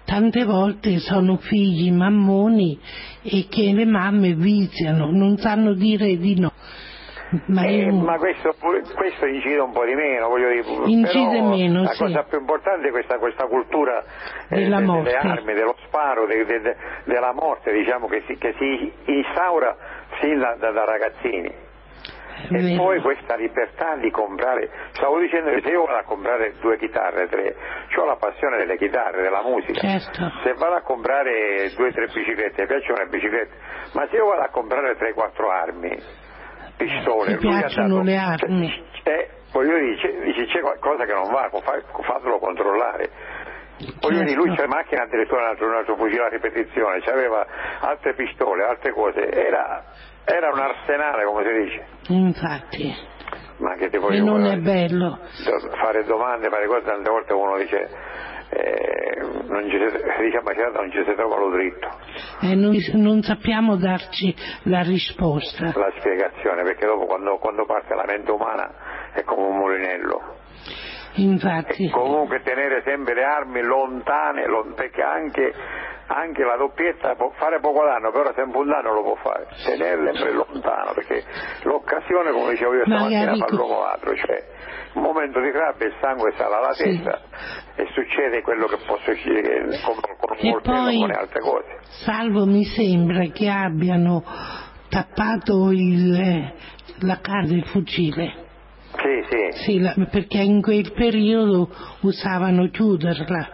tante 0.05 0.43
volte 0.43 0.99
sono 0.99 1.37
figli 1.37 1.91
mammoni 1.91 2.79
e 3.21 3.47
che 3.47 3.71
le 3.73 3.85
mamme 3.85 4.35
viziano, 4.35 5.11
non 5.11 5.37
sanno 5.37 5.73
dire 5.73 6.17
di 6.17 6.39
no. 6.39 6.51
Ma 7.45 7.63
Eh, 7.63 7.83
io- 7.83 7.93
ma 7.93 8.17
questo, 8.17 8.55
questo 8.95 9.25
incide 9.27 9.59
un 9.59 9.71
po' 9.71 9.85
di 9.85 9.93
meno, 9.93 10.29
voglio 10.29 10.49
dire, 10.49 10.63
Incide 10.85 11.41
meno, 11.41 11.83
la 11.83 11.89
sì. 11.91 12.03
cosa 12.03 12.23
più 12.23 12.39
importante 12.39 12.87
è 12.87 12.91
questa, 12.91 13.19
questa 13.19 13.45
cultura 13.45 14.03
eh, 14.49 14.67
morte. 14.67 15.03
delle 15.03 15.15
armi, 15.17 15.53
dello 15.53 15.75
sparo, 15.85 16.25
de- 16.25 16.45
de- 16.45 16.59
de- 16.61 16.75
della 17.03 17.31
morte, 17.33 17.71
diciamo, 17.71 18.07
che 18.07 18.23
si, 18.25 18.35
che 18.37 18.55
si 18.57 18.91
instaura 19.05 19.75
sin 20.19 20.39
da, 20.39 20.55
da- 20.57 20.71
da 20.71 20.85
ragazzini. 20.85 21.67
E 22.51 22.57
vero. 22.57 22.81
poi 22.83 23.01
questa 23.01 23.35
libertà 23.35 23.97
di 23.97 24.09
comprare, 24.11 24.69
stavo 24.93 25.19
dicendo 25.19 25.51
che 25.51 25.61
se 25.61 25.69
io 25.69 25.83
vado 25.83 25.97
a 25.99 26.03
comprare 26.03 26.53
due 26.61 26.77
chitarre, 26.77 27.27
tre, 27.27 27.53
ho 27.97 28.05
la 28.05 28.15
passione 28.15 28.57
delle 28.57 28.77
chitarre, 28.77 29.21
della 29.21 29.43
musica, 29.43 29.81
Certo. 29.81 30.31
se 30.41 30.53
vado 30.53 30.75
a 30.75 30.81
comprare 30.81 31.69
due 31.75 31.89
o 31.89 31.91
tre 31.91 32.07
biciclette, 32.07 32.61
mi 32.61 32.67
piacciono 32.67 32.99
le 33.03 33.07
biciclette, 33.09 33.53
ma 33.93 34.07
se 34.09 34.15
io 34.15 34.25
vado 34.25 34.41
a 34.41 34.49
comprare 34.49 34.95
tre 34.95 35.11
o 35.11 35.13
quattro 35.15 35.51
armi, 35.51 35.95
pistole, 36.79 37.37
Ti 37.37 37.47
piacciono 37.47 38.01
le 38.01 38.15
armi? 38.17 38.83
eh, 39.03 39.29
voglio 39.51 39.77
dire, 39.77 40.21
dice, 40.23 40.45
c'è 40.45 40.61
qualcosa 40.61 41.03
che 41.05 41.13
non 41.13 41.29
va, 41.29 41.49
fa- 41.51 41.83
fatelo 42.03 42.39
controllare. 42.39 43.09
Voglio 44.01 44.23
dire, 44.23 44.35
lui 44.35 44.47
Certo. 44.49 44.61
c'è 44.63 44.67
macchina 44.67 45.03
addirittura 45.03 45.41
un 45.41 45.47
altro, 45.49 45.67
un 45.67 45.73
altro 45.75 45.95
fucile 45.95 46.23
a 46.25 46.29
ripetizione, 46.29 47.01
aveva 47.05 47.45
altre 47.81 48.13
pistole, 48.13 48.63
altre 48.63 48.91
cose, 48.91 49.21
era, 49.29 49.85
era 50.25 50.49
un 50.51 50.59
arsenale 50.59 51.23
come 51.25 51.43
si 51.45 51.63
dice. 51.63 51.85
Infatti, 52.13 52.95
Ma 53.57 53.75
che 53.75 53.89
ti 53.89 53.95
e 53.95 53.99
voglio 53.99 54.23
non 54.25 54.41
dire? 54.41 54.53
è 54.55 54.57
bello. 54.57 55.19
Fare 55.81 56.03
domande, 56.05 56.49
fare 56.49 56.65
cose, 56.67 56.81
tante 56.85 57.09
volte 57.09 57.33
uno 57.33 57.57
dice, 57.57 57.89
eh, 58.49 59.21
non 59.47 59.69
ci 59.69 59.77
si, 59.77 60.35
ambasciata 60.37 60.79
non 60.79 60.91
ci 60.91 61.03
si 61.05 61.13
trova 61.15 61.37
lo 61.37 61.49
dritto, 61.51 61.87
E 62.41 62.55
non, 62.55 62.75
non 62.93 63.21
sappiamo 63.21 63.75
darci 63.77 64.33
la 64.63 64.81
risposta. 64.81 65.71
la 65.75 65.91
spiegazione, 65.99 66.63
perché 66.63 66.85
dopo 66.85 67.05
quando, 67.05 67.37
quando 67.37 67.65
parte 67.65 67.93
la 67.95 68.05
mente 68.07 68.31
umana 68.31 69.11
è 69.13 69.23
come 69.23 69.47
un 69.47 69.57
mulinello. 69.57 70.37
Infatti, 71.23 71.89
Comunque 71.89 72.41
tenere 72.43 72.81
sempre 72.83 73.13
le 73.13 73.23
armi 73.23 73.61
lontane, 73.61 74.45
lon- 74.47 74.73
perché 74.73 75.01
anche, 75.01 75.53
anche 76.07 76.43
la 76.43 76.55
doppietta 76.57 77.15
può 77.15 77.31
fare 77.35 77.59
poco 77.59 77.83
danno, 77.83 78.11
però 78.11 78.31
sempre 78.33 78.59
un 78.59 78.67
danno 78.67 78.93
lo 78.93 79.01
può 79.03 79.15
fare, 79.15 79.47
tenerle 79.65 80.13
sempre 80.13 80.31
lontano, 80.33 80.91
perché 80.93 81.23
l'occasione, 81.63 82.31
come 82.31 82.51
dicevo 82.51 82.73
io 82.75 82.85
stamattina, 82.85 83.35
fa 83.35 83.45
l'uomo 83.55 83.81
ladro, 83.83 84.15
cioè 84.15 84.43
un 84.93 85.01
momento 85.03 85.39
di 85.39 85.51
rabbia 85.51 85.85
il 85.87 85.93
sangue 86.01 86.33
sale 86.35 86.55
alla 86.55 86.73
Sì. 86.73 86.83
testa 86.83 87.21
e 87.75 87.87
succede 87.93 88.41
quello 88.41 88.65
che 88.67 88.77
può 88.85 88.97
succedere 88.97 89.79
con, 89.85 89.95
con 90.17 90.35
E 90.37 90.49
molte 90.49 90.69
poi- 90.71 90.99
con 90.99 91.11
altre 91.11 91.39
cose. 91.41 91.77
salvo 92.05 92.45
mi 92.45 92.63
sembra 92.65 93.25
che 93.31 93.47
abbiano 93.49 94.23
tappato 94.89 95.69
il, 95.71 96.51
la 97.01 97.19
carta 97.21 97.47
del 97.49 97.65
fucile. 97.67 98.47
Sì, 99.01 99.23
sì, 99.29 99.63
Sì, 99.63 99.79
la- 99.79 99.93
perché 100.11 100.39
in 100.39 100.61
quel 100.61 100.91
periodo 100.93 101.69
usavano 102.01 102.67
chiuderla. 102.69 103.49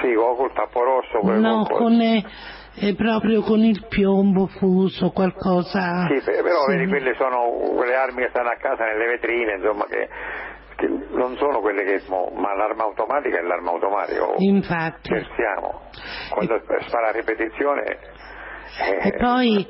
sì, 0.00 0.14
con 0.14 0.36
col 0.36 0.52
tappo 0.52 0.82
rosso, 0.82 1.20
No, 1.38 1.66
con, 1.68 2.00
eh, 2.00 2.24
eh, 2.76 2.94
proprio 2.94 3.42
con 3.42 3.60
il 3.60 3.86
piombo 3.88 4.46
fuso, 4.46 5.10
qualcosa. 5.10 6.06
Sì, 6.08 6.20
pe- 6.24 6.42
però 6.42 6.62
sì. 6.66 6.76
vedi, 6.76 6.88
quelle 6.88 7.14
sono 7.14 7.72
quelle 7.74 7.94
armi 7.94 8.22
che 8.22 8.28
stanno 8.30 8.50
a 8.50 8.56
casa 8.56 8.84
nelle 8.84 9.06
vetrine, 9.06 9.54
insomma, 9.54 9.84
che, 9.86 10.08
che 10.76 10.88
non 11.10 11.36
sono 11.36 11.60
quelle 11.60 11.84
che. 11.84 12.02
ma 12.34 12.54
l'arma 12.54 12.82
automatica 12.84 13.38
è 13.38 13.42
l'arma 13.42 13.70
automatica. 13.70 14.24
oh, 14.24 14.34
Infatti. 14.38 15.08
Scherziamo. 15.08 15.80
Quando 16.30 16.60
spara 16.86 17.08
a 17.08 17.12
ripetizione. 17.12 17.98
E 18.76 19.12
poi 19.18 19.66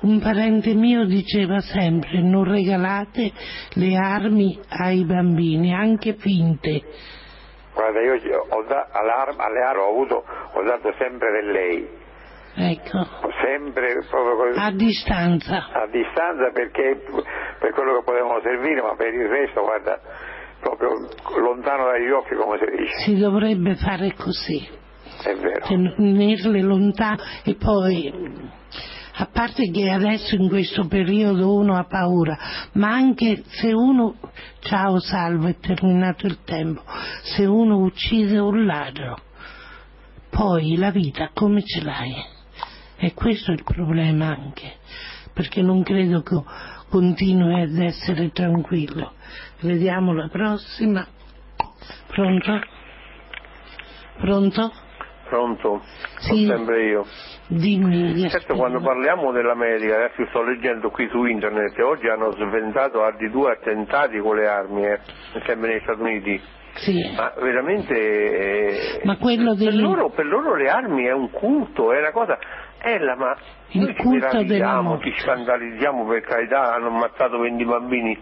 un 0.00 0.20
parente 0.20 0.74
mio 0.74 1.04
diceva 1.06 1.60
sempre 1.60 2.20
non 2.20 2.44
regalate 2.44 3.32
le 3.74 3.96
armi 3.96 4.58
ai 4.68 5.04
bambini, 5.04 5.72
anche 5.74 6.14
finte. 6.14 6.82
Guarda, 7.74 8.00
io 8.02 8.14
ho 8.50 8.62
da- 8.64 8.88
alle 8.90 9.62
armi 9.62 9.80
ho 9.80 9.88
avuto, 9.88 10.22
ho 10.52 10.62
dato 10.62 10.92
sempre 10.98 11.30
del 11.32 11.50
lei, 11.50 11.88
Ecco, 12.54 13.06
sempre 13.42 14.04
proprio 14.10 14.36
così, 14.36 14.58
a 14.60 14.70
distanza. 14.72 15.68
a 15.72 15.86
distanza 15.90 16.50
perché 16.52 17.00
per 17.58 17.72
quello 17.72 17.96
che 17.98 18.04
potevano 18.04 18.40
servire, 18.42 18.82
ma 18.82 18.94
per 18.94 19.14
il 19.14 19.26
resto, 19.26 19.62
guarda, 19.62 19.98
proprio 20.60 20.90
lontano 21.40 21.86
dagli 21.86 22.10
occhi 22.10 22.34
come 22.34 22.58
si 22.58 22.76
dice, 22.76 22.98
Si 23.06 23.16
dovrebbe 23.16 23.74
fare 23.76 24.12
così, 24.14 24.68
è 25.30 25.34
vero. 25.36 25.66
tenerle 25.66 26.60
lontano 26.60 27.22
e 27.44 27.54
poi, 27.54 28.12
a 29.14 29.26
parte 29.26 29.70
che 29.70 29.90
adesso 29.90 30.34
in 30.34 30.48
questo 30.48 30.86
periodo 30.86 31.54
uno 31.54 31.76
ha 31.76 31.84
paura, 31.84 32.38
ma 32.72 32.92
anche 32.92 33.42
se 33.46 33.72
uno, 33.72 34.16
ciao 34.60 34.98
salvo, 34.98 35.48
è 35.48 35.56
terminato 35.58 36.26
il 36.26 36.38
tempo, 36.44 36.82
se 37.22 37.44
uno 37.44 37.78
uccide 37.78 38.38
un 38.38 38.64
ladro, 38.64 39.18
poi 40.30 40.76
la 40.76 40.90
vita 40.90 41.30
come 41.34 41.62
ce 41.62 41.82
l'hai? 41.82 42.14
E 42.96 43.14
questo 43.14 43.50
è 43.50 43.54
il 43.54 43.64
problema 43.64 44.28
anche, 44.28 44.74
perché 45.32 45.60
non 45.60 45.82
credo 45.82 46.22
che 46.22 46.40
continui 46.88 47.62
ad 47.62 47.76
essere 47.78 48.30
tranquillo. 48.32 49.14
Vediamo 49.60 50.12
la 50.12 50.28
prossima. 50.28 51.06
Pronto? 52.06 52.60
Pronto? 54.18 54.72
Pronto? 55.32 55.80
Sì. 56.18 56.44
Sono 56.44 56.56
sempre 56.58 56.84
io. 56.84 57.06
Dimmi. 57.46 58.18
Certo, 58.20 58.36
aspetta. 58.36 58.54
quando 58.54 58.80
parliamo 58.80 59.32
dell'America, 59.32 59.94
adesso 59.94 60.26
sto 60.28 60.42
leggendo 60.42 60.90
qui 60.90 61.08
su 61.10 61.24
internet, 61.24 61.78
oggi 61.78 62.06
hanno 62.06 62.32
sventato 62.32 63.02
altri 63.02 63.30
due 63.30 63.52
attentati 63.52 64.18
con 64.18 64.36
le 64.36 64.46
armi, 64.46 64.84
eh, 64.84 65.00
sempre 65.46 65.70
negli 65.70 65.80
Stati 65.84 66.00
Uniti. 66.02 66.42
Sì. 66.74 67.14
Ma 67.16 67.32
veramente... 67.40 67.94
eh, 67.94 69.00
Ma 69.04 69.16
quello 69.16 69.54
per, 69.56 69.74
loro, 69.74 70.10
per 70.10 70.26
loro 70.26 70.54
le 70.54 70.68
armi 70.68 71.04
è 71.04 71.12
un 71.12 71.30
culto, 71.30 71.92
è 71.94 71.98
una 72.00 72.12
cosa... 72.12 72.38
Ella, 72.84 73.16
ma 73.16 73.34
Il 73.68 73.80
noi 73.84 73.94
ci 73.94 74.06
meravigliamo, 74.08 75.00
ci 75.00 75.14
scandalizziamo 75.16 76.04
per 76.04 76.20
carità, 76.22 76.74
hanno 76.74 76.88
ammazzato 76.88 77.38
20 77.38 77.64
bambini. 77.64 78.18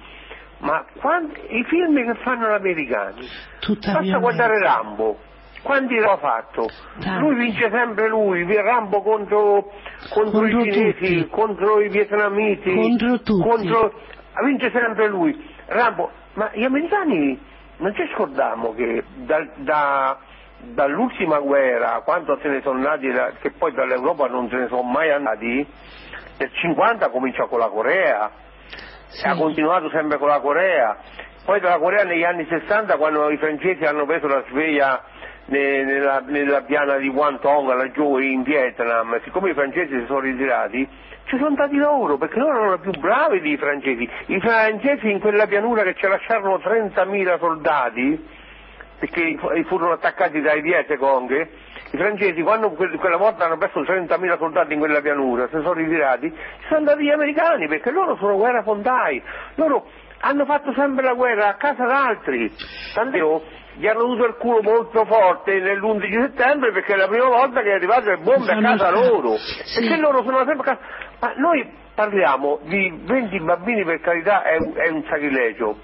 Ma 0.58 0.84
quanti- 1.00 1.40
i 1.56 1.64
film 1.64 1.96
che 2.04 2.20
fanno 2.22 2.46
gli 2.48 2.52
americani, 2.52 3.26
Tutta 3.58 3.92
basta 3.94 4.00
violenza. 4.00 4.18
guardare 4.18 4.58
Rambo. 4.60 5.18
Quanti 5.62 5.94
l'ha 5.98 6.16
fatto? 6.16 6.68
Tanti. 7.00 7.20
Lui 7.20 7.34
vince 7.34 7.68
sempre 7.70 8.08
lui, 8.08 8.44
Rambo 8.56 9.02
contro, 9.02 9.70
contro, 10.12 10.40
Contro 10.40 10.46
i 10.46 10.72
cinesi, 10.72 11.16
tutti. 11.18 11.28
contro 11.28 11.80
i 11.80 11.88
vietnamiti, 11.88 12.74
Contro 12.74 13.20
tutti. 13.20 13.48
contro- 13.48 13.92
vince 14.44 14.70
sempre 14.70 15.08
lui. 15.08 15.48
Rambo, 15.66 16.10
ma 16.34 16.50
gli 16.54 16.64
americani 16.64 17.38
non 17.76 17.94
ci 17.94 18.02
scordiamo 18.14 18.72
che 18.74 19.04
da, 19.16 19.46
da, 19.56 20.18
dall'ultima 20.60 21.38
guerra, 21.40 22.00
quando 22.04 22.38
se 22.40 22.48
ne 22.48 22.60
sono 22.62 22.76
andati, 22.78 23.10
che 23.40 23.50
poi 23.52 23.72
dall'Europa 23.72 24.26
non 24.28 24.48
se 24.48 24.56
ne 24.56 24.68
sono 24.68 24.82
mai 24.82 25.10
andati, 25.10 25.66
nel 26.38 26.50
50 26.52 27.10
cominciò 27.10 27.46
con 27.48 27.58
la 27.58 27.68
Corea, 27.68 28.30
sì. 29.08 29.26
ha 29.26 29.36
continuato 29.36 29.90
sempre 29.90 30.16
con 30.18 30.28
la 30.28 30.40
Corea, 30.40 30.96
poi 31.44 31.60
dalla 31.60 31.78
Corea 31.78 32.04
negli 32.04 32.24
anni 32.24 32.46
60 32.48 32.96
quando 32.96 33.28
i 33.30 33.36
francesi 33.36 33.84
hanno 33.84 34.06
preso 34.06 34.26
la 34.26 34.42
sveglia 34.48 35.02
nella, 35.50 36.22
nella 36.26 36.62
piana 36.62 36.96
di 36.96 37.08
Guantong 37.10 37.74
laggiù 37.74 38.18
in 38.18 38.42
Vietnam, 38.42 39.20
siccome 39.24 39.50
i 39.50 39.54
francesi 39.54 39.98
si 39.98 40.06
sono 40.06 40.20
ritirati, 40.20 40.88
ci 41.24 41.36
sono 41.36 41.48
andati 41.48 41.76
loro, 41.76 42.16
perché 42.16 42.38
loro 42.38 42.58
erano 42.58 42.78
più 42.78 42.92
bravi 42.92 43.40
dei 43.40 43.56
francesi. 43.56 44.08
I 44.26 44.40
francesi 44.40 45.10
in 45.10 45.20
quella 45.20 45.46
pianura 45.46 45.82
che 45.82 45.94
ci 45.94 46.06
lasciarono 46.06 46.56
30.000 46.56 47.38
soldati, 47.38 48.28
perché 48.98 49.38
furono 49.66 49.92
attaccati 49.92 50.40
dai 50.40 50.60
Vietcong, 50.60 51.48
i 51.92 51.96
francesi 51.96 52.42
quando 52.42 52.70
quella 52.70 53.16
volta 53.16 53.46
hanno 53.46 53.56
perso 53.56 53.80
30.000 53.80 54.38
soldati 54.38 54.72
in 54.72 54.78
quella 54.78 55.00
pianura, 55.00 55.46
si 55.46 55.54
sono 55.54 55.72
ritirati, 55.72 56.30
ci 56.30 56.66
sono 56.66 56.78
andati 56.80 57.02
gli 57.02 57.10
americani, 57.10 57.66
perché 57.66 57.90
loro 57.90 58.16
sono 58.16 58.36
guerrafondai, 58.36 59.22
loro 59.54 59.86
hanno 60.20 60.44
fatto 60.44 60.72
sempre 60.74 61.04
la 61.04 61.14
guerra 61.14 61.48
a 61.48 61.54
casa 61.54 61.86
d'altri, 61.86 62.52
tant'è 62.94 63.20
gli 63.80 63.86
hanno 63.86 64.00
avuto 64.00 64.26
il 64.26 64.36
culo 64.36 64.60
molto 64.60 65.06
forte 65.06 65.58
nell'11 65.58 66.26
settembre 66.26 66.70
perché 66.70 66.92
è 66.92 66.96
la 66.96 67.08
prima 67.08 67.28
volta 67.28 67.62
che 67.62 67.70
è 67.70 67.72
arrivato 67.72 68.10
le 68.10 68.18
bombe 68.18 68.52
a 68.52 68.60
casa 68.60 68.90
loro, 68.90 69.36
sì. 69.38 69.80
perché 69.80 69.96
loro 69.96 70.22
sono 70.22 70.44
sempre 70.44 70.70
a 70.70 70.76
casa, 70.76 70.80
ma 71.18 71.32
noi 71.36 71.66
parliamo 71.94 72.60
di 72.64 73.00
20 73.04 73.40
bambini 73.40 73.82
per 73.84 74.00
carità 74.00 74.42
è, 74.42 74.58
è 74.58 74.90
un 74.90 75.02
sacrilegio, 75.08 75.78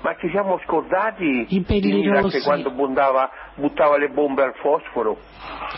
ma 0.00 0.16
ci 0.16 0.28
siamo 0.30 0.58
scordati 0.64 1.46
I 1.48 1.64
di 1.64 2.00
Iraq 2.00 2.42
quando 2.42 2.72
buttava, 2.72 3.30
buttava, 3.54 3.96
le 3.96 4.08
bombe 4.08 4.42
al 4.42 4.54
fosforo, 4.56 5.16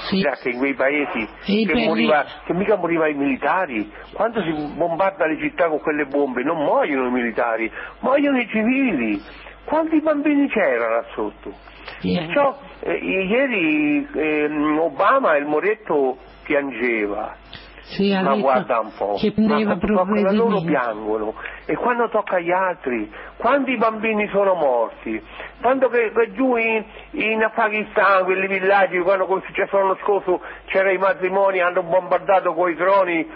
sì. 0.08 0.24
che 0.42 0.48
in 0.48 0.56
quei 0.56 0.72
paesi 0.72 1.28
che, 1.44 1.84
moriva, 1.84 2.24
che, 2.46 2.54
mica 2.54 2.76
moriva 2.76 3.08
i 3.08 3.14
militari, 3.14 3.92
quando 4.14 4.40
si 4.40 4.52
bombarda 4.74 5.26
le 5.26 5.38
città 5.38 5.68
con 5.68 5.80
quelle 5.80 6.06
bombe 6.06 6.42
non 6.42 6.56
muoiono 6.56 7.08
i 7.08 7.10
militari, 7.10 7.70
muoiono 8.00 8.38
i 8.38 8.48
civili, 8.48 9.22
quanti 9.68 10.00
bambini 10.00 10.48
c'erano 10.48 10.94
là 10.94 11.04
sotto? 11.14 11.52
Yeah. 12.00 12.24
Perciò 12.24 12.58
eh, 12.80 12.94
ieri 12.94 14.08
eh, 14.14 14.78
Obama 14.78 15.36
il 15.36 15.44
Moretto 15.44 16.16
piangeva, 16.42 17.36
sì, 17.82 18.12
ma 18.12 18.34
guarda 18.36 18.80
un 18.80 18.92
po', 18.96 19.14
che 19.18 19.32
ma 19.36 19.76
tocca 19.76 20.32
loro 20.32 20.60
piangono 20.62 21.34
e 21.66 21.74
quando 21.76 22.08
tocca 22.08 22.36
agli 22.36 22.50
altri, 22.50 23.10
quanti 23.36 23.76
bambini 23.76 24.28
sono 24.28 24.54
morti? 24.54 25.22
Quando 25.60 25.88
che, 25.88 26.12
che 26.14 26.32
giù 26.32 26.56
in, 26.56 26.84
in, 27.12 27.50
Pakistan, 27.54 28.24
quelli 28.24 28.46
villaggi, 28.46 28.98
quando 29.00 29.26
come 29.26 29.40
è 29.42 29.46
successo 29.46 29.76
l'anno 29.76 29.96
scorso, 30.02 30.40
c'erano 30.66 30.92
i 30.92 30.98
matrimoni, 30.98 31.60
hanno 31.60 31.82
bombardato 31.82 32.54
con 32.54 32.70
i 32.70 32.74
droni, 32.74 33.26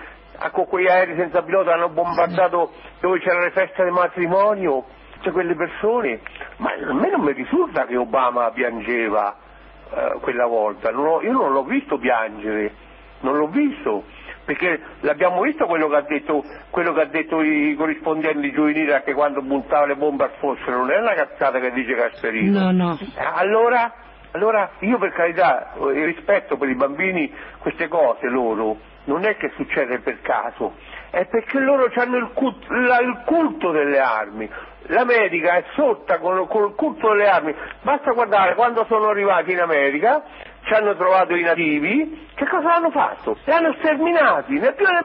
con 0.51 0.67
quei 0.67 0.87
aerei 0.87 1.17
senza 1.17 1.43
pilota, 1.43 1.75
hanno 1.75 1.91
bombardato 1.91 2.73
dove 3.01 3.19
c'erano 3.21 3.45
le 3.45 3.51
feste 3.51 3.83
del 3.83 3.93
matrimonio, 3.93 4.85
cioè 5.23 5.33
quelle 5.33 5.55
persone, 5.55 6.21
ma 6.59 6.73
a 6.73 6.93
me 6.93 7.11
non 7.11 7.23
mi 7.23 7.33
risulta 7.33 7.87
che 7.87 7.97
Obama 7.97 8.51
piangeva 8.51 9.35
eh, 9.95 10.19
quella 10.21 10.47
volta, 10.47 10.91
non 10.91 11.07
ho, 11.07 11.23
io 11.23 11.33
non 11.33 11.53
l'ho 11.53 11.65
visto 11.65 11.99
piangere, 11.99 12.75
non 13.21 13.37
l'ho 13.37 13.49
visto 13.49 14.05
perché 14.45 14.81
l'abbiamo 15.01 15.41
visto 15.43 15.67
quello 15.67 15.89
che 15.89 15.97
ha 15.97 16.03
detto, 16.03 16.45
quello 16.71 16.93
che 16.93 17.01
ha 17.01 17.07
detto 17.07 17.43
i 17.43 17.75
corrispondenti 17.77 18.51
giù 18.51 18.67
in 18.67 18.77
Iraq 18.77 19.13
quando 19.13 19.41
buttava 19.41 19.87
le 19.87 19.97
bombe 19.97 20.25
al 20.25 20.33
fosforo, 20.39 20.79
non 20.79 20.91
è 20.91 20.99
una 20.99 21.15
cazzata 21.15 21.61
che 21.61 21.71
dice 21.73 21.95
Gasperino. 21.95 22.59
No, 22.59 22.73
no. 22.73 22.99
Allora, 23.35 23.95
allora 24.33 24.71
io 24.81 24.99
per 24.99 25.13
carità 25.13 25.75
eh, 25.75 26.05
rispetto 26.05 26.57
per 26.57 26.69
i 26.69 26.75
bambini 26.75 27.33
queste 27.59 27.87
cose 27.87 28.29
loro, 28.29 28.79
non 29.05 29.25
è 29.25 29.37
che 29.37 29.53
succede 29.55 30.01
per 30.01 30.21
caso, 30.23 30.75
è 31.13 31.27
perché 31.27 31.59
loro 31.59 31.91
hanno 31.95 32.17
il 32.17 32.31
culto, 32.33 32.73
la, 32.73 32.99
il 33.01 33.23
culto 33.27 33.71
delle 33.71 33.99
armi. 33.99 34.51
L'America 34.87 35.57
è 35.57 35.65
sotta 35.75 36.19
con, 36.19 36.47
con 36.49 36.71
il 36.71 36.75
culto 36.75 37.11
delle 37.11 37.29
armi. 37.29 37.55
Basta 37.83 38.13
guardare 38.13 38.55
quando 38.55 38.87
sono 38.87 39.09
arrivati 39.09 39.53
in 39.53 39.61
America, 39.61 40.23
ci 40.63 40.73
hanno 40.73 40.97
trovato 40.97 41.35
i 41.35 41.43
nativi, 41.43 42.29
che 42.35 42.47
cosa 42.49 42.77
hanno 42.77 42.91
fatto? 42.91 43.37
Li 43.45 43.53
hanno 43.53 43.75
sterminati, 43.75 44.59
né 44.59 44.73
più 44.73 44.87
né 44.87 45.05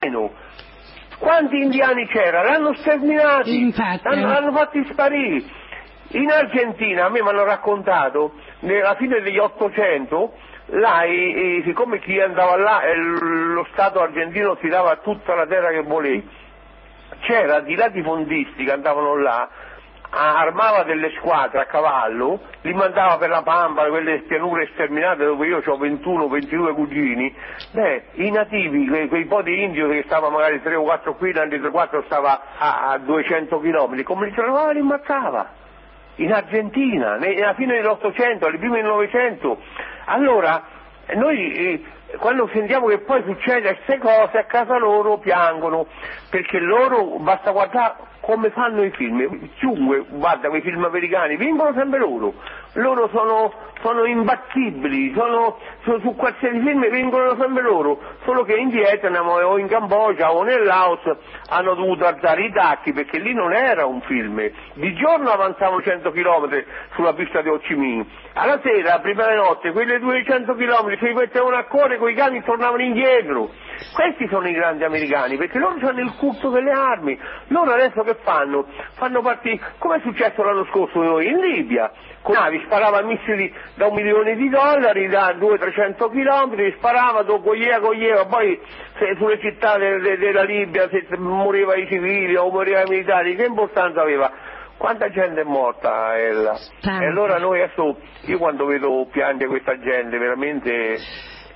meno. 0.00 0.32
Quanti 1.18 1.56
indiani 1.58 2.06
c'erano? 2.06 2.48
L'hanno 2.48 2.74
sterminati, 2.76 3.74
l'hanno, 3.76 4.26
l'hanno 4.26 4.52
fatti 4.52 4.82
sparire. 4.90 5.60
In 6.14 6.30
Argentina, 6.30 7.04
a 7.04 7.08
me 7.10 7.22
mi 7.22 7.28
hanno 7.28 7.44
raccontato, 7.44 8.32
nella 8.60 8.96
fine 8.96 9.20
degli 9.20 9.38
800, 9.38 10.34
là, 10.72 11.02
e, 11.02 11.58
e, 11.58 11.62
siccome 11.64 11.98
chi 12.00 12.18
andava 12.20 12.56
là, 12.56 12.82
eh, 12.82 12.94
lo 12.96 13.66
Stato 13.72 14.00
argentino 14.00 14.56
si 14.60 14.68
dava 14.68 14.96
tutta 14.96 15.34
la 15.34 15.46
terra 15.46 15.70
che 15.70 15.82
voleva, 15.82 16.22
c'era 17.20 17.60
di 17.60 17.74
là 17.74 17.88
di 17.88 18.02
fondisti 18.02 18.64
che 18.64 18.72
andavano 18.72 19.16
là, 19.16 19.48
armava 20.10 20.82
delle 20.82 21.10
squadre 21.18 21.60
a 21.60 21.66
cavallo, 21.66 22.40
li 22.62 22.72
mandava 22.74 23.16
per 23.16 23.30
la 23.30 23.42
Pampa, 23.42 23.88
quelle 23.88 24.20
pianure 24.22 24.68
sterminate 24.72 25.24
dove 25.24 25.46
io 25.46 25.62
ho 25.64 25.78
21-22 25.78 26.74
cugini, 26.74 27.34
beh, 27.72 28.04
i 28.14 28.30
nativi, 28.30 28.86
quei, 28.88 29.08
quei 29.08 29.24
po' 29.26 29.42
di 29.42 29.62
indio 29.62 29.88
che 29.88 30.02
stavano 30.06 30.36
magari 30.36 30.60
3 30.62 30.74
o 30.74 30.82
4 30.82 31.14
qui, 31.14 31.32
l'anno 31.32 31.54
3-4 31.54 32.04
stava 32.04 32.40
a, 32.58 32.90
a 32.90 32.98
200 32.98 33.58
km, 33.58 34.02
come 34.02 34.26
li 34.26 34.32
trovava 34.34 34.72
li 34.72 34.80
ammazzava. 34.80 35.60
In 36.16 36.32
Argentina, 36.32 37.16
nella 37.16 37.54
fine 37.54 37.74
dell'Ottocento, 37.76 38.46
alle 38.46 38.58
prime 38.58 38.76
del 38.76 38.90
Novecento. 38.90 39.58
Allora, 40.04 40.62
noi 41.14 41.52
eh, 41.54 41.82
quando 42.18 42.48
sentiamo 42.52 42.86
che 42.86 42.98
poi 42.98 43.22
succede 43.24 43.74
queste 43.74 43.98
cose 43.98 44.38
a 44.38 44.44
casa 44.44 44.76
loro 44.78 45.18
piangono, 45.18 45.86
perché 46.30 46.58
loro 46.58 47.18
basta 47.18 47.50
guardare 47.50 47.94
come 48.20 48.50
fanno 48.50 48.84
i 48.84 48.90
film, 48.90 49.48
chiunque 49.56 50.04
guarda 50.08 50.48
quei 50.48 50.60
film 50.60 50.84
americani, 50.84 51.36
vincono 51.36 51.72
sempre 51.74 51.98
loro, 51.98 52.34
loro 52.74 53.08
sono, 53.12 53.52
sono 53.82 54.04
imbattibili, 54.04 55.12
sono, 55.14 55.58
sono, 55.84 55.98
su 56.00 56.14
qualsiasi 56.14 56.58
film 56.60 56.88
vincono 56.88 57.36
sempre 57.38 57.62
loro, 57.62 58.00
solo 58.24 58.44
che 58.44 58.54
in 58.54 58.70
Vietnam 58.70 59.28
o 59.28 59.58
in 59.58 59.68
Cambogia 59.68 60.32
o 60.32 60.42
nel 60.42 60.64
Laos 60.64 61.00
hanno 61.50 61.74
dovuto 61.74 62.06
alzare 62.06 62.44
i 62.44 62.52
tacchi 62.52 62.92
perché 62.92 63.18
lì 63.18 63.34
non 63.34 63.52
era 63.52 63.84
un 63.84 64.00
film, 64.02 64.40
di 64.74 64.94
giorno 64.94 65.30
avanzavano 65.30 65.82
100 65.82 66.10
km 66.12 66.64
sulla 66.94 67.12
pista 67.12 67.42
di 67.42 67.48
Ho 67.48 67.58
Chi 67.58 67.74
Minh, 67.74 68.06
alla 68.34 68.60
sera, 68.62 69.00
prima 69.00 69.28
di 69.28 69.34
notte, 69.34 69.72
quelle 69.72 69.98
200 69.98 70.54
km 70.54 70.98
si 70.98 71.12
mettevano 71.12 71.56
a 71.56 71.64
correre 71.64 71.98
con 71.98 72.08
i 72.08 72.14
cani 72.14 72.38
e 72.38 72.42
tornavano 72.42 72.82
indietro, 72.82 73.50
questi 73.92 74.26
sono 74.28 74.48
i 74.48 74.52
grandi 74.52 74.84
americani 74.84 75.36
perché 75.36 75.58
loro 75.58 75.74
hanno 75.86 76.00
il 76.00 76.14
culto 76.16 76.48
delle 76.48 76.70
armi, 76.70 77.18
loro 77.48 77.72
adesso 77.72 78.02
che 78.02 78.16
fanno? 78.22 78.66
Fanno 78.94 79.20
partire, 79.20 79.60
come 79.78 79.96
è 79.96 80.00
successo 80.00 80.42
l'anno 80.42 80.64
scorso 80.70 81.02
noi 81.02 81.26
in 81.26 81.38
Libia, 81.38 81.90
con 82.22 82.34
navi 82.34 82.62
sparava 82.64 83.02
missili 83.02 83.52
da 83.74 83.88
un 83.88 83.94
milione 83.94 84.36
di 84.36 84.48
dollari, 84.48 85.08
da 85.08 85.34
200-300 85.34 86.10
km, 86.10 86.76
sparava, 86.76 87.24
coglieva, 87.24 87.80
coglieva, 87.80 88.26
poi 88.26 88.58
se 88.98 89.16
sulle 89.18 89.40
città 89.40 89.76
de, 89.76 89.98
de, 89.98 90.16
della 90.16 90.44
Libia 90.44 90.88
se 90.88 91.04
moriva 91.18 91.74
i 91.74 91.86
civili 91.88 92.36
o 92.36 92.48
moriva 92.48 92.82
i 92.82 92.88
militari, 92.88 93.34
che 93.34 93.44
importanza 93.44 94.02
aveva? 94.02 94.30
Quanta 94.78 95.10
gente 95.10 95.40
è 95.40 95.44
morta 95.44 96.16
Ella? 96.16 96.56
E 96.80 97.06
allora 97.06 97.38
noi 97.38 97.60
adesso, 97.60 97.98
io 98.26 98.38
quando 98.38 98.66
vedo 98.66 99.06
piangere 99.10 99.48
questa 99.48 99.78
gente 99.78 100.16
veramente... 100.16 100.96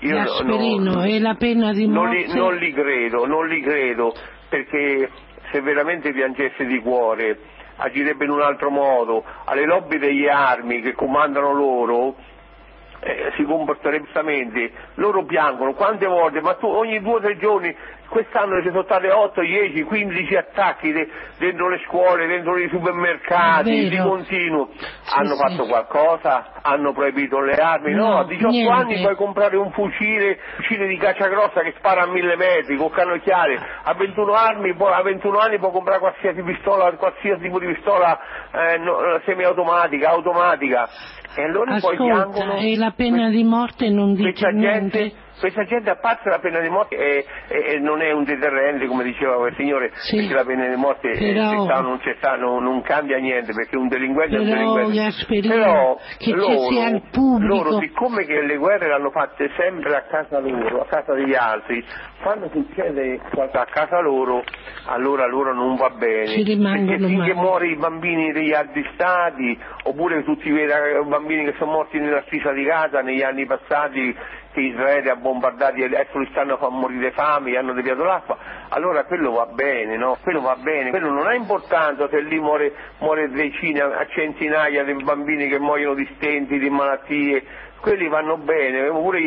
Io 0.01 0.14
Gasperino, 0.14 0.93
no, 0.93 1.05
e 1.05 1.18
la 1.18 1.34
pena 1.34 1.72
di 1.72 1.86
morte? 1.86 2.06
Non 2.06 2.10
li, 2.10 2.34
non 2.34 2.55
li 2.56 2.72
credo, 2.72 3.26
non 3.26 3.48
li 3.48 3.62
credo, 3.62 4.12
perché 4.48 5.10
se 5.51 5.60
veramente 5.62 6.12
piangesse 6.12 6.66
di 6.66 6.78
cuore 6.80 7.38
agirebbe 7.77 8.24
in 8.24 8.31
un 8.31 8.40
altro 8.40 8.70
modo, 8.70 9.24
alle 9.44 9.65
lobby 9.65 9.98
degli 9.98 10.27
armi 10.27 10.81
che 10.81 10.93
comandano 10.93 11.53
loro 11.53 12.15
eh, 13.01 13.32
si 13.36 13.44
comporterebbe 13.44 14.09
loro 14.94 15.24
piangono, 15.24 15.74
quante 15.74 16.07
volte, 16.07 16.40
ma 16.40 16.55
tu 16.55 16.66
ogni 16.66 17.01
due 17.01 17.15
o 17.15 17.20
tre 17.20 17.36
giorni 17.36 17.74
quest'anno 18.09 18.61
ci 18.62 18.69
sono 18.69 18.83
state 18.85 19.11
8, 19.11 19.41
10, 19.41 19.83
15 19.83 20.35
attacchi 20.37 20.93
de, 20.93 21.09
dentro 21.39 21.69
le 21.69 21.81
scuole, 21.87 22.27
dentro 22.27 22.57
i 22.59 22.69
supermercati, 22.69 23.89
di 23.89 23.97
continuo. 23.99 24.70
Hanno 25.15 25.35
sì, 25.35 25.41
fatto 25.41 25.65
sì. 25.65 25.69
qualcosa? 25.69 26.53
Hanno 26.62 26.93
proibito 26.93 27.41
le 27.41 27.55
armi? 27.55 27.93
No, 27.93 28.09
no 28.09 28.19
a 28.19 28.24
18 28.24 28.49
niente. 28.49 28.73
anni 28.73 29.03
puoi 29.03 29.16
comprare 29.16 29.57
un 29.57 29.70
fucile, 29.73 30.39
fucile 30.57 30.87
di 30.87 30.97
caccia 30.97 31.28
grossa 31.28 31.61
che 31.61 31.74
spara 31.78 32.03
a 32.03 32.07
mille 32.07 32.37
metri, 32.37 32.77
con 32.77 32.91
cannocchiale. 32.91 33.59
A 33.83 33.95
21, 33.95 34.33
armi, 34.33 34.74
a 34.78 35.03
21 35.03 35.39
anni 35.39 35.59
puoi 35.59 35.73
comprare 35.73 36.01
qualsiasi 36.01 36.43
pistola, 36.43 36.93
qualsiasi 36.93 37.43
tipo 37.43 37.59
di 37.59 37.66
pistola 37.66 38.19
eh, 38.53 38.78
no, 38.78 39.20
semiautomatica, 39.24 40.11
automatica. 40.11 40.89
E 41.37 41.43
allora 41.43 41.74
Ascolta, 41.74 41.97
poi 41.97 42.07
piangono. 42.07 42.57
E 42.57 42.77
la 42.77 42.93
pena 42.97 43.28
di 43.28 43.45
morte 43.45 43.91
non 43.91 44.15
dice 44.15 44.51
niente? 44.53 44.99
Gente, 44.99 45.24
questa 45.38 45.64
gente 45.64 45.90
a 45.90 45.96
parte 45.96 46.28
la 46.30 46.38
pena 46.38 46.60
di 46.60 46.68
morte 46.68 46.96
è, 46.96 47.24
è, 47.48 47.78
non 47.78 48.00
è 48.02 48.10
un 48.12 48.24
deterrente 48.24 48.86
come 48.86 49.04
diceva 49.04 49.36
quel 49.36 49.54
signore, 49.56 49.90
Sì. 49.94 50.16
perché 50.16 50.34
la 50.34 50.44
pena 50.44 50.68
di 50.68 50.76
morte 50.76 51.10
eh, 51.10 51.32
Però- 51.32 51.50
c'è 51.50 51.60
sta 51.64 51.78
o 51.78 51.82
non 51.82 51.98
c'è 51.98 52.14
sta, 52.18 52.36
non, 52.36 52.62
non 52.62 52.82
cambia 52.82 53.18
niente 53.18 53.52
perché 53.52 53.76
un 53.76 53.88
delinquente 53.88 54.36
è 54.36 54.38
un 54.40 54.46
delinquente. 54.46 54.94
Gasperino, 54.96 55.54
Però 55.54 55.98
che 56.18 56.32
loro, 56.32 56.68
il 56.88 57.02
pubblico. 57.10 57.54
loro 57.54 57.80
siccome 57.80 58.24
che 58.24 58.40
le 58.42 58.56
guerre 58.56 58.88
le 58.88 58.94
hanno 58.94 59.10
fatte 59.10 59.50
sempre 59.56 59.94
a 59.96 60.02
casa 60.02 60.38
loro, 60.40 60.80
a 60.80 60.86
casa 60.86 61.14
degli 61.14 61.34
altri, 61.34 61.84
quando 62.22 62.48
succede 62.52 63.20
qualcosa 63.32 63.62
a 63.62 63.66
casa 63.66 64.00
loro, 64.00 64.42
allora 64.86 65.26
loro 65.26 65.52
non 65.54 65.76
va 65.76 65.90
bene. 65.90 66.26
Ci 66.26 66.56
perché 66.56 66.98
finché 66.98 67.34
muore 67.34 67.68
i 67.68 67.76
bambini 67.76 68.32
degli 68.32 68.52
altri 68.52 68.88
stati, 68.94 69.58
oppure 69.84 70.24
tutti 70.24 70.48
i 70.48 70.66
bambini 71.06 71.44
che 71.44 71.54
sono 71.58 71.72
morti 71.72 71.98
nella 71.98 72.22
striscia 72.22 72.52
di 72.52 72.62
Gaza 72.64 73.00
negli 73.00 73.22
anni 73.22 73.46
passati, 73.46 74.14
che 74.57 74.62
Israele 74.62 75.11
ha 75.11 75.16
bombardato 75.16 75.77
e 75.77 75.85
adesso 75.85 76.19
li 76.19 76.27
stanno 76.31 76.55
a 76.55 76.57
far 76.57 76.70
morire 76.70 77.11
fame, 77.11 77.51
gli 77.51 77.57
hanno 77.57 77.74
deviato 77.74 78.05
l'acqua, 78.05 78.39
allora 78.70 79.05
quello 79.05 79.33
va 79.33 79.45
bene, 79.47 79.99
no? 79.99 80.16
Quello 80.23 80.41
va 80.41 80.57
bene, 80.57 80.89
quello 80.89 81.11
non 81.11 81.27
ha 81.27 81.35
importanza 81.35 82.09
se 82.09 82.20
lì 82.23 82.41
muore, 82.41 82.73
muore 83.01 83.28
decine 83.28 83.81
a 83.83 84.07
centinaia 84.09 84.83
di 84.83 84.95
bambini 84.95 85.49
che 85.49 85.59
muoiono 85.59 85.95
di 85.95 86.09
stenti, 86.16 86.59
di 86.59 86.70
malattie, 86.70 87.45
quelli 87.81 88.09
vanno 88.09 88.39
bene, 88.39 88.89
oppure 88.89 89.20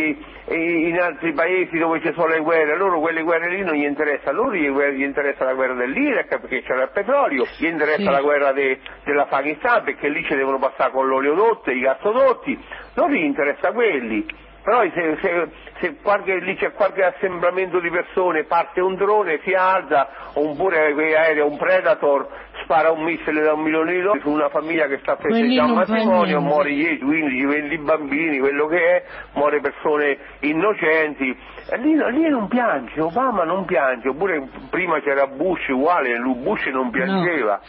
in 0.47 0.99
altri 0.99 1.31
paesi 1.33 1.77
dove 1.77 2.01
ci 2.01 2.11
sono 2.13 2.27
le 2.27 2.39
guerre, 2.39 2.75
loro 2.75 2.99
quelle 2.99 3.21
guerre 3.21 3.49
lì 3.49 3.61
non 3.63 3.75
gli 3.75 3.85
interessa, 3.85 4.31
loro 4.31 4.53
gli, 4.55 4.67
gli 4.67 5.03
interessa 5.03 5.43
la 5.45 5.53
guerra 5.53 5.75
dell'Iraq 5.75 6.39
perché 6.39 6.63
c'era 6.63 6.83
il 6.83 6.89
petrolio, 6.91 7.45
gli 7.59 7.67
interessa 7.67 7.99
Sì. 7.99 8.09
la 8.09 8.21
guerra 8.21 8.51
de- 8.51 8.79
dell'Afghanistan 9.03 9.83
perché 9.83 10.09
lì 10.09 10.23
ci 10.23 10.35
devono 10.35 10.57
passare 10.57 10.91
con 10.91 11.07
l'oleodotto, 11.07 11.69
i 11.69 11.79
gassodotti, 11.79 12.59
non 12.95 13.11
gli 13.11 13.23
interessa 13.23 13.71
quelli. 13.71 14.47
Però 14.61 14.81
se, 14.93 15.17
se- 15.21 15.47
se 15.79 15.95
qualche- 16.01 16.39
lì 16.39 16.55
c'è 16.55 16.73
qualche 16.73 17.03
assembramento 17.03 17.79
di 17.79 17.89
persone, 17.89 18.43
parte 18.43 18.81
un 18.81 18.95
drone, 18.95 19.39
si 19.43 19.53
alza, 19.53 20.09
oppure 20.33 20.93
aerei, 20.93 21.39
un 21.39 21.57
Predator, 21.57 22.27
spara 22.63 22.91
un 22.91 23.03
missile 23.03 23.41
da 23.41 23.53
un 23.53 23.61
milione 23.61 23.93
di 23.93 24.01
dollari 24.01 24.19
su 24.19 24.29
una 24.29 24.49
famiglia 24.49 24.87
che 24.87 24.99
sta 25.01 25.15
festeggiando 25.15 25.71
un 25.71 25.77
matrimonio, 25.79 26.41
muore 26.41 26.69
10, 26.73 26.99
15, 27.03 27.45
20 27.45 27.77
bambini, 27.79 28.39
quello 28.39 28.67
che 28.67 28.77
è, 28.97 29.03
muore 29.33 29.61
persone 29.61 30.17
innocenti. 30.41 31.37
E 31.71 31.77
lì, 31.77 31.95
lì 31.95 32.27
non 32.29 32.47
piange, 32.47 32.99
Obama 32.99 33.43
non 33.45 33.65
piange, 33.65 34.09
oppure 34.09 34.47
prima 34.69 34.99
c'era 35.01 35.27
Bush 35.27 35.67
uguale, 35.69 36.17
lui 36.17 36.35
Bush 36.35 36.65
non 36.65 36.89
piangeva. 36.91 37.59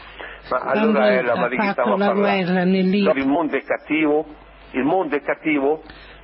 Ma 0.50 0.58
Quando 0.58 0.80
allora 0.80 1.08
è 1.10 1.22
la 1.22 1.36
ma 1.36 1.48
di 1.48 1.56
chi 1.56 1.62
fatto 1.66 1.72
stiamo 1.82 1.94
a 1.94 1.98
la 1.98 2.06
parlare? 2.06 2.42
guerra 2.44 2.64
nell'Iraq. 2.64 3.16
Il 3.16 3.26
mondo 3.28 3.56
è 3.56 3.62
cattivo? 3.62 4.24
Il 4.72 4.84
mondo 4.84 5.16
è 5.16 5.20
cattivo? 5.22 5.82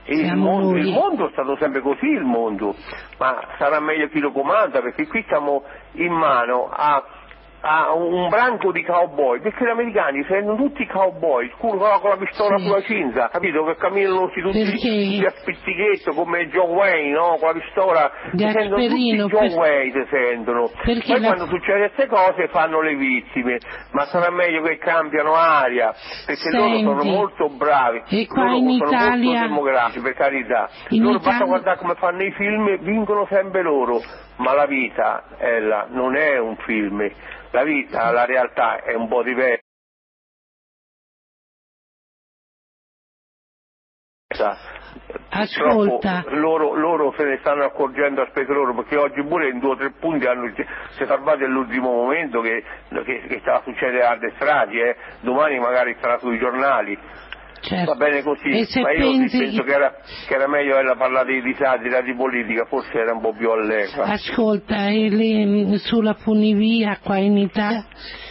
Il 0.09 0.37
mondo, 0.37 0.77
il 0.77 0.93
mondo 0.93 1.29
è 1.29 1.33
stato 1.33 1.57
sempre 1.57 1.81
così 1.81 2.07
il 2.07 2.23
mondo, 2.23 2.77
ma 3.19 3.41
sarà 3.59 3.81
meglio 3.81 4.09
chi 4.09 4.21
lo 4.21 4.31
comanda 4.31 4.81
perché 4.81 5.07
qui 5.09 5.25
siamo 5.27 5.65
in 5.95 6.13
mano 6.13 6.69
a, 6.71 7.05
a 7.61 7.93
un 7.95 8.29
branco 8.29 8.71
di 8.71 8.85
cowboy, 8.85 9.41
perché 9.41 9.65
gli 9.65 9.69
americani 9.71 10.25
sono 10.29 10.55
tutti 10.57 10.87
cowboy, 10.87 11.51
con 11.59 11.79
la, 11.79 11.99
con 12.01 12.11
la 12.11 12.17
pistola 12.17 12.59
Sì. 12.59 12.65
sulla 12.65 12.83
cinta, 12.83 13.29
capito? 13.29 13.65
Che 13.65 13.77
camminano 13.77 14.29
tutti, 14.29 14.41
tutti, 14.41 15.25
a 15.27 15.31
spizzichetto 15.31 16.13
come 16.13 16.47
John 16.49 16.71
Wayne, 16.71 17.11
no? 17.11 17.37
Con 17.41 17.49
la 17.49 17.61
pistola, 17.61 18.11
si 18.31 18.39
sentono 18.39 18.69
tutti 18.69 18.87
Gasperino, 18.87 19.27
John 19.27 19.49
per- 19.49 19.59
Wayne 19.59 19.93
si 19.93 20.09
sentono. 20.11 20.71
Perché 20.85 21.13
Poi 21.13 21.21
la- 21.21 21.27
quando 21.27 21.47
succedono 21.47 21.85
queste 21.91 22.07
cose 22.07 22.49
fanno 22.49 22.81
le 22.83 22.95
vittime, 22.95 23.59
ma 23.93 24.05
sarà 24.05 24.31
meglio 24.31 24.63
che 24.63 24.77
cambiano 24.79 25.35
aria, 25.35 25.93
perché 26.25 26.51
loro 26.57 26.79
sono 26.79 27.01
Senti, 27.01 27.17
molto 27.17 27.49
bravi, 27.49 28.03
e 28.11 28.27
qua 28.27 28.43
loro 28.45 28.57
in 28.57 28.77
sono 28.79 28.91
Italia- 28.91 29.25
molto 29.33 29.47
demografici, 29.49 30.01
per 30.03 30.15
carità. 30.15 30.69
In 30.91 31.03
loro 31.03 31.15
basta 31.15 31.31
Italia- 31.31 31.47
guardare 31.47 31.79
come 31.79 31.95
fanno 31.95 32.23
i 32.23 32.31
film, 32.33 32.79
vincono 32.81 33.27
sempre 33.29 33.63
loro, 33.63 34.01
ma 34.37 34.53
la 34.55 34.67
vita, 34.67 35.25
Ella, 35.39 35.87
non 35.91 36.15
è 36.17 36.39
un 36.39 36.57
film, 36.59 37.09
la 37.57 37.65
vita, 37.65 38.11
la 38.11 38.27
realtà 38.27 38.83
è 38.83 38.93
un 38.93 39.09
po' 39.09 39.23
diversa. 39.23 39.63
Ascolta. 45.31 46.25
Loro, 46.29 46.75
loro 46.75 47.15
se 47.17 47.25
ne 47.25 47.39
stanno 47.39 47.65
accorgendo 47.65 48.21
a 48.21 48.27
spese 48.27 48.53
loro 48.53 48.75
perché 48.75 48.97
oggi 48.97 49.23
pure 49.23 49.49
in 49.49 49.59
due 49.59 49.71
o 49.71 49.77
tre 49.77 49.91
punti 49.93 50.27
hanno, 50.27 50.53
si 50.55 51.03
è 51.03 51.07
salvato 51.07 51.45
all'ultimo 51.45 51.91
momento 51.91 52.43
che, 52.43 52.63
che, 52.91 53.27
che 53.27 53.39
stava 53.41 53.63
succedendo 53.63 54.07
altre 54.07 54.33
stragi, 54.37 54.79
eh. 54.79 54.97
domani 55.21 55.59
magari 55.59 55.97
sarà 55.99 56.19
sui 56.19 56.39
giornali. 56.39 56.99
Certo. 57.67 57.93
Va 57.93 57.97
bene 57.97 58.23
così, 58.23 58.49
ma 58.81 58.93
io 58.93 59.11
pensi- 59.11 59.39
penso 59.39 59.63
che 59.65 59.73
era, 59.73 59.93
che 60.29 60.35
era 60.35 60.47
meglio 60.47 60.79
ella 60.79 60.95
parlare 60.95 61.41
di, 61.41 61.53
satira, 61.55 62.01
di 62.01 62.15
politica, 62.15 62.65
forse 62.67 62.93
era 62.97 63.13
un 63.13 63.21
po' 63.21 63.33
più 63.33 63.51
allegra. 63.51 64.05
Ascolta, 64.05 64.89
le- 64.89 65.77
sulla 65.79 66.15
funivia 66.15 66.99
qua 67.03 67.17
in 67.17 67.37
Italia, 67.39 67.85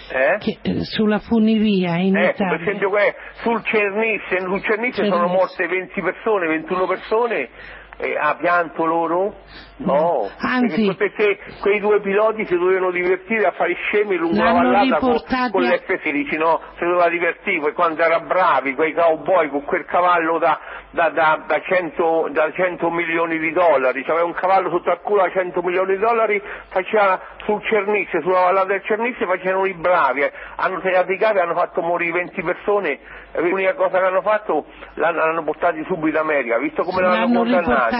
Eh? 0.10 0.38
che- 0.40 0.60
eh, 0.62 0.84
sulla 0.86 1.20
funivia 1.20 1.98
in 1.98 2.16
Ecco, 2.16 2.38
per 2.38 2.46
Italia, 2.48 2.62
esempio 2.62 2.90
que- 2.90 3.16
sul 3.42 3.62
Cernisse, 3.66 4.40
sul 4.40 4.62
Cernisse 4.62 5.02
Cernisse. 5.02 5.08
sono 5.08 5.28
morte 5.28 5.68
20 5.68 6.02
persone, 6.02 6.48
21 6.48 6.86
persone, 6.88 7.50
e 7.98 8.16
ha 8.18 8.36
pianto 8.36 8.86
loro? 8.86 9.36
No, 9.78 10.30
Anzi- 10.38 10.96
perché, 10.96 11.38
quei 11.60 11.82
due 11.82 12.00
piloti 12.00 12.46
si 12.46 12.58
dovevano 12.58 12.92
divertire 12.92 13.46
a 13.46 13.52
fare 13.52 13.74
scemi 13.74 14.16
lungo 14.16 14.42
la 14.42 14.54
vallata 14.54 15.00
con, 15.00 15.12
riportati 15.12 15.52
con 15.52 15.64
a- 15.66 15.74
l'F-16, 15.74 16.38
no? 16.38 16.62
Si 16.78 16.86
doveva 16.86 17.10
divertire, 17.10 17.74
quando 17.74 18.02
era 18.02 18.22
bravi, 18.22 18.74
quei 18.74 18.94
cowboy 18.94 19.50
con 19.50 19.64
quel 19.66 19.84
cavallo 19.84 20.38
da, 20.38 20.58
da, 20.92 21.10
da, 21.10 21.44
da 21.46 21.60
100, 21.62 22.30
da 22.32 22.52
100 22.54 22.90
milioni 22.90 23.38
di 23.38 23.52
dollari, 23.52 24.04
c'aveva 24.06 24.26
un 24.26 24.34
cavallo 24.34 24.70
sotto 24.70 24.92
al 24.92 25.02
culo 25.02 25.24
da 25.24 25.32
100 25.32 25.62
milioni 25.62 25.96
di 25.96 26.00
dollari, 26.00 26.42
faceva 26.70 27.20
sul 27.44 27.62
Cernisse, 27.64 28.22
sulla 28.22 28.42
vallata 28.44 28.68
del 28.68 28.82
Cernisse 28.84 29.26
facevano 29.26 29.66
i 29.66 29.74
bravi, 29.74 30.22
eh. 30.22 30.32
hanno 30.56 30.80
tagliato 30.80 31.12
i 31.12 31.18
capi, 31.18 31.40
hanno 31.40 31.54
fatto 31.54 31.82
morire 31.82 32.14
20 32.14 32.42
persone, 32.44 33.00
l'unica 33.40 33.74
cosa 33.74 34.00
che 34.00 34.06
hanno 34.06 34.22
fatto 34.22 34.66
l'hanno, 34.94 35.18
l'hanno 35.26 35.44
portati 35.44 35.84
subito 35.86 36.08
in 36.18 36.24
America, 36.24 36.58
visto 36.60 36.84
come 36.84 37.02
l'hanno 37.02 37.44
l'hanno 37.44 37.44
condannati. 37.66 37.96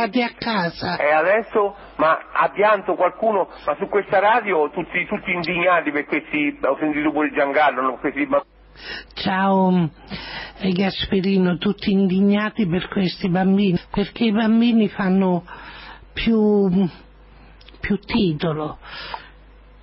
E 0.98 1.12
adesso, 1.12 1.64
ma 1.96 2.20
ha 2.34 2.50
pianto 2.50 2.96
qualcuno, 2.96 3.48
ma 3.66 3.76
su 3.78 3.88
questa 3.88 4.20
radio 4.20 4.70
tutti, 4.70 5.06
tutti 5.06 5.32
indignati 5.32 5.92
per 5.92 6.06
questi, 6.06 6.60
ho 6.62 6.78
sentito 6.78 7.12
pure 7.12 7.32
Giancarlo, 7.32 7.98
questi 7.98 8.26
bambini. 8.26 8.54
Ciao 9.14 9.90
eh, 10.60 10.72
Gasperino, 10.72 11.58
tutti 11.58 11.92
indignati 11.92 12.68
per 12.68 12.90
questi 12.90 13.30
bambini, 13.30 13.80
perché 13.90 14.26
i 14.26 14.32
bambini 14.32 14.90
fanno 14.90 15.46
più, 16.14 16.70
più 17.80 18.00
titolo 18.00 18.80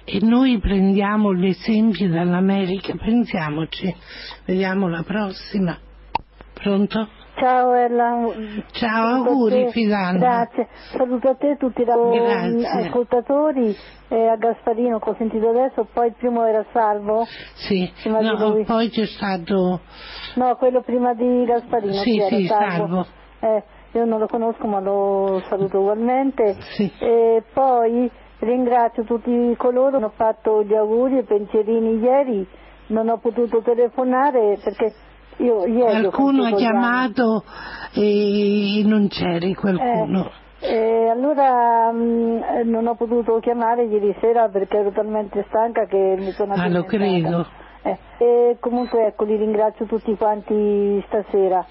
e 0.05 0.19
noi 0.21 0.59
prendiamo 0.59 1.33
gli 1.33 1.47
esempi 1.47 2.09
dall'America, 2.09 2.95
pensiamoci, 2.97 3.95
vediamo 4.45 4.89
la 4.89 5.03
prossima. 5.03 5.79
Pronto? 6.53 7.09
Ciao 7.43 7.75
Ella. 7.75 8.33
Ciao, 8.71 9.25
auguri. 9.25 9.73
Fidanna. 9.73 10.17
Grazie. 10.17 10.69
Saluto 10.93 11.31
a 11.31 11.35
te 11.35 11.57
tutti 11.59 11.83
i 11.83 11.85
Grazie. 11.85 12.87
ascoltatori 12.87 13.77
e 14.07 14.29
a 14.29 14.37
Gasparino 14.37 15.01
che 15.01 15.11
ho 15.11 15.15
sentito 15.19 15.49
adesso, 15.49 15.89
poi 15.93 16.07
il 16.07 16.15
primo 16.17 16.47
era 16.47 16.65
Salvo. 16.73 17.25
Sì, 17.55 17.91
no, 18.05 18.63
poi 18.65 18.91
c'è 18.91 19.07
stato... 19.07 19.81
No, 20.37 20.55
quello 20.55 20.83
prima 20.83 21.15
di 21.15 21.45
Gasparino. 21.45 21.95
Sì, 21.95 22.23
sì, 22.29 22.47
Salvo. 22.47 23.07
Eh, 23.41 23.65
io 23.91 24.05
non 24.05 24.21
lo 24.21 24.29
conosco 24.29 24.65
ma 24.69 24.79
lo 24.79 25.43
saluto 25.49 25.81
ugualmente. 25.81 26.55
Sì. 26.77 26.93
E 27.01 27.43
poi 27.53 28.09
ringrazio 28.39 29.03
tutti 29.03 29.53
coloro 29.57 29.91
che 29.91 29.97
hanno 29.97 30.13
fatto 30.15 30.63
gli 30.63 30.75
auguri 30.75 31.19
e 31.19 31.25
pensierini 31.25 31.99
ieri. 31.99 32.47
Non 32.87 33.09
ho 33.09 33.19
potuto 33.19 33.63
telefonare 33.63 34.59
perché 34.63 34.95
io 35.45 35.85
ho 35.85 35.91
Qualcuno 35.91 36.45
ha 36.45 36.53
chiamato 36.53 37.45
e 37.95 38.83
non 38.85 39.09
c'eri 39.09 39.55
qualcuno. 39.55 40.31
Eh, 40.61 41.09
allora 41.09 41.91
mh, 41.91 42.43
eh, 42.59 42.63
non 42.65 42.87
ho 42.87 42.95
potuto 42.95 43.39
chiamare 43.41 43.85
ieri 43.85 44.15
sera 44.21 44.49
perché 44.49 44.77
ero 44.79 44.93
talmente 44.93 45.45
stanca 45.49 45.87
che 45.87 46.15
mi 46.19 46.31
sono 46.31 46.53
Ah, 46.53 46.69
lo 46.69 46.85
addormentata. 46.85 46.97
credo. 46.97 47.47
Eh, 47.83 47.99
e 48.19 48.57
comunque 48.61 49.07
ecco, 49.07 49.25
li 49.25 49.37
ringrazio 49.37 49.87
tutti 49.87 50.15
quanti 50.17 51.03
stasera. 51.09 51.67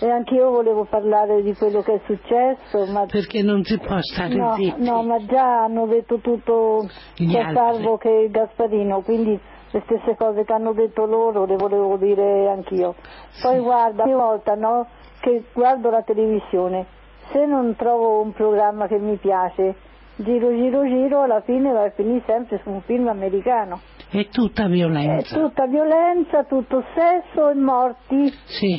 E 0.00 0.10
anch'io 0.10 0.50
volevo 0.50 0.84
parlare 0.90 1.42
di 1.42 1.54
quello 1.54 1.82
che 1.82 1.94
è 1.94 2.00
successo, 2.06 2.90
ma 2.90 3.06
Perché 3.06 3.42
non 3.42 3.62
si 3.62 3.78
può 3.78 3.96
stare 4.00 4.34
no, 4.34 4.54
zitti. 4.54 4.82
no, 4.82 5.02
ma 5.04 5.18
già 5.24 5.62
hanno 5.62 5.86
detto 5.86 6.18
tutto 6.18 6.88
Gli. 7.14 7.32
Salvo 7.54 7.98
che 7.98 8.26
Gasparino, 8.28 9.02
quindi 9.02 9.38
le 9.72 9.82
stesse 9.86 10.14
cose 10.16 10.44
che 10.44 10.52
hanno 10.52 10.72
detto 10.72 11.04
loro 11.06 11.44
le 11.46 11.56
volevo 11.56 11.96
dire 11.96 12.48
anch'io. 12.48 12.94
Poi 13.42 13.58
guarda, 13.60 14.04
ogni 14.04 14.12
volta 14.14 14.54
no, 14.54 14.86
che 15.20 15.44
guardo 15.52 15.90
la 15.90 16.02
televisione, 16.02 16.86
se 17.32 17.44
non 17.46 17.74
trovo 17.76 18.20
un 18.20 18.32
programma 18.32 18.86
che 18.86 18.98
mi 18.98 19.16
piace, 19.16 19.74
giro, 20.16 20.50
giro, 20.50 20.84
giro, 20.84 21.22
alla 21.22 21.40
fine 21.40 21.72
va 21.72 21.84
a 21.84 21.90
finire 21.90 22.22
sempre 22.26 22.60
su 22.62 22.70
un 22.70 22.82
film 22.82 23.08
americano. 23.08 23.80
È 24.10 24.28
tutta 24.28 24.64
È 24.64 24.68
violenza. 24.68 25.38
tutta 25.38 25.66
violenza, 25.66 26.44
tutto 26.44 26.84
sesso 26.94 27.48
e 27.48 27.54
morti, 27.54 28.30
Sì, 28.44 28.78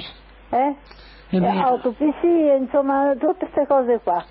eh? 0.52 0.76
è 1.30 1.40
vero. 1.40 1.60
autopsie, 1.60 2.56
insomma, 2.58 3.14
tutte 3.18 3.48
queste 3.50 3.66
cose 3.66 4.00
qua. 4.04 4.24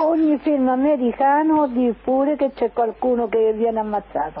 ogni 0.00 0.38
film 0.38 0.68
americano 0.68 1.68
di 1.68 1.94
pure 2.02 2.34
che 2.36 2.50
c'è 2.52 2.72
qualcuno 2.72 3.28
che 3.28 3.52
viene 3.52 3.78
ammazzato. 3.78 4.40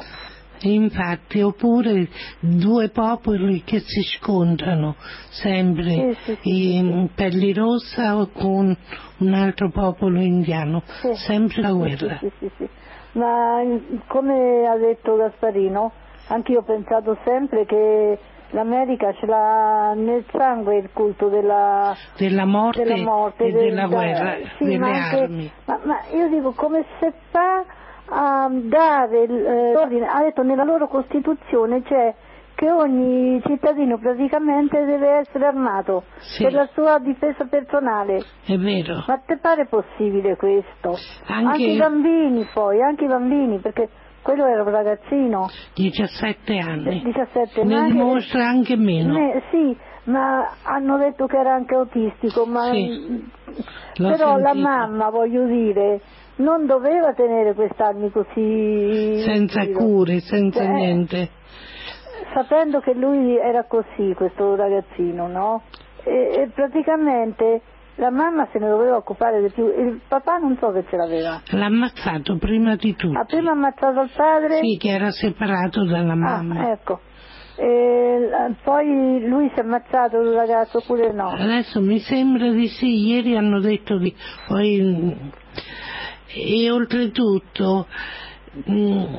Infatti, 0.62 1.40
oppure 1.42 2.08
due 2.40 2.88
popoli 2.90 3.62
che 3.64 3.80
si 3.80 4.02
scontrano 4.02 4.96
sempre, 5.30 6.14
Sì, 6.24 6.36
sì, 6.42 6.74
in 6.76 7.08
pelli 7.14 7.52
rossa 7.52 8.16
o 8.16 8.28
con 8.32 8.76
un 9.18 9.32
altro 9.34 9.70
popolo 9.70 10.20
indiano, 10.20 10.82
sempre 11.26 11.62
la 11.62 11.72
guerra. 11.72 12.20
Ma 13.12 13.62
mm, 13.62 13.76
come 14.08 14.66
ha 14.66 14.76
detto 14.76 15.16
Gasparino, 15.16 15.92
anche 16.28 16.52
io 16.52 16.58
ho 16.60 16.62
pensato 16.64 17.16
sempre 17.24 17.64
che 17.64 18.18
l'America 18.50 19.12
ce 19.14 19.26
l'ha 19.26 19.92
nel 19.94 20.24
sangue 20.30 20.78
il 20.78 20.90
culto 20.92 21.28
della, 21.28 21.94
Della 22.16 22.44
morte, 22.44 22.82
della 22.84 23.02
morte, 23.02 23.44
e 23.44 23.52
del- 23.52 23.68
della 23.70 23.86
guerra, 23.86 24.36
sì, 24.58 24.64
delle 24.64 24.78
ma 24.78 24.88
anche- 24.88 25.16
armi. 25.22 25.50
Ma, 25.64 25.80
ma 25.84 25.98
io 26.14 26.28
dico 26.28 26.52
come 26.52 26.84
se 27.00 27.12
fa 27.30 27.64
a 28.08 28.48
dare 28.50 29.22
il, 29.22 29.32
eh, 29.46 29.72
l'ordine, 29.72 30.06
ha 30.06 30.20
detto 30.22 30.42
nella 30.42 30.64
loro 30.64 30.88
Costituzione 30.88 31.82
c'è 31.82 32.14
che 32.54 32.70
ogni 32.70 33.38
cittadino 33.44 33.98
praticamente 33.98 34.82
deve 34.86 35.18
essere 35.18 35.44
armato 35.46 36.04
Sì. 36.20 36.42
per 36.44 36.54
la 36.54 36.68
sua 36.72 36.98
difesa 36.98 37.44
personale. 37.44 38.22
È 38.46 38.56
vero. 38.56 39.04
Ma 39.06 39.18
te 39.26 39.36
pare 39.38 39.66
possibile 39.66 40.36
questo? 40.36 40.96
Anche- 41.26 41.62
i 41.62 41.76
bambini 41.76 42.48
poi, 42.54 42.80
anche 42.80 43.04
i 43.04 43.08
bambini, 43.08 43.58
perché 43.58 43.88
quello 44.22 44.46
era 44.46 44.62
un 44.62 44.70
ragazzino, 44.70 45.48
17 45.74 46.56
anni. 46.58 47.02
17 47.04 47.62
Ne 47.64 47.76
anni. 47.76 47.92
dimostra 47.92 48.46
anche 48.46 48.74
meno. 48.76 49.12
Ne- 49.12 49.42
sì, 49.50 49.76
ma 50.04 50.48
hanno 50.62 50.96
detto 50.96 51.26
che 51.26 51.36
era 51.36 51.52
anche 51.52 51.74
autistico, 51.74 52.46
ma 52.46 52.70
Sì, 52.70 53.22
l'ho 53.96 54.10
però 54.10 54.38
la 54.38 54.52
sentito. 54.52 54.66
mamma, 54.68 55.10
voglio 55.10 55.44
dire, 55.44 56.00
non 56.36 56.66
doveva 56.66 57.12
tenere 57.14 57.54
quest'armi 57.54 58.10
così 58.10 59.22
Senza 59.24 59.66
cure, 59.68 60.20
senza 60.20 60.60
Cioè, 60.60 60.72
niente. 60.72 61.30
Sapendo 62.34 62.80
che 62.80 62.92
lui 62.94 63.36
era 63.36 63.64
così, 63.64 64.12
questo 64.14 64.54
ragazzino, 64.56 65.26
no? 65.26 65.62
E, 66.04 66.42
e 66.42 66.50
praticamente 66.54 67.62
la 67.96 68.10
mamma 68.10 68.46
se 68.52 68.58
ne 68.58 68.68
doveva 68.68 68.96
occupare 68.96 69.40
di 69.40 69.50
più, 69.50 69.66
il 69.66 70.00
papà 70.06 70.36
non 70.36 70.56
so 70.60 70.70
che 70.70 70.84
ce 70.88 70.96
l'aveva. 70.96 71.40
L'ha 71.50 71.64
ammazzato 71.66 72.36
prima 72.36 72.76
di 72.76 72.94
tutto. 72.94 73.18
Ha 73.18 73.24
prima 73.24 73.52
ammazzato 73.52 74.02
il 74.02 74.10
padre. 74.14 74.58
Sì, 74.60 74.76
che 74.76 74.90
era 74.90 75.10
separato 75.10 75.84
dalla 75.84 76.14
mamma. 76.14 76.60
Ah, 76.60 76.70
ecco. 76.72 77.00
E, 77.56 78.28
poi 78.62 79.26
lui 79.26 79.50
si 79.54 79.60
è 79.60 79.62
ammazzato 79.62 80.20
il 80.20 80.32
ragazzo 80.34 80.78
oppure 80.78 81.10
no? 81.12 81.30
Adesso 81.30 81.80
mi 81.80 81.98
sembra 82.00 82.50
di 82.50 82.68
sì, 82.68 83.06
ieri 83.06 83.34
hanno 83.34 83.60
detto 83.60 83.96
di... 83.96 84.14
Poi, 84.46 85.32
e 86.36 86.70
oltretutto 86.70 87.86
mm, 88.70 89.14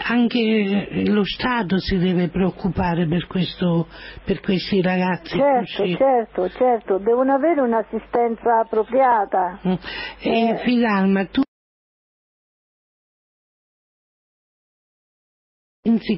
anche 0.00 0.88
lo 1.06 1.24
Stato 1.24 1.78
si 1.78 1.98
deve 1.98 2.28
preoccupare 2.28 3.06
per, 3.06 3.26
questo, 3.26 3.88
per 4.24 4.40
questi 4.40 4.80
ragazzi 4.80 5.36
Certo, 5.36 5.82
così. 5.82 5.96
certo, 5.96 6.48
certo, 6.50 6.98
devono 6.98 7.34
avere 7.34 7.60
un'assistenza 7.60 8.60
appropriata. 8.60 9.58
Mm. 9.66 9.72
E 10.20 10.48
Eh. 10.50 10.56
Fidalma, 10.58 11.24
tu 11.26 11.42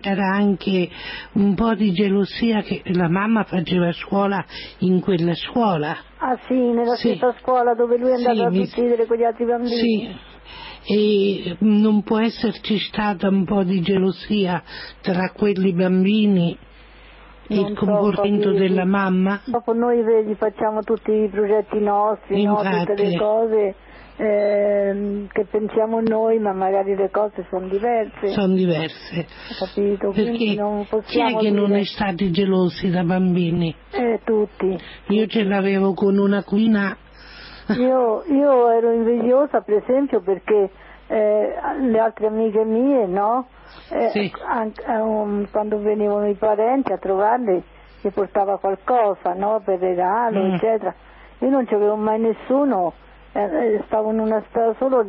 era 0.03 0.35
anche 0.35 0.89
un 1.33 1.55
po' 1.55 1.75
di 1.75 1.93
gelosia 1.93 2.63
che 2.63 2.83
la 2.87 3.09
mamma 3.09 3.45
faceva 3.45 3.93
scuola 3.93 4.45
in 4.79 5.01
quella 5.01 5.35
scuola? 5.35 5.97
Ah 6.19 6.39
sì, 6.47 6.55
nella 6.55 6.95
Sì. 6.97 7.09
stessa 7.15 7.35
scuola 7.41 7.75
dove 7.75 7.97
lui 7.97 8.11
è 8.11 8.17
Sì, 8.17 8.27
andato 8.27 8.51
mi- 8.51 8.59
a 8.59 8.63
uccidere 8.63 9.07
quegli 9.07 9.25
altri 9.25 9.45
bambini. 9.47 9.77
Sì, 9.77 10.29
e 10.93 11.57
non 11.61 12.03
può 12.03 12.19
esserci 12.21 12.79
stata 12.79 13.29
un 13.29 13.45
po' 13.45 13.63
di 13.63 13.81
gelosia 13.81 14.63
tra 15.03 15.31
quelli 15.31 15.73
bambini 15.73 16.57
e 17.49 17.55
Non 17.55 17.71
il 17.71 17.77
so, 17.79 17.85
comportamento 17.85 18.49
capito. 18.49 18.63
della 18.67 18.85
mamma? 18.85 19.41
Dopo 19.45 19.73
noi 19.73 20.03
vedi 20.03 20.35
facciamo 20.35 20.81
tutti 20.83 21.11
i 21.13 21.29
progetti 21.29 21.79
nostri, 21.81 22.43
no? 22.45 22.57
tutte 22.57 22.95
le 22.97 23.17
cose 23.17 23.75
ehm, 24.21 25.27
che 25.29 25.45
pensiamo 25.47 26.01
noi, 26.01 26.39
ma 26.39 26.53
magari 26.53 26.95
le 26.95 27.11
cose 27.11 27.47
sono 27.49 27.69
diverse. 27.69 28.29
Sono 28.29 28.55
diverse. 28.55 29.27
Capito? 29.59 30.11
Quindi 30.11 30.39
Perché 30.39 30.55
non 30.61 30.83
chi 30.83 30.89
possiamo 30.89 31.39
è 31.39 31.43
che 31.43 31.51
non 31.51 31.67
dire- 31.67 31.81
è 31.81 31.85
stati 31.85 32.31
gelosi 32.31 32.91
da 32.91 33.03
bambini? 33.03 33.75
Eh, 33.93 34.21
tutti. 34.25 34.79
Io 35.09 35.27
ce 35.27 35.45
l'avevo 35.45 35.95
con 35.95 36.19
una 36.19 36.43
cuina 36.45 36.97
Io, 37.77 38.25
io 38.27 38.71
ero 38.73 38.93
invidiosa 38.93 39.61
per 39.61 39.77
esempio 39.77 40.21
perché 40.23 40.71
eh, 41.07 41.55
le 41.81 41.99
altre 42.01 42.27
amiche 42.27 42.65
mie, 42.65 43.07
no? 43.07 43.47
Eh, 43.91 44.09
Sì. 44.11 44.33
anche, 44.45 44.83
eh, 44.85 44.99
um, 45.01 45.49
quando 45.53 45.79
venivano 45.79 46.27
i 46.29 46.35
parenti 46.35 46.93
a 46.93 46.99
trovarle 46.99 47.63
gli 48.01 48.09
portava 48.11 48.59
qualcosa, 48.59 49.35
no? 49.35 49.61
Per 49.65 49.79
regalo, 49.79 50.43
Mm. 50.43 50.55
eccetera. 50.55 50.95
Io 51.41 51.49
non 51.49 51.65
c'avevo 51.67 51.95
mai 51.97 52.19
nessuno, 52.21 52.93
eh, 53.33 53.83
stavo 53.87 54.11
in 54.11 54.19
una 54.19 54.43
strada 54.49 54.75
solo 54.79 55.05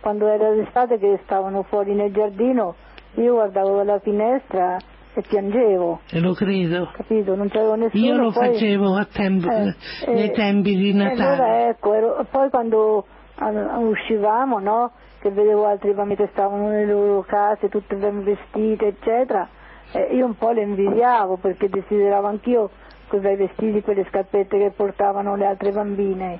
quando 0.00 0.26
era 0.28 0.50
d'estate 0.50 0.98
che 0.98 1.20
stavano 1.24 1.62
fuori 1.64 1.94
nel 1.94 2.12
giardino, 2.12 2.74
io 3.14 3.34
guardavo 3.34 3.76
dalla 3.76 3.98
finestra 3.98 4.76
e 5.14 5.22
piangevo, 5.22 6.00
e 6.10 6.20
lo 6.20 6.32
credo. 6.34 6.90
capito? 6.92 7.34
Non 7.34 7.48
c'avevo 7.48 7.74
nessuno. 7.74 8.04
Io 8.04 8.16
lo 8.16 8.30
poi- 8.30 8.52
facevo 8.52 8.94
a 8.94 9.04
tempo, 9.10 9.50
eh, 9.50 9.74
nei 10.06 10.28
eh, 10.28 10.32
tempi 10.32 10.76
di 10.76 10.92
Natale. 10.94 11.22
allora 11.22 11.68
ecco, 11.68 11.94
ero- 11.94 12.26
poi 12.30 12.48
quando 12.50 13.04
ah, 13.36 13.78
uscivamo, 13.78 14.58
no? 14.60 14.92
Che 15.20 15.30
vedevo 15.30 15.66
altri 15.66 15.92
bambini 15.94 16.16
che 16.16 16.28
stavano 16.30 16.68
nelle 16.68 16.92
loro 16.92 17.22
case, 17.22 17.68
tutte 17.68 17.96
ben 17.96 18.22
vestite, 18.22 18.86
eccetera, 18.86 19.48
eh, 19.92 20.14
io 20.14 20.24
un 20.26 20.36
po' 20.36 20.50
le 20.50 20.62
invidiavo 20.62 21.38
perché 21.38 21.68
desideravo 21.68 22.28
anch'io 22.28 22.70
quei 23.08 23.20
bei 23.20 23.36
vestiti, 23.36 23.82
quelle 23.82 24.04
scarpette 24.10 24.56
che 24.58 24.70
portavano 24.70 25.34
le 25.34 25.46
altre 25.46 25.72
bambine. 25.72 26.38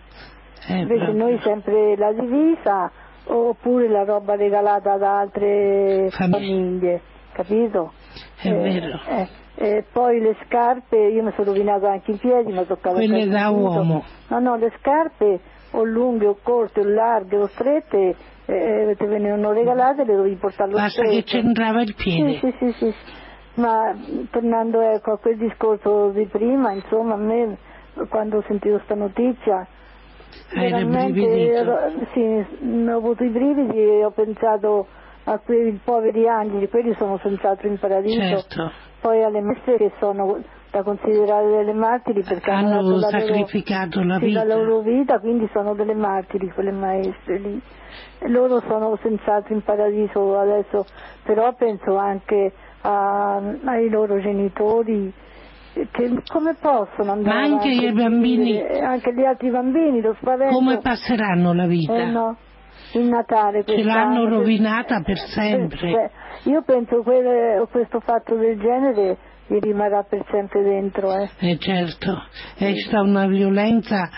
Eh, 0.67 0.79
Invece 0.79 1.13
noi 1.13 1.39
sempre 1.43 1.97
la 1.97 2.13
divisa 2.13 2.91
oppure 3.25 3.89
la 3.89 4.05
roba 4.05 4.35
regalata 4.37 4.97
da 4.97 5.21
altre 5.21 6.09
Famiglie. 6.11 6.39
famiglie, 6.39 7.01
capito? 7.33 7.93
È 8.41 8.49
Eh, 8.49 8.55
vero. 8.55 9.01
eh, 9.09 9.29
e 9.61 9.85
poi 9.93 10.21
le 10.21 10.37
scarpe, 10.45 10.97
io 10.97 11.23
mi 11.23 11.33
sono 11.35 11.53
rovinato 11.53 11.87
anche 11.87 12.13
i 12.13 12.17
piedi, 12.17 12.53
mi 12.53 12.59
ho 12.59 12.65
toccato 12.65 12.97
Quelle 12.97 13.27
da 13.29 13.49
dito. 13.49 13.55
uomo. 13.61 14.05
No, 14.29 14.39
no, 14.41 14.57
le 14.57 14.73
scarpe 14.79 15.41
o 15.73 15.85
lunghe 15.85 16.27
o 16.27 16.39
corte 16.43 16.81
o 16.81 16.85
larghe 16.85 17.37
o 17.37 17.47
strette 17.49 18.15
eh, 18.47 18.95
te 18.97 19.07
venivano 19.07 19.53
regalate 19.53 20.05
le 20.05 20.15
dovevi 20.17 20.37
portare 20.37 20.71
allo 20.71 20.79
Basta 20.79 21.03
che 21.03 21.09
stretto. 21.23 21.27
c'entrava 21.31 21.83
il 21.83 21.95
piede. 21.95 22.39
Sì, 22.39 22.55
sì, 22.59 22.73
sì, 22.73 22.73
sì. 22.79 22.95
Ma 23.61 23.95
tornando 24.31 24.81
ecco, 24.81 25.13
a 25.13 25.19
quel 25.19 25.37
discorso 25.37 26.11
di 26.11 26.25
prima, 26.27 26.73
insomma, 26.73 27.15
a 27.15 27.19
me 27.19 27.59
quando 28.09 28.39
ho 28.39 28.43
sentito 28.47 28.77
questa 28.77 28.95
notizia 28.95 29.67
veramente 30.53 31.53
ero- 31.53 31.93
sì, 32.13 32.47
ho 32.89 32.97
avuto 32.97 33.25
i 33.25 33.29
brividi 33.29 33.79
e 33.79 34.05
ho 34.05 34.11
pensato 34.11 34.87
a 35.25 35.39
quei 35.39 35.79
poveri 35.85 36.27
angeli, 36.27 36.69
quelli 36.69 36.95
sono 36.95 37.19
senz'altro 37.19 37.69
in 37.69 37.79
paradiso, 37.79 38.19
Certo, 38.21 38.71
poi 39.01 39.23
alle 39.23 39.41
messe 39.43 39.77
che 39.77 39.93
sono 39.99 40.43
da 40.71 40.83
considerare 40.83 41.49
delle 41.49 41.73
martiri 41.73 42.23
perché 42.23 42.51
hanno, 42.51 42.79
hanno 42.79 42.81
la 42.81 43.11
loro- 43.11 43.11
sacrificato 43.11 44.03
la 44.03 44.19
sì, 44.19 44.27
vita. 44.27 44.45
la 44.45 44.55
loro 44.55 44.81
vita, 44.81 45.19
quindi 45.19 45.49
sono 45.53 45.75
delle 45.75 45.95
martiri 45.95 46.51
quelle 46.51 46.73
maestre 46.73 47.39
lì. 47.39 47.61
Loro 48.29 48.61
sono 48.67 48.99
senz'altro 49.03 49.55
in 49.55 49.63
paradiso 49.63 50.39
adesso, 50.39 50.85
però 51.25 51.53
penso 51.55 51.97
anche 51.97 52.53
a- 52.83 53.41
ai 53.65 53.89
loro 53.89 54.19
genitori 54.21 55.13
che 55.91 56.23
come 56.29 56.55
possono 56.61 57.13
andare 57.13 57.49
Ma 57.49 57.55
anche 57.55 57.69
i 57.69 57.93
bambini- 57.93 58.53
vivere, 58.53 58.81
anche 58.81 59.13
gli 59.15 59.25
altri 59.25 59.51
bambini, 59.51 60.01
lo 60.01 60.15
spavento. 60.21 60.55
Come 60.55 60.79
passeranno 60.79 61.53
la 61.53 61.67
vita? 61.67 61.95
Eh 61.97 62.07
no, 62.11 62.37
il 62.95 63.09
Natale 63.09 63.65
Ce 63.65 63.83
l'hanno 63.83 64.29
rovinata 64.29 65.01
per 65.03 65.19
sempre. 65.19 65.91
Eh, 65.91 66.51
Io 66.51 66.63
penso 66.63 67.03
che 67.03 67.67
questo 67.71 68.01
fatto 68.01 68.35
del 68.37 68.59
genere 68.59 69.17
gli 69.47 69.59
rimarrà 69.61 70.03
per 70.03 70.25
sempre 70.31 70.63
dentro. 70.63 71.13
Eh. 71.15 71.29
Eh 71.39 71.59
certo, 71.59 72.23
è 72.57 72.73
stata 72.77 73.03
una 73.03 73.27
violenza 73.27 74.09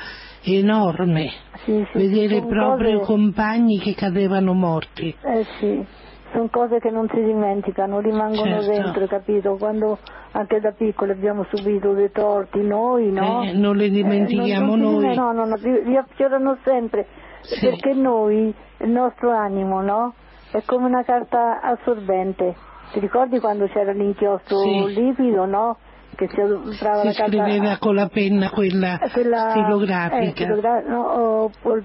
enorme. 0.42 1.30
Sì, 1.64 1.86
sì, 1.92 1.98
Vedere 1.98 2.46
proprio 2.46 2.98
cose- 3.00 3.12
compagni 3.12 3.78
che 3.78 3.94
cadevano 3.94 4.54
morti. 4.54 5.14
Eh 5.22 5.44
sì, 5.58 5.84
sono 6.32 6.48
cose 6.50 6.78
che 6.78 6.90
non 6.90 7.08
si 7.12 7.22
dimenticano, 7.22 8.00
rimangono 8.00 8.60
Certo. 8.62 8.70
dentro, 8.70 9.06
capito? 9.06 9.56
Quando 9.56 9.98
anche 10.32 10.60
da 10.60 10.72
piccoli 10.72 11.10
abbiamo 11.12 11.44
subito 11.52 11.92
dei 11.92 12.10
torti 12.10 12.60
noi, 12.62 13.10
no? 13.10 13.42
Eh, 13.42 13.52
non 13.52 13.76
le 13.76 13.88
dimentichiamo 13.90 14.74
Eh, 14.74 14.76
non- 14.76 14.80
non 14.92 15.00
si 15.00 15.06
noi. 15.06 15.16
No, 15.16 15.32
no, 15.32 15.44
no, 15.44 15.56
li 15.56 15.96
affiorano 15.96 16.56
sempre, 16.64 17.06
Sì. 17.42 17.60
perché 17.66 17.94
noi, 17.94 18.54
il 18.78 18.88
nostro 18.90 19.30
animo, 19.30 19.80
no? 19.82 20.14
È 20.52 20.62
come 20.64 20.86
una 20.86 21.02
carta 21.04 21.60
assorbente. 21.60 22.54
Ti 22.92 22.98
ricordi 23.00 23.38
quando 23.38 23.66
c'era 23.68 23.92
l'inchiostro 23.92 24.58
Sì. 24.58 24.94
liquido, 24.94 25.44
no? 25.46 25.76
Che 26.16 26.26
si 26.28 26.34
Si 26.34 26.84
la 26.84 26.90
carta... 27.02 27.12
scriveva 27.28 27.78
con 27.78 27.94
la 27.94 28.08
penna 28.08 28.50
quella, 28.50 28.98
eh, 28.98 29.10
quella- 29.10 29.50
stilografica. 29.50 30.18
eh, 30.22 30.30
stilogra- 30.30 30.82
no, 30.86 31.00
o- 31.02 31.50
o- 31.62 31.82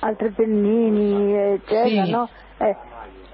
altre 0.00 0.30
pennini, 0.30 1.34
eccetera, 1.36 2.04
Sì. 2.04 2.10
no? 2.10 2.28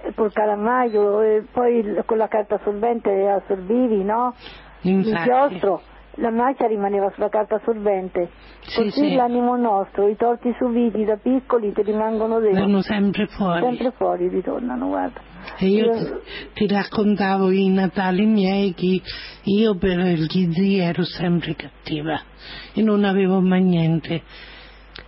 Eh, 0.05 0.13
col 0.15 0.33
calamaio 0.33 1.21
e 1.21 1.45
poi 1.51 2.03
con 2.05 2.19
la 2.19 2.29
carta 2.29 2.61
solvente 2.63 3.11
assorbivi, 3.29 4.05
no? 4.05 4.35
Infatti. 4.83 5.29
L'inchiostro, 5.29 5.81
la 6.17 6.31
macchia 6.31 6.67
rimaneva 6.67 7.11
sulla 7.15 7.29
carta 7.29 7.61
solvente. 7.65 8.31
Sì, 8.61 8.83
Così 8.83 8.91
sì. 8.91 9.15
l'animo 9.15 9.57
nostro, 9.57 10.07
i 10.09 10.17
torti 10.17 10.55
subiti 10.59 11.05
da 11.05 11.17
piccoli 11.17 11.73
ti 11.73 11.83
rimangono 11.83 12.39
dentro. 12.39 12.61
Vanno 12.61 12.83
sempre 12.83 13.27
fuori. 13.27 13.61
Sempre 13.63 13.93
fuori 13.93 14.29
ritornano, 14.29 14.89
guarda. 14.89 15.21
E 15.59 15.67
io 15.67 15.93
ti, 15.93 16.07
ti 16.55 16.67
raccontavo 16.67 17.51
i 17.51 17.69
Natali 17.69 18.27
miei 18.27 18.75
che 18.75 19.01
io 19.45 19.77
per 19.77 19.99
gli 19.99 20.53
zii 20.53 20.79
ero 20.79 21.05
sempre 21.05 21.55
cattiva 21.55 22.19
e 22.75 22.83
non 22.83 23.05
avevo 23.05 23.41
mai 23.41 23.63
niente. 23.63 24.23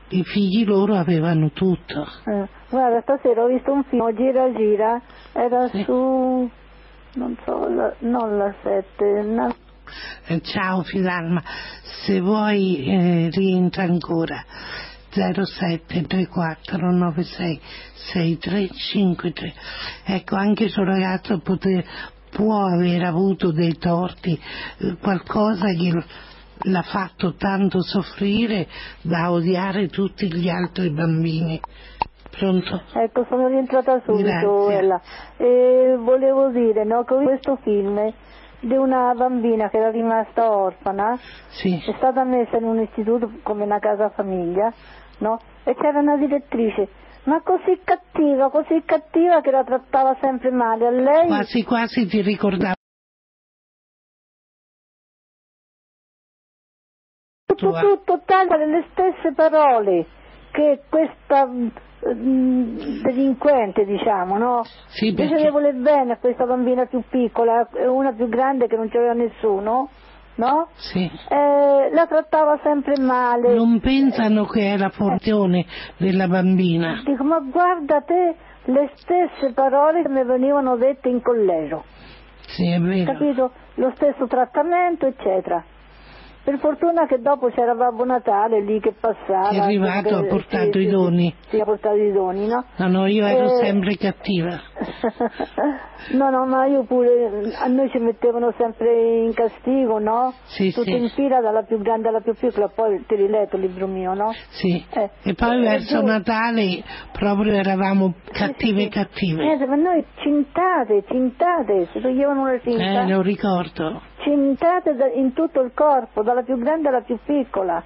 I 0.08 0.22
figli 0.24 0.64
loro 0.64 0.94
avevano 0.94 1.50
tutto. 1.50 2.06
Eh, 2.26 2.46
guarda, 2.70 3.00
stasera 3.02 3.42
ho 3.42 3.48
visto 3.48 3.72
un 3.72 3.82
film, 3.84 4.14
Gira 4.14 4.52
Gira, 4.52 5.00
era 5.32 5.68
su, 5.84 6.48
non 7.14 7.36
so, 7.44 7.68
la, 7.68 7.92
non 8.00 8.38
la 8.38 8.54
7, 8.62 9.24
Eh, 10.28 10.40
Ciao 10.42 10.82
Filalma, 10.82 11.42
se 12.04 12.20
vuoi 12.20 12.84
eh, 12.86 13.28
rientra 13.32 13.82
ancora 13.82 14.44
073496 15.10 17.60
6353. 18.12 19.54
Ecco, 20.04 20.36
anche 20.36 20.64
il 20.64 20.70
suo 20.70 20.84
ragazzo 20.84 21.38
pote- 21.40 21.84
può 22.30 22.64
aver 22.66 23.02
avuto 23.04 23.50
dei 23.50 23.76
torti, 23.78 24.38
eh, 24.78 24.96
qualcosa 25.00 25.66
che 25.72 25.90
l- 25.90 26.04
l'ha 26.66 26.82
fatto 26.82 27.34
tanto 27.34 27.82
soffrire 27.82 28.66
da 29.02 29.30
odiare 29.30 29.88
tutti 29.88 30.32
gli 30.32 30.48
altri 30.48 30.90
bambini. 30.90 31.60
Pronto? 32.30 32.82
Ecco, 32.92 33.24
sono 33.28 33.48
rientrata 33.48 34.00
subito. 34.04 34.68
Ella. 34.70 35.00
E 35.38 35.96
volevo 35.98 36.50
dire, 36.50 36.84
no, 36.84 37.04
che 37.04 37.14
questo 37.14 37.56
film 37.62 38.12
di 38.60 38.74
una 38.74 39.12
bambina 39.14 39.68
che 39.68 39.78
era 39.78 39.90
rimasta 39.90 40.50
orfana, 40.50 41.18
Sì. 41.48 41.82
è 41.86 41.94
stata 41.96 42.24
messa 42.24 42.56
in 42.56 42.64
un 42.64 42.80
istituto 42.80 43.30
come 43.42 43.64
una 43.64 43.78
casa 43.78 44.10
famiglia, 44.10 44.72
no? 45.18 45.38
E 45.64 45.74
c'era 45.74 46.00
una 46.00 46.16
direttrice, 46.16 46.88
ma 47.24 47.40
così 47.42 47.80
cattiva, 47.84 48.50
così 48.50 48.82
cattiva 48.84 49.40
che 49.40 49.50
la 49.50 49.64
trattava 49.64 50.16
sempre 50.20 50.50
male 50.50 50.86
a 50.86 50.90
lei. 50.90 51.26
Quasi 51.26 51.64
quasi 51.64 52.06
ti 52.06 52.20
ricordavo. 52.20 52.75
Tutto, 57.56 57.80
tutto 58.04 58.20
taglia 58.24 58.56
le 58.56 58.84
stesse 58.92 59.32
parole 59.34 60.06
che 60.52 60.82
questa 60.88 61.46
mm, 61.46 63.00
delinquente, 63.02 63.84
diciamo, 63.84 64.38
no? 64.38 64.62
Sì, 64.88 65.08
Invece 65.08 65.28
perché- 65.30 65.44
di 65.44 65.50
voler 65.50 65.74
bene 65.74 66.12
a 66.12 66.16
questa 66.18 66.44
bambina 66.46 66.86
più 66.86 67.02
piccola 67.08 67.68
e 67.74 67.86
una 67.86 68.12
più 68.12 68.28
grande 68.28 68.66
che 68.68 68.76
non 68.76 68.88
c'aveva 68.88 69.12
nessuno, 69.12 69.88
no? 70.36 70.68
Sì. 70.76 71.04
Eh, 71.28 71.90
la 71.92 72.06
trattava 72.06 72.58
sempre 72.62 72.94
male. 73.00 73.54
Non 73.54 73.80
pensano 73.80 74.44
che 74.44 74.74
è 74.74 74.76
la 74.76 74.90
fortuna 74.90 75.60
della 75.96 76.28
bambina. 76.28 77.02
Dico, 77.04 77.24
ma 77.24 77.38
guarda 77.40 78.00
te 78.02 78.34
le 78.64 78.90
stesse 78.94 79.52
parole 79.54 80.02
che 80.02 80.08
mi 80.08 80.24
venivano 80.24 80.76
dette 80.76 81.08
in 81.08 81.20
collegio, 81.22 81.84
Sì, 82.48 82.68
è 82.70 82.78
vero. 82.80 83.12
capito? 83.12 83.50
Lo 83.74 83.92
stesso 83.94 84.26
trattamento, 84.26 85.06
eccetera. 85.06 85.62
Per 86.46 86.58
fortuna 86.60 87.06
che 87.08 87.18
dopo 87.18 87.48
c'era 87.48 87.74
Babbo 87.74 88.04
Natale 88.04 88.60
lì 88.60 88.78
che 88.78 88.92
passava. 88.92 89.48
È 89.48 89.58
arrivato, 89.58 90.10
che- 90.10 90.14
ha 90.14 90.28
portato 90.28 90.78
sì, 90.78 90.78
i 90.78 90.84
sì, 90.84 90.90
doni. 90.90 91.34
Sì, 91.48 91.58
ha 91.58 91.64
portato 91.64 91.96
i 91.96 92.12
doni, 92.12 92.46
no? 92.46 92.64
No, 92.76 92.86
no, 92.86 93.06
io 93.06 93.26
ero 93.26 93.46
Eh, 93.46 93.64
sempre 93.64 93.96
cattiva. 93.96 94.56
no, 96.14 96.30
no, 96.30 96.46
ma 96.46 96.66
io 96.66 96.84
pure, 96.84 97.52
a 97.52 97.66
noi 97.66 97.90
ci 97.90 97.98
mettevano 97.98 98.54
sempre 98.56 99.24
in 99.24 99.34
castigo, 99.34 99.98
no? 99.98 100.34
Sì, 100.44 100.70
Tutti 100.72 100.92
sì. 100.92 100.96
in 101.02 101.08
fila 101.10 101.40
dalla 101.40 101.64
più 101.64 101.78
grande 101.80 102.08
alla 102.08 102.20
più 102.20 102.32
piccola, 102.34 102.68
poi 102.68 103.04
ti 103.08 103.16
riletto 103.16 103.56
il 103.56 103.62
libro 103.62 103.88
mio, 103.88 104.14
no? 104.14 104.32
Sì. 104.50 104.84
Eh, 104.90 105.10
E 105.24 105.34
poi 105.34 105.58
eh, 105.58 105.68
verso 105.68 105.98
giù- 105.98 106.04
Natale 106.06 106.84
proprio 107.10 107.54
eravamo 107.54 108.14
cattive 108.30 108.86
cattive. 108.88 109.42
Niente, 109.42 109.66
ma 109.66 109.74
noi 109.74 110.04
cintate, 110.22 111.02
cintate, 111.08 111.88
si 111.92 112.00
toglievano 112.00 112.46
la 112.46 112.60
cinta. 112.60 113.02
Eh, 113.02 113.08
lo 113.08 113.20
ricordo. 113.20 114.00
Cintate 114.26 114.96
in 115.14 115.32
tutto 115.32 115.60
il 115.60 115.70
corpo, 115.72 116.22
dalla 116.22 116.42
più 116.42 116.58
grande 116.58 116.88
alla 116.88 117.02
più 117.02 117.16
piccola, 117.24 117.82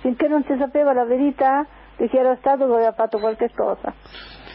finché 0.00 0.26
non 0.26 0.42
si 0.42 0.56
sapeva 0.58 0.92
la 0.92 1.04
verità 1.04 1.64
di 1.96 2.08
chi 2.08 2.16
era 2.16 2.34
stato 2.40 2.66
che 2.66 2.72
aveva 2.72 2.92
fatto 2.92 3.18
qualche 3.18 3.50
cosa. 3.54 3.92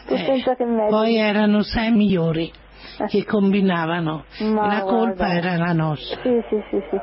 Eh, 0.06 0.42
che. 0.42 0.86
Poi 0.88 1.16
erano 1.16 1.62
sei 1.62 1.90
migliori 1.92 2.50
che 3.08 3.24
combinavano. 3.24 4.24
Ma 4.40 4.66
la 4.66 4.80
colpa 4.82 5.14
guarda. 5.26 5.32
era 5.34 5.56
la 5.56 5.72
nostra. 5.72 6.20
Sì, 6.22 6.42
sì, 6.48 6.62
sì, 6.70 6.82
sì. 6.90 7.00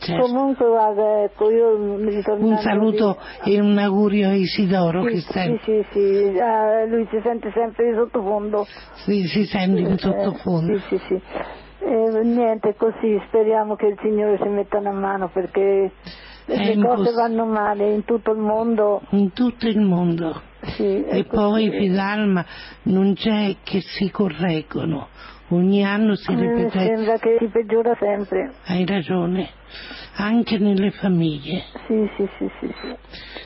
Certo. 0.00 0.26
Comunque 0.26 0.68
guarda, 0.68 1.22
ecco, 1.24 1.50
io 1.50 1.76
mi 1.76 2.14
ritorno. 2.14 2.46
Un 2.46 2.56
saluto 2.58 3.18
e 3.42 3.60
un 3.60 3.76
augurio 3.78 4.28
a 4.28 4.34
Isidoro 4.34 5.02
che 5.02 5.16
Sì, 5.16 5.20
sta- 5.22 5.42
sì, 5.42 5.58
sì, 5.64 5.86
sì, 5.90 6.38
ah, 6.38 6.84
lui 6.84 7.04
si 7.10 7.18
sente 7.24 7.50
sempre 7.52 7.90
di 7.90 7.96
sottofondo. 7.96 8.64
si, 9.04 9.24
si 9.26 9.44
sente 9.46 9.80
in 9.80 9.90
Eh, 9.92 9.98
sottofondo. 9.98 10.78
sì, 10.78 10.98
sì, 10.98 10.98
sì. 11.08 11.22
Eh, 11.80 12.22
niente, 12.24 12.74
così 12.76 13.20
speriamo 13.28 13.76
che 13.76 13.86
il 13.86 13.98
Signore 14.02 14.38
ci 14.38 14.48
metta 14.48 14.78
una 14.78 14.92
mano 14.92 15.28
perché 15.28 15.92
le 16.46 16.72
imposs- 16.72 16.96
cose 16.96 17.12
vanno 17.12 17.44
male 17.46 17.92
in 17.92 18.04
tutto 18.04 18.32
il 18.32 18.38
mondo. 18.38 19.02
In 19.10 19.32
tutto 19.32 19.66
il 19.68 19.80
mondo. 19.80 20.42
Sì, 20.60 21.04
E 21.04 21.24
poi 21.24 21.66
così. 21.68 21.78
Fidalma 21.78 22.44
non 22.84 23.14
c'è 23.14 23.56
che 23.62 23.80
si 23.80 24.10
correggono. 24.10 25.08
Ogni 25.50 25.84
anno 25.84 26.14
si 26.16 26.34
me 26.34 26.52
ripete. 26.54 26.78
sembra 26.78 27.16
che 27.18 27.36
si 27.38 27.46
peggiora 27.46 27.96
sempre. 27.98 28.52
Hai 28.66 28.84
ragione. 28.84 29.48
Anche 30.16 30.58
nelle 30.58 30.90
famiglie 30.90 31.62
Sì, 31.86 32.10
sì, 32.16 32.28
sì, 32.38 32.50
sì, 32.58 32.74
sì. 32.82 32.96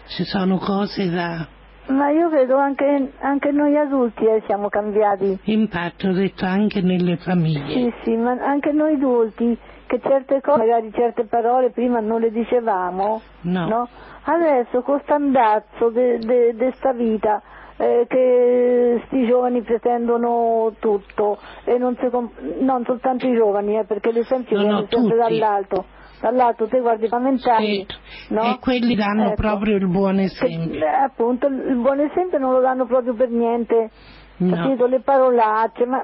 ci 0.06 0.24
sono 0.24 0.56
cose 0.58 1.10
da. 1.10 1.46
Ma 1.86 2.10
io 2.10 2.28
vedo 2.28 2.56
anche, 2.56 3.12
anche 3.20 3.50
noi 3.50 3.76
adulti 3.76 4.24
eh, 4.24 4.42
siamo 4.46 4.68
cambiati. 4.68 5.38
Infatti 5.44 6.06
ho 6.06 6.12
detto 6.12 6.44
anche 6.44 6.80
nelle 6.80 7.16
famiglie. 7.16 7.72
Sì, 7.74 7.92
sì, 8.04 8.16
ma 8.16 8.30
anche 8.40 8.70
noi 8.72 8.94
adulti, 8.94 9.58
che 9.86 10.00
certe 10.00 10.40
cose, 10.40 10.58
magari 10.58 10.92
certe 10.92 11.24
parole 11.24 11.70
prima 11.70 12.00
non 12.00 12.20
le 12.20 12.30
dicevamo, 12.30 13.20
No. 13.42 13.88
Adesso 14.24 14.82
con 14.82 15.00
sto 15.02 15.14
andazzo 15.14 15.90
di 15.90 16.72
sta 16.76 16.92
vita, 16.92 17.42
eh, 17.76 18.06
che 18.08 19.02
sti 19.06 19.26
giovani 19.26 19.62
pretendono 19.62 20.72
tutto, 20.78 21.38
e 21.64 21.76
non, 21.78 21.96
comp- 22.10 22.40
non 22.60 22.84
soltanto 22.84 23.26
i 23.26 23.34
giovani, 23.34 23.76
eh, 23.78 23.84
perché 23.84 24.12
l'esempio 24.12 24.56
No, 24.58 24.62
no, 24.62 24.68
viene 24.68 24.86
sempre 24.88 25.08
tutti. 25.08 25.16
dall'alto. 25.38 25.84
Dall'alto 26.22 26.68
te 26.68 26.78
guardi 26.78 27.06
i 27.06 27.08
parlamentari, 27.08 27.84
no? 28.28 28.42
E 28.44 28.58
quelli 28.60 28.94
danno 28.94 29.24
Ecco. 29.32 29.34
proprio 29.42 29.74
il 29.74 29.88
buon 29.88 30.14
Che, 30.18 30.22
esempio. 30.22 30.78
eh, 30.80 30.86
appunto, 30.86 31.48
il 31.48 31.76
buon 31.78 31.98
esempio 31.98 32.38
non 32.38 32.52
lo 32.52 32.60
danno 32.60 32.86
proprio 32.86 33.12
per 33.12 33.28
niente. 33.28 33.90
No. 34.36 34.54
Capito? 34.54 34.86
Le 34.86 35.00
parolacce, 35.00 35.84
ma... 35.84 36.00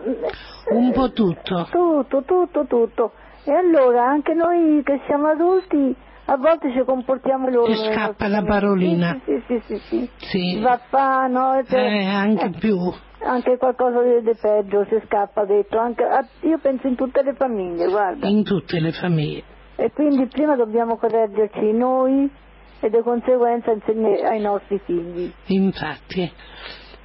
Un 0.71 0.91
po' 0.93 1.13
tutto. 1.13 1.69
Tutto, 1.71 2.23
tutto, 2.25 2.67
tutto. 2.67 3.13
E 3.45 3.53
allora 3.53 4.09
anche 4.09 4.35
noi 4.35 4.83
che 4.85 5.01
siamo 5.07 5.29
adulti 5.29 5.95
a 6.25 6.37
volte 6.37 6.73
ci 6.73 6.83
comportiamo 6.85 7.49
loro. 7.49 7.67
Ti 7.73 7.77
scappa 7.93 8.27
la 8.27 8.43
parolina. 8.43 9.21
Sì, 9.25 9.41
sì, 9.47 9.61
sì, 9.67 9.77
sì. 9.89 10.11
Sì. 10.17 10.61
Va 10.61 10.81
fa, 10.89 11.29
no? 11.29 11.59
e 11.61 11.63
te- 11.63 11.77
Eh, 11.79 12.05
anche 12.05 12.47
eh, 12.47 12.51
più. 12.59 12.77
Anche 13.21 13.57
qualcosa 13.57 14.03
di, 14.03 14.23
di 14.23 14.37
peggio 14.41 14.85
si 14.89 15.01
scappa 15.07 15.45
detto. 15.45 15.79
Anche, 15.79 16.05
io 16.41 16.59
penso 16.59 16.89
in 16.89 16.97
tutte 16.97 17.23
le 17.23 17.35
famiglie, 17.35 17.87
guarda. 17.89 18.27
In 18.27 18.43
tutte 18.43 18.81
le 18.81 18.91
famiglie. 18.93 19.43
E 19.81 19.93
quindi 19.93 20.27
prima 20.27 20.57
dobbiamo 20.57 20.97
correggerci 20.97 21.71
noi 21.73 22.29
e 22.81 22.91
di 22.91 23.01
conseguenza 23.03 23.71
insegnare 23.71 24.23
ai 24.27 24.41
nostri 24.41 24.81
figli. 24.85 25.33
Infatti. 25.47 26.33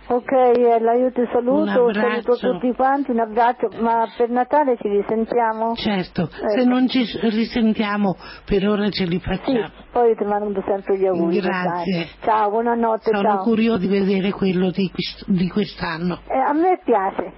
Ok, 0.06 0.32
Ella, 0.32 0.94
io 0.96 1.12
ti 1.14 1.22
Un 1.22 1.28
saluto, 1.32 1.94
saluto 1.94 2.36
tutti 2.36 2.74
quanti, 2.76 3.12
un 3.12 3.20
abbraccio, 3.20 3.70
ma 3.80 4.06
per 4.18 4.30
Natale 4.30 4.76
ci 4.82 4.88
risentiamo? 4.90 5.76
Certo, 5.76 6.28
se 6.30 6.60
Ecco. 6.62 6.66
non 6.70 6.88
ci 6.90 7.06
risentiamo 7.30 8.16
per 8.44 8.68
ora 8.68 8.90
ce 8.90 9.06
li 9.06 9.18
Sì, 9.18 9.22
facciamo. 9.22 9.70
poi 9.92 10.16
ti 10.18 10.24
mando 10.26 10.62
sempre 10.68 10.98
gli 10.98 11.06
auguri. 11.06 11.40
Grazie. 11.40 11.94
dai. 11.96 12.10
Ciao, 12.22 12.50
buonanotte, 12.50 13.12
Sono 13.14 13.22
ciao. 13.22 13.44
curioso 13.44 13.78
di 13.78 13.88
vedere 13.88 14.32
quello 14.32 14.72
di 14.72 15.48
quest'anno. 15.48 16.20
Eh, 16.28 16.38
a 16.38 16.52
me 16.54 16.82
piace. 16.84 17.32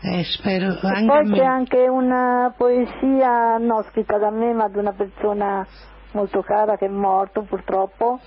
Eh, 0.00 0.24
spero 0.24 0.78
anche 0.82 1.06
poi 1.06 1.30
c'è 1.32 1.44
anche 1.44 1.88
una 1.88 2.54
poesia, 2.56 3.58
non 3.58 3.84
scritta 3.90 4.16
da 4.16 4.30
me, 4.30 4.52
ma 4.52 4.68
di 4.68 4.78
una 4.78 4.92
persona 4.92 5.66
molto 6.12 6.40
cara 6.42 6.76
che 6.76 6.86
è 6.86 6.88
morto 6.88 7.42
purtroppo, 7.42 8.20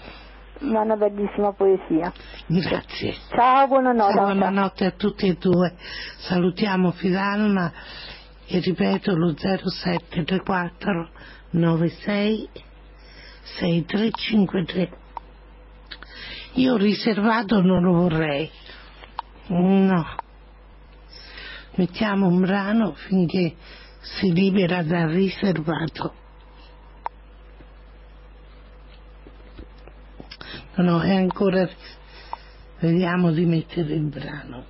ma 0.60 0.81
una 0.81 0.98
bellissima 0.98 1.53
poesia. 1.53 2.11
Grazie. 2.48 3.14
Ciao, 3.30 3.68
buonanotte. 3.68 4.14
Buonanotte 4.14 4.85
a 4.85 4.91
tutti 4.91 5.27
e 5.27 5.35
due. 5.35 5.73
Salutiamo 6.18 6.91
Fidalma 6.91 7.72
e 8.45 8.60
ripeto 8.60 9.15
lo 9.15 9.34
0734 9.38 11.10
96 11.52 12.49
6353. 13.43 14.89
Io 16.56 16.76
riservato 16.76 17.61
non 17.61 17.81
lo 17.81 17.93
vorrei. 17.93 18.49
No. 19.48 20.06
Mettiamo 21.76 22.27
un 22.27 22.41
brano 22.41 22.93
finché 22.93 23.56
si 24.02 24.34
libera 24.34 24.84
dal 24.84 25.10
riservato. 25.10 26.14
No, 30.76 30.84
no, 30.84 31.02
è 31.02 31.15
ancora... 31.15 31.68
Vediamo 32.80 33.31
di 33.31 33.45
mettere 33.45 33.93
il 33.93 34.10
brano. 34.10 34.65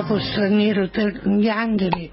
Dopo 0.00 0.18
straniero 0.18 0.88
gli 1.22 1.48
angeli. 1.48 2.12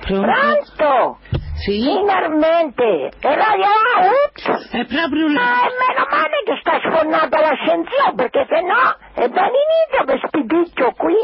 Pronto? 0.00 0.30
Pronto? 0.76 1.18
Sì? 1.64 1.80
Finalmente! 1.80 3.10
E 3.20 3.34
radio 3.34 3.64
out? 3.64 4.68
È 4.70 4.84
proprio 4.84 5.26
lì. 5.28 5.34
Eh, 5.34 5.70
meno 5.80 6.06
male 6.10 6.42
che 6.44 6.58
sta 6.60 6.78
sfornata 6.78 7.40
l'ascensore, 7.40 8.12
perché 8.16 8.46
se 8.48 8.60
no 8.60 8.96
è 9.14 9.28
ben 9.28 9.50
inizio 9.50 10.04
per 10.04 10.20
spidiccio 10.26 10.92
qui. 10.96 11.14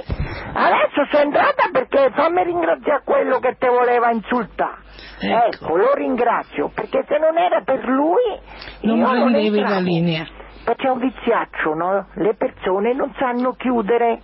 Adesso 0.53 1.07
sei 1.11 1.23
entrata 1.25 1.69
perché 1.71 2.11
fammi 2.15 2.45
ringraziare 2.45 3.03
quello 3.05 3.39
che 3.39 3.57
te 3.59 3.69
voleva 3.69 4.11
insultare. 4.11 4.79
Ecco, 5.21 5.47
ecco 5.47 5.77
lo 5.77 5.93
ringrazio, 5.95 6.71
perché 6.75 7.05
se 7.07 7.19
non 7.19 7.37
era 7.37 7.61
per 7.63 7.85
lui... 7.87 8.41
non 8.83 9.03
prendevi 9.03 9.61
la 9.61 9.79
linea. 9.79 10.27
Perché 10.65 10.87
è 10.87 10.91
un 10.91 10.99
viziaccio, 10.99 11.75
no? 11.75 12.07
Le 12.15 12.35
persone 12.35 12.95
non 12.95 13.13
sanno 13.19 13.53
chiudere, 13.55 14.21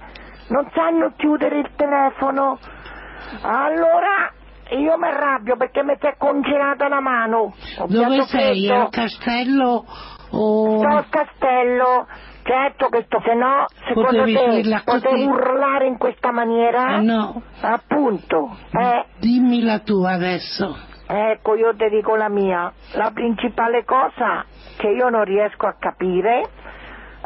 non 0.48 0.68
sanno 0.74 1.12
chiudere 1.16 1.58
il 1.58 1.70
telefono. 1.76 2.58
Allora 3.42 4.32
io 4.70 4.98
mi 4.98 5.06
arrabbio 5.06 5.56
perché 5.56 5.82
mi 5.82 5.94
si 6.00 6.06
è 6.06 6.14
congelata 6.18 6.88
la 6.88 7.00
mano. 7.00 7.54
Ho 7.78 7.86
Dove 7.86 8.22
sei? 8.22 8.68
Al 8.70 8.88
castello 8.90 9.84
o... 10.30 10.78
Sto 10.78 10.88
al 10.88 11.08
castello. 11.08 12.06
Certo 12.42 12.88
che 12.90 13.02
sto, 13.06 13.20
se 13.24 13.34
no, 13.34 13.64
secondo 13.88 14.18
Potevi 14.22 14.62
te, 14.62 14.80
potevi 14.84 15.24
urlare 15.24 15.88
in 15.88 15.98
questa 15.98 16.30
maniera? 16.30 16.98
Eh, 16.98 17.00
no. 17.02 17.42
Appunto. 17.60 18.56
Eh, 18.70 19.04
Dimmi 19.18 19.62
la 19.64 19.80
tua 19.80 20.12
adesso. 20.12 20.76
ecco, 21.08 21.56
io 21.56 21.74
ti 21.74 21.88
dico 21.88 22.14
la 22.14 22.28
mia. 22.28 22.72
La 22.92 23.10
principale 23.12 23.84
cosa 23.84 24.44
che 24.76 24.86
io 24.86 25.08
non 25.08 25.24
riesco 25.24 25.66
a 25.66 25.74
capire, 25.76 26.48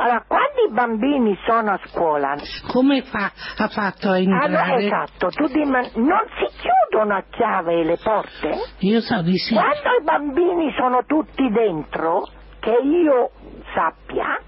allora, 0.00 0.24
quando 0.26 0.60
i 0.68 0.72
bambini 0.72 1.38
sono 1.44 1.72
a 1.72 1.80
scuola, 1.86 2.34
Come 2.72 3.02
fa, 3.02 3.30
ha 3.58 3.68
fatto 3.68 4.08
a 4.08 4.16
allora, 4.16 4.44
entrare? 4.44 4.84
esatto, 4.84 5.28
tu 5.28 5.46
dimmi, 5.46 5.90
non 5.96 6.24
si 6.38 6.46
chiudono 6.58 7.14
a 7.16 7.24
chiave 7.30 7.84
le 7.84 7.98
porte? 8.02 8.50
Io 8.78 9.00
so 9.00 9.20
di 9.22 9.36
sì. 9.36 9.54
Quando 9.54 9.90
i 10.00 10.02
bambini 10.02 10.72
sono 10.76 11.04
tutti 11.04 11.48
dentro, 11.50 12.26
che 12.60 12.70
io 12.70 13.30
sappia, 13.74 14.38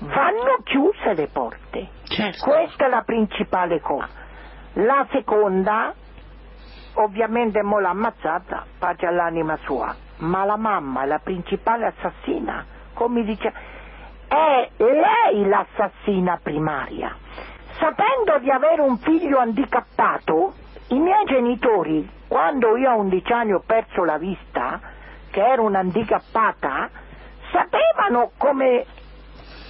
vanno 0.00 0.58
chiuse 0.64 1.14
le 1.14 1.28
porte. 1.28 1.88
Certo. 2.04 2.44
Questa 2.44 2.86
è 2.86 2.88
la 2.88 3.02
principale 3.04 3.80
cosa. 3.80 4.08
La 4.74 5.06
seconda, 5.10 5.92
ovviamente 6.94 7.62
mo 7.62 7.78
l'ha 7.80 7.90
ammazzata, 7.90 8.64
pace 8.78 9.06
all'anima 9.06 9.56
sua, 9.64 9.94
ma 10.18 10.44
la 10.44 10.56
mamma 10.56 11.02
è 11.02 11.06
la 11.06 11.18
principale 11.20 11.86
assassina, 11.86 12.64
come 12.94 13.24
dice, 13.24 13.52
è 14.34 14.70
lei 14.78 15.46
l'assassina 15.46 16.38
primaria. 16.42 17.16
Sapendo 17.78 18.38
di 18.40 18.50
avere 18.50 18.80
un 18.82 18.98
figlio 18.98 19.38
handicappato, 19.38 20.54
i 20.88 20.98
miei 20.98 21.24
genitori, 21.24 22.08
quando 22.28 22.76
io 22.76 22.90
a 22.90 22.94
11 22.94 23.32
anni 23.32 23.52
ho 23.52 23.62
perso 23.66 24.04
la 24.04 24.16
vista, 24.18 24.80
che 25.30 25.40
ero 25.44 25.64
un'handicappata, 25.64 26.90
sapevano 27.50 28.30
come, 28.38 28.84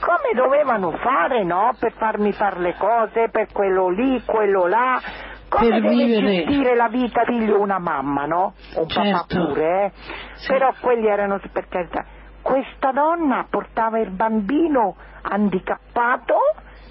come 0.00 0.34
dovevano 0.34 0.90
fare, 0.98 1.44
no? 1.44 1.74
Per 1.78 1.92
farmi 1.92 2.32
fare 2.32 2.60
le 2.60 2.74
cose, 2.76 3.28
per 3.30 3.48
quello 3.52 3.88
lì, 3.88 4.22
quello 4.24 4.66
là. 4.66 5.00
Come 5.48 5.68
Per 5.68 5.80
deve 5.82 5.94
vivere. 5.94 6.44
gestire 6.44 6.74
la 6.74 6.88
vita 6.88 7.22
figlio 7.24 7.60
una 7.60 7.78
mamma, 7.78 8.24
no? 8.26 8.54
Un 8.76 8.86
papà 8.86 9.24
Certo. 9.26 9.46
pure, 9.46 9.84
eh? 9.84 9.92
Però 10.48 10.72
quelli 10.80 11.06
erano 11.06 11.40
per 11.52 11.68
carità. 11.68 12.04
Questa 12.44 12.92
donna 12.92 13.46
portava 13.48 13.98
il 14.00 14.10
bambino 14.10 14.96
handicappato, 15.22 16.34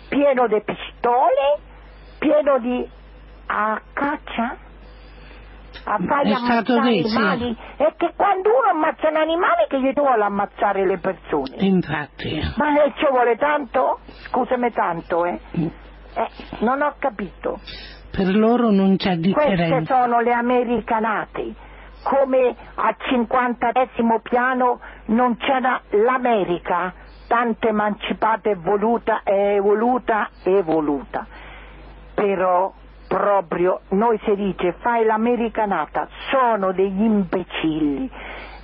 pieno 0.10 0.48
di 0.48 0.60
pistole, 0.66 1.60
pieno 2.18 2.58
di... 2.58 2.90
a 3.46 3.80
caccia? 3.94 4.58
A 5.86 5.98
stato 6.00 6.74
ammazzare 6.74 6.90
lì, 6.90 7.00
i 7.02 7.04
sì. 7.04 7.16
animali? 7.18 7.58
E 7.78 7.94
che 7.98 8.14
quando 8.16 8.50
uno 8.50 8.70
ammazza 8.72 9.10
un 9.10 9.16
animale 9.16 9.68
che 9.70 9.80
gli 9.80 9.94
vuole 9.94 10.24
ammazzare 10.24 10.88
le 10.88 10.98
persone? 10.98 11.56
Infatti. 11.58 12.42
Ma 12.58 12.72
lei 12.72 12.92
ci 12.98 13.06
vuole 13.12 13.38
tanto? 13.38 14.00
Scusami 14.06 14.72
tanto, 14.72 15.26
eh? 15.26 15.40
Eh, 15.52 16.28
non 16.62 16.82
ho 16.82 16.96
capito. 16.98 17.60
Per 18.10 18.36
loro 18.36 18.72
non 18.72 18.96
c'è 18.96 19.20
Queste 19.20 19.50
differenza. 19.50 20.02
sono 20.02 20.20
le 20.20 20.34
americanate. 20.34 21.54
Come 22.04 22.56
al 22.76 22.96
50 23.00 23.72
piano 24.22 24.80
non 25.06 25.38
c'era 25.38 25.82
l'America, 25.90 26.94
tanto 27.28 27.68
emancipata 27.68 28.50
e 28.50 28.56
voluta, 28.56 29.22
e 29.24 29.56
evoluta, 29.56 30.30
evoluta. 30.44 31.26
Però 32.14 32.74
proprio 33.08 33.82
noi 33.90 34.20
si 34.24 34.36
dice 34.36 34.74
fai 34.80 35.06
l'americanata, 35.06 36.08
sono 36.30 36.72
degli 36.72 37.02
imbecilli. 37.02 38.10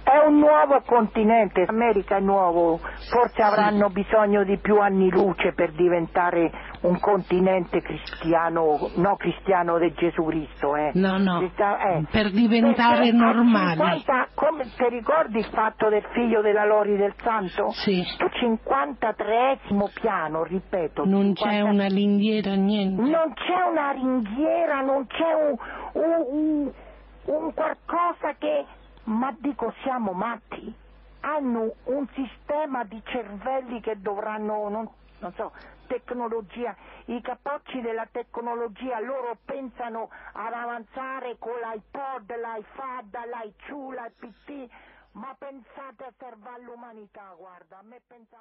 È 0.10 0.26
un 0.26 0.40
nuovo 0.40 0.82
continente, 0.88 1.66
l'America 1.68 2.16
è 2.18 2.20
nuovo, 2.20 2.80
forse 3.12 3.44
avranno 3.44 3.90
bisogno 3.90 4.44
di 4.44 4.58
più 4.58 4.80
anni 4.80 5.08
luce 5.12 5.54
per 5.54 5.72
diventare 5.74 6.50
un 6.82 7.00
continente 7.00 7.80
cristiano, 7.82 8.90
no 8.96 9.16
cristiano 9.18 9.78
di 9.78 9.94
Gesù 9.94 10.24
Cristo, 10.26 10.76
eh. 10.76 10.92
No, 10.96 11.20
no, 11.20 11.42
eh. 11.42 12.06
per 12.10 12.32
diventare 12.32 13.02
Perché 13.02 13.12
normali. 13.12 13.82
a 13.82 13.86
50 13.98 14.28
come 14.34 14.64
ti 14.64 14.90
ricordi 14.90 15.38
il 15.38 15.46
fatto 15.46 15.90
del 15.90 16.04
figlio 16.12 16.42
della 16.42 16.66
Lori 16.66 16.98
del 16.98 17.14
Santo? 17.18 17.70
Sì. 17.70 18.02
Sto 18.16 18.30
53 18.32 19.60
piano, 20.02 20.44
ripeto. 20.44 21.06
Non 21.06 21.34
c'è 21.34 21.50
50 21.62 21.70
una 21.70 21.88
ringhiera, 21.88 22.56
niente. 22.56 23.00
non 23.00 23.32
c'è 23.36 23.62
una 23.70 23.92
ringhiera, 23.92 24.82
non 24.82 25.06
c'è 25.06 25.34
un, 25.34 25.56
un- 25.94 26.26
un- 26.32 26.72
un 27.26 27.54
qualcosa 27.54 28.34
che... 28.40 28.66
Ma 29.10 29.36
dico, 29.40 29.74
siamo 29.82 30.12
matti? 30.12 30.72
Hanno 31.22 31.74
un 31.86 32.08
sistema 32.14 32.84
di 32.84 33.02
cervelli 33.06 33.82
che 33.82 34.00
dovranno, 34.00 34.70
non, 34.70 34.88
non 35.18 35.34
so, 35.34 35.52
tecnologia, 35.88 36.76
i 37.06 37.20
capocci 37.20 37.82
della 37.82 38.06
tecnologia, 38.06 39.00
loro 39.00 39.36
pensano 39.44 40.12
ad 40.34 40.54
avanzare 40.54 41.38
con 41.40 41.54
l'iPod, 41.54 42.32
l'iPad, 42.36 43.18
l'iChu, 43.26 43.92
l'iPT, 43.94 44.72
ma 45.14 45.36
pensate 45.40 46.04
a 46.04 46.14
salvare 46.16 46.62
l'umanità, 46.62 47.34
guarda, 47.36 47.80
a 47.80 47.82
me 47.82 48.00
pensa... 48.06 48.38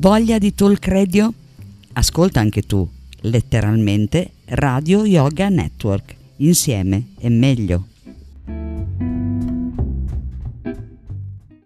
Voglia 0.00 0.38
di 0.38 0.54
Talk 0.54 0.86
Radio? 0.86 1.30
Ascolta 1.92 2.40
anche 2.40 2.62
tu, 2.62 2.88
letteralmente 3.20 4.30
Radio 4.46 5.04
Yoga 5.04 5.50
Network. 5.50 6.14
Insieme 6.36 7.08
è 7.18 7.28
meglio. 7.28 7.89